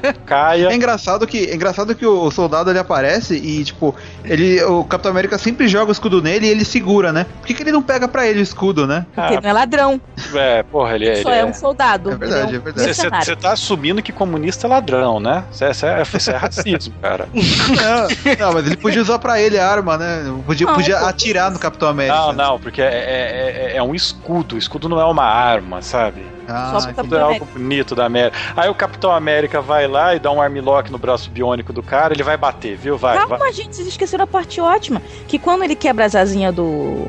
né? 0.04 0.14
caia. 0.26 0.68
É 0.70 0.76
engraçado 0.76 1.26
que, 1.28 1.46
é 1.46 1.56
engraçado 1.56 1.96
que 1.96 2.06
o 2.06 2.30
soldado 2.32 2.70
ele 2.70 2.80
aparece 2.80 3.36
e, 3.36 3.64
tipo, 3.64 3.96
ele, 4.26 4.62
o 4.64 4.84
Capitão 4.84 5.12
América 5.12 5.38
sempre 5.38 5.68
joga 5.68 5.90
o 5.90 5.92
escudo 5.92 6.22
nele 6.22 6.48
e 6.48 6.50
ele 6.50 6.66
segura, 6.66 7.12
né? 7.14 7.26
Por 7.40 7.48
que, 7.48 7.54
que 7.54 7.64
ele 7.64 7.72
não 7.72 7.82
pega 7.82 8.08
pra 8.08 8.28
ele 8.28 8.40
o 8.40 8.44
escudo, 8.44 8.86
né? 8.88 9.06
Porque 9.14 9.22
Ah, 9.22 9.34
ele 9.34 9.42
não 9.42 9.50
é 9.50 9.54
ladrão, 9.54 10.02
é, 10.36 10.64
porra, 10.64 10.96
ele, 10.96 11.06
ele 11.08 11.22
só 11.22 11.32
é 11.32 11.46
um 11.46 11.54
soldado. 11.54 12.12
É 12.12 12.16
verdade, 12.16 12.48
Ele 12.50 12.58
é 12.58 12.60
verdade. 12.60 12.94
Você 12.94 13.36
tá 13.42 13.52
assumindo 13.52 14.02
que 14.02 14.12
comunista 14.12 14.68
é 14.68 14.70
ladrão, 14.70 15.20
né? 15.20 15.44
Isso 15.52 15.64
é, 15.64 15.72
isso 15.72 16.32
é 16.32 16.36
racismo, 16.36 16.94
cara. 17.02 17.28
Não, 17.34 18.36
não, 18.40 18.54
mas 18.54 18.66
ele 18.66 18.78
podia 18.78 19.02
usar 19.02 19.20
pra 19.20 19.40
ele 19.42 19.58
a 19.60 19.68
arma, 19.70 19.98
né? 19.98 20.24
Podia, 20.46 20.68
podia 20.68 21.00
atirar 21.00 21.52
no 21.52 21.60
Capitão 21.60 21.90
América. 21.90 22.16
Não, 22.16 22.34
não, 22.34 22.60
porque 22.60 22.82
é, 22.82 22.86
é, 22.86 23.72
é- 23.74 23.78
é 23.78 23.84
um 23.84 23.94
escudo. 23.96 24.56
O 24.56 24.58
escudo 24.58 24.88
não 24.90 25.00
é 25.00 25.06
uma 25.06 25.24
arma, 25.26 25.82
sabe? 25.82 26.26
Ah, 26.50 26.80
Só 26.80 26.90
é 26.90 27.20
algo 27.20 27.46
bonito 27.46 27.94
da 27.94 28.06
América. 28.06 28.38
Aí 28.56 28.70
o 28.70 28.74
Capitão 28.76 29.12
América 29.12 29.60
vai 29.62 29.86
lá 29.86 30.16
e 30.16 30.20
dá 30.20 30.32
um 30.32 30.42
armlock 30.42 30.90
no 30.90 30.98
braço 30.98 31.30
biônico 31.30 31.74
do 31.74 31.84
cara, 31.84 32.14
ele 32.14 32.24
vai 32.24 32.38
bater, 32.38 32.78
viu? 32.78 32.98
Vai, 32.98 33.18
vai. 33.18 33.28
Calma, 33.28 33.52
gente, 33.52 33.76
vocês 33.76 33.88
esqueceram 33.88 34.24
a 34.24 34.28
parte 34.28 34.62
ótima. 34.62 35.02
Que 35.28 35.38
quando 35.38 35.64
ele 35.64 35.76
quebra 35.76 36.06
as 36.06 36.16
asinhas 36.16 36.56
do. 36.56 37.08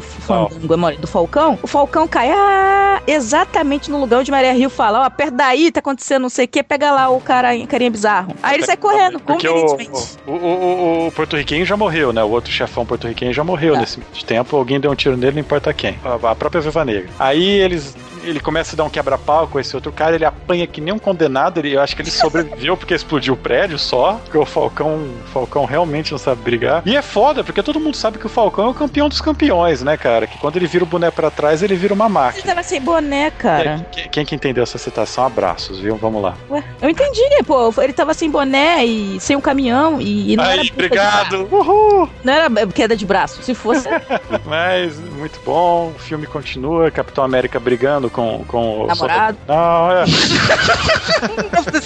Fan- 0.00 0.48
Fandango, 0.48 0.88
é 0.90 0.96
do 0.96 1.06
Falcão, 1.06 1.58
o 1.62 1.66
Falcão 1.66 2.06
cai 2.06 2.30
ah, 2.30 3.00
exatamente 3.06 3.90
no 3.90 3.98
lugar 4.00 4.20
onde 4.20 4.30
Maria 4.30 4.52
Rio 4.52 4.70
fala: 4.70 5.04
Ó, 5.06 5.10
perto 5.10 5.34
daí, 5.34 5.70
tá 5.70 5.80
acontecendo 5.80 6.22
não 6.22 6.28
sei 6.28 6.44
o 6.44 6.48
que, 6.48 6.62
pega 6.62 6.90
lá 6.90 7.08
o 7.08 7.20
cara, 7.20 7.48
carinha 7.66 7.90
bizarro. 7.90 8.34
Aí 8.42 8.54
ele 8.56 8.64
sai 8.66 8.76
correndo, 8.76 9.20
Porque 9.20 9.48
o, 9.48 9.52
convenientemente. 9.66 10.16
o, 10.26 10.30
o, 10.32 10.34
o- 10.34 11.06
o 11.08 11.12
porto-riquenho 11.12 11.64
já 11.64 11.76
morreu, 11.76 12.12
né? 12.12 12.22
O 12.22 12.30
outro 12.30 12.50
chefão 12.52 12.84
porto-riquenho 12.86 13.32
já 13.32 13.42
morreu 13.44 13.74
Tá. 13.74 13.80
nesse 13.80 14.00
tempo. 14.26 14.56
Alguém 14.56 14.78
deu 14.80 14.90
um 14.90 14.94
tiro 14.94 15.16
nele, 15.16 15.32
não 15.34 15.40
importa 15.40 15.72
quem. 15.72 15.98
A, 16.04 16.30
a 16.30 16.34
própria 16.34 16.60
Viva 16.60 16.84
Negra. 16.84 17.08
Aí 17.18 17.42
eles. 17.60 17.96
Ele 18.28 18.40
começa 18.40 18.74
a 18.74 18.76
dar 18.76 18.84
um 18.84 18.90
quebra-pau 18.90 19.48
com 19.48 19.58
esse 19.58 19.74
outro 19.74 19.90
cara, 19.92 20.14
ele 20.14 20.24
apanha 20.24 20.66
que 20.66 20.80
nem 20.80 20.92
um 20.92 20.98
condenado. 20.98 21.58
Ele, 21.58 21.72
eu 21.74 21.80
acho 21.80 21.94
que 21.96 22.02
ele 22.02 22.10
sobreviveu 22.10 22.76
porque 22.76 22.94
explodiu 22.94 23.34
o 23.34 23.36
prédio 23.36 23.78
só. 23.78 24.14
Porque 24.24 24.38
o 24.38 24.44
Falcão, 24.44 24.96
o 24.96 25.28
Falcão 25.32 25.64
realmente 25.64 26.12
não 26.12 26.18
sabe 26.18 26.42
brigar. 26.42 26.82
E 26.84 26.96
é 26.96 27.02
foda, 27.02 27.42
porque 27.42 27.62
todo 27.62 27.80
mundo 27.80 27.96
sabe 27.96 28.18
que 28.18 28.26
o 28.26 28.28
Falcão 28.28 28.66
é 28.66 28.70
o 28.70 28.74
campeão 28.74 29.08
dos 29.08 29.20
campeões, 29.20 29.82
né, 29.82 29.96
cara? 29.96 30.26
Que 30.26 30.38
quando 30.38 30.56
ele 30.56 30.66
vira 30.66 30.84
o 30.84 30.86
boné 30.86 31.10
pra 31.10 31.30
trás, 31.30 31.62
ele 31.62 31.74
vira 31.76 31.94
uma 31.94 32.06
Ele 32.06 32.14
máquina. 32.14 32.44
tava 32.44 32.62
sem 32.62 32.80
boné, 32.80 33.30
cara. 33.30 33.86
Quem, 33.92 34.08
quem 34.08 34.24
que 34.24 34.34
entendeu 34.34 34.62
essa 34.62 34.78
citação, 34.78 35.24
abraços, 35.24 35.78
viu? 35.80 35.96
Vamos 35.96 36.22
lá. 36.22 36.34
Ué, 36.50 36.62
eu 36.82 36.90
entendi, 36.90 37.22
pô. 37.46 37.72
Ele 37.80 37.92
tava 37.92 38.14
sem 38.14 38.30
boné 38.30 38.84
e 38.84 39.20
sem 39.20 39.36
um 39.36 39.40
caminhão 39.40 40.00
e, 40.00 40.32
e 40.32 40.36
não 40.36 40.44
era. 40.44 40.60
Aí, 40.60 40.66
de 40.66 40.72
obrigado! 40.72 41.48
Uhul! 41.50 42.08
Não 42.24 42.32
era 42.32 42.66
queda 42.68 42.96
de 42.96 43.06
braço. 43.06 43.42
Se 43.42 43.54
fosse. 43.54 43.88
Mas, 44.44 44.98
muito 44.98 45.40
bom, 45.44 45.92
o 45.94 45.98
filme 45.98 46.26
continua, 46.26 46.90
Capitão 46.90 47.24
América 47.24 47.58
brigando 47.60 48.10
com, 48.18 48.44
com 48.48 48.80
o 48.82 48.86
Namorado. 48.88 49.38
Não, 49.46 49.90
é. 49.92 50.04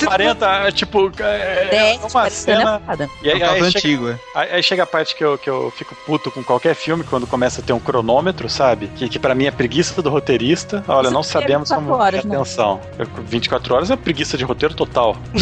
40, 0.07 0.47
é, 0.47 0.73
tipo, 0.73 1.13
é, 1.19 1.65
é 1.65 1.69
Dez, 1.71 2.15
uma 2.15 2.31
cena. 2.31 2.81
E 3.23 3.29
É 3.29 3.33
aí, 3.33 3.37
um 3.37 3.41
caso 3.41 3.53
aí 3.53 3.59
chega, 3.59 3.67
antigo, 3.79 4.09
é. 4.09 4.19
aí- 4.35 4.51
aí 4.53 4.63
chega 4.63 4.83
a 4.83 4.87
parte 4.87 5.15
que 5.15 5.23
eu, 5.23 5.37
que 5.37 5.51
eu 5.51 5.71
fico 5.77 5.95
puto 6.07 6.31
com 6.31 6.43
qualquer 6.43 6.75
filme, 6.75 7.05
quando 7.05 7.27
começa 7.27 7.61
a 7.61 7.65
ter 7.65 7.75
um 7.75 7.79
cronômetro, 7.79 8.49
sabe? 8.49 8.87
Que, 8.97 9.09
que 9.11 9.19
pra 9.19 9.35
mim 9.35 9.45
é 9.45 9.51
preguiça 9.51 10.01
do 10.01 10.09
roteirista. 10.09 10.83
Olha, 10.89 11.05
Isso 11.07 11.13
não 11.15 11.21
é 11.21 11.25
sabemos 11.25 11.69
24 11.69 11.85
como 11.87 12.03
horas, 12.03 12.25
né? 12.25 12.35
atenção. 12.37 12.81
Eu- 12.99 13.07
24 13.27 13.75
horas 13.75 13.91
é 13.91 13.97
preguiça 13.97 14.39
de 14.39 14.45
roteiro 14.45 14.75
total. 14.75 15.17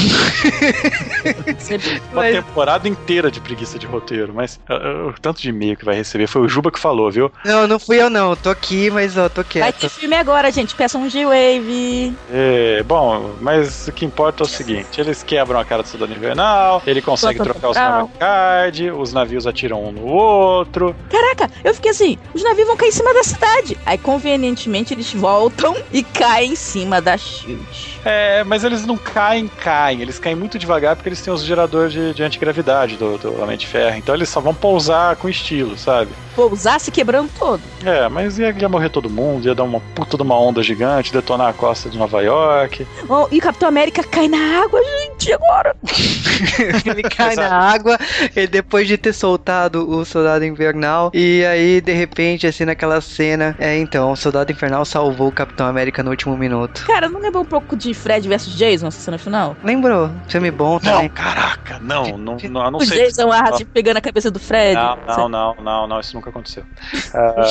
Uma 2.12 2.23
Mas- 2.23 2.35
temporada 2.35 2.89
inteira 2.89 3.31
de 3.31 3.41
preguiça 3.41 3.79
de 3.79 3.87
roteiro. 3.87 4.33
Mas 4.35 4.59
o 5.09 5.12
tanto 5.21 5.41
de 5.41 5.51
e-mail 5.51 5.77
que 5.77 5.85
vai 5.85 5.95
receber 5.95 6.27
foi 6.27 6.43
o 6.43 6.49
Juba 6.49 6.71
que 6.73 6.79
falou, 6.81 7.11
viu? 7.11 7.31
Não, 7.45 7.67
não 7.69 7.79
fui 7.79 8.01
eu 8.01 8.11
não. 8.11 8.35
Tô 8.35 8.51
aqui, 8.51 8.91
mas 8.91 9.17
ó, 9.17 9.29
tô 9.29 9.43
Vai 9.43 9.51
quieto. 9.51 9.81
ter 9.81 9.89
filme 9.89 10.17
agora, 10.17 10.51
gente. 10.51 10.69
Peça 10.74 10.98
um 10.98 11.09
G-Wave. 11.09 12.14
É, 12.32 12.82
bom, 12.82 13.34
mas 13.40 13.88
o 13.88 13.92
que 13.92 14.05
importa 14.05 14.42
é 14.42 14.47
o 14.47 14.48
seguinte: 14.48 15.01
eles 15.01 15.22
quebram 15.22 15.59
a 15.59 15.64
cara 15.64 15.82
do 15.82 15.88
soldado 15.88 16.12
invernal, 16.12 16.82
ele 16.86 17.02
consegue 17.02 17.38
trocar 17.38 17.70
os 17.70 17.76
central. 17.76 17.94
memory 17.94 18.18
card, 18.18 18.90
os 18.90 19.12
navios 19.12 19.47
atiram 19.47 19.84
um 19.84 19.92
no 19.92 20.06
outro. 20.06 20.94
Caraca, 21.10 21.51
eu 21.64 21.74
fiquei 21.74 21.90
assim, 21.90 22.18
os 22.34 22.42
navios 22.42 22.66
vão 22.66 22.76
cair 22.76 22.88
em 22.88 22.92
cima 22.92 23.12
da 23.12 23.22
cidade. 23.22 23.76
Aí, 23.84 23.98
convenientemente, 23.98 24.94
eles 24.94 25.12
voltam 25.12 25.76
e 25.92 26.02
caem 26.02 26.52
em 26.52 26.56
cima 26.56 27.01
da 27.01 27.16
SHIELD. 27.16 28.01
É, 28.05 28.42
mas 28.44 28.64
eles 28.64 28.86
não 28.86 28.97
caem, 28.97 29.48
caem. 29.48 30.01
Eles 30.01 30.18
caem 30.18 30.36
muito 30.36 30.59
devagar 30.59 30.97
porque 30.97 31.09
eles 31.09 31.20
têm 31.20 31.32
os 31.32 31.44
geradores 31.44 31.92
de, 31.92 32.14
de 32.14 32.22
antigravidade 32.22 32.97
do, 32.97 33.18
do 33.18 33.42
Homem 33.42 33.56
de 33.56 33.66
Ferro. 33.66 33.97
Então 33.97 34.14
eles 34.14 34.28
só 34.28 34.40
vão 34.40 34.55
pousar 34.55 35.16
com 35.16 35.28
estilo, 35.28 35.76
sabe? 35.76 36.10
Pousar 36.34 36.80
se 36.80 36.90
quebrando 36.90 37.30
todo. 37.38 37.60
É, 37.84 38.09
mas 38.09 38.38
ia, 38.38 38.51
ia 38.51 38.68
morrer 38.68 38.88
todo 38.88 39.10
mundo, 39.10 39.47
ia 39.47 39.55
dar 39.55 39.64
uma 39.64 39.80
puta 39.94 40.16
de 40.16 40.22
uma 40.22 40.38
onda 40.38 40.60
gigante, 40.62 41.12
detonar 41.12 41.49
a 41.49 41.53
costa 41.53 41.89
de 41.91 41.99
Nova 41.99 42.20
York. 42.23 42.87
Oh, 43.09 43.27
e 43.31 43.39
o 43.39 43.41
Capitão 43.41 43.69
América 43.69 44.03
cai 44.03 44.28
na 44.28 44.62
água, 44.62 44.81
gente, 44.82 45.19
agora. 45.32 45.74
ele 46.86 47.02
cai 47.02 47.32
Exato. 47.32 47.48
na 47.51 47.51
água, 47.55 47.98
e 48.34 48.47
depois 48.47 48.86
de 48.88 48.97
ter 48.97 49.12
soltado 49.12 49.88
o 49.88 50.05
soldado 50.05 50.44
invernal, 50.44 51.10
e 51.14 51.44
aí, 51.44 51.80
de 51.80 51.92
repente, 51.92 52.47
assim, 52.47 52.64
naquela 52.64 53.01
cena, 53.01 53.55
é 53.59 53.78
então, 53.78 54.12
o 54.12 54.16
soldado 54.16 54.51
infernal 54.52 54.84
salvou 54.84 55.28
o 55.28 55.32
Capitão 55.32 55.66
América 55.66 56.02
no 56.02 56.10
último 56.10 56.36
minuto. 56.36 56.82
Cara, 56.86 57.09
não 57.09 57.20
lembra 57.20 57.40
um 57.40 57.44
pouco 57.44 57.76
de 57.76 57.92
Fred 57.94 58.26
versus 58.28 58.55
Jason, 58.55 58.86
essa 58.88 59.01
cena 59.01 59.18
final? 59.18 59.56
Lembrou? 59.62 60.10
Filme 60.28 60.51
bom 60.51 60.74
Não, 60.74 60.80
também. 60.80 61.09
caraca, 61.10 61.78
não, 61.80 62.16
não, 62.18 62.36
não, 62.36 62.64
eu 62.64 62.70
não 62.70 62.78
o 62.78 62.84
sei. 62.84 63.05
Jason 63.05 63.30
Arras 63.30 63.59
tipo, 63.59 63.70
pegando 63.72 63.97
a 63.97 64.01
cabeça 64.01 64.30
do 64.30 64.38
Fred. 64.40 64.74
Não, 64.74 64.97
não, 65.06 65.28
não, 65.28 65.55
não, 65.59 65.86
não, 65.86 66.01
isso 66.01 66.14
nunca 66.16 66.30
aconteceu. 66.30 66.64
Ah, 67.12 67.42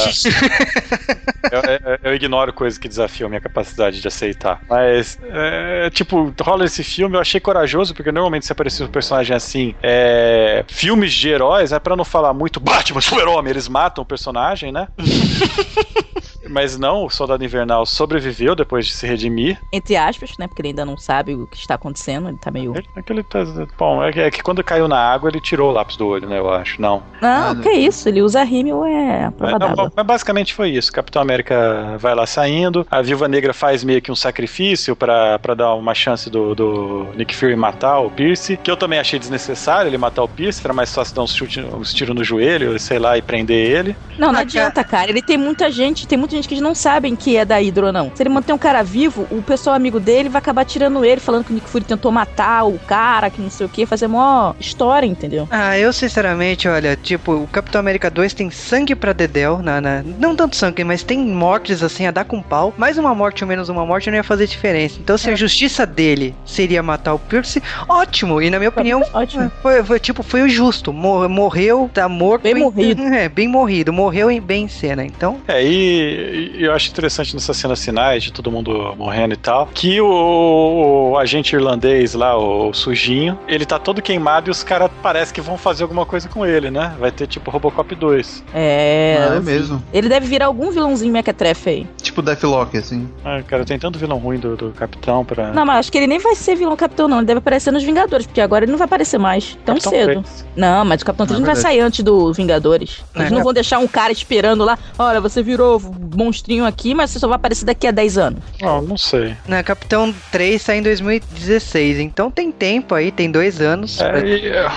eu, 1.52 1.62
eu- 1.62 1.98
eu 2.04 2.16
ignoro 2.16 2.54
coisas 2.54 2.78
que 2.78 2.88
desafiam 2.88 3.28
a 3.28 3.30
minha 3.30 3.42
capacidade 3.42 4.02
de 4.02 4.08
aceitar. 4.08 4.62
Mas, 4.70 5.18
é, 5.22 5.90
tipo, 5.90 6.34
rola 6.42 6.66
esse 6.66 6.84
filme, 6.84 7.16
eu 7.16 7.22
achei 7.22 7.40
corajoso, 7.40 7.59
porque 7.94 8.12
normalmente 8.12 8.46
se 8.46 8.52
aparecer 8.52 8.84
um 8.84 8.88
personagem 8.88 9.36
assim, 9.36 9.76
é, 9.82 10.64
filmes 10.68 11.14
de 11.14 11.30
heróis, 11.30 11.72
é 11.72 11.80
pra 11.80 11.96
não 11.96 12.06
falar 12.06 12.34
muito 12.34 12.60
Batman, 12.62 13.02
super-homem, 13.02 13.52
eles 13.52 13.68
matam 13.68 14.04
o 14.04 14.06
personagem, 14.06 14.72
né? 14.72 14.88
Mas 16.50 16.78
não, 16.78 17.06
o 17.06 17.10
Soldado 17.10 17.44
Invernal 17.44 17.86
sobreviveu 17.86 18.56
depois 18.56 18.86
de 18.86 18.94
se 18.94 19.06
redimir. 19.08 19.60
Entre 19.72 19.96
aspas, 19.96 20.38
né? 20.38 20.48
Porque 20.48 20.62
ele 20.62 20.70
ainda 20.70 20.86
não 20.86 20.98
sabe 20.98 21.36
o 21.36 21.48
que 21.48 21.58
está 21.58 21.76
acontecendo. 21.76 22.28
Ele 22.30 22.38
tá 22.38 22.52
meio. 22.52 22.76
Ele- 22.76 22.88
Aquele 22.96 23.24
tá, 23.24 23.40
bom, 23.78 24.04
é 24.04 24.12
que, 24.12 24.20
é 24.20 24.32
que 24.32 24.42
quando 24.44 24.64
caiu 24.64 24.88
na 24.88 24.98
água 25.00 25.30
ele 25.30 25.40
tirou 25.40 25.70
o 25.70 25.74
lápis 25.74 25.96
do 25.96 26.08
olho, 26.08 26.28
né? 26.28 26.40
Eu 26.40 26.52
acho. 26.52 26.82
Não. 26.82 27.04
Não, 27.22 27.52
Ah, 27.52 27.56
que 27.56 27.70
isso? 27.72 28.08
Ele 28.10 28.22
usa 28.22 28.44
rímel, 28.44 28.86
é 28.86 29.30
prova 29.32 29.52
Mas, 29.54 29.60
não, 29.62 29.68
d'água. 29.76 29.92
mas 29.96 30.06
basicamente 30.06 30.54
foi 30.54 30.70
isso. 30.70 30.92
Capitão 30.92 31.22
América 31.22 31.96
vai 31.98 32.16
lá 32.16 32.26
saindo, 32.26 32.86
a 32.90 33.02
Viúva 33.02 33.28
Negra 33.28 33.54
faz 33.54 33.84
meio 33.84 34.02
que 34.02 34.12
um 34.12 34.16
sacrifício 34.16 34.96
pra 34.96 35.38
pra 35.40 35.54
dar 35.54 35.74
uma 35.76 35.94
chance 35.94 36.30
do, 36.30 36.54
do 36.56 37.08
Nick 37.16 37.36
Fury 37.36 37.56
matar 37.56 38.00
o 38.00 38.10
Pierce, 38.10 38.58
que 38.58 38.70
eu 38.70 38.76
também 38.78 39.00
achei 39.00 39.20
desnecessário 39.20 39.90
ele 39.90 39.98
matar 39.98 40.24
o 40.24 40.28
Pierce, 40.28 40.62
era 40.64 40.74
mais 40.74 40.94
fácil 40.94 41.16
dar 41.16 41.24
uns, 41.24 41.34
chute, 41.36 41.60
uns 41.62 41.94
tiros 41.94 42.16
no 42.16 42.24
joelho, 42.24 42.78
sei 42.80 43.00
lá, 43.00 43.18
e 43.18 43.22
prender 43.22 43.58
ele. 43.78 43.96
Não, 44.18 44.32
não 44.32 44.40
Ah, 44.40 44.42
adianta, 44.42 44.84
cara. 44.84 45.10
Ele 45.10 45.22
tem 45.22 45.38
muita 45.38 45.70
gente, 45.72 46.08
tem 46.08 46.18
muita 46.18 46.36
gente 46.40 46.48
que 46.48 46.54
eles 46.56 46.64
não 46.64 46.74
sabem 46.76 47.16
que 47.16 47.36
é 47.38 47.46
da 47.46 47.58
Hydra 47.58 47.88
ou 47.88 47.94
não. 47.94 48.12
Se 48.16 48.22
ele 48.24 48.30
manter 48.30 48.54
um 48.54 48.58
cara 48.58 48.82
vivo, 48.84 49.28
o 49.30 49.42
pessoal 49.42 49.76
amigo 49.76 50.00
dele 50.00 50.30
vai 50.30 50.40
acabar 50.40 50.66
tirando 50.66 51.04
ele, 51.06 51.20
falando 51.22 51.44
que 51.46 51.52
o 51.52 51.54
Nick 51.54 51.70
Fury 51.70 51.84
tentou 51.86 52.12
matar 52.12 52.66
o 52.66 52.78
cara, 52.80 53.30
que 53.30 53.42
não 53.42 53.50
sei 53.50 53.66
o 53.66 53.70
que, 53.70 53.86
fazer 53.86 54.08
mó 54.08 54.54
história, 54.60 55.06
entendeu? 55.06 55.48
Ah, 55.52 55.78
eu 55.78 55.92
sinceramente, 55.94 56.68
olha, 56.68 56.96
tipo, 56.96 57.34
o 57.34 57.48
Capitão 57.48 57.80
América 57.80 58.10
2 58.10 58.34
tem 58.34 58.50
sangue 58.50 58.96
pra 58.96 59.14
Dedel, 59.14 59.60
na, 59.62 59.80
na- 59.82 60.04
não 60.04 60.36
tanto 60.36 60.56
sangue, 60.56 60.84
mas 60.84 61.04
tem 61.04 61.20
mortes 61.20 61.84
assim 61.84 62.08
a 62.08 62.12
dar 62.12 62.26
com 62.26 62.42
pau. 62.42 62.74
Mais 62.78 62.98
uma 62.98 63.14
morte 63.14 63.44
ou 63.44 63.48
menos 63.48 63.70
uma 63.70 63.86
morte 63.86 64.10
não 64.10 64.18
ia 64.18 64.24
fazer 64.24 64.48
diferença. 64.48 64.98
Então, 65.00 65.18
se 65.18 65.30
a 65.30 65.36
justiça 65.36 65.86
dele 65.86 66.36
seria 66.46 66.82
matar 66.82 67.14
o 67.14 67.20
Pierce, 67.20 67.62
ótimo. 67.88 68.42
E 68.42 68.50
na 68.50 68.58
minha 68.60 68.70
opinião, 68.70 69.04
Ótimo. 69.14 69.52
foi, 69.62 69.84
foi, 69.84 70.00
tipo, 70.00 70.24
foi 70.24 70.42
o 70.44 70.50
justo. 70.50 70.94
Mor- 70.94 71.28
morreu, 71.30 71.90
tá 71.94 72.08
morto. 72.08 72.44
Bem 72.44 72.54
em- 72.54 72.60
morrido. 72.60 73.02
É, 73.04 73.28
bem 73.28 73.48
morrido. 73.48 73.92
Morreu 73.92 74.30
em, 74.32 74.40
bem 74.40 74.64
em 74.66 74.68
cena. 74.68 75.04
Então, 75.04 75.38
É, 75.48 75.64
e, 75.64 76.29
e 76.30 76.64
eu 76.64 76.74
acho 76.74 76.90
interessante 76.90 77.34
nessas 77.34 77.58
cenas 77.58 77.84
finais 77.84 78.24
de 78.24 78.32
todo 78.32 78.52
mundo 78.52 78.94
morrendo 78.98 79.34
e 79.34 79.38
tal, 79.38 79.68
que 79.74 80.00
o, 80.02 81.12
o 81.12 81.18
agente 81.18 81.56
irlandês 81.56 82.14
lá, 82.14 82.38
o, 82.38 82.74
sujinho, 82.74 83.38
ele 83.48 83.66
tá 83.66 83.80
todo 83.80 84.02
queimado 84.02 84.50
e 84.50 84.52
os 84.52 84.64
caras 84.64 84.90
parece 85.02 85.34
que 85.34 85.42
vão 85.42 85.58
fazer 85.58 85.84
alguma 85.84 86.06
coisa 86.06 86.28
com 86.30 86.46
ele, 86.46 86.70
né? 86.72 86.94
Vai 87.00 87.12
ter 87.12 87.28
tipo 87.28 87.50
Robocop 87.52 87.94
2. 87.96 88.44
É. 88.54 89.18
Ah, 89.32 89.36
é 89.36 89.40
mesmo. 89.40 89.82
Ele 89.94 90.08
deve 90.10 90.28
virar 90.28 90.46
algum 90.48 90.72
vilãozinho 90.72 91.12
mequetrefe 91.12 91.70
aí. 91.70 91.88
Tipo 92.02 92.22
Deathlock, 92.22 92.78
assim. 92.78 93.10
Ah, 93.24 93.42
cara, 93.46 93.66
tem 93.66 93.78
tanto 93.80 93.98
vilão 94.00 94.18
ruim 94.18 94.38
do, 94.40 94.56
do 94.56 94.70
Capitão 94.72 95.24
pra. 95.26 95.52
Não, 95.52 95.66
mas 95.66 95.78
acho 95.80 95.92
que 95.92 95.98
ele 95.98 96.08
nem 96.08 96.20
vai 96.20 96.36
ser 96.36 96.56
vilão 96.56 96.76
capitão, 96.76 97.08
não. 97.08 97.18
Ele 97.18 97.26
deve 97.28 97.40
aparecer 97.40 97.72
nos 97.72 97.84
Vingadores, 97.84 98.26
porque 98.26 98.42
agora 98.42 98.66
ele 98.66 98.72
não 98.72 98.78
vai 98.78 98.86
aparecer 98.86 99.18
mais 99.18 99.58
tão 99.66 99.76
Capitão 99.76 99.92
cedo. 99.92 100.22
3. 100.24 100.46
Não, 100.56 100.86
mas 100.86 101.02
o 101.02 101.06
Capitão 101.06 101.26
3 101.26 101.38
É 101.38 101.40
não 101.42 101.46
vai 101.46 101.56
verdade. 101.56 101.74
sair 101.76 101.82
antes 101.86 102.04
do 102.04 102.32
Vingadores. 102.34 103.04
Eles 103.16 103.32
É. 103.32 103.34
não 103.36 103.44
vão 103.44 103.54
deixar 103.54 103.80
um 103.80 103.88
cara 103.88 104.12
esperando 104.12 104.64
lá. 104.64 104.78
Olha, 104.98 105.20
você 105.22 105.42
virou 105.42 105.80
monstrinho 106.20 106.66
aqui, 106.66 106.94
mas 106.94 107.12
você 107.12 107.20
só 107.20 107.28
vai 107.28 107.38
aparecer 107.38 107.66
daqui 107.66 107.88
a 107.88 107.92
10 107.92 108.18
anos. 108.18 108.40
Não, 108.62 108.82
não 108.82 108.98
sei. 108.98 109.36
né, 109.48 109.64
Capitão 109.64 110.14
3 110.32 110.62
sai 110.62 110.78
em 110.80 110.82
2016. 110.84 112.00
Então 112.00 112.30
tem 112.30 112.52
tempo 112.52 112.94
aí, 112.94 113.12
tem 113.12 113.32
dois 113.32 113.62
anos. 113.62 114.00
É, 114.02 114.20
e, 114.26 114.48
é, 114.50 114.70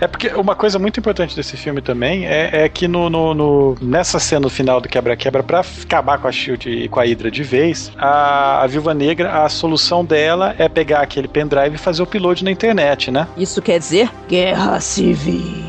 é 0.00 0.06
porque 0.06 0.28
uma 0.28 0.54
coisa 0.54 0.78
muito 0.78 0.98
importante 1.00 1.34
desse 1.34 1.56
filme 1.56 1.80
também 1.80 2.26
é, 2.26 2.64
é 2.64 2.68
que 2.68 2.86
no, 2.86 3.08
no- 3.10 3.34
no- 3.34 3.76
nessa 3.80 4.18
cena 4.18 4.48
final 4.48 4.80
do 4.80 4.88
quebra-quebra, 4.88 5.42
pra 5.42 5.64
acabar 5.82 6.18
com 6.18 6.28
a 6.28 6.32
Shield 6.32 6.68
e 6.68 6.88
com 6.88 7.00
a 7.00 7.04
Hydra 7.04 7.30
de 7.30 7.42
vez, 7.42 7.90
a, 7.96 8.62
a 8.62 8.66
Viúva 8.66 8.92
Negra, 8.94 9.44
a 9.44 9.48
solução 9.48 10.04
dela 10.04 10.54
é 10.58 10.68
pegar 10.68 11.00
aquele 11.00 11.26
pendrive 11.28 11.74
e 11.74 11.78
fazer 11.78 12.02
o 12.02 12.04
upload 12.04 12.44
na 12.44 12.50
internet, 12.50 13.10
né? 13.10 13.26
Isso 13.36 13.60
quer 13.62 13.78
dizer 13.78 14.10
guerra 14.28 14.80
civil. 14.80 15.64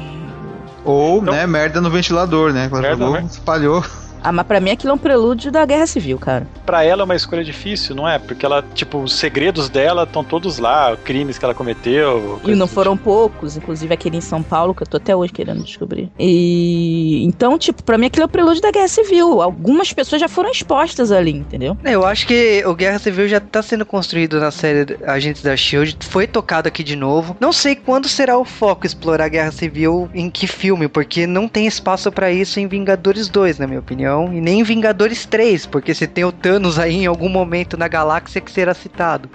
Ou, 0.84 1.18
Então- 1.22 1.34
né, 1.34 1.48
merda 1.48 1.82
no 1.82 1.90
ventilador, 1.90 2.54
né? 2.54 2.68
Ela 2.72 2.82
Merda, 2.82 2.98
jogou, 3.06 3.14
né? 3.22 3.28
espalhou. 3.30 3.84
Ah, 4.26 4.32
mas 4.32 4.48
pra 4.48 4.60
mim 4.60 4.72
aquilo 4.72 4.92
é 4.92 4.96
um 4.96 4.98
prelúdio 4.98 5.52
da 5.52 5.64
guerra 5.66 5.86
civil, 5.86 6.18
cara. 6.18 6.48
Pra 6.66 6.84
ela 6.84 7.04
é 7.04 7.06
uma 7.06 7.16
escolha 7.16 7.44
difícil, 7.44 7.96
não 7.96 8.10
é? 8.10 8.18
Porque 8.18 8.44
ela, 8.44 8.64
tipo, 8.74 8.98
os 8.98 9.14
segredos 9.14 9.70
dela 9.70 10.02
estão 10.02 10.24
todos 10.24 10.58
lá, 10.58 10.98
crimes 10.98 11.38
que 11.38 11.46
ela 11.46 11.54
cometeu. 11.54 12.42
E 12.44 12.56
não 12.56 12.66
do 12.66 12.72
foram 12.72 12.98
poucos, 12.98 13.56
inclusive 13.56 13.94
aquele 13.94 14.18
em 14.18 14.22
São 14.22 14.42
Paulo, 14.42 14.74
que 14.74 14.82
eu 14.82 14.88
tô 14.88 14.98
até 14.98 15.16
hoje 15.16 15.32
querendo 15.32 15.64
descobrir. 15.64 16.12
E 16.18 17.24
então, 17.24 17.56
tipo, 17.60 17.84
pra 17.84 18.00
mim 18.00 18.08
aquilo 18.08 18.24
é 18.24 18.26
o 18.26 18.30
prelúdio 18.30 18.64
da 18.64 18.72
guerra 18.72 18.88
civil. 18.88 19.44
Algumas 19.44 19.94
pessoas 19.94 20.20
já 20.20 20.28
foram 20.28 20.50
expostas 20.50 21.12
ali, 21.12 21.32
entendeu? 21.32 21.78
Eu 21.84 22.04
acho 22.04 22.26
que 22.26 22.64
o 22.66 22.74
Guerra 22.74 22.98
Civil 22.98 23.28
já 23.28 23.40
tá 23.40 23.62
sendo 23.62 23.86
construído 23.86 24.40
na 24.40 24.50
série 24.50 24.98
Agentes 25.06 25.44
da 25.44 25.56
Shield, 25.56 25.98
foi 26.02 26.26
tocado 26.26 26.68
aqui 26.68 26.84
de 26.84 26.96
novo. 26.96 27.38
Não 27.40 27.54
sei 27.54 27.76
quando 27.76 28.08
será 28.08 28.40
o 28.40 28.46
foco 28.46 28.88
explorar 28.88 29.26
a 29.26 29.30
Guerra 29.30 29.52
Civil 29.52 30.10
em 30.16 30.32
que 30.32 30.48
filme, 30.48 30.88
porque 30.88 31.28
não 31.28 31.48
tem 31.48 31.68
espaço 31.68 32.12
pra 32.12 32.32
isso 32.32 32.60
em 32.60 32.68
Vingadores 32.68 33.30
2, 33.30 33.60
na 33.60 33.68
minha 33.68 33.80
opinião, 33.80 34.15
e 34.34 34.42
nem 34.42 34.60
em 34.60 34.64
Vingadores 34.64 35.26
3, 35.26 35.66
porque 35.66 35.94
se 35.94 36.08
tem 36.08 36.24
o 36.24 36.32
Thanos 36.32 36.80
aí 36.80 36.96
em 36.96 37.06
algum 37.06 37.30
momento 37.30 37.78
na 37.78 37.88
galáxia 37.88 38.42
que 38.42 38.52
será 38.52 38.74
citado. 38.74 39.30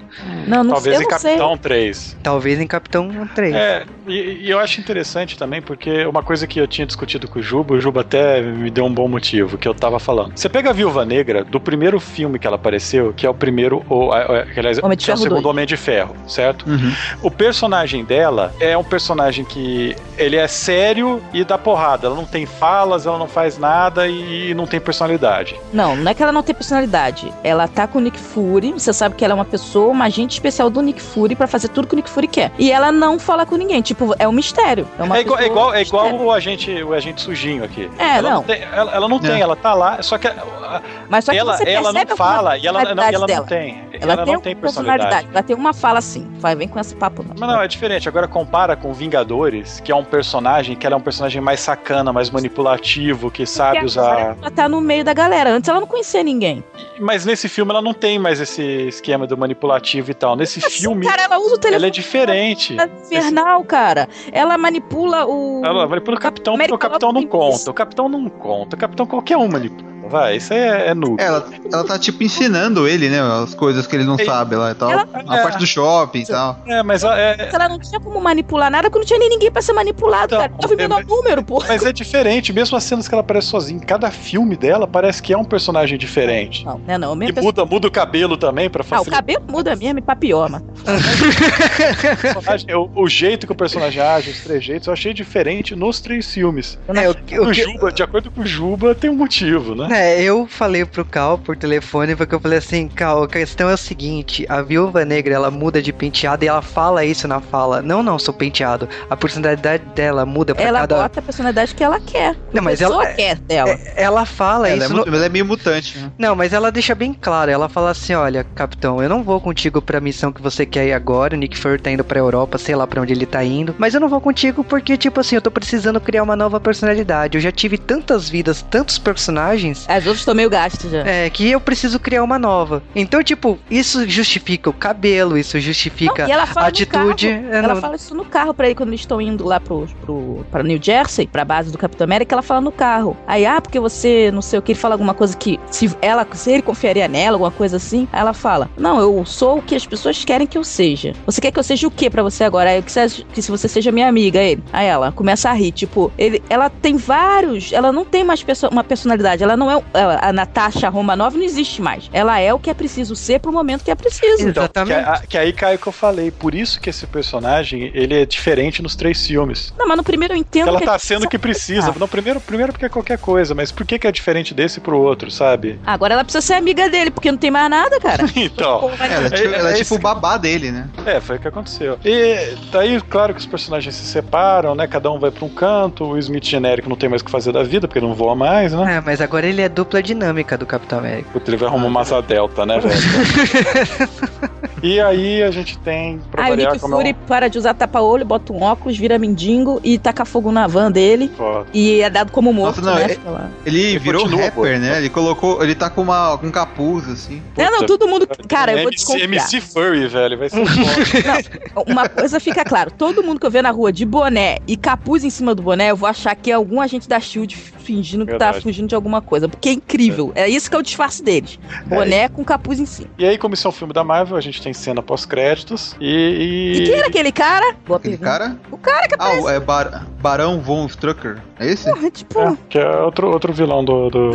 Não, 0.47 0.65
não 0.65 0.75
Talvez 0.75 0.97
sei, 0.97 1.07
em 1.07 1.09
não 1.09 1.19
sei. 1.19 1.31
Capitão 1.33 1.59
3. 1.59 2.17
Talvez 2.23 2.61
em 2.61 2.67
Capitão 2.67 3.29
3. 3.35 3.55
É, 3.55 3.85
e, 4.07 4.47
e 4.47 4.51
eu 4.51 4.59
acho 4.59 4.81
interessante 4.81 5.37
também, 5.37 5.61
porque 5.61 6.05
uma 6.07 6.23
coisa 6.23 6.47
que 6.47 6.59
eu 6.59 6.67
tinha 6.67 6.87
discutido 6.87 7.29
com 7.29 7.39
o 7.39 7.43
Juba, 7.43 7.75
o 7.75 7.81
Juba 7.81 8.01
até 8.01 8.41
me 8.43 8.71
deu 8.71 8.85
um 8.85 8.93
bom 8.93 9.09
motivo, 9.09 9.59
que 9.59 9.69
eu 9.69 9.75
tava 9.75 9.99
falando. 9.99 10.37
Você 10.37 10.49
pega 10.49 10.71
a 10.71 10.73
Viúva 10.73 11.05
Negra, 11.05 11.45
do 11.45 11.61
primeiro 11.61 12.01
filme 12.01 12.39
que 12.39 12.47
ela 12.47 12.57
apareceu, 12.57 13.13
que 13.13 13.27
é 13.27 13.31
o 13.31 13.35
primeiro, 13.35 13.85
ou, 13.89 14.13
aliás, 14.13 14.79
Homem 14.83 14.97
de 14.97 15.05
que 15.05 15.11
é 15.11 15.15
o 15.15 15.17
segundo 15.17 15.43
2. 15.43 15.47
Homem 15.47 15.67
de 15.67 15.77
Ferro, 15.77 16.17
certo? 16.27 16.69
Uhum. 16.69 16.93
O 17.23 17.31
personagem 17.31 18.05
dela 18.05 18.55
é 18.61 18.77
um 18.77 18.85
personagem 18.85 19.45
que 19.45 19.95
ele 20.17 20.37
é 20.37 20.47
sério 20.47 21.23
e 21.33 21.45
dá 21.45 21.57
porrada. 21.57 22.07
Ela 22.07 22.17
não 22.17 22.27
tem 22.27 22.47
falas, 22.47 23.07
ela 23.07 23.19
não 23.19 23.29
faz 23.29 23.59
nada 23.59 24.09
e 24.09 24.53
não 24.55 24.67
tem 24.71 24.81
personalidade. 24.81 25.61
Não, 25.73 25.95
não 25.97 26.11
é 26.11 26.15
que 26.15 26.23
ela 26.23 26.33
não 26.33 26.43
tem 26.43 26.55
personalidade. 26.55 27.33
Ela 27.45 27.67
tá 27.69 27.87
com 27.87 27.99
o 27.99 28.01
Nick 28.01 28.19
Fury, 28.19 28.73
você 28.73 28.93
sabe 28.93 29.15
que 29.17 29.25
ela 29.25 29.33
é 29.33 29.35
uma 29.37 29.45
pessoa, 29.45 29.89
uma 29.89 30.05
agente 30.07 30.33
especial 30.35 30.71
do 30.71 30.81
Nick 30.81 31.01
Fury 31.03 31.35
pra 31.35 31.47
fazer 31.47 31.69
tudo 31.69 31.87
que 31.89 31.95
o 31.95 31.97
Nick 31.97 32.09
Fury 32.09 32.29
quer. 32.29 32.53
E 32.59 32.71
ela 32.71 32.91
não 32.93 33.19
fala 33.19 33.45
com 33.45 33.57
ninguém, 33.57 33.83
tipo, 33.83 34.15
é 34.19 34.27
um 34.29 34.33
mistério. 34.33 34.87
É, 34.99 35.03
uma 35.03 35.19
É 35.19 35.21
igual, 35.21 35.39
é 35.39 35.47
igual, 35.47 35.75
é 35.75 35.83
igual 35.83 36.15
o 36.15 36.31
agente, 36.33 36.71
o 36.83 36.95
agente 36.95 37.21
sujinho 37.21 37.65
aqui. 37.65 37.91
É, 37.99 38.19
ela 38.19 38.31
não. 38.31 38.43
tem, 38.45 38.63
ela, 38.63 38.93
ela 38.95 39.09
não 39.09 39.19
tem, 39.19 39.33
É. 39.33 39.41
ela 39.41 39.57
tá 39.57 39.75
lá, 39.75 40.01
só 40.03 40.17
que 40.17 40.29
a- 40.29 40.81
Mas 41.09 41.25
só 41.25 41.33
que 41.33 41.39
ela, 41.39 41.57
você 41.57 41.69
ela 41.69 41.93
não 41.93 42.07
fala 42.17 42.57
e 42.57 42.67
ela, 42.67 42.79
não, 42.81 42.87
personalidade 42.87 43.15
ela 43.17 43.27
não 43.41 43.47
tem. 43.47 43.90
Ela, 44.01 44.25
tem, 44.25 44.35
não 44.35 44.41
tem 44.41 44.55
uma 44.55 44.61
personalidade. 44.61 45.29
Ela 45.31 45.43
tem 45.43 45.57
uma 45.57 45.73
fala 45.73 45.99
assim. 45.99 46.27
Vai, 46.39 46.55
vem 46.57 46.69
com 46.69 46.79
esse 46.81 46.95
papo. 46.95 47.23
Não. 47.23 47.35
Mas 47.39 47.49
não, 47.49 47.63
é 47.63 47.69
diferente. 47.69 48.09
Agora 48.09 48.27
compara 48.27 48.77
com 48.77 48.93
Vingadores, 48.93 49.81
que 49.81 49.93
é 49.93 49.95
um 49.95 50.05
personagem 50.05 50.77
que 50.77 50.87
ela 50.87 50.95
é 50.95 50.99
um 50.99 51.03
personagem 51.03 51.41
mais 51.41 51.61
sacana, 51.61 52.13
mais 52.13 52.31
manipulativo, 52.31 53.31
que 53.31 53.45
sabe 53.47 53.73
Porque 53.73 53.87
usar. 53.87 54.37
Ela 54.41 54.51
tá 54.51 54.69
no 54.69 54.81
meio 54.81 55.05
da 55.05 55.13
galera. 55.13 55.51
Antes 55.51 55.69
ela 55.69 55.81
não 55.81 55.87
conhecia 55.87 56.23
ninguém. 56.23 56.65
Mas 56.99 57.25
nesse 57.25 57.49
filme 57.49 57.71
ela 57.71 57.83
não 57.83 57.95
tem 57.95 58.19
mais 58.19 58.41
esse 58.41 58.63
esquema 58.89 59.27
do 59.27 59.37
manipulativo 59.37 60.11
e 60.11 60.15
tal. 60.15 60.37
Nesse 60.37 60.61
filme, 60.61 61.07
Cara, 61.07 61.23
ela 61.23 61.39
usa 61.39 61.55
o 61.55 61.59
telefone. 61.59 61.75
ela 61.77 61.87
é 61.87 61.91
diferente. 61.91 62.77
infernal, 63.05 63.65
cara. 63.65 64.09
Ela 64.33 64.57
manipula 64.59 65.27
o. 65.27 65.63
Ela 65.65 65.87
manipula 65.87 66.17
o 66.17 66.21
capitão, 66.21 66.57
porque 66.57 66.75
o 66.75 66.79
capitão 66.79 67.13
não 67.13 67.27
conta. 67.27 67.71
O 67.71 67.75
capitão 67.75 68.09
não 68.09 68.29
conta. 68.29 68.77
O 68.77 68.79
capitão 68.79 69.07
qualquer 69.07 69.37
um 69.37 69.49
manipula. 69.49 69.90
Vai, 70.11 70.37
isso 70.37 70.53
aí 70.53 70.59
é, 70.61 70.89
é 70.89 70.95
noob. 70.95 71.23
Ela, 71.23 71.47
ela 71.73 71.85
tá, 71.85 71.99
tipo, 71.99 72.23
ensinando 72.25 72.89
ele, 72.89 73.09
né? 73.09 73.21
As 73.21 73.55
coisas 73.55 73.87
que 73.87 73.95
ele 73.95 74.05
não 74.05 74.17
É. 74.19 74.25
sabe 74.25 74.57
lá 74.57 74.73
e 74.73 74.75
tal. 74.75 74.91
Ela- 74.91 75.09
a 75.29 75.37
é. 75.37 75.43
parte 75.43 75.59
do 75.59 75.67
shopping 75.67 76.21
e 76.21 76.27
tal. 76.27 76.59
É, 76.67 76.83
mas 76.83 77.05
é, 77.05 77.37
é- 77.39 77.51
Ela 77.53 77.69
não 77.69 77.79
tinha 77.79 78.01
como 78.01 78.21
manipular 78.21 78.71
nada, 78.71 78.91
porque 78.91 78.99
não 78.99 79.07
tinha 79.07 79.19
nem 79.19 79.29
ninguém 79.29 79.51
pra 79.51 79.63
ser 79.63 79.73
manipulado, 79.73 80.35
Então, 80.35 80.39
cara. 80.41 80.53
Tava 80.61 80.77
vendo 80.77 80.95
é, 80.95 80.97
o 81.03 81.07
número, 81.07 81.43
pô. 81.45 81.63
Mas 81.67 81.85
é 81.85 81.93
diferente, 81.93 82.53
mesmo 82.53 82.77
as 82.77 82.83
cenas 82.85 83.07
que 83.07 83.15
ela 83.15 83.21
aparece 83.23 83.47
sozinha, 83.49 83.81
cada 83.81 84.11
filme 84.11 84.57
dela 84.57 84.87
parece 84.87 85.23
que 85.23 85.33
é 85.33 85.39
um 85.39 85.45
personagem 85.45 85.97
diferente. 85.97 86.65
Não, 86.65 86.79
não 86.79 86.95
é 86.95 86.99
não. 86.99 87.23
E 87.23 87.33
muda, 87.41 87.65
muda 87.65 87.87
o 87.87 87.91
cabelo 87.91 88.37
também 88.37 88.69
pra 88.69 88.85
Ah, 88.91 89.01
o 89.01 89.05
cabelo 89.07 89.45
muda 89.49 89.77
mesmo 89.77 89.99
e 89.99 90.03
pra 90.03 90.17
pior, 90.17 90.51
mano. 90.51 90.67
o. 92.77 93.03
O, 93.03 93.09
jeito 93.09 93.47
que 93.47 93.53
o 93.53 93.57
personagem 93.57 94.03
age, 94.03 94.31
os 94.31 94.41
trejeitos, 94.41 94.87
eu 94.87 94.93
achei 94.93 95.13
diferente 95.13 95.75
nos 95.77 96.01
três 96.01 96.33
filmes. 96.33 96.79
É, 96.89 97.09
o, 97.09 97.45
o 97.45 97.49
O 97.49 97.53
Juba, 97.53 97.93
de 97.93 98.03
acordo 98.03 98.31
com 98.31 98.43
o 98.43 98.47
Juba, 98.47 98.95
tem 98.95 99.11
um 99.11 99.17
motivo, 99.17 99.75
né? 99.75 99.89
É, 100.01 100.23
eu 100.23 100.47
falei 100.47 100.85
pro 100.85 101.05
Cal 101.05 101.37
por 101.37 101.57
telefone, 101.57 102.17
porque 102.17 102.35
eu 102.35 102.41
falei 102.41 102.59
assim, 102.59 102.89
Cal, 102.89 103.25
a 103.25 103.29
questão 103.29 103.69
é 103.69 103.75
o 103.75 103.77
seguinte, 103.77 104.47
a 104.49 104.63
viúva 104.63 105.05
negra, 105.05 105.35
ela 105.35 105.51
muda 105.51 105.83
de 105.83 105.93
penteado 105.93 106.43
e 106.45 106.49
ela 106.49 106.63
fala 106.63 107.05
isso 107.05 107.29
na 107.29 107.41
fala. 107.41 107.83
Não, 107.83 108.03
não, 108.03 108.19
sou 108.19 108.33
penteado. 108.33 108.89
A 109.11 109.17
personalidade 109.17 109.85
dela 109.95 110.25
muda 110.25 110.55
pra 110.55 110.65
Ela 110.65 110.81
cada... 110.81 110.97
bota 111.03 111.21
a 111.21 111.23
personalidade 111.23 111.75
que 111.75 111.85
ela 111.85 112.01
quer. 112.01 112.35
Não, 112.53 112.63
mas 112.63 112.81
a 112.81 112.87
pessoa 112.87 113.05
ela- 113.05 113.13
quer 113.15 113.37
dela. 113.41 113.71
É, 113.71 113.93
ela 114.05 114.25
fala 114.25 114.69
Ela 114.71 114.83
é, 114.83 114.87
isso 114.87 114.97
mu- 114.97 115.05
no- 115.05 115.15
ela 115.17 115.27
é 115.27 115.29
meio 115.29 115.45
mutante, 115.45 115.99
né? 115.99 116.11
Não, 116.19 116.35
mas 116.35 116.53
ela 116.53 116.73
deixa 116.73 116.95
bem 116.95 117.13
claro. 117.13 117.51
Ela 117.51 117.69
fala 117.69 117.91
assim: 117.91 118.15
olha, 118.15 118.43
capitão, 118.55 119.03
eu 119.03 119.09
não 119.09 119.23
vou 119.23 119.39
contigo 119.41 119.83
pra 119.83 120.01
missão 120.01 120.33
que 120.33 120.41
você 120.41 120.65
quer 120.65 120.87
ir 120.87 120.93
agora. 120.95 121.35
O 121.35 121.39
Nick 121.39 121.59
Fury 121.59 121.79
tá 121.79 121.91
indo 121.91 122.05
pra 122.05 122.19
Europa, 122.19 122.57
sei 122.57 122.75
lá 122.75 122.87
pra 122.87 123.03
onde 123.03 123.13
ele 123.13 123.27
tá 123.27 123.45
indo. 123.45 123.75
Mas 123.79 123.93
eu 123.95 124.01
não 124.01 124.09
vou 124.09 124.21
contigo 124.21 124.65
porque, 124.65 124.97
tipo 124.97 125.21
assim, 125.21 125.35
eu 125.37 125.43
tô 125.43 125.51
precisando 125.51 126.01
criar 126.01 126.23
uma 126.23 126.37
nova 126.37 126.59
personalidade. 126.59 127.37
Eu 127.37 127.43
já 127.43 127.53
tive 127.53 127.77
tantas 127.77 128.29
vidas, 128.31 128.63
tantos 128.63 128.99
personagens. 128.99 129.85
As 129.91 130.05
outras 130.07 130.19
estão 130.21 130.35
meio 130.35 130.49
gastas 130.49 130.91
já. 130.91 130.99
É, 131.01 131.29
que 131.31 131.51
eu 131.51 131.61
preciso 131.61 131.99
criar 131.99 132.23
uma 132.23 132.39
nova. 132.39 132.83
Então, 132.95 133.23
tipo, 133.23 133.59
isso 133.71 134.09
justifica 134.09 134.71
o 134.71 134.73
cabelo, 134.73 135.37
isso 135.37 135.59
justifica 135.61 136.27
Não, 136.27 136.35
a 136.57 136.67
atitude. 136.67 137.29
é, 137.29 137.45
Ela 137.53 137.75
não- 137.75 137.81
fala 137.81 137.97
isso 137.97 138.15
no 138.15 138.25
carro 138.25 138.55
pra 138.55 138.67
ele 138.67 138.75
quando 138.75 138.91
eles 138.91 139.01
estão 139.01 139.21
indo 139.21 139.45
lá 139.45 139.59
pro, 139.61 139.87
pro, 140.01 140.45
pra 140.51 140.63
New 140.63 140.79
Jersey, 140.81 141.27
pra 141.27 141.45
base 141.45 141.71
do 141.73 141.79
Capitão 141.79 142.05
América, 142.05 142.35
ela 142.35 142.43
fala 142.43 142.61
no 142.61 142.73
carro. 142.73 143.17
Aí, 143.27 143.45
ah, 143.47 143.61
porque 143.61 143.81
você 143.81 144.31
não 144.33 144.43
sei 144.43 144.59
o 144.59 144.63
que, 144.63 144.73
ele 144.73 144.79
fala 144.79 144.95
alguma 144.95 145.15
coisa 145.15 145.37
que 145.37 145.59
se 145.71 145.91
ela, 146.01 146.27
se 146.33 146.51
ele 146.53 146.63
confiaria 146.63 147.09
nela, 147.09 147.35
alguma 147.37 147.51
coisa 147.51 147.77
assim. 147.77 148.07
Aí 148.13 148.21
ela 148.21 148.33
fala: 148.33 148.71
Não, 148.77 149.01
eu 149.01 149.25
sou 149.25 149.59
o 149.59 149.63
que 149.63 149.75
as 149.75 149.87
pessoas 149.87 150.25
querem 150.25 150.47
que 150.47 150.57
eu 150.59 150.65
seja. 150.65 151.13
Você 151.27 151.41
quer 151.41 151.51
que 151.51 151.59
eu 151.59 151.65
seja 151.65 151.87
o 151.87 151.91
que 151.91 152.09
pra 152.09 152.23
você 152.23 152.45
agora? 152.45 152.71
Aí 152.71 152.77
eu 152.77 152.83
quero 152.83 153.11
que 153.33 153.43
se 153.43 153.51
você 153.51 153.67
seja 153.69 153.91
minha 153.91 154.09
amiga, 154.09 154.39
aí. 154.41 154.59
Aí 154.73 154.87
ela 154.87 155.11
começa 155.13 155.51
a 155.51 155.53
rir, 155.53 155.73
tipo, 155.73 156.13
ele, 156.17 156.43
ela 156.49 156.69
tem 156.71 156.97
vários. 156.97 157.73
Ela 157.73 157.91
não 157.93 158.05
tem 158.05 158.23
mais 158.25 158.43
perso- 158.43 158.69
uma 158.69 158.85
personalidade, 158.85 159.43
ela 159.43 159.57
não 159.57 159.71
é 159.71 159.80
não, 159.95 160.11
a, 160.11 160.29
a 160.29 160.33
Natasha 160.33 160.89
Romanoff 160.89 161.37
não 161.37 161.45
existe 161.45 161.81
mais. 161.83 162.09
Ela 162.13 162.39
é 162.41 162.53
o 162.53 162.59
que 162.59 162.71
é 162.71 162.75
preciso 162.75 163.15
ser 163.17 163.41
pro 163.41 163.53
momento 163.53 163.85
que 163.85 163.91
é 163.91 163.95
preciso. 163.95 164.49
Então, 164.49 164.67
que, 164.69 164.81
Exatamente. 164.93 165.09
a- 165.09 165.23
que 165.29 165.39
aí 165.39 165.53
cai 165.53 165.75
o 165.77 165.79
que 165.79 165.87
eu 165.87 165.93
falei. 165.93 166.31
Por 166.31 166.55
isso 166.55 166.81
que 166.81 166.91
esse 166.91 167.07
personagem, 167.07 167.91
ele 167.95 168.15
é 168.23 168.25
diferente 168.27 168.83
nos 168.83 168.95
três 168.97 169.27
filmes. 169.27 169.73
Não, 169.79 169.87
mas 169.87 169.97
no 169.97 170.03
primeiro 170.05 170.35
eu 170.35 170.39
entendo 170.39 170.69
ela 170.69 170.79
que 170.81 170.87
tá 170.87 170.95
é- 170.95 170.99
sendo 170.99 171.25
o 171.27 171.29
que 171.29 171.39
precisa. 171.39 171.91
Ah. 171.91 171.95
Não, 171.99 172.09
primeiro, 172.09 172.41
primeiro 172.41 172.73
porque 172.73 172.87
é 172.87 172.89
qualquer 172.89 173.19
coisa, 173.19 173.55
mas 173.55 173.71
por 173.73 173.85
que, 173.87 173.99
que 173.99 174.07
é 174.07 174.13
diferente 174.13 174.53
desse 174.55 174.81
pro 174.81 174.99
outro, 174.99 175.31
sabe? 175.31 175.79
Agora 175.87 176.15
ela 176.15 176.25
precisa 176.25 176.43
ser 176.45 176.55
amiga 176.55 176.89
dele, 176.89 177.11
porque 177.11 177.31
não 177.31 177.39
tem 177.39 177.51
mais 177.51 177.69
nada, 177.71 177.99
cara. 178.01 178.25
Então. 178.37 178.91
É, 178.99 179.13
ela 179.15 179.27
é, 179.27 179.31
tipo, 179.31 179.49
É- 179.55 179.59
ela 179.59 179.71
é 179.71 179.73
é 179.73 179.77
tipo 179.77 179.95
o 179.95 179.99
babá 179.99 180.37
dele, 180.37 180.71
né? 180.73 180.89
É, 181.07 181.21
foi 181.21 181.37
o 181.37 181.39
que 181.41 181.49
aconteceu. 181.49 181.99
E 182.05 182.57
daí, 182.73 183.01
claro 183.03 183.35
que 183.35 183.41
os 183.41 183.47
personagens 183.47 183.95
se 183.95 184.05
separam, 184.07 184.75
né? 184.75 184.87
Cada 184.87 185.11
um 185.11 185.19
vai 185.19 185.31
pra 185.31 185.45
um 185.45 185.49
canto. 185.49 186.05
O 186.05 186.19
Smith 186.19 186.45
genérico 186.45 186.89
não 186.89 186.97
tem 186.97 187.09
mais 187.09 187.23
o 187.23 187.25
que 187.25 187.31
fazer 187.31 187.53
da 187.53 187.63
vida, 187.63 187.87
porque 187.87 188.01
não 188.01 188.15
voa 188.15 188.35
mais, 188.35 188.73
né? 188.73 188.97
É, 188.97 189.01
mas 189.01 189.21
agora 189.21 189.47
ele 189.47 189.60
é 189.61 189.69
dupla 189.69 190.03
dinâmica 190.03 190.57
do 190.57 190.67
Capitão 190.67 190.99
América. 190.99 191.31
Puta, 191.33 191.51
ele 191.51 191.57
vai 191.57 191.69
arrumar 191.69 191.87
uma 191.87 192.01
asa 192.01 192.21
delta, 192.21 192.65
né, 192.67 192.79
velho? 192.81 192.95
e 194.83 195.01
aí 195.01 195.43
a 195.43 195.51
gente 195.51 195.79
tem, 195.79 196.21
pra 196.31 196.45
Aí 196.45 196.51
o 196.51 196.57
variar, 196.57 196.73
Nick 196.73 196.83
como 196.83 196.95
é 196.95 196.99
Fury 196.99 197.15
para 197.27 197.49
de 197.49 197.59
usar 197.59 197.75
tapa-olho, 197.75 198.25
bota 198.25 198.53
um 198.53 198.63
óculos, 198.63 198.97
vira 198.97 199.19
mendigo 199.19 199.81
e 199.85 199.99
taca 199.99 200.25
fogo 200.25 200.51
na 200.53 200.67
van 200.67 200.91
dele. 200.91 201.31
um 201.33 201.37
foda. 201.37 201.67
E 201.73 202.01
é 202.01 202.11
dado 202.11 202.33
como 202.33 202.53
morto, 202.53 202.81
Nossa, 202.81 203.01
não, 203.01 203.07
né? 203.07 203.13
é-. 203.13 203.69
Ele, 203.69 203.81
Ele 203.81 203.99
virou 203.99 204.23
continua, 204.23 204.45
rapper, 204.45 204.55
pô. 204.75 204.79
né? 204.79 204.99
Ele 204.99 205.09
colocou. 205.09 205.63
Ele 205.63 205.75
tá 205.75 205.91
com 205.91 206.03
uma 206.03 206.37
com 206.39 206.47
um 206.47 206.51
capuz, 206.51 207.09
assim. 207.09 207.43
É, 207.57 207.71
não, 207.71 207.85
todo 207.87 208.07
mundo. 208.09 208.27
Cara, 208.49 208.73
eu 208.73 208.79
vou 208.79 208.89
MC, 208.89 208.97
desconfiar. 208.97 209.25
MC 209.25 209.61
Furry, 209.61 210.07
velho, 210.07 210.39
vai 210.39 210.49
ser 210.49 210.67
foda. 210.67 211.85
Uma 211.91 212.09
coisa 212.09 212.41
fica 212.41 212.65
claro: 212.65 212.91
todo 212.91 213.23
mundo 213.23 213.41
que 213.41 213.47
eu 213.47 213.51
ver 213.51 213.63
na 213.63 213.71
rua 213.71 213.93
de 213.93 214.05
boné 214.05 214.59
e 214.67 214.77
capuz 214.77 215.25
em 215.25 215.31
cima 215.31 215.55
do 215.55 215.63
boné, 215.63 215.91
eu 215.91 215.97
vou 215.97 216.09
achar 216.09 216.35
que 216.35 216.51
é 216.51 216.55
algum 216.55 216.81
agente 216.81 217.09
da 217.09 217.21
Shield 217.21 217.57
fingindo 217.57 218.25
que 218.25 218.33
tá 218.33 218.47
Verdade. 218.47 218.63
fugindo 218.63 218.89
de 218.89 218.95
alguma 218.95 219.21
coisa. 219.21 219.50
Porque 219.51 219.69
é 219.69 219.73
incrível. 219.73 220.33
É 220.35 220.49
isso 220.49 220.69
que 220.71 220.77
é 220.77 220.79
o 220.79 220.83
disfarce 220.83 221.23
deles: 221.23 221.59
boné 221.87 222.29
com 222.29 222.45
capuz 222.45 222.79
em 222.81 222.87
cima. 222.87 223.09
E 223.19 223.27
aí, 223.27 223.37
como 223.39 223.55
isso 223.55 223.67
é 223.67 223.71
um 223.71 223.73
filme 223.73 223.93
da 223.93 224.03
Marvel, 224.05 224.37
a 224.37 224.41
gente 224.41 224.61
tem 224.63 224.73
cena 224.73 225.03
pós-créditos 225.03 225.97
e. 226.01 226.73
E 226.81 226.85
quem 226.85 226.95
era 226.95 227.09
aquele 227.09 227.33
cara? 227.33 227.75
Boa 227.87 227.99
Aquele 227.99 228.17
pergunta. 228.17 228.39
cara? 228.39 228.57
O 228.71 228.79
cara 228.79 229.09
que 229.09 229.15
Ah, 229.19 229.25
aparece. 229.27 229.45
o- 229.45 229.49
é 229.51 229.61
Bar- 229.61 230.07
Barão 230.21 230.61
Von 230.61 230.87
Strucker. 230.87 231.39
É 231.59 231.67
esse? 231.67 231.85
porra, 231.91 232.11
tipo, 232.11 232.41
É, 232.41 232.57
que 232.71 232.79
é 232.79 232.97
outro, 233.01 233.31
outro 233.31 233.53
vilão 233.53 233.85
do. 233.85 234.09
do... 234.09 234.33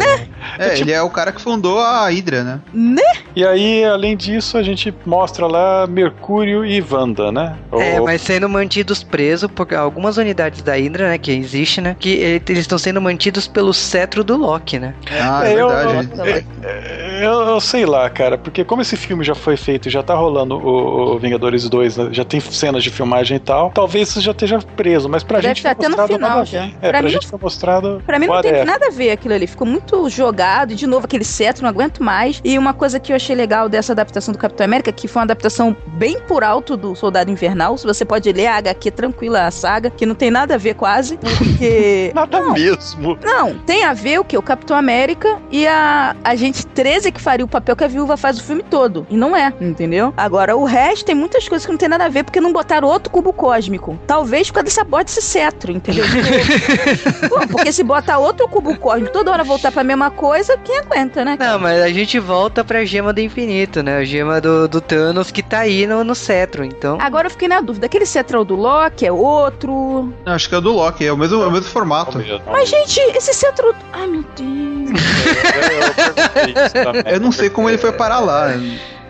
É, 0.60 0.78
ele 0.80 0.92
é 0.92 1.02
o 1.02 1.10
cara 1.10 1.32
que 1.32 1.42
fundou 1.42 1.80
a 1.80 2.06
Hydra, 2.10 2.44
né? 2.44 2.60
né? 2.74 3.02
E 3.36 3.44
aí, 3.46 3.84
além 3.84 4.16
disso, 4.16 4.58
a 4.58 4.64
gente 4.64 4.94
mostra 5.06 5.48
lá 5.48 5.88
Mercúrio 5.88 6.64
e 6.66 6.82
Wanda, 6.82 7.32
né? 7.32 7.56
É, 7.74 8.00
O- 8.00 8.06
mas 8.06 8.22
sendo 8.22 8.48
mantidos 8.48 9.04
presos 9.04 9.50
por 9.52 9.74
algumas 9.74 10.18
unidades 10.18 10.62
da 10.62 10.74
Hydra, 10.76 11.10
né, 11.10 11.18
que 11.18 11.32
existe, 11.32 11.82
né, 11.82 11.96
que 12.00 12.10
ele- 12.10 12.44
eles 12.48 12.60
estão 12.62 12.78
sendo 12.78 13.02
mantidos 13.02 13.48
pelo 13.48 13.74
cetro 13.74 14.24
do 14.24 14.38
Loki, 14.38 14.78
né. 14.80 14.94
Ah, 15.12 15.48
é, 15.48 15.54
É, 15.54 15.62
eu- 15.62 15.70
verdade. 15.70 16.46
Eu, 17.22 17.32
eu 17.48 17.60
sei 17.62 17.86
lá, 17.86 18.10
cara, 18.10 18.38
porque 18.38 18.64
como 18.64 18.82
esse 18.82 18.98
filme 18.98 19.24
já 19.24 19.34
foi 19.36 19.56
feito 19.56 19.88
e 19.88 19.92
já 19.92 20.04
tá 20.04 20.14
rolando 20.16 20.56
o, 20.58 21.16
o 21.16 21.20
Vingadores 21.20 21.68
2, 21.70 21.98
né, 21.98 22.10
já 22.12 22.26
tem 22.26 22.40
cenas 22.40 22.84
de 22.84 22.90
filmagem 22.90 23.38
e 23.38 23.40
tal, 23.40 23.72
talvez 23.72 24.10
isso 24.10 24.20
já 24.22 24.32
esteja 24.32 24.60
preso, 24.76 25.08
mas 25.08 25.24
pra 25.24 25.38
Deve 25.38 25.48
gente 25.50 25.58
estar 25.58 25.76
foi 25.76 25.86
até 25.86 25.96
no 25.96 26.08
final 26.08 26.46
já. 26.46 26.66
É, 26.66 26.70
Pra 26.80 26.90
pra, 26.90 27.02
mim 27.04 27.10
gente 27.10 27.28
foi 27.28 27.40
mostrado. 27.42 28.02
Pra 28.06 28.20
mim 28.20 28.26
não 28.28 28.42
tem 28.42 28.52
whatever. 28.52 28.66
nada 28.66 28.88
a 28.88 28.92
ver 28.92 29.12
aquilo 29.12 29.34
ali. 29.34 29.48
Ficou 29.48 29.66
muito 29.68 30.10
jogado. 30.10 30.72
E 30.74 30.76
de 30.76 30.86
novo, 30.88 31.06
aquele 31.06 31.24
cetro, 31.24 31.64
não 31.64 31.70
aguento 31.70 32.04
mais. 32.04 32.42
E 32.44 32.58
uma 32.58 32.74
coisa 32.74 33.00
que 33.00 33.12
eu 33.12 33.16
achei 33.16 33.36
legal 33.36 33.70
dessa 33.70 33.94
adaptação 33.94 34.32
do 34.32 34.38
Capitão 34.38 34.66
América, 34.66 34.92
que 34.92 35.08
foi 35.08 35.20
uma 35.22 35.26
adaptação 35.26 35.76
bem 35.88 36.20
por 36.28 36.44
alto 36.44 36.76
do 36.76 36.96
Soldado 36.96 37.32
Invernal. 37.32 37.78
Se 37.78 37.86
você 37.86 38.04
pode 38.04 38.32
ler 38.32 38.48
a 38.48 38.58
HQ 38.58 38.92
tranquila, 38.92 39.46
a 39.46 39.52
saga, 39.52 39.90
que 39.90 40.06
não 40.06 40.16
tem 40.16 40.30
nada 40.32 40.56
a 40.56 40.58
ver 40.58 40.74
quase. 40.76 41.18
Porque. 41.18 42.12
Nada 42.16 42.40
não, 42.40 42.54
mesmo. 42.54 43.18
não, 43.24 43.58
tem 43.60 43.84
a 43.86 43.94
ver 43.94 44.20
o 44.20 44.24
que? 44.26 44.38
O 44.38 44.42
Capitão 44.42 44.76
América 44.78 44.95
e 45.52 45.68
a, 45.68 46.16
a 46.24 46.36
gente 46.36 46.66
13 46.66 47.12
que 47.12 47.22
faria 47.22 47.46
o 47.46 47.48
papel 47.48 47.76
que 47.76 47.84
a 47.84 47.88
viúva 47.88 48.16
faz 48.16 48.40
o 48.40 48.44
filme 48.44 48.64
todo. 48.64 49.06
E 49.10 49.18
não 49.18 49.36
é, 49.36 49.54
entendeu? 49.60 50.14
Agora, 50.16 50.56
o 50.56 50.64
resto 50.64 51.06
tem 51.06 51.16
muitas 51.16 51.48
coisas 51.48 51.66
que 51.66 51.72
não 51.72 51.78
tem 51.78 51.90
nada 51.90 52.06
a 52.06 52.10
ver, 52.10 52.24
porque 52.24 52.40
não 52.40 52.54
botaram 52.54 52.88
outro 52.88 53.12
cubo 53.12 53.34
cósmico. 53.34 54.00
Talvez 54.08 54.48
por 54.48 54.56
causa 54.56 54.66
dessa 54.66 54.84
bota 54.84 55.06
desse 55.06 55.22
cetro, 55.22 55.72
entendeu? 55.72 56.06
Pô, 57.30 57.48
porque 57.48 57.72
se 57.72 57.84
bota 57.84 58.18
outro 58.18 58.48
cubo 58.48 58.78
cósmico 58.78 59.12
toda 59.12 59.32
hora 59.32 59.44
voltar 59.44 59.72
pra 59.72 59.84
mesma 59.84 60.10
coisa, 60.10 60.58
quem 60.58 60.80
aguenta, 60.80 61.26
né? 61.26 61.38
Não, 61.40 61.60
mas 61.60 61.82
a 61.82 61.90
gente 61.90 62.18
volta 62.20 62.64
pra 62.64 62.86
gema 62.86 63.12
do 63.12 63.20
infinito, 63.20 63.84
né, 63.84 63.98
a 63.98 64.04
gema 64.04 64.40
do, 64.40 64.68
do 64.68 64.82
Thanos 64.82 65.32
que 65.32 65.44
tá 65.44 65.60
aí 65.60 65.86
no, 65.86 66.04
no 66.04 66.16
cetro, 66.16 66.64
então... 66.64 66.98
Agora 67.02 67.28
eu 67.28 67.32
fiquei 67.32 67.48
na 67.48 67.62
dúvida. 67.62 67.86
Aquele 67.86 68.06
cetro 68.06 68.38
é 68.38 68.42
o 68.42 68.46
do 68.46 68.56
Loki? 68.56 69.06
É 69.06 69.12
outro? 69.12 70.14
Não, 70.26 70.34
acho 70.34 70.48
que 70.50 70.56
é 70.56 70.58
o 70.58 70.62
do 70.62 70.72
Loki, 70.72 71.06
é 71.06 71.12
o 71.12 71.18
mesmo, 71.18 71.42
é 71.42 71.48
o 71.48 71.52
mesmo 71.52 71.70
formato. 71.70 72.18
Mas, 72.46 72.70
gente, 72.70 73.00
esse 73.16 73.34
cetro. 73.34 73.76
Ai, 73.94 74.08
meu 74.08 74.24
Deus. 74.36 74.85
Eu 77.12 77.20
não 77.20 77.32
sei 77.32 77.50
como 77.50 77.70
ele 77.70 77.78
foi 77.78 77.92
parar 77.92 78.20
lá. 78.20 78.54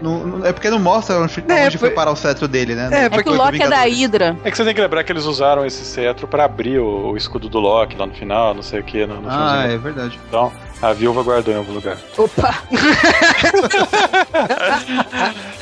Não- 0.01 0.25
não- 0.25 0.45
é 0.45 0.51
porque 0.51 0.69
não 0.69 0.79
mostra 0.79 1.17
onde, 1.19 1.33
É, 1.47 1.65
onde 1.65 1.77
foi 1.77 1.87
foi- 1.87 1.95
parar 1.95 2.11
o 2.11 2.15
cetro 2.15 2.47
dele, 2.47 2.75
né? 2.75 2.89
É, 2.91 3.05
É 3.05 3.09
que 3.09 3.15
porque 3.15 3.29
o 3.29 3.33
Loki 3.33 3.61
é 3.63 3.69
da. 3.69 3.83
Hydra. 3.85 4.37
É 4.43 4.51
que 4.51 4.57
você 4.57 4.65
tem 4.65 4.75
que 4.75 4.81
lembrar 4.81 5.03
que 5.03 5.11
eles 5.11 5.25
usaram 5.25 5.65
esse 5.65 5.85
cetro 5.85 6.27
pra 6.27 6.43
abrir 6.45 6.79
o, 6.79 7.11
o 7.11 7.17
escudo 7.17 7.47
do 7.47 7.59
Loki 7.59 7.95
lá 7.97 8.05
no 8.05 8.13
final, 8.13 8.53
não 8.53 8.61
sei 8.61 8.81
o 8.81 8.83
que. 8.83 9.05
No, 9.05 9.21
no 9.21 9.29
Ah, 9.29 9.65
é 9.67 9.77
verdade. 9.77 10.19
Então, 10.27 10.51
a 10.87 10.93
viúva 10.93 11.23
guardou 11.23 11.53
em 11.53 11.57
algum 11.57 11.73
lugar. 11.73 11.97
Opa! 12.17 12.55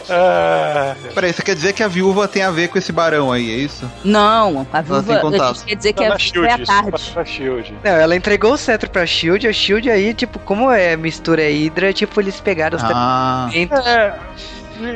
Ah, 0.09 0.95
Peraí, 1.15 1.31
você 1.33 1.41
quer 1.41 1.55
dizer 1.55 1.73
que 1.73 1.81
a 1.83 1.87
viúva 1.87 2.27
tem 2.27 2.43
a 2.43 2.51
ver 2.51 2.67
com 2.69 2.77
esse 2.77 2.91
barão 2.91 3.31
aí, 3.31 3.49
é 3.51 3.55
isso? 3.55 3.89
Não, 4.03 4.67
a 4.73 4.83
tem 4.83 5.01
viúva. 5.01 5.13
A 5.17 5.19
contato. 5.21 5.55
gente 5.57 5.65
quer 5.65 5.75
dizer 5.75 5.93
que 5.93 5.99
tá 5.99 6.05
é, 6.05 6.09
foi 6.09 6.19
Shield, 6.19 6.47
à 6.49 6.55
isso 6.57 6.65
tarde. 6.65 7.11
pra 7.13 7.25
Shield. 7.25 7.73
Não, 7.83 7.91
ela 7.91 8.15
entregou 8.15 8.53
o 8.53 8.57
cetro 8.57 8.89
pra 8.89 9.05
Shield, 9.05 9.47
a 9.47 9.53
Shield 9.53 9.89
aí, 9.89 10.13
tipo, 10.13 10.39
como 10.39 10.69
é 10.71 10.95
mistura 10.97 11.43
Hydra, 11.43 11.93
tipo, 11.93 12.19
eles 12.19 12.39
pegaram 12.41 12.77
os 12.77 12.83
Ah, 12.83 13.47
talentos. 13.49 13.85
É, 13.87 14.13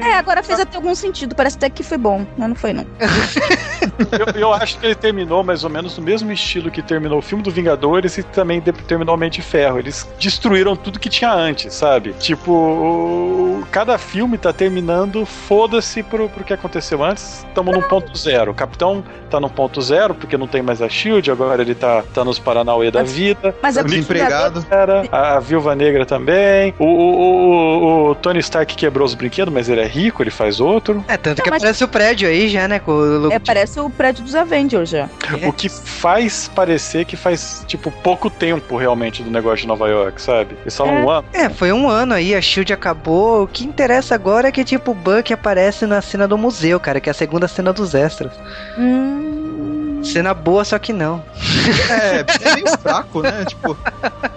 É, 0.03 0.13
agora 0.15 0.41
fez 0.43 0.59
até 0.59 0.77
algum 0.77 0.93
sentido. 0.95 1.35
Parece 1.35 1.57
até 1.57 1.69
que 1.69 1.83
foi 1.83 1.97
bom, 1.97 2.25
mas 2.37 2.49
não 2.49 2.55
foi, 2.55 2.73
não. 2.73 2.85
eu, 4.35 4.41
eu 4.41 4.53
acho 4.53 4.77
que 4.79 4.85
ele 4.85 4.95
terminou 4.95 5.43
mais 5.43 5.63
ou 5.63 5.69
menos 5.69 5.97
no 5.97 6.03
mesmo 6.03 6.31
estilo 6.31 6.69
que 6.71 6.81
terminou 6.81 7.19
o 7.19 7.21
filme 7.21 7.43
do 7.43 7.51
Vingadores 7.51 8.17
e 8.17 8.23
também 8.23 8.59
de- 8.59 8.71
terminou 8.71 9.15
o 9.15 9.17
Mente 9.17 9.35
de 9.35 9.41
Ferro. 9.43 9.79
Eles 9.79 10.07
destruíram 10.19 10.75
tudo 10.75 10.99
que 10.99 11.09
tinha 11.09 11.31
antes, 11.31 11.73
sabe? 11.73 12.13
Tipo, 12.19 12.51
o- 12.51 13.63
cada 13.71 13.97
filme 13.97 14.37
tá 14.37 14.51
terminando, 14.53 15.25
foda-se 15.25 16.01
pro, 16.03 16.29
pro 16.29 16.43
que 16.43 16.53
aconteceu 16.53 17.03
antes. 17.03 17.45
Estamos 17.47 17.75
num 17.75 17.81
ponto 17.83 18.15
zero. 18.17 18.51
O 18.51 18.55
Capitão 18.55 19.03
tá 19.29 19.39
no 19.39 19.49
ponto 19.49 19.81
zero 19.81 20.13
porque 20.15 20.37
não 20.37 20.47
tem 20.47 20.61
mais 20.61 20.81
a 20.81 20.89
Shield, 20.89 21.29
agora 21.29 21.61
ele 21.61 21.75
tá, 21.75 22.03
tá 22.13 22.23
nos 22.23 22.39
Paranauê 22.39 22.89
da 22.91 23.01
Mas- 23.01 23.11
vida. 23.13 23.55
Mas 23.61 23.77
é 23.77 23.81
porque 23.81 23.95
desempregado. 23.95 24.65
Era, 24.69 25.03
a, 25.11 25.35
a 25.37 25.39
Viúva 25.39 25.75
Negra 25.75 26.05
também. 26.05 26.73
O, 26.79 26.85
o, 26.85 28.07
o- 28.07 28.09
o 28.11 28.15
Tony 28.15 28.39
Stark 28.39 28.75
quebrou 28.75 29.05
os 29.05 29.13
brinquedos, 29.13 29.53
mas 29.53 29.66
ele 29.69 29.81
é 29.81 29.87
rico, 29.87 30.21
ele 30.23 30.29
faz 30.31 30.59
outro. 30.59 31.03
É, 31.07 31.17
tanto 31.17 31.37
Não, 31.39 31.43
que 31.43 31.49
mas- 31.49 31.61
aparece 31.61 31.83
o 31.83 31.87
prédio 31.87 32.27
aí 32.27 32.47
já, 32.49 32.67
né, 32.67 32.79
com 32.79 32.91
o 32.91 33.17
logo 33.19 33.33
É, 33.33 33.39
parece 33.39 33.79
o 33.79 33.89
prédio 33.89 34.23
dos 34.23 34.35
Avengers 34.35 34.89
já. 34.89 35.09
É. 35.41 35.47
O 35.47 35.53
que 35.53 35.69
faz 35.69 36.49
parecer 36.53 37.05
que 37.05 37.15
faz, 37.15 37.63
tipo, 37.67 37.91
pouco 37.91 38.29
tempo 38.29 38.77
realmente 38.77 39.23
do 39.23 39.29
negócio 39.31 39.59
de 39.61 39.67
Nova 39.67 39.87
York, 39.87 40.21
sabe? 40.21 40.55
Eles 40.61 40.75
falam 40.75 40.95
É. 40.97 41.01
um 41.03 41.09
ano. 41.09 41.27
É, 41.33 41.49
foi 41.49 41.71
um 41.71 41.87
ano 41.89 42.13
aí, 42.13 42.33
a 42.35 42.41
Shield 42.41 42.71
acabou. 42.73 43.43
O 43.43 43.47
que 43.47 43.65
interessa 43.65 44.15
agora 44.15 44.47
é 44.47 44.51
que, 44.51 44.63
tipo, 44.63 44.91
o 44.91 44.95
Buck 44.95 45.31
aparece 45.33 45.85
na 45.85 46.01
cena 46.01 46.27
do 46.27 46.37
museu, 46.37 46.79
cara, 46.79 46.99
que 46.99 47.09
é 47.09 47.11
a 47.11 47.13
segunda 47.13 47.47
cena 47.47 47.71
dos 47.73 47.93
extras. 47.95 48.31
Hum. 48.77 49.46
Cena 50.07 50.33
boa, 50.33 50.63
só 50.63 50.77
que 50.79 50.93
não. 50.93 51.23
é, 51.89 52.25
é 52.49 52.55
meio 52.55 52.67
fraco, 52.79 53.21
né? 53.21 53.45
Tipo, 53.45 53.77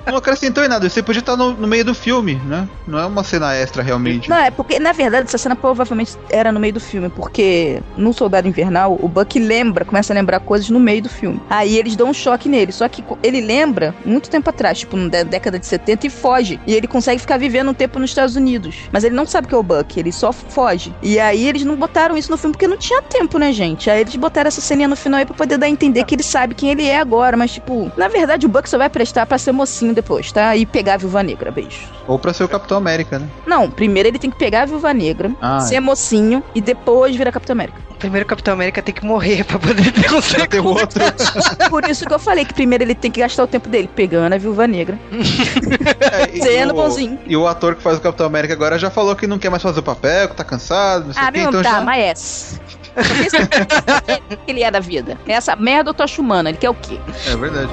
não 0.07 0.17
acrescentou 0.17 0.65
em 0.65 0.69
nada. 0.69 0.89
Você 0.89 1.03
podia 1.03 1.21
estar 1.21 1.37
no, 1.37 1.53
no 1.53 1.67
meio 1.67 1.85
do 1.85 1.95
filme, 1.95 2.35
né? 2.47 2.69
Não 2.87 2.99
é 2.99 3.07
uma 3.07 3.23
cena 3.25 3.55
extra 3.55 3.83
realmente. 3.83 4.29
Não, 4.29 4.37
é 4.37 4.51
porque, 4.51 4.79
na 4.79 4.93
verdade, 4.93 5.29
essa 5.29 5.39
cena 5.39 5.55
provavelmente 5.57 6.17
era 6.29 6.51
no 6.53 6.61
meio 6.61 6.75
do 6.75 6.81
filme, 6.81 7.09
porque 7.09 7.83
no 7.97 8.13
Soldado 8.13 8.49
Invernal, 8.49 8.99
o 9.01 9.09
Buck 9.09 9.39
lembra, 9.39 9.85
começa 9.85 10.13
a 10.13 10.15
lembrar 10.15 10.41
coisas 10.41 10.69
no 10.71 10.81
meio 10.81 11.03
do 11.03 11.09
filme. 11.09 11.41
Aí 11.49 11.77
eles 11.77 11.97
dão 11.97 12.09
um 12.09 12.15
choque 12.15 12.49
nele, 12.49 12.73
só 12.73 12.89
que 12.89 13.05
ele 13.23 13.41
lembra 13.41 13.95
muito 14.05 14.29
tempo 14.31 14.51
atrás, 14.51 14.79
tipo, 14.81 14.97
na 14.97 15.09
dé- 15.09 15.25
década 15.25 15.59
de 15.59 15.67
70, 15.67 16.07
e 16.07 16.11
foge. 16.11 16.61
E 16.67 16.75
ele 16.75 16.87
consegue 16.87 17.21
ficar 17.21 17.39
vivendo 17.39 17.71
um 17.71 17.75
tempo 17.75 17.99
nos 17.99 18.11
Estados 18.11 18.37
Unidos. 18.37 18.75
Mas 18.93 19.05
ele 19.05 19.15
não 19.15 19.27
sabe 19.27 19.47
que 19.49 19.55
é 19.55 19.59
o 19.59 19.63
Buck, 19.63 19.99
ele 19.99 20.13
só 20.13 20.33
foge. 20.33 20.95
E 21.03 21.19
aí 21.19 21.47
eles 21.47 21.65
não 21.65 21.77
botaram 21.77 22.17
isso 22.17 22.31
no 22.31 22.37
filme 22.37 22.53
porque 22.53 22.67
não 22.67 22.77
tinha 22.77 23.01
tempo, 23.03 23.39
né, 23.39 23.53
gente? 23.53 23.89
Aí 23.91 24.01
eles 24.01 24.15
botaram 24.17 24.49
essa 24.49 24.61
ceninha 24.61 24.89
no 24.89 24.97
final 24.97 25.19
aí 25.19 25.27
pra 25.27 25.35
poder 25.35 25.59
dar 25.61 25.67
a 25.67 25.71
entender 25.71 26.05
que 26.05 26.15
ele 26.15 26.23
sabe 26.23 26.55
quem 26.55 26.71
ele 26.71 26.87
é 26.87 26.99
agora, 26.99 27.37
mas, 27.37 27.53
tipo, 27.53 27.91
na 27.97 28.09
verdade 28.09 28.47
o 28.47 28.49
Buck 28.49 28.69
só 28.69 28.77
vai 28.79 28.89
prestar 28.91 29.27
pra 29.27 29.39
ser 29.39 29.53
mocinho 29.53 29.95
depois, 29.95 30.33
tá? 30.33 30.57
E 30.57 30.67
pegar 30.67 30.95
a 30.95 30.97
Viúva 30.97 31.23
Negra, 31.23 31.51
beijo. 31.53 31.79
Ou 32.09 32.19
pra 32.19 32.33
ser 32.33 32.43
o 32.45 32.49
Capitão 32.49 32.77
América, 32.79 33.19
né? 33.19 33.29
Não, 33.47 33.71
primeiro 33.71 34.09
ele 34.09 34.19
tem 34.19 34.31
que 34.31 34.37
pegar 34.39 34.63
a 34.63 34.67
Viúva 34.67 34.93
Negra, 34.93 35.31
Ah, 35.41 35.61
ser 35.61 35.79
mocinho 35.81 36.43
e 36.55 36.61
depois 36.61 37.15
virar 37.15 37.31
Capitão 37.31 37.55
América. 37.55 37.79
Primeiro 38.01 38.25
o 38.25 38.29
Capitão 38.29 38.55
América 38.55 38.81
tem 38.81 38.95
que 38.95 39.05
morrer 39.05 39.45
pra 39.45 39.59
poder 39.59 39.93
ter 39.93 40.11
um 40.15 40.47
ter 40.49 40.61
o 40.61 40.67
outro. 40.69 41.03
Por 41.69 41.85
isso 41.89 42.07
que 42.07 42.15
eu 42.15 42.19
falei 42.19 42.45
que 42.47 42.55
primeiro 42.55 42.83
ele 42.83 42.95
tem 42.95 43.11
que 43.11 43.21
gastar 43.21 43.45
o 43.45 43.47
tempo 43.47 43.69
dele 43.69 43.91
pegando 43.95 44.33
a 44.33 44.39
Viúva 44.39 44.67
Negra, 44.67 44.99
É, 46.01 46.41
sendo 46.41 46.73
o- 46.73 46.77
bonzinho. 46.77 47.19
E 47.27 47.37
o 47.37 47.47
ator 47.47 47.75
que 47.77 47.83
faz 47.83 47.99
o 47.99 48.01
Capitão 48.01 48.27
América 48.27 48.55
agora 48.55 48.79
já 48.79 48.91
falou 48.91 49.15
que 49.15 49.27
não 49.27 49.39
quer 49.39 49.51
mais 49.51 49.63
fazer 49.63 49.81
o 49.81 49.83
papel, 49.83 50.29
que 50.31 50.35
tá 50.37 50.45
cansado, 50.45 51.07
não 51.07 51.13
sei 51.13 51.23
Ah, 51.23 51.29
o 51.29 51.33
quê, 51.33 51.41
então 51.41 51.63
tá, 51.63 51.71
já... 51.71 51.81
mas 51.83 52.61
ele 54.47 54.63
é 54.63 54.71
da 54.71 54.81
vida? 54.81 55.19
Essa 55.27 55.57
merda 55.57 55.91
eu 55.91 55.95
tô 55.95 56.03
achumana, 56.03 56.51
ele 56.51 56.59
quer 56.59 56.71
o 56.71 56.75
quê? 56.75 56.99
É 57.27 57.37
verdade. 57.37 57.71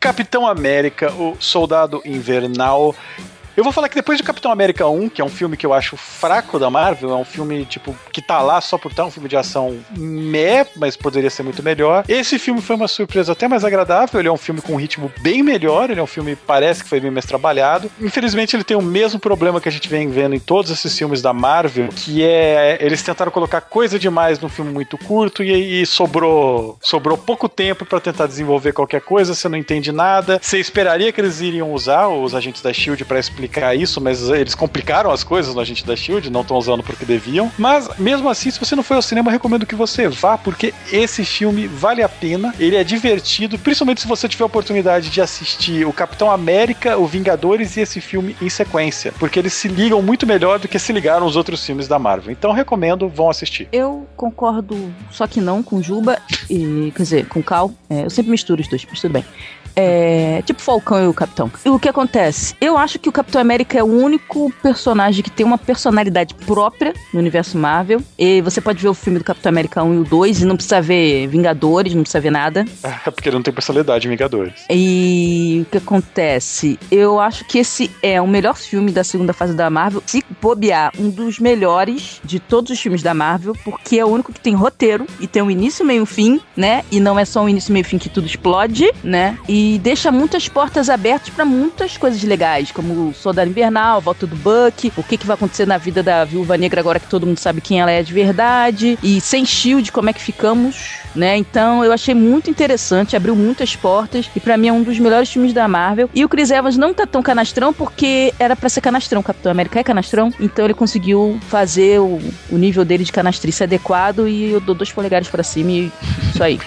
Capitão 0.00 0.46
América, 0.46 1.12
o 1.12 1.36
Soldado 1.38 2.00
Invernal. 2.04 2.94
Eu 3.58 3.64
vou 3.64 3.72
falar 3.72 3.88
que 3.88 3.96
depois 3.96 4.16
de 4.16 4.22
Capitão 4.22 4.52
América 4.52 4.86
1, 4.86 5.08
que 5.08 5.20
é 5.20 5.24
um 5.24 5.28
filme 5.28 5.56
que 5.56 5.66
eu 5.66 5.74
acho 5.74 5.96
fraco 5.96 6.60
da 6.60 6.70
Marvel, 6.70 7.10
é 7.10 7.16
um 7.16 7.24
filme, 7.24 7.64
tipo, 7.64 7.92
que 8.12 8.22
tá 8.22 8.40
lá 8.40 8.60
só 8.60 8.78
por 8.78 8.92
estar 8.92 9.04
um 9.04 9.10
filme 9.10 9.28
de 9.28 9.36
ação 9.36 9.80
meh, 9.96 10.64
mas 10.76 10.96
poderia 10.96 11.28
ser 11.28 11.42
muito 11.42 11.60
melhor. 11.60 12.04
Esse 12.06 12.38
filme 12.38 12.60
foi 12.60 12.76
uma 12.76 12.86
surpresa 12.86 13.32
até 13.32 13.48
mais 13.48 13.64
agradável, 13.64 14.20
ele 14.20 14.28
é 14.28 14.32
um 14.32 14.36
filme 14.36 14.60
com 14.60 14.74
um 14.74 14.76
ritmo 14.76 15.10
bem 15.22 15.42
melhor, 15.42 15.90
ele 15.90 15.98
é 15.98 16.02
um 16.02 16.06
filme 16.06 16.36
parece 16.36 16.84
que 16.84 16.88
foi 16.88 17.00
bem 17.00 17.10
mais 17.10 17.26
trabalhado. 17.26 17.90
Infelizmente 18.00 18.54
ele 18.54 18.62
tem 18.62 18.76
o 18.76 18.80
mesmo 18.80 19.18
problema 19.18 19.60
que 19.60 19.68
a 19.68 19.72
gente 19.72 19.88
vem 19.88 20.08
vendo 20.08 20.36
em 20.36 20.40
todos 20.40 20.70
esses 20.70 20.96
filmes 20.96 21.20
da 21.20 21.32
Marvel, 21.32 21.88
que 21.88 22.22
é 22.22 22.78
eles 22.80 23.02
tentaram 23.02 23.32
colocar 23.32 23.60
coisa 23.60 23.98
demais 23.98 24.38
num 24.38 24.48
filme 24.48 24.70
muito 24.70 24.96
curto 24.96 25.42
e, 25.42 25.82
e 25.82 25.84
sobrou 25.84 26.78
sobrou 26.80 27.18
pouco 27.18 27.48
tempo 27.48 27.84
para 27.84 27.98
tentar 27.98 28.28
desenvolver 28.28 28.72
qualquer 28.72 29.00
coisa, 29.00 29.34
você 29.34 29.48
não 29.48 29.58
entende 29.58 29.90
nada. 29.90 30.38
Você 30.40 30.60
esperaria 30.60 31.10
que 31.10 31.20
eles 31.20 31.40
iriam 31.40 31.72
usar 31.72 32.06
os 32.06 32.36
agentes 32.36 32.62
da 32.62 32.72
Shield 32.72 33.04
para 33.04 33.18
explicar 33.18 33.47
explicar 33.48 33.74
isso, 33.74 34.00
mas 34.00 34.28
eles 34.28 34.54
complicaram 34.54 35.10
as 35.10 35.24
coisas 35.24 35.54
no 35.54 35.60
Agente 35.60 35.84
da 35.84 35.96
Shield, 35.96 36.30
não 36.30 36.42
estão 36.42 36.56
usando 36.56 36.82
porque 36.82 37.04
deviam. 37.04 37.50
Mas 37.58 37.88
mesmo 37.98 38.28
assim, 38.28 38.50
se 38.50 38.58
você 38.58 38.76
não 38.76 38.82
foi 38.82 38.96
ao 38.96 39.02
cinema, 39.02 39.30
recomendo 39.30 39.66
que 39.66 39.74
você 39.74 40.08
vá, 40.08 40.36
porque 40.36 40.74
esse 40.92 41.24
filme 41.24 41.66
vale 41.66 42.02
a 42.02 42.08
pena. 42.08 42.54
Ele 42.58 42.76
é 42.76 42.84
divertido, 42.84 43.58
principalmente 43.58 44.02
se 44.02 44.06
você 44.06 44.28
tiver 44.28 44.44
a 44.44 44.46
oportunidade 44.46 45.08
de 45.08 45.20
assistir 45.20 45.86
o 45.86 45.92
Capitão 45.92 46.30
América, 46.30 46.98
o 46.98 47.06
Vingadores 47.06 47.76
e 47.76 47.80
esse 47.80 48.00
filme 48.00 48.36
em 48.40 48.50
sequência, 48.50 49.12
porque 49.18 49.38
eles 49.38 49.54
se 49.54 49.68
ligam 49.68 50.02
muito 50.02 50.26
melhor 50.26 50.58
do 50.58 50.68
que 50.68 50.78
se 50.78 50.92
ligaram 50.92 51.26
os 51.26 51.36
outros 51.36 51.64
filmes 51.64 51.88
da 51.88 51.98
Marvel. 51.98 52.30
Então 52.30 52.52
recomendo, 52.52 53.08
vão 53.08 53.30
assistir. 53.30 53.68
Eu 53.72 54.06
concordo, 54.16 54.92
só 55.10 55.26
que 55.26 55.40
não 55.40 55.62
com 55.62 55.82
Juba 55.82 56.20
e 56.50 56.92
quer 56.94 57.02
dizer, 57.02 57.26
com 57.26 57.42
Cal. 57.42 57.72
É, 57.88 58.04
eu 58.04 58.10
sempre 58.10 58.30
misturo 58.30 58.60
os 58.60 58.68
dois, 58.68 58.86
mas 58.90 59.00
tudo 59.00 59.12
bem. 59.12 59.24
É, 59.80 60.42
tipo 60.42 60.60
Falcão 60.60 61.04
e 61.04 61.06
o 61.06 61.14
Capitão. 61.14 61.48
E 61.64 61.68
o 61.68 61.78
que 61.78 61.88
acontece? 61.88 62.56
Eu 62.60 62.76
acho 62.76 62.98
que 62.98 63.08
o 63.08 63.12
Capitão 63.12 63.40
América 63.40 63.78
é 63.78 63.82
o 63.82 63.86
único 63.86 64.52
personagem 64.60 65.22
que 65.22 65.30
tem 65.30 65.46
uma 65.46 65.56
personalidade 65.56 66.34
própria 66.34 66.92
no 67.14 67.20
universo 67.20 67.56
Marvel. 67.56 68.02
E 68.18 68.40
você 68.40 68.60
pode 68.60 68.82
ver 68.82 68.88
o 68.88 68.94
filme 68.94 69.20
do 69.20 69.24
Capitão 69.24 69.50
América 69.50 69.84
1 69.84 69.94
e 69.94 69.98
o 69.98 70.04
2 70.04 70.42
e 70.42 70.44
não 70.44 70.56
precisa 70.56 70.80
ver 70.80 71.28
Vingadores, 71.28 71.94
não 71.94 72.02
precisa 72.02 72.20
ver 72.20 72.32
nada. 72.32 72.64
É 72.82 73.10
porque 73.10 73.28
ele 73.28 73.36
não 73.36 73.42
tem 73.42 73.54
personalidade 73.54 74.08
em 74.08 74.10
Vingadores. 74.10 74.64
E 74.68 75.62
o 75.62 75.70
que 75.70 75.78
acontece? 75.78 76.76
Eu 76.90 77.20
acho 77.20 77.44
que 77.44 77.58
esse 77.58 77.88
é 78.02 78.20
o 78.20 78.26
melhor 78.26 78.56
filme 78.56 78.90
da 78.90 79.04
segunda 79.04 79.32
fase 79.32 79.54
da 79.54 79.70
Marvel. 79.70 80.02
Se 80.06 80.24
bobear, 80.40 80.92
um 80.98 81.08
dos 81.08 81.38
melhores 81.38 82.20
de 82.24 82.40
todos 82.40 82.72
os 82.72 82.80
filmes 82.80 83.00
da 83.00 83.14
Marvel, 83.14 83.54
porque 83.64 83.96
é 83.96 84.04
o 84.04 84.08
único 84.08 84.32
que 84.32 84.40
tem 84.40 84.54
roteiro 84.54 85.06
e 85.20 85.28
tem 85.28 85.40
um 85.40 85.50
início, 85.50 85.86
meio 85.86 86.04
fim, 86.04 86.40
né? 86.56 86.84
E 86.90 86.98
não 86.98 87.16
é 87.16 87.24
só 87.24 87.42
um 87.42 87.48
início, 87.48 87.72
meio 87.72 87.84
fim 87.84 87.96
que 87.96 88.08
tudo 88.08 88.26
explode, 88.26 88.90
né? 89.04 89.38
E 89.48 89.67
e 89.68 89.78
deixa 89.78 90.10
muitas 90.10 90.48
portas 90.48 90.88
abertas 90.88 91.28
para 91.28 91.44
muitas 91.44 91.98
coisas 91.98 92.22
legais, 92.22 92.72
como 92.72 93.08
o 93.08 93.14
Soldado 93.14 93.50
Invernal, 93.50 93.98
a 93.98 94.00
volta 94.00 94.26
do 94.26 94.34
Buck, 94.34 94.90
o 94.96 95.02
que, 95.02 95.18
que 95.18 95.26
vai 95.26 95.34
acontecer 95.34 95.66
na 95.66 95.76
vida 95.76 96.02
da 96.02 96.24
Viúva 96.24 96.56
Negra 96.56 96.80
agora 96.80 96.98
que 96.98 97.06
todo 97.06 97.26
mundo 97.26 97.38
sabe 97.38 97.60
quem 97.60 97.78
ela 97.78 97.90
é 97.90 98.02
de 98.02 98.12
verdade, 98.12 98.98
e 99.02 99.20
sem 99.20 99.44
Shield, 99.44 99.92
como 99.92 100.08
é 100.08 100.12
que 100.14 100.22
ficamos, 100.22 101.00
né? 101.14 101.36
Então 101.36 101.84
eu 101.84 101.92
achei 101.92 102.14
muito 102.14 102.48
interessante, 102.48 103.14
abriu 103.14 103.36
muitas 103.36 103.76
portas, 103.76 104.30
e 104.34 104.40
para 104.40 104.56
mim 104.56 104.68
é 104.68 104.72
um 104.72 104.82
dos 104.82 104.98
melhores 104.98 105.30
filmes 105.30 105.52
da 105.52 105.68
Marvel. 105.68 106.08
E 106.14 106.24
o 106.24 106.28
Chris 106.30 106.50
Evans 106.50 106.78
não 106.78 106.94
tá 106.94 107.06
tão 107.06 107.22
canastrão 107.22 107.72
porque 107.74 108.32
era 108.38 108.56
para 108.56 108.70
ser 108.70 108.80
canastrão, 108.80 109.22
Capitão 109.22 109.52
América 109.52 109.80
é 109.80 109.84
canastrão, 109.84 110.32
então 110.40 110.64
ele 110.64 110.74
conseguiu 110.74 111.38
fazer 111.48 112.00
o, 112.00 112.18
o 112.50 112.56
nível 112.56 112.86
dele 112.86 113.04
de 113.04 113.12
canastrice 113.12 113.64
adequado 113.64 114.26
e 114.26 114.52
eu 114.52 114.60
dou 114.60 114.74
dois 114.74 114.90
polegares 114.90 115.28
para 115.28 115.42
cima 115.42 115.72
e 115.72 115.92
isso 116.32 116.42
aí. 116.42 116.58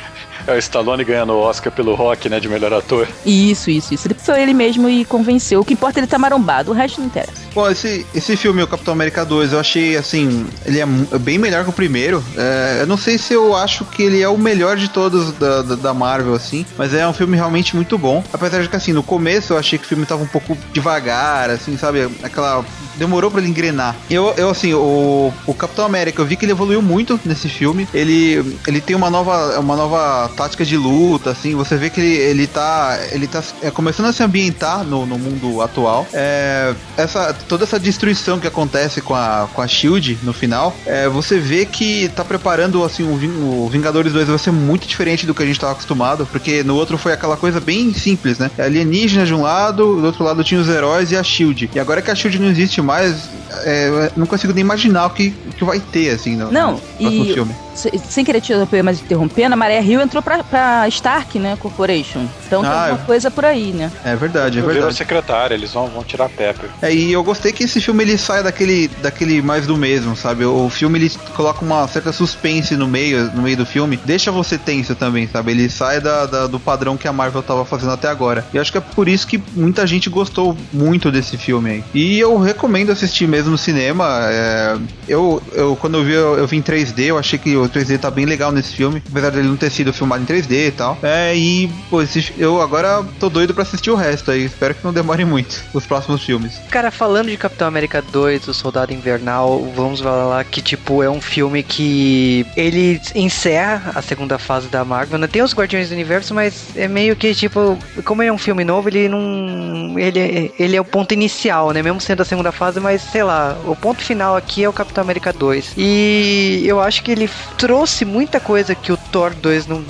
É 0.47 0.53
o 0.53 0.57
Stallone 0.57 1.03
ganhando 1.03 1.33
o 1.33 1.39
Oscar 1.39 1.71
pelo 1.71 1.95
rock, 1.95 2.29
né, 2.29 2.39
de 2.39 2.49
melhor 2.49 2.73
ator. 2.73 3.07
Isso, 3.25 3.69
isso, 3.69 3.93
isso. 3.93 4.07
Ele 4.07 4.15
foi 4.15 4.41
ele 4.41 4.53
mesmo 4.53 4.89
e 4.89 5.05
convenceu. 5.05 5.61
O 5.61 5.65
que 5.65 5.73
importa 5.73 5.99
é 5.99 6.01
ele 6.01 6.07
tá 6.07 6.17
marombado, 6.17 6.71
o 6.71 6.73
resto 6.73 6.99
não 6.99 7.07
interessa. 7.07 7.41
Pô, 7.53 7.69
esse, 7.69 8.05
esse 8.13 8.37
filme, 8.37 8.63
o 8.63 8.67
Capitão 8.67 8.93
América 8.93 9.25
2, 9.25 9.53
eu 9.53 9.59
achei, 9.59 9.97
assim, 9.97 10.47
ele 10.65 10.79
é 10.79 10.85
bem 11.19 11.37
melhor 11.37 11.63
que 11.63 11.69
o 11.69 11.73
primeiro. 11.73 12.23
É, 12.37 12.79
eu 12.81 12.87
não 12.87 12.97
sei 12.97 13.17
se 13.17 13.33
eu 13.33 13.55
acho 13.55 13.85
que 13.85 14.03
ele 14.03 14.21
é 14.21 14.29
o 14.29 14.37
melhor 14.37 14.77
de 14.77 14.89
todos 14.89 15.33
da, 15.33 15.61
da, 15.61 15.75
da, 15.75 15.93
Marvel, 15.93 16.33
assim, 16.33 16.65
mas 16.77 16.93
é 16.93 17.07
um 17.07 17.13
filme 17.13 17.35
realmente 17.35 17.75
muito 17.75 17.97
bom. 17.97 18.23
Apesar 18.31 18.61
de 18.61 18.69
que, 18.69 18.75
assim, 18.75 18.93
no 18.93 19.03
começo 19.03 19.53
eu 19.53 19.57
achei 19.57 19.77
que 19.77 19.85
o 19.85 19.87
filme 19.87 20.05
tava 20.05 20.23
um 20.23 20.27
pouco 20.27 20.57
devagar, 20.71 21.49
assim, 21.49 21.77
sabe? 21.77 22.09
Aquela. 22.23 22.65
Demorou 23.01 23.31
para 23.31 23.41
ele 23.41 23.49
engrenar. 23.49 23.95
Eu, 24.11 24.31
eu 24.37 24.51
assim, 24.51 24.75
o, 24.75 25.33
o 25.47 25.53
Capitão 25.55 25.83
América, 25.83 26.21
eu 26.21 26.25
vi 26.25 26.35
que 26.35 26.45
ele 26.45 26.51
evoluiu 26.51 26.83
muito 26.83 27.19
nesse 27.25 27.49
filme. 27.49 27.87
Ele, 27.91 28.55
ele 28.67 28.79
tem 28.79 28.95
uma 28.95 29.09
nova, 29.09 29.59
uma 29.59 29.75
nova 29.75 30.29
tática 30.37 30.63
de 30.63 30.77
luta, 30.77 31.31
assim, 31.31 31.55
você 31.55 31.77
vê 31.77 31.89
que 31.89 31.99
ele, 31.99 32.13
ele 32.15 32.45
tá, 32.45 32.99
ele 33.11 33.25
tá 33.25 33.43
é, 33.63 33.71
começando 33.71 34.05
a 34.05 34.13
se 34.13 34.21
ambientar 34.21 34.83
no, 34.83 35.07
no 35.07 35.17
mundo 35.17 35.63
atual. 35.63 36.05
É, 36.13 36.75
essa, 36.95 37.33
toda 37.49 37.63
essa 37.63 37.79
destruição 37.79 38.39
que 38.39 38.45
acontece 38.45 39.01
com 39.01 39.15
a, 39.15 39.49
com 39.51 39.63
a 39.63 39.67
Shield 39.67 40.19
no 40.21 40.31
final, 40.31 40.71
é, 40.85 41.09
você 41.09 41.39
vê 41.39 41.65
que 41.65 42.07
tá 42.09 42.23
preparando, 42.23 42.83
assim, 42.83 43.01
o, 43.01 43.65
o 43.65 43.67
Vingadores 43.67 44.13
2 44.13 44.27
vai 44.27 44.37
ser 44.37 44.51
muito 44.51 44.87
diferente 44.87 45.25
do 45.25 45.33
que 45.33 45.41
a 45.41 45.45
gente 45.47 45.59
tava 45.59 45.73
acostumado, 45.73 46.27
porque 46.31 46.61
no 46.61 46.75
outro 46.75 46.99
foi 46.99 47.13
aquela 47.13 47.35
coisa 47.35 47.59
bem 47.59 47.91
simples, 47.95 48.37
né? 48.37 48.51
Alienígena 48.59 49.25
de 49.25 49.33
um 49.33 49.41
lado, 49.41 49.99
do 49.99 50.05
outro 50.05 50.23
lado 50.23 50.43
tinha 50.43 50.61
os 50.61 50.69
heróis 50.69 51.11
e 51.11 51.17
a 51.17 51.23
Shield. 51.23 51.71
E 51.73 51.79
agora 51.79 51.99
que 51.99 52.11
a 52.11 52.15
Shield 52.15 52.37
não 52.37 52.49
existe 52.49 52.79
mais, 52.81 52.90
é, 52.95 54.11
não 54.15 54.25
consigo 54.25 54.53
nem 54.53 54.61
imaginar 54.61 55.05
o 55.05 55.09
que, 55.11 55.31
que 55.57 55.63
vai 55.63 55.79
ter, 55.79 56.09
assim, 56.09 56.35
no, 56.35 56.51
não, 56.51 56.73
no 56.73 56.81
próximo 56.97 57.25
e... 57.25 57.33
filme 57.33 57.55
sem 57.73 58.23
querer 58.23 58.41
te 58.41 58.51
interromper, 58.51 58.83
mas 58.83 59.01
interrompendo, 59.01 59.53
a 59.53 59.57
Maré 59.57 59.79
Rio 59.79 60.01
entrou 60.01 60.21
pra, 60.21 60.43
pra 60.43 60.87
Stark, 60.87 61.39
né, 61.39 61.57
Corporation. 61.59 62.27
Então 62.51 62.63
ah, 62.65 62.69
tem 62.69 62.79
alguma 62.81 63.05
coisa 63.05 63.31
por 63.31 63.45
aí, 63.45 63.71
né? 63.71 63.89
É 64.03 64.13
verdade, 64.13 64.59
é 64.59 64.61
verdade. 64.61 64.93
secretária, 64.93 65.55
eles 65.55 65.71
vão, 65.71 65.87
vão 65.87 66.03
tirar 66.03 66.27
Pepper. 66.27 66.69
É, 66.81 66.93
e 66.93 67.13
eu 67.13 67.23
gostei 67.23 67.53
que 67.53 67.63
esse 67.63 67.79
filme 67.79 68.03
ele 68.03 68.17
sai 68.17 68.43
daquele, 68.43 68.89
daquele 69.01 69.41
mais 69.41 69.65
do 69.65 69.77
mesmo, 69.77 70.17
sabe? 70.17 70.43
O 70.43 70.69
filme 70.69 70.99
ele 70.99 71.09
coloca 71.33 71.63
uma 71.63 71.87
certa 71.87 72.11
suspense 72.11 72.75
no 72.75 72.89
meio, 72.89 73.31
no 73.31 73.41
meio 73.41 73.55
do 73.55 73.65
filme, 73.65 73.97
deixa 74.03 74.33
você 74.33 74.57
tenso 74.57 74.95
também, 74.95 75.29
sabe? 75.29 75.51
Ele 75.51 75.69
sai 75.69 76.01
da, 76.01 76.25
da 76.25 76.47
do 76.47 76.59
padrão 76.59 76.97
que 76.97 77.07
a 77.07 77.13
Marvel 77.13 77.41
tava 77.41 77.63
fazendo 77.63 77.93
até 77.93 78.09
agora. 78.09 78.45
E 78.53 78.59
acho 78.59 78.69
que 78.69 78.77
é 78.77 78.81
por 78.81 79.07
isso 79.07 79.25
que 79.25 79.41
muita 79.55 79.87
gente 79.87 80.09
gostou 80.09 80.57
muito 80.73 81.09
desse 81.09 81.37
filme 81.37 81.69
aí. 81.69 81.83
E 81.93 82.19
eu 82.19 82.37
recomendo 82.37 82.91
assistir 82.91 83.27
mesmo 83.27 83.51
no 83.51 83.57
cinema. 83.57 84.27
É, 84.29 84.77
eu, 85.07 85.41
eu, 85.53 85.77
quando 85.77 85.99
eu 85.99 86.03
vi, 86.03 86.13
eu, 86.13 86.37
eu 86.37 86.47
vi 86.47 86.57
em 86.57 86.61
3D, 86.61 87.05
eu 87.05 87.17
achei 87.17 87.39
que 87.39 87.55
o 87.55 87.69
3D 87.69 87.97
tá 87.97 88.11
bem 88.11 88.25
legal 88.25 88.51
nesse 88.51 88.75
filme, 88.75 89.01
apesar 89.09 89.29
dele 89.29 89.47
não 89.47 89.55
ter 89.55 89.71
sido 89.71 89.93
filmado 89.93 90.21
em 90.21 90.25
3D 90.25 90.67
e 90.67 90.71
tal. 90.71 90.97
É, 91.01 91.33
e, 91.33 91.69
pô, 91.89 92.01
esse, 92.01 92.33
eu 92.41 92.59
agora 92.59 93.05
tô 93.19 93.29
doido 93.29 93.53
pra 93.53 93.61
assistir 93.61 93.91
o 93.91 93.95
resto 93.95 94.31
aí. 94.31 94.45
Espero 94.45 94.73
que 94.73 94.83
não 94.83 94.91
demore 94.91 95.23
muito 95.23 95.63
os 95.73 95.85
próximos 95.85 96.23
filmes. 96.23 96.59
Cara, 96.71 96.89
falando 96.89 97.29
de 97.29 97.37
Capitão 97.37 97.67
América 97.67 98.01
2, 98.01 98.47
o 98.47 98.53
Soldado 98.53 98.91
Invernal, 98.91 99.63
vamos 99.75 100.01
falar 100.01 100.43
que, 100.45 100.59
tipo, 100.59 101.03
é 101.03 101.09
um 101.09 101.21
filme 101.21 101.61
que 101.61 102.43
ele 102.57 102.99
encerra 103.13 103.91
a 103.93 104.01
segunda 104.01 104.39
fase 104.39 104.67
da 104.69 104.83
Marvel, 104.83 105.19
né? 105.19 105.27
Tem 105.27 105.43
os 105.43 105.53
Guardiões 105.53 105.89
do 105.89 105.93
Universo, 105.93 106.33
mas 106.33 106.75
é 106.75 106.87
meio 106.87 107.15
que, 107.15 107.35
tipo, 107.35 107.77
como 108.03 108.23
ele 108.23 108.29
é 108.29 108.33
um 108.33 108.39
filme 108.39 108.63
novo, 108.63 108.89
ele 108.89 109.07
não. 109.07 109.99
Ele, 109.99 110.51
ele 110.57 110.75
é 110.75 110.81
o 110.81 110.85
ponto 110.85 111.13
inicial, 111.13 111.69
né? 111.71 111.83
Mesmo 111.83 112.01
sendo 112.01 112.21
a 112.21 112.25
segunda 112.25 112.51
fase, 112.51 112.79
mas 112.79 113.03
sei 113.03 113.23
lá, 113.23 113.55
o 113.65 113.75
ponto 113.75 114.01
final 114.01 114.35
aqui 114.35 114.63
é 114.63 114.69
o 114.69 114.73
Capitão 114.73 115.03
América 115.03 115.31
2. 115.31 115.73
E 115.77 116.63
eu 116.65 116.79
acho 116.79 117.03
que 117.03 117.11
ele 117.11 117.29
trouxe 117.55 118.03
muita 118.03 118.39
coisa 118.39 118.73
que 118.73 118.91
o 118.91 118.97
Thor 118.97 119.31
2 119.35 119.67
não, 119.67 119.83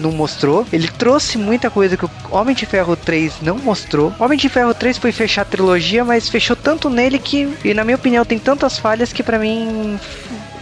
não 0.00 0.12
mostrou. 0.12 0.66
Ele 0.72 0.88
trouxe 0.88 1.36
muita 1.36 1.68
coisa 1.68 1.97
que 1.98 2.04
o 2.04 2.10
Homem 2.30 2.54
de 2.54 2.64
Ferro 2.64 2.96
3 2.96 3.42
não 3.42 3.58
mostrou. 3.58 4.14
Homem 4.18 4.38
de 4.38 4.48
Ferro 4.48 4.72
3 4.72 4.98
foi 4.98 5.12
fechar 5.12 5.42
a 5.42 5.44
trilogia, 5.44 6.04
mas 6.04 6.28
fechou 6.28 6.54
tanto 6.56 6.88
nele 6.88 7.18
que, 7.18 7.48
e 7.64 7.74
na 7.74 7.84
minha 7.84 7.96
opinião, 7.96 8.24
tem 8.24 8.38
tantas 8.38 8.78
falhas 8.78 9.12
que 9.12 9.22
para 9.22 9.38
mim 9.38 9.98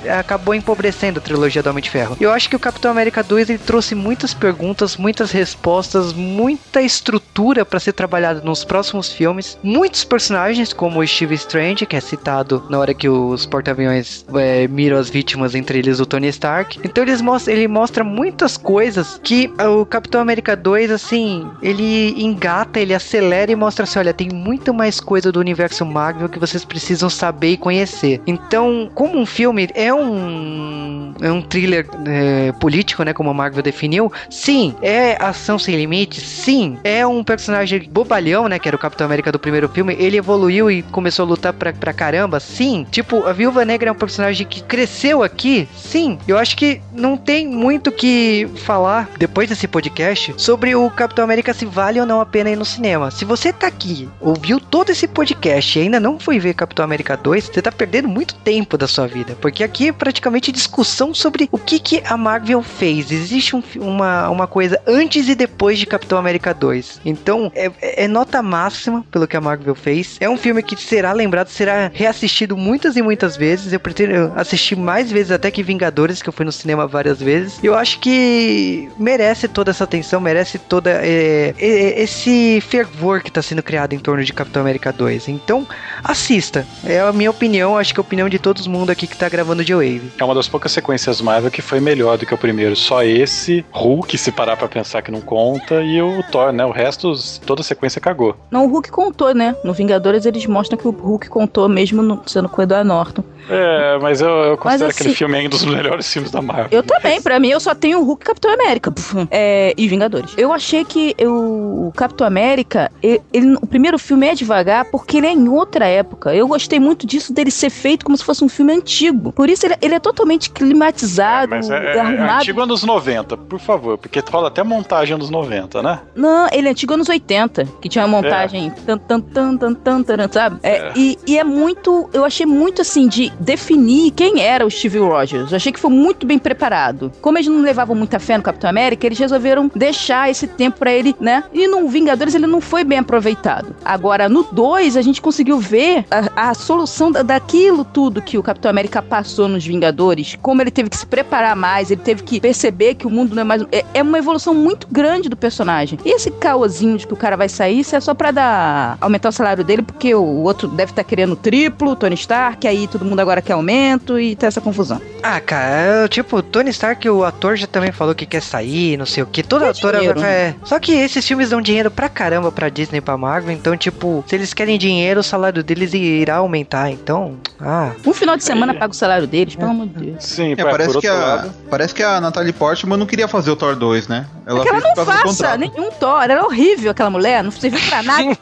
acabou 0.09 0.55
empobrecendo 0.55 1.19
a 1.19 1.23
trilogia 1.23 1.63
do 1.63 1.71
Homem 1.71 1.83
de 1.83 1.91
Ferro. 1.91 2.17
Eu 2.21 2.33
acho 2.33 2.49
que 2.49 2.57
o 2.57 2.61
Capitão 2.61 2.91
América 2.91 3.23
2 3.23 3.51
ele 3.51 3.59
trouxe 3.59 3.95
muitas 3.95 4.35
perguntas, 4.35 4.97
muitas 4.97 5.31
respostas, 5.31 6.13
muita 6.13 6.83
estrutura 6.83 7.65
para 7.65 7.81
ser 7.81 7.93
trabalhada 7.93 8.41
nos 8.41 8.65
próximos 8.65 9.13
filmes, 9.13 9.59
muitos 9.63 10.05
personagens 10.05 10.73
como 10.73 11.01
o 11.01 11.07
Steve 11.07 11.35
Strange, 11.35 11.87
que 11.87 11.97
é 11.97 12.01
citado 12.01 12.65
na 12.69 12.79
hora 12.79 12.95
que 12.95 13.09
os 13.09 13.47
porta-aviões 13.47 14.25
é, 14.35 14.67
miram 14.69 14.97
as 14.97 15.09
vítimas, 15.09 15.55
entre 15.55 15.79
eles 15.79 16.01
o 16.01 16.07
Tony 16.07 16.29
Stark. 16.29 16.79
Então 16.85 17.05
eles 17.05 17.21
mostra, 17.21 17.53
ele 17.53 17.69
mostra 17.69 18.05
muitas 18.05 18.57
coisas 18.57 19.21
que 19.23 19.51
o 19.59 19.85
Capitão 19.85 20.21
América 20.21 20.57
2, 20.57 20.91
assim, 20.91 21.49
ele 21.63 22.15
engata, 22.23 22.81
ele 22.81 22.95
acelera 22.95 23.51
e 23.51 23.57
mostra 23.57 23.85
assim, 23.85 23.99
olha, 23.99 24.13
tem 24.13 24.29
muito 24.33 24.73
mais 24.73 25.01
coisa 25.01 25.31
do 25.31 25.41
universo 25.41 25.85
Marvel 25.85 26.29
que 26.29 26.39
vocês 26.39 26.65
precisam 26.65 27.09
saber 27.09 27.53
e 27.53 27.57
conhecer. 27.57 28.21
Então, 28.27 28.91
como 28.95 29.19
um 29.19 29.27
filme, 29.27 29.69
é 29.75 29.93
um, 29.97 31.15
é 31.21 31.31
um 31.31 31.43
thriller 31.43 31.87
é, 32.07 32.53
político, 32.53 33.03
né? 33.03 33.13
Como 33.13 33.31
a 33.31 33.35
Marvel 33.35 33.63
definiu. 33.63 34.13
Sim, 34.31 34.75
é 34.83 35.17
ação 35.23 35.59
sem 35.59 35.77
limites. 35.77 36.23
Sim, 36.23 36.79
é 36.85 37.07
um 37.07 37.25
personagem 37.25 37.89
bobalhão, 37.91 38.49
né? 38.49 38.59
Que 38.59 38.69
era 38.69 38.77
o 38.77 38.81
Capitão 38.81 39.05
América 39.05 39.33
do 39.33 39.39
primeiro 39.39 39.69
filme. 39.69 39.97
Ele 39.99 40.17
evoluiu 40.17 40.71
e 40.71 40.83
começou 40.83 41.25
a 41.25 41.29
lutar 41.29 41.53
pra, 41.53 41.73
pra 41.73 41.93
caramba. 41.93 42.41
Sim, 42.41 42.87
tipo, 42.91 43.27
a 43.27 43.33
Viúva 43.33 43.65
Negra 43.65 43.89
é 43.89 43.93
um 43.93 43.97
personagem 43.97 44.47
que 44.47 44.63
cresceu 44.63 45.23
aqui. 45.23 45.69
Sim, 45.77 46.19
eu 46.27 46.39
acho 46.39 46.57
que 46.57 46.81
não 46.93 47.17
tem 47.17 47.47
muito 47.47 47.91
que 47.91 48.49
falar 48.57 49.09
depois 49.19 49.49
desse 49.49 49.67
podcast 49.67 50.35
sobre 50.37 50.75
o 50.75 50.91
Capitão 50.91 51.25
América 51.25 51.55
se 51.55 51.67
vale 51.67 52.01
ou 52.01 52.07
não 52.07 52.21
a 52.21 52.27
pena 52.27 52.51
ir 52.51 52.57
no 52.57 52.65
cinema. 52.65 53.11
Se 53.11 53.25
você 53.25 53.53
tá 53.53 53.67
aqui, 53.67 54.09
ouviu 54.21 54.61
todo 54.61 54.91
esse 54.91 55.09
podcast 55.09 55.79
e 55.79 55.83
ainda 55.83 56.01
não 56.01 56.19
foi 56.19 56.39
ver 56.39 56.55
Capitão 56.55 56.85
América 56.85 57.17
2, 57.17 57.47
você 57.47 57.63
tá 57.63 57.73
perdendo 57.73 58.09
muito 58.09 58.35
tempo 58.37 58.77
da 58.77 58.87
sua 58.87 59.07
vida. 59.07 59.37
Porque 59.41 59.65
aqui 59.65 59.86
praticamente 59.93 60.53
discussão 60.53 61.15
sobre 61.15 61.49
o 61.53 61.59
que, 61.59 61.79
que 61.79 62.03
a 62.05 62.17
Marvel 62.17 62.63
fez. 62.63 63.11
Existe 63.11 63.57
um, 63.57 63.63
uma, 63.77 64.29
uma 64.31 64.47
coisa 64.47 64.81
antes 64.87 65.29
e 65.29 65.35
depois 65.35 65.79
de 65.79 65.87
Capitão 65.87 66.19
América 66.19 66.53
2. 66.53 67.01
Então, 67.05 67.51
é, 67.55 67.71
é 67.81 68.09
nota 68.09 68.43
máxima 68.43 69.05
pelo 69.11 69.27
que 69.27 69.37
a 69.37 69.41
Marvel 69.41 69.75
fez. 69.75 70.17
É 70.21 70.29
um 70.29 70.37
filme 70.37 70.63
que 70.63 70.77
será 70.81 71.13
lembrado, 71.13 71.49
será 71.49 71.91
reassistido 71.93 72.57
muitas 72.57 72.97
e 72.97 73.03
muitas 73.03 73.37
vezes. 73.37 73.73
Eu 73.73 73.81
pretendo 73.81 74.33
assistir 74.37 74.77
mais 74.77 75.11
vezes 75.11 75.33
até 75.33 75.51
que 75.51 75.63
Vingadores, 75.63 76.23
que 76.23 76.29
eu 76.29 76.33
fui 76.33 76.45
no 76.45 76.53
cinema 76.53 76.87
várias 76.87 77.21
vezes. 77.21 77.59
Eu 77.63 77.75
acho 77.75 77.99
que 77.99 78.89
merece 78.99 79.49
toda 79.49 79.71
essa 79.71 79.85
atenção, 79.85 80.21
merece 80.21 80.59
toda 80.59 80.91
é, 80.91 81.55
é, 81.59 82.03
esse 82.03 82.61
fervor 82.61 83.23
que 83.23 83.29
está 83.29 83.43
sendo 83.43 83.63
criado 83.63 83.93
em 83.93 83.99
torno 83.99 84.23
de 84.23 84.33
Capitão 84.33 84.63
América 84.63 84.93
2. 84.93 85.29
Então, 85.29 85.67
assista. 86.03 86.67
É 86.85 87.01
a 87.01 87.13
minha 87.13 87.31
opinião, 87.31 87.77
acho 87.77 87.93
que 87.93 88.01
é 88.01 88.03
a 88.03 88.07
opinião 88.07 88.29
de 88.29 88.39
todo 88.39 88.57
mundo 88.69 88.91
aqui 88.91 89.07
que 89.07 89.15
está 89.15 89.29
gravando 89.29 89.65
de 89.67 89.75
Wave. 89.75 90.13
É 90.19 90.25
uma 90.25 90.35
das 90.35 90.49
poucas 90.49 90.73
sequências 90.73 91.21
Marvel 91.21 91.51
que 91.51 91.61
foi 91.61 91.81
melhor 91.81 92.17
do 92.17 92.25
que 92.25 92.33
o 92.35 92.39
primeiro. 92.39 92.75
Só 92.77 93.03
esse, 93.03 93.65
Hulk, 93.73 94.17
se 94.17 94.31
parar 94.33 94.57
pra 94.57 94.69
pensar 94.69 95.03
que 95.03 95.11
não 95.11 95.21
conta, 95.21 95.83
e 95.83 96.01
o 96.01 96.23
Thor, 96.31 96.53
né? 96.53 96.65
O 96.65 96.71
resto, 96.71 97.13
toda 97.45 97.61
a 97.61 97.65
sequência 97.65 98.01
cagou. 98.01 98.37
Não, 98.51 98.65
o 98.65 98.69
Hulk 98.69 98.91
contou, 98.91 99.35
né? 99.35 99.55
No 99.65 99.73
Vingadores 99.73 100.25
eles 100.27 100.47
mostram 100.47 100.79
que 100.79 100.87
o 100.87 100.91
Hulk 100.91 101.29
contou 101.29 101.69
mesmo 101.69 102.03
no, 102.03 102.23
sendo 102.27 102.49
com 102.49 102.61
o 102.61 102.65
Edward 102.65 102.87
Norton. 102.87 103.23
É, 103.49 103.97
mas 104.03 104.21
eu, 104.21 104.29
eu 104.29 104.57
considero 104.59 104.89
Mas, 104.89 104.97
aquele 104.97 105.11
assim, 105.11 105.17
filme 105.19 105.37
ainda 105.37 105.55
um 105.55 105.59
dos 105.59 105.65
melhores 105.65 106.13
filmes 106.13 106.33
da 106.33 106.43
Marvel. 106.43 106.67
Eu 106.73 106.83
também, 106.83 107.23
pra 107.23 107.39
mim 107.39 107.49
eu 107.49 107.61
só 107.61 107.75
tenho 107.77 108.01
o 108.01 108.05
Hulk 108.05 108.23
e 108.23 108.27
Capitão 108.27 108.53
América. 108.53 108.93
É, 109.31 109.73
e 109.77 109.87
Vingadores. 109.87 110.33
Eu 110.37 110.53
achei 110.53 110.85
que 110.85 111.15
eu- 111.17 111.33
o 111.33 111.93
Capitão 111.95 112.27
América, 112.27 112.91
ele, 113.01 113.23
ele- 113.33 113.55
o 113.63 113.67
primeiro 113.67 113.99
filme 114.01 114.27
é 114.27 114.35
devagar 114.35 114.87
porque 114.91 115.19
ele 115.19 115.29
é 115.29 115.33
em 115.33 115.49
outra 115.49 115.87
época. 115.87 116.35
Eu 116.35 116.49
gostei 116.49 116.81
muito 116.81 117.07
disso 117.07 117.33
dele 117.33 117.53
ser 117.53 117.71
feito 117.71 118.05
como 118.05 118.17
se 118.17 118.25
fosse 118.25 118.43
um 118.45 118.49
filme 118.49 118.73
antigo. 118.73 119.31
Por 119.31 119.49
isso 119.49 119.56
ele, 119.65 119.75
ele 119.81 119.95
é 119.95 119.99
totalmente 120.01 120.51
climatizado, 120.51 121.51
Mas 121.51 121.69
é, 121.71 121.77
é, 121.77 121.97
é 121.97 122.01
arrumado. 122.01 122.41
antigo 122.41 122.61
anos 122.61 122.83
90, 122.85 123.37
por 123.37 123.59
favor, 123.59 123.99
porque 123.99 124.23
rola 124.31 124.49
até 124.49 124.63
montagem 124.63 125.15
anos 125.15 125.31
90, 125.31 125.83
né? 125.83 126.01
Não, 126.15 126.47
ele 126.53 126.69
é 126.69 126.71
antigo 126.71 126.95
anos 126.95 127.09
80, 127.09 127.65
que 127.81 127.89
tinha 127.89 128.05
uma 128.05 128.21
montagem 128.23 128.71
tan, 128.85 128.99
tan, 128.99 129.21
tan, 129.21 129.57
tan, 129.57 129.75
tan, 129.75 130.03
tan, 130.03 130.29
sabe? 130.31 130.59
É, 130.63 130.77
É. 130.77 130.93
E, 130.97 131.19
e 131.27 131.39
é 131.39 131.45
muito, 131.45 132.09
eu 132.13 132.25
achei 132.25 132.45
muito 132.47 132.83
assim 132.83 133.09
de 133.09 133.31
definir 133.41 134.11
quem 134.13 134.43
era 134.43 134.65
o 134.67 134.71
Steve 134.71 134.99
Rogers. 134.99 135.51
Eu 135.51 135.57
achei 135.57 135.73
que 135.73 135.81
foi 135.81 135.91
muito 135.91 136.27
bem 136.27 136.39
preparado. 136.39 137.11
Como 137.21 137.39
eles 137.39 137.47
não 137.49 137.61
levavam 137.63 137.95
muita 137.97 138.19
fé 138.19 138.37
no 138.37 138.43
Capitão 138.43 138.69
América, 138.69 139.07
eles 139.07 139.19
resolveram 139.19 139.71
deixar 139.75 140.31
esse 140.31 140.47
tempo 140.47 140.79
pra 140.79 140.93
ele, 140.93 141.15
né? 141.21 141.45
E 141.53 141.67
no 141.67 141.89
Vingadores 141.89 142.35
ele 142.35 142.47
não 142.47 142.61
foi 142.61 142.85
bem 142.85 142.99
aproveitado. 142.99 143.75
Agora, 143.85 144.29
no 144.29 144.43
2, 144.45 144.97
a 144.97 145.03
gente 145.03 145.21
conseguiu 145.21 145.59
ver 145.59 146.05
a, 146.11 146.51
a 146.51 146.55
solução 146.55 147.11
da- 147.11 147.23
daquilo 147.23 147.85
tudo 147.85 148.21
que 148.23 148.37
o 148.39 148.43
Capitão 148.43 148.71
América 148.71 149.01
passou 149.03 149.46
nos 149.49 149.67
Vingadores, 149.67 150.37
como 150.41 150.63
ele 150.63 150.71
teve 150.71 150.89
que 150.89 150.97
se 150.97 151.07
preparar 151.07 151.57
mais, 151.57 151.91
ele 151.91 152.01
teve 152.01 152.23
que 152.23 152.41
perceber 152.41 152.95
que 152.95 153.07
o 153.07 153.11
mundo 153.11 153.35
não 153.35 153.43
é 153.43 153.45
mais. 153.45 153.63
É, 153.73 153.85
é 153.95 154.03
uma 154.03 154.19
evolução 154.19 154.55
muito 154.55 154.87
grande 154.91 155.29
do 155.29 155.37
personagem. 155.37 155.99
E 156.05 156.11
esse 156.11 156.31
caosinho 156.31 156.97
de 156.97 157.07
que 157.07 157.13
o 157.13 157.17
cara 157.17 157.37
vai 157.37 157.49
sair, 157.49 157.81
isso 157.81 157.97
é 157.97 158.01
só 158.01 158.15
pra 158.15 158.31
dar. 158.31 158.99
aumentar 159.01 159.29
o 159.29 159.33
salário 159.33 159.65
dele, 159.65 159.83
porque 159.83 160.15
o 160.15 160.43
outro 160.43 160.69
deve 160.69 160.93
estar 160.93 161.05
querendo 161.05 161.37
triplo, 161.37 161.97
Tony 161.97 162.15
Stark, 162.15 162.67
aí 162.67 162.87
todo 162.87 163.05
mundo 163.05 163.21
agora 163.21 163.43
quer 163.43 163.55
aumento 163.55 164.19
e 164.19 164.37
tá 164.37 164.47
essa 164.47 164.61
confusão. 164.61 165.01
Ah, 165.23 165.41
cara, 165.41 166.05
é, 166.05 166.09
tipo, 166.09 166.43
Tony 166.43 166.71
Stark, 166.71 167.09
o 167.09 167.25
ator 167.25 167.57
já 167.57 167.67
também 167.67 167.93
falou 167.93 168.15
que 168.15 168.27
quer 168.27 168.43
sair, 168.43 168.97
não 168.97 169.07
sei 169.07 169.23
o 169.23 169.27
que. 169.27 169.43
Todo 169.43 169.65
ator 169.65 169.95
dinheiro, 169.97 170.21
né? 170.21 170.49
é. 170.49 170.55
Só 170.65 170.79
que 170.79 170.93
esses 170.93 171.27
filmes 171.27 171.51
dão 171.51 171.61
dinheiro 171.61 171.91
pra 171.91 172.09
caramba 172.09 172.53
pra 172.53 172.69
Disney 172.69 172.99
e 172.99 173.01
pra 173.01 173.17
Marvel. 173.17 173.53
Então, 173.53 173.77
tipo, 173.77 174.25
se 174.27 174.35
eles 174.35 174.55
querem 174.55 174.79
dinheiro, 174.79 175.21
o 175.21 175.25
salário 175.25 175.63
deles 175.63 175.93
irá 175.95 176.37
aumentar. 176.37 176.91
Então, 176.91 177.37
ah. 177.61 177.93
Um 178.07 178.13
final 178.13 178.37
de 178.37 178.45
semana 178.45 178.75
paga 178.75 178.93
o 178.93 178.97
salário 178.97 179.27
deles, 179.37 179.55
pelo 179.57 179.71
amor 179.71 179.87
de 179.89 180.07
Deus. 180.07 180.25
Sim, 180.25 180.53
É, 180.53 180.57
por 180.57 180.71
parece, 180.71 180.89
outro 180.89 181.01
que 181.01 181.09
a, 181.09 181.15
lado. 181.15 181.55
parece 181.69 181.95
que 181.95 182.03
a 182.03 182.21
Natalie 182.21 182.53
Portman 182.53 182.97
não 182.97 183.07
queria 183.07 183.29
fazer 183.29 183.51
o 183.51 183.57
Thor 183.57 183.77
2, 183.77 184.09
né? 184.09 184.27
Ela 184.47 184.63
Porque 184.65 184.69
ela 184.75 184.95
não 184.97 185.05
faça 185.05 185.57
nenhum 185.57 185.91
Thor. 185.91 186.23
Ela 186.23 186.33
é 186.33 186.43
horrível, 186.43 186.91
aquela 186.91 187.11
mulher, 187.11 187.43
não 187.45 187.51
serviu 187.51 187.81
pra 187.89 188.03
nada. 188.03 188.25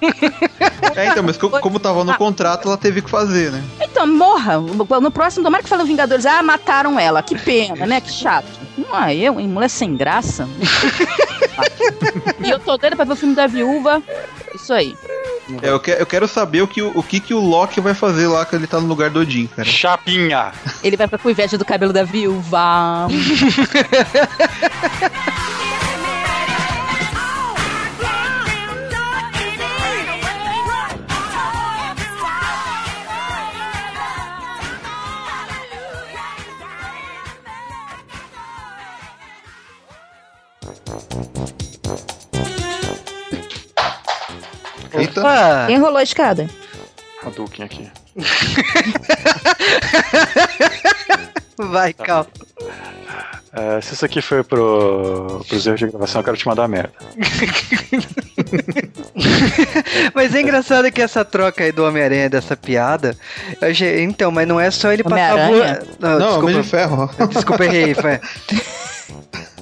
É, 0.96 1.08
então, 1.08 1.24
mas 1.24 1.36
co- 1.36 1.50
como 1.50 1.80
tava 1.80 2.04
no 2.04 2.16
contrato, 2.16 2.68
ela 2.68 2.76
teve 2.76 3.02
que 3.02 3.10
fazer, 3.10 3.50
né? 3.50 3.60
Então, 3.80 4.06
morra. 4.06 4.58
No 4.60 5.10
próximo, 5.10 5.42
tomara 5.42 5.60
que 5.62 5.68
fale 5.68 5.82
Vingadores. 5.82 6.24
Ah, 6.24 6.40
mataram 6.40 7.00
ela. 7.00 7.20
Que 7.20 7.36
pena, 7.36 7.84
né? 7.84 8.00
Que 8.00 8.10
chato. 8.12 8.46
Não, 8.76 9.10
eu, 9.10 9.38
hein? 9.40 9.46
Mulher 9.48 9.68
sem 9.70 9.96
graça. 9.96 10.48
e 12.44 12.50
eu 12.50 12.58
tô 12.58 12.76
doida 12.76 12.96
pra 12.96 13.04
ver 13.04 13.12
o 13.12 13.16
filme 13.16 13.34
da 13.34 13.46
viúva. 13.46 14.02
Isso 14.54 14.72
aí. 14.72 14.96
É, 15.62 15.68
eu, 15.70 15.78
que- 15.78 15.90
eu 15.90 16.06
quero 16.06 16.26
saber 16.26 16.62
o 16.62 16.66
que 16.68 16.80
o, 16.82 16.90
o 16.98 17.02
que, 17.02 17.20
que 17.20 17.34
o 17.34 17.38
Loki 17.40 17.80
vai 17.80 17.92
fazer 17.94 18.26
lá 18.26 18.44
que 18.46 18.56
ele 18.56 18.66
tá 18.66 18.80
no 18.80 18.86
lugar 18.86 19.10
do 19.10 19.20
Odin, 19.20 19.46
cara. 19.46 19.68
Chapinha! 19.68 20.52
Ele 20.82 20.96
vai 20.96 21.06
ficar 21.06 21.18
com 21.18 21.28
inveja 21.30 21.58
do 21.58 21.64
cabelo 21.64 21.92
da 21.92 22.02
viúva. 22.02 23.06
Eita. 44.92 45.20
Opa! 45.20 45.66
Quem 45.66 45.78
rolou 45.78 45.98
a 45.98 46.02
escada? 46.02 46.48
Hadouken 47.24 47.64
aqui. 47.64 47.90
Vai, 51.56 51.92
calma. 51.92 52.26
É, 53.56 53.80
se 53.80 53.94
isso 53.94 54.04
aqui 54.04 54.20
foi 54.20 54.42
pro, 54.42 55.44
pros 55.48 55.64
erros 55.66 55.78
de 55.78 55.86
gravação, 55.86 56.20
eu 56.20 56.24
quero 56.24 56.36
te 56.36 56.46
mandar 56.46 56.66
merda. 56.66 56.92
Mas 60.14 60.34
é 60.34 60.40
engraçado 60.40 60.90
que 60.90 61.00
essa 61.00 61.24
troca 61.24 61.62
aí 61.64 61.70
do 61.72 61.84
Homem-Aranha, 61.84 62.28
dessa 62.28 62.56
piada. 62.56 63.16
achei- 63.60 64.02
Então, 64.02 64.30
mas 64.32 64.48
não 64.48 64.58
é 64.58 64.70
só 64.70 64.90
ele 64.92 65.04
passar 65.04 65.38
a 65.38 65.46
voa- 65.46 65.82
Não, 66.00 66.38
Homem 66.38 66.56
de 66.56 66.62
desculpa, 66.62 66.64
Ferro. 66.64 67.10
desculpa, 67.28 67.64
errei. 67.64 67.94
Foi. 67.94 68.20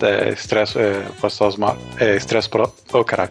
É, 0.00 0.30
estresse, 0.30 0.78
é, 0.78 1.02
posso 1.20 1.36
usar 1.36 1.46
os 1.48 1.56
ma... 1.56 1.76
É, 1.98 2.16
estresse 2.16 2.48
pro... 2.48 2.72
Ô, 2.92 3.04
caralho. 3.04 3.30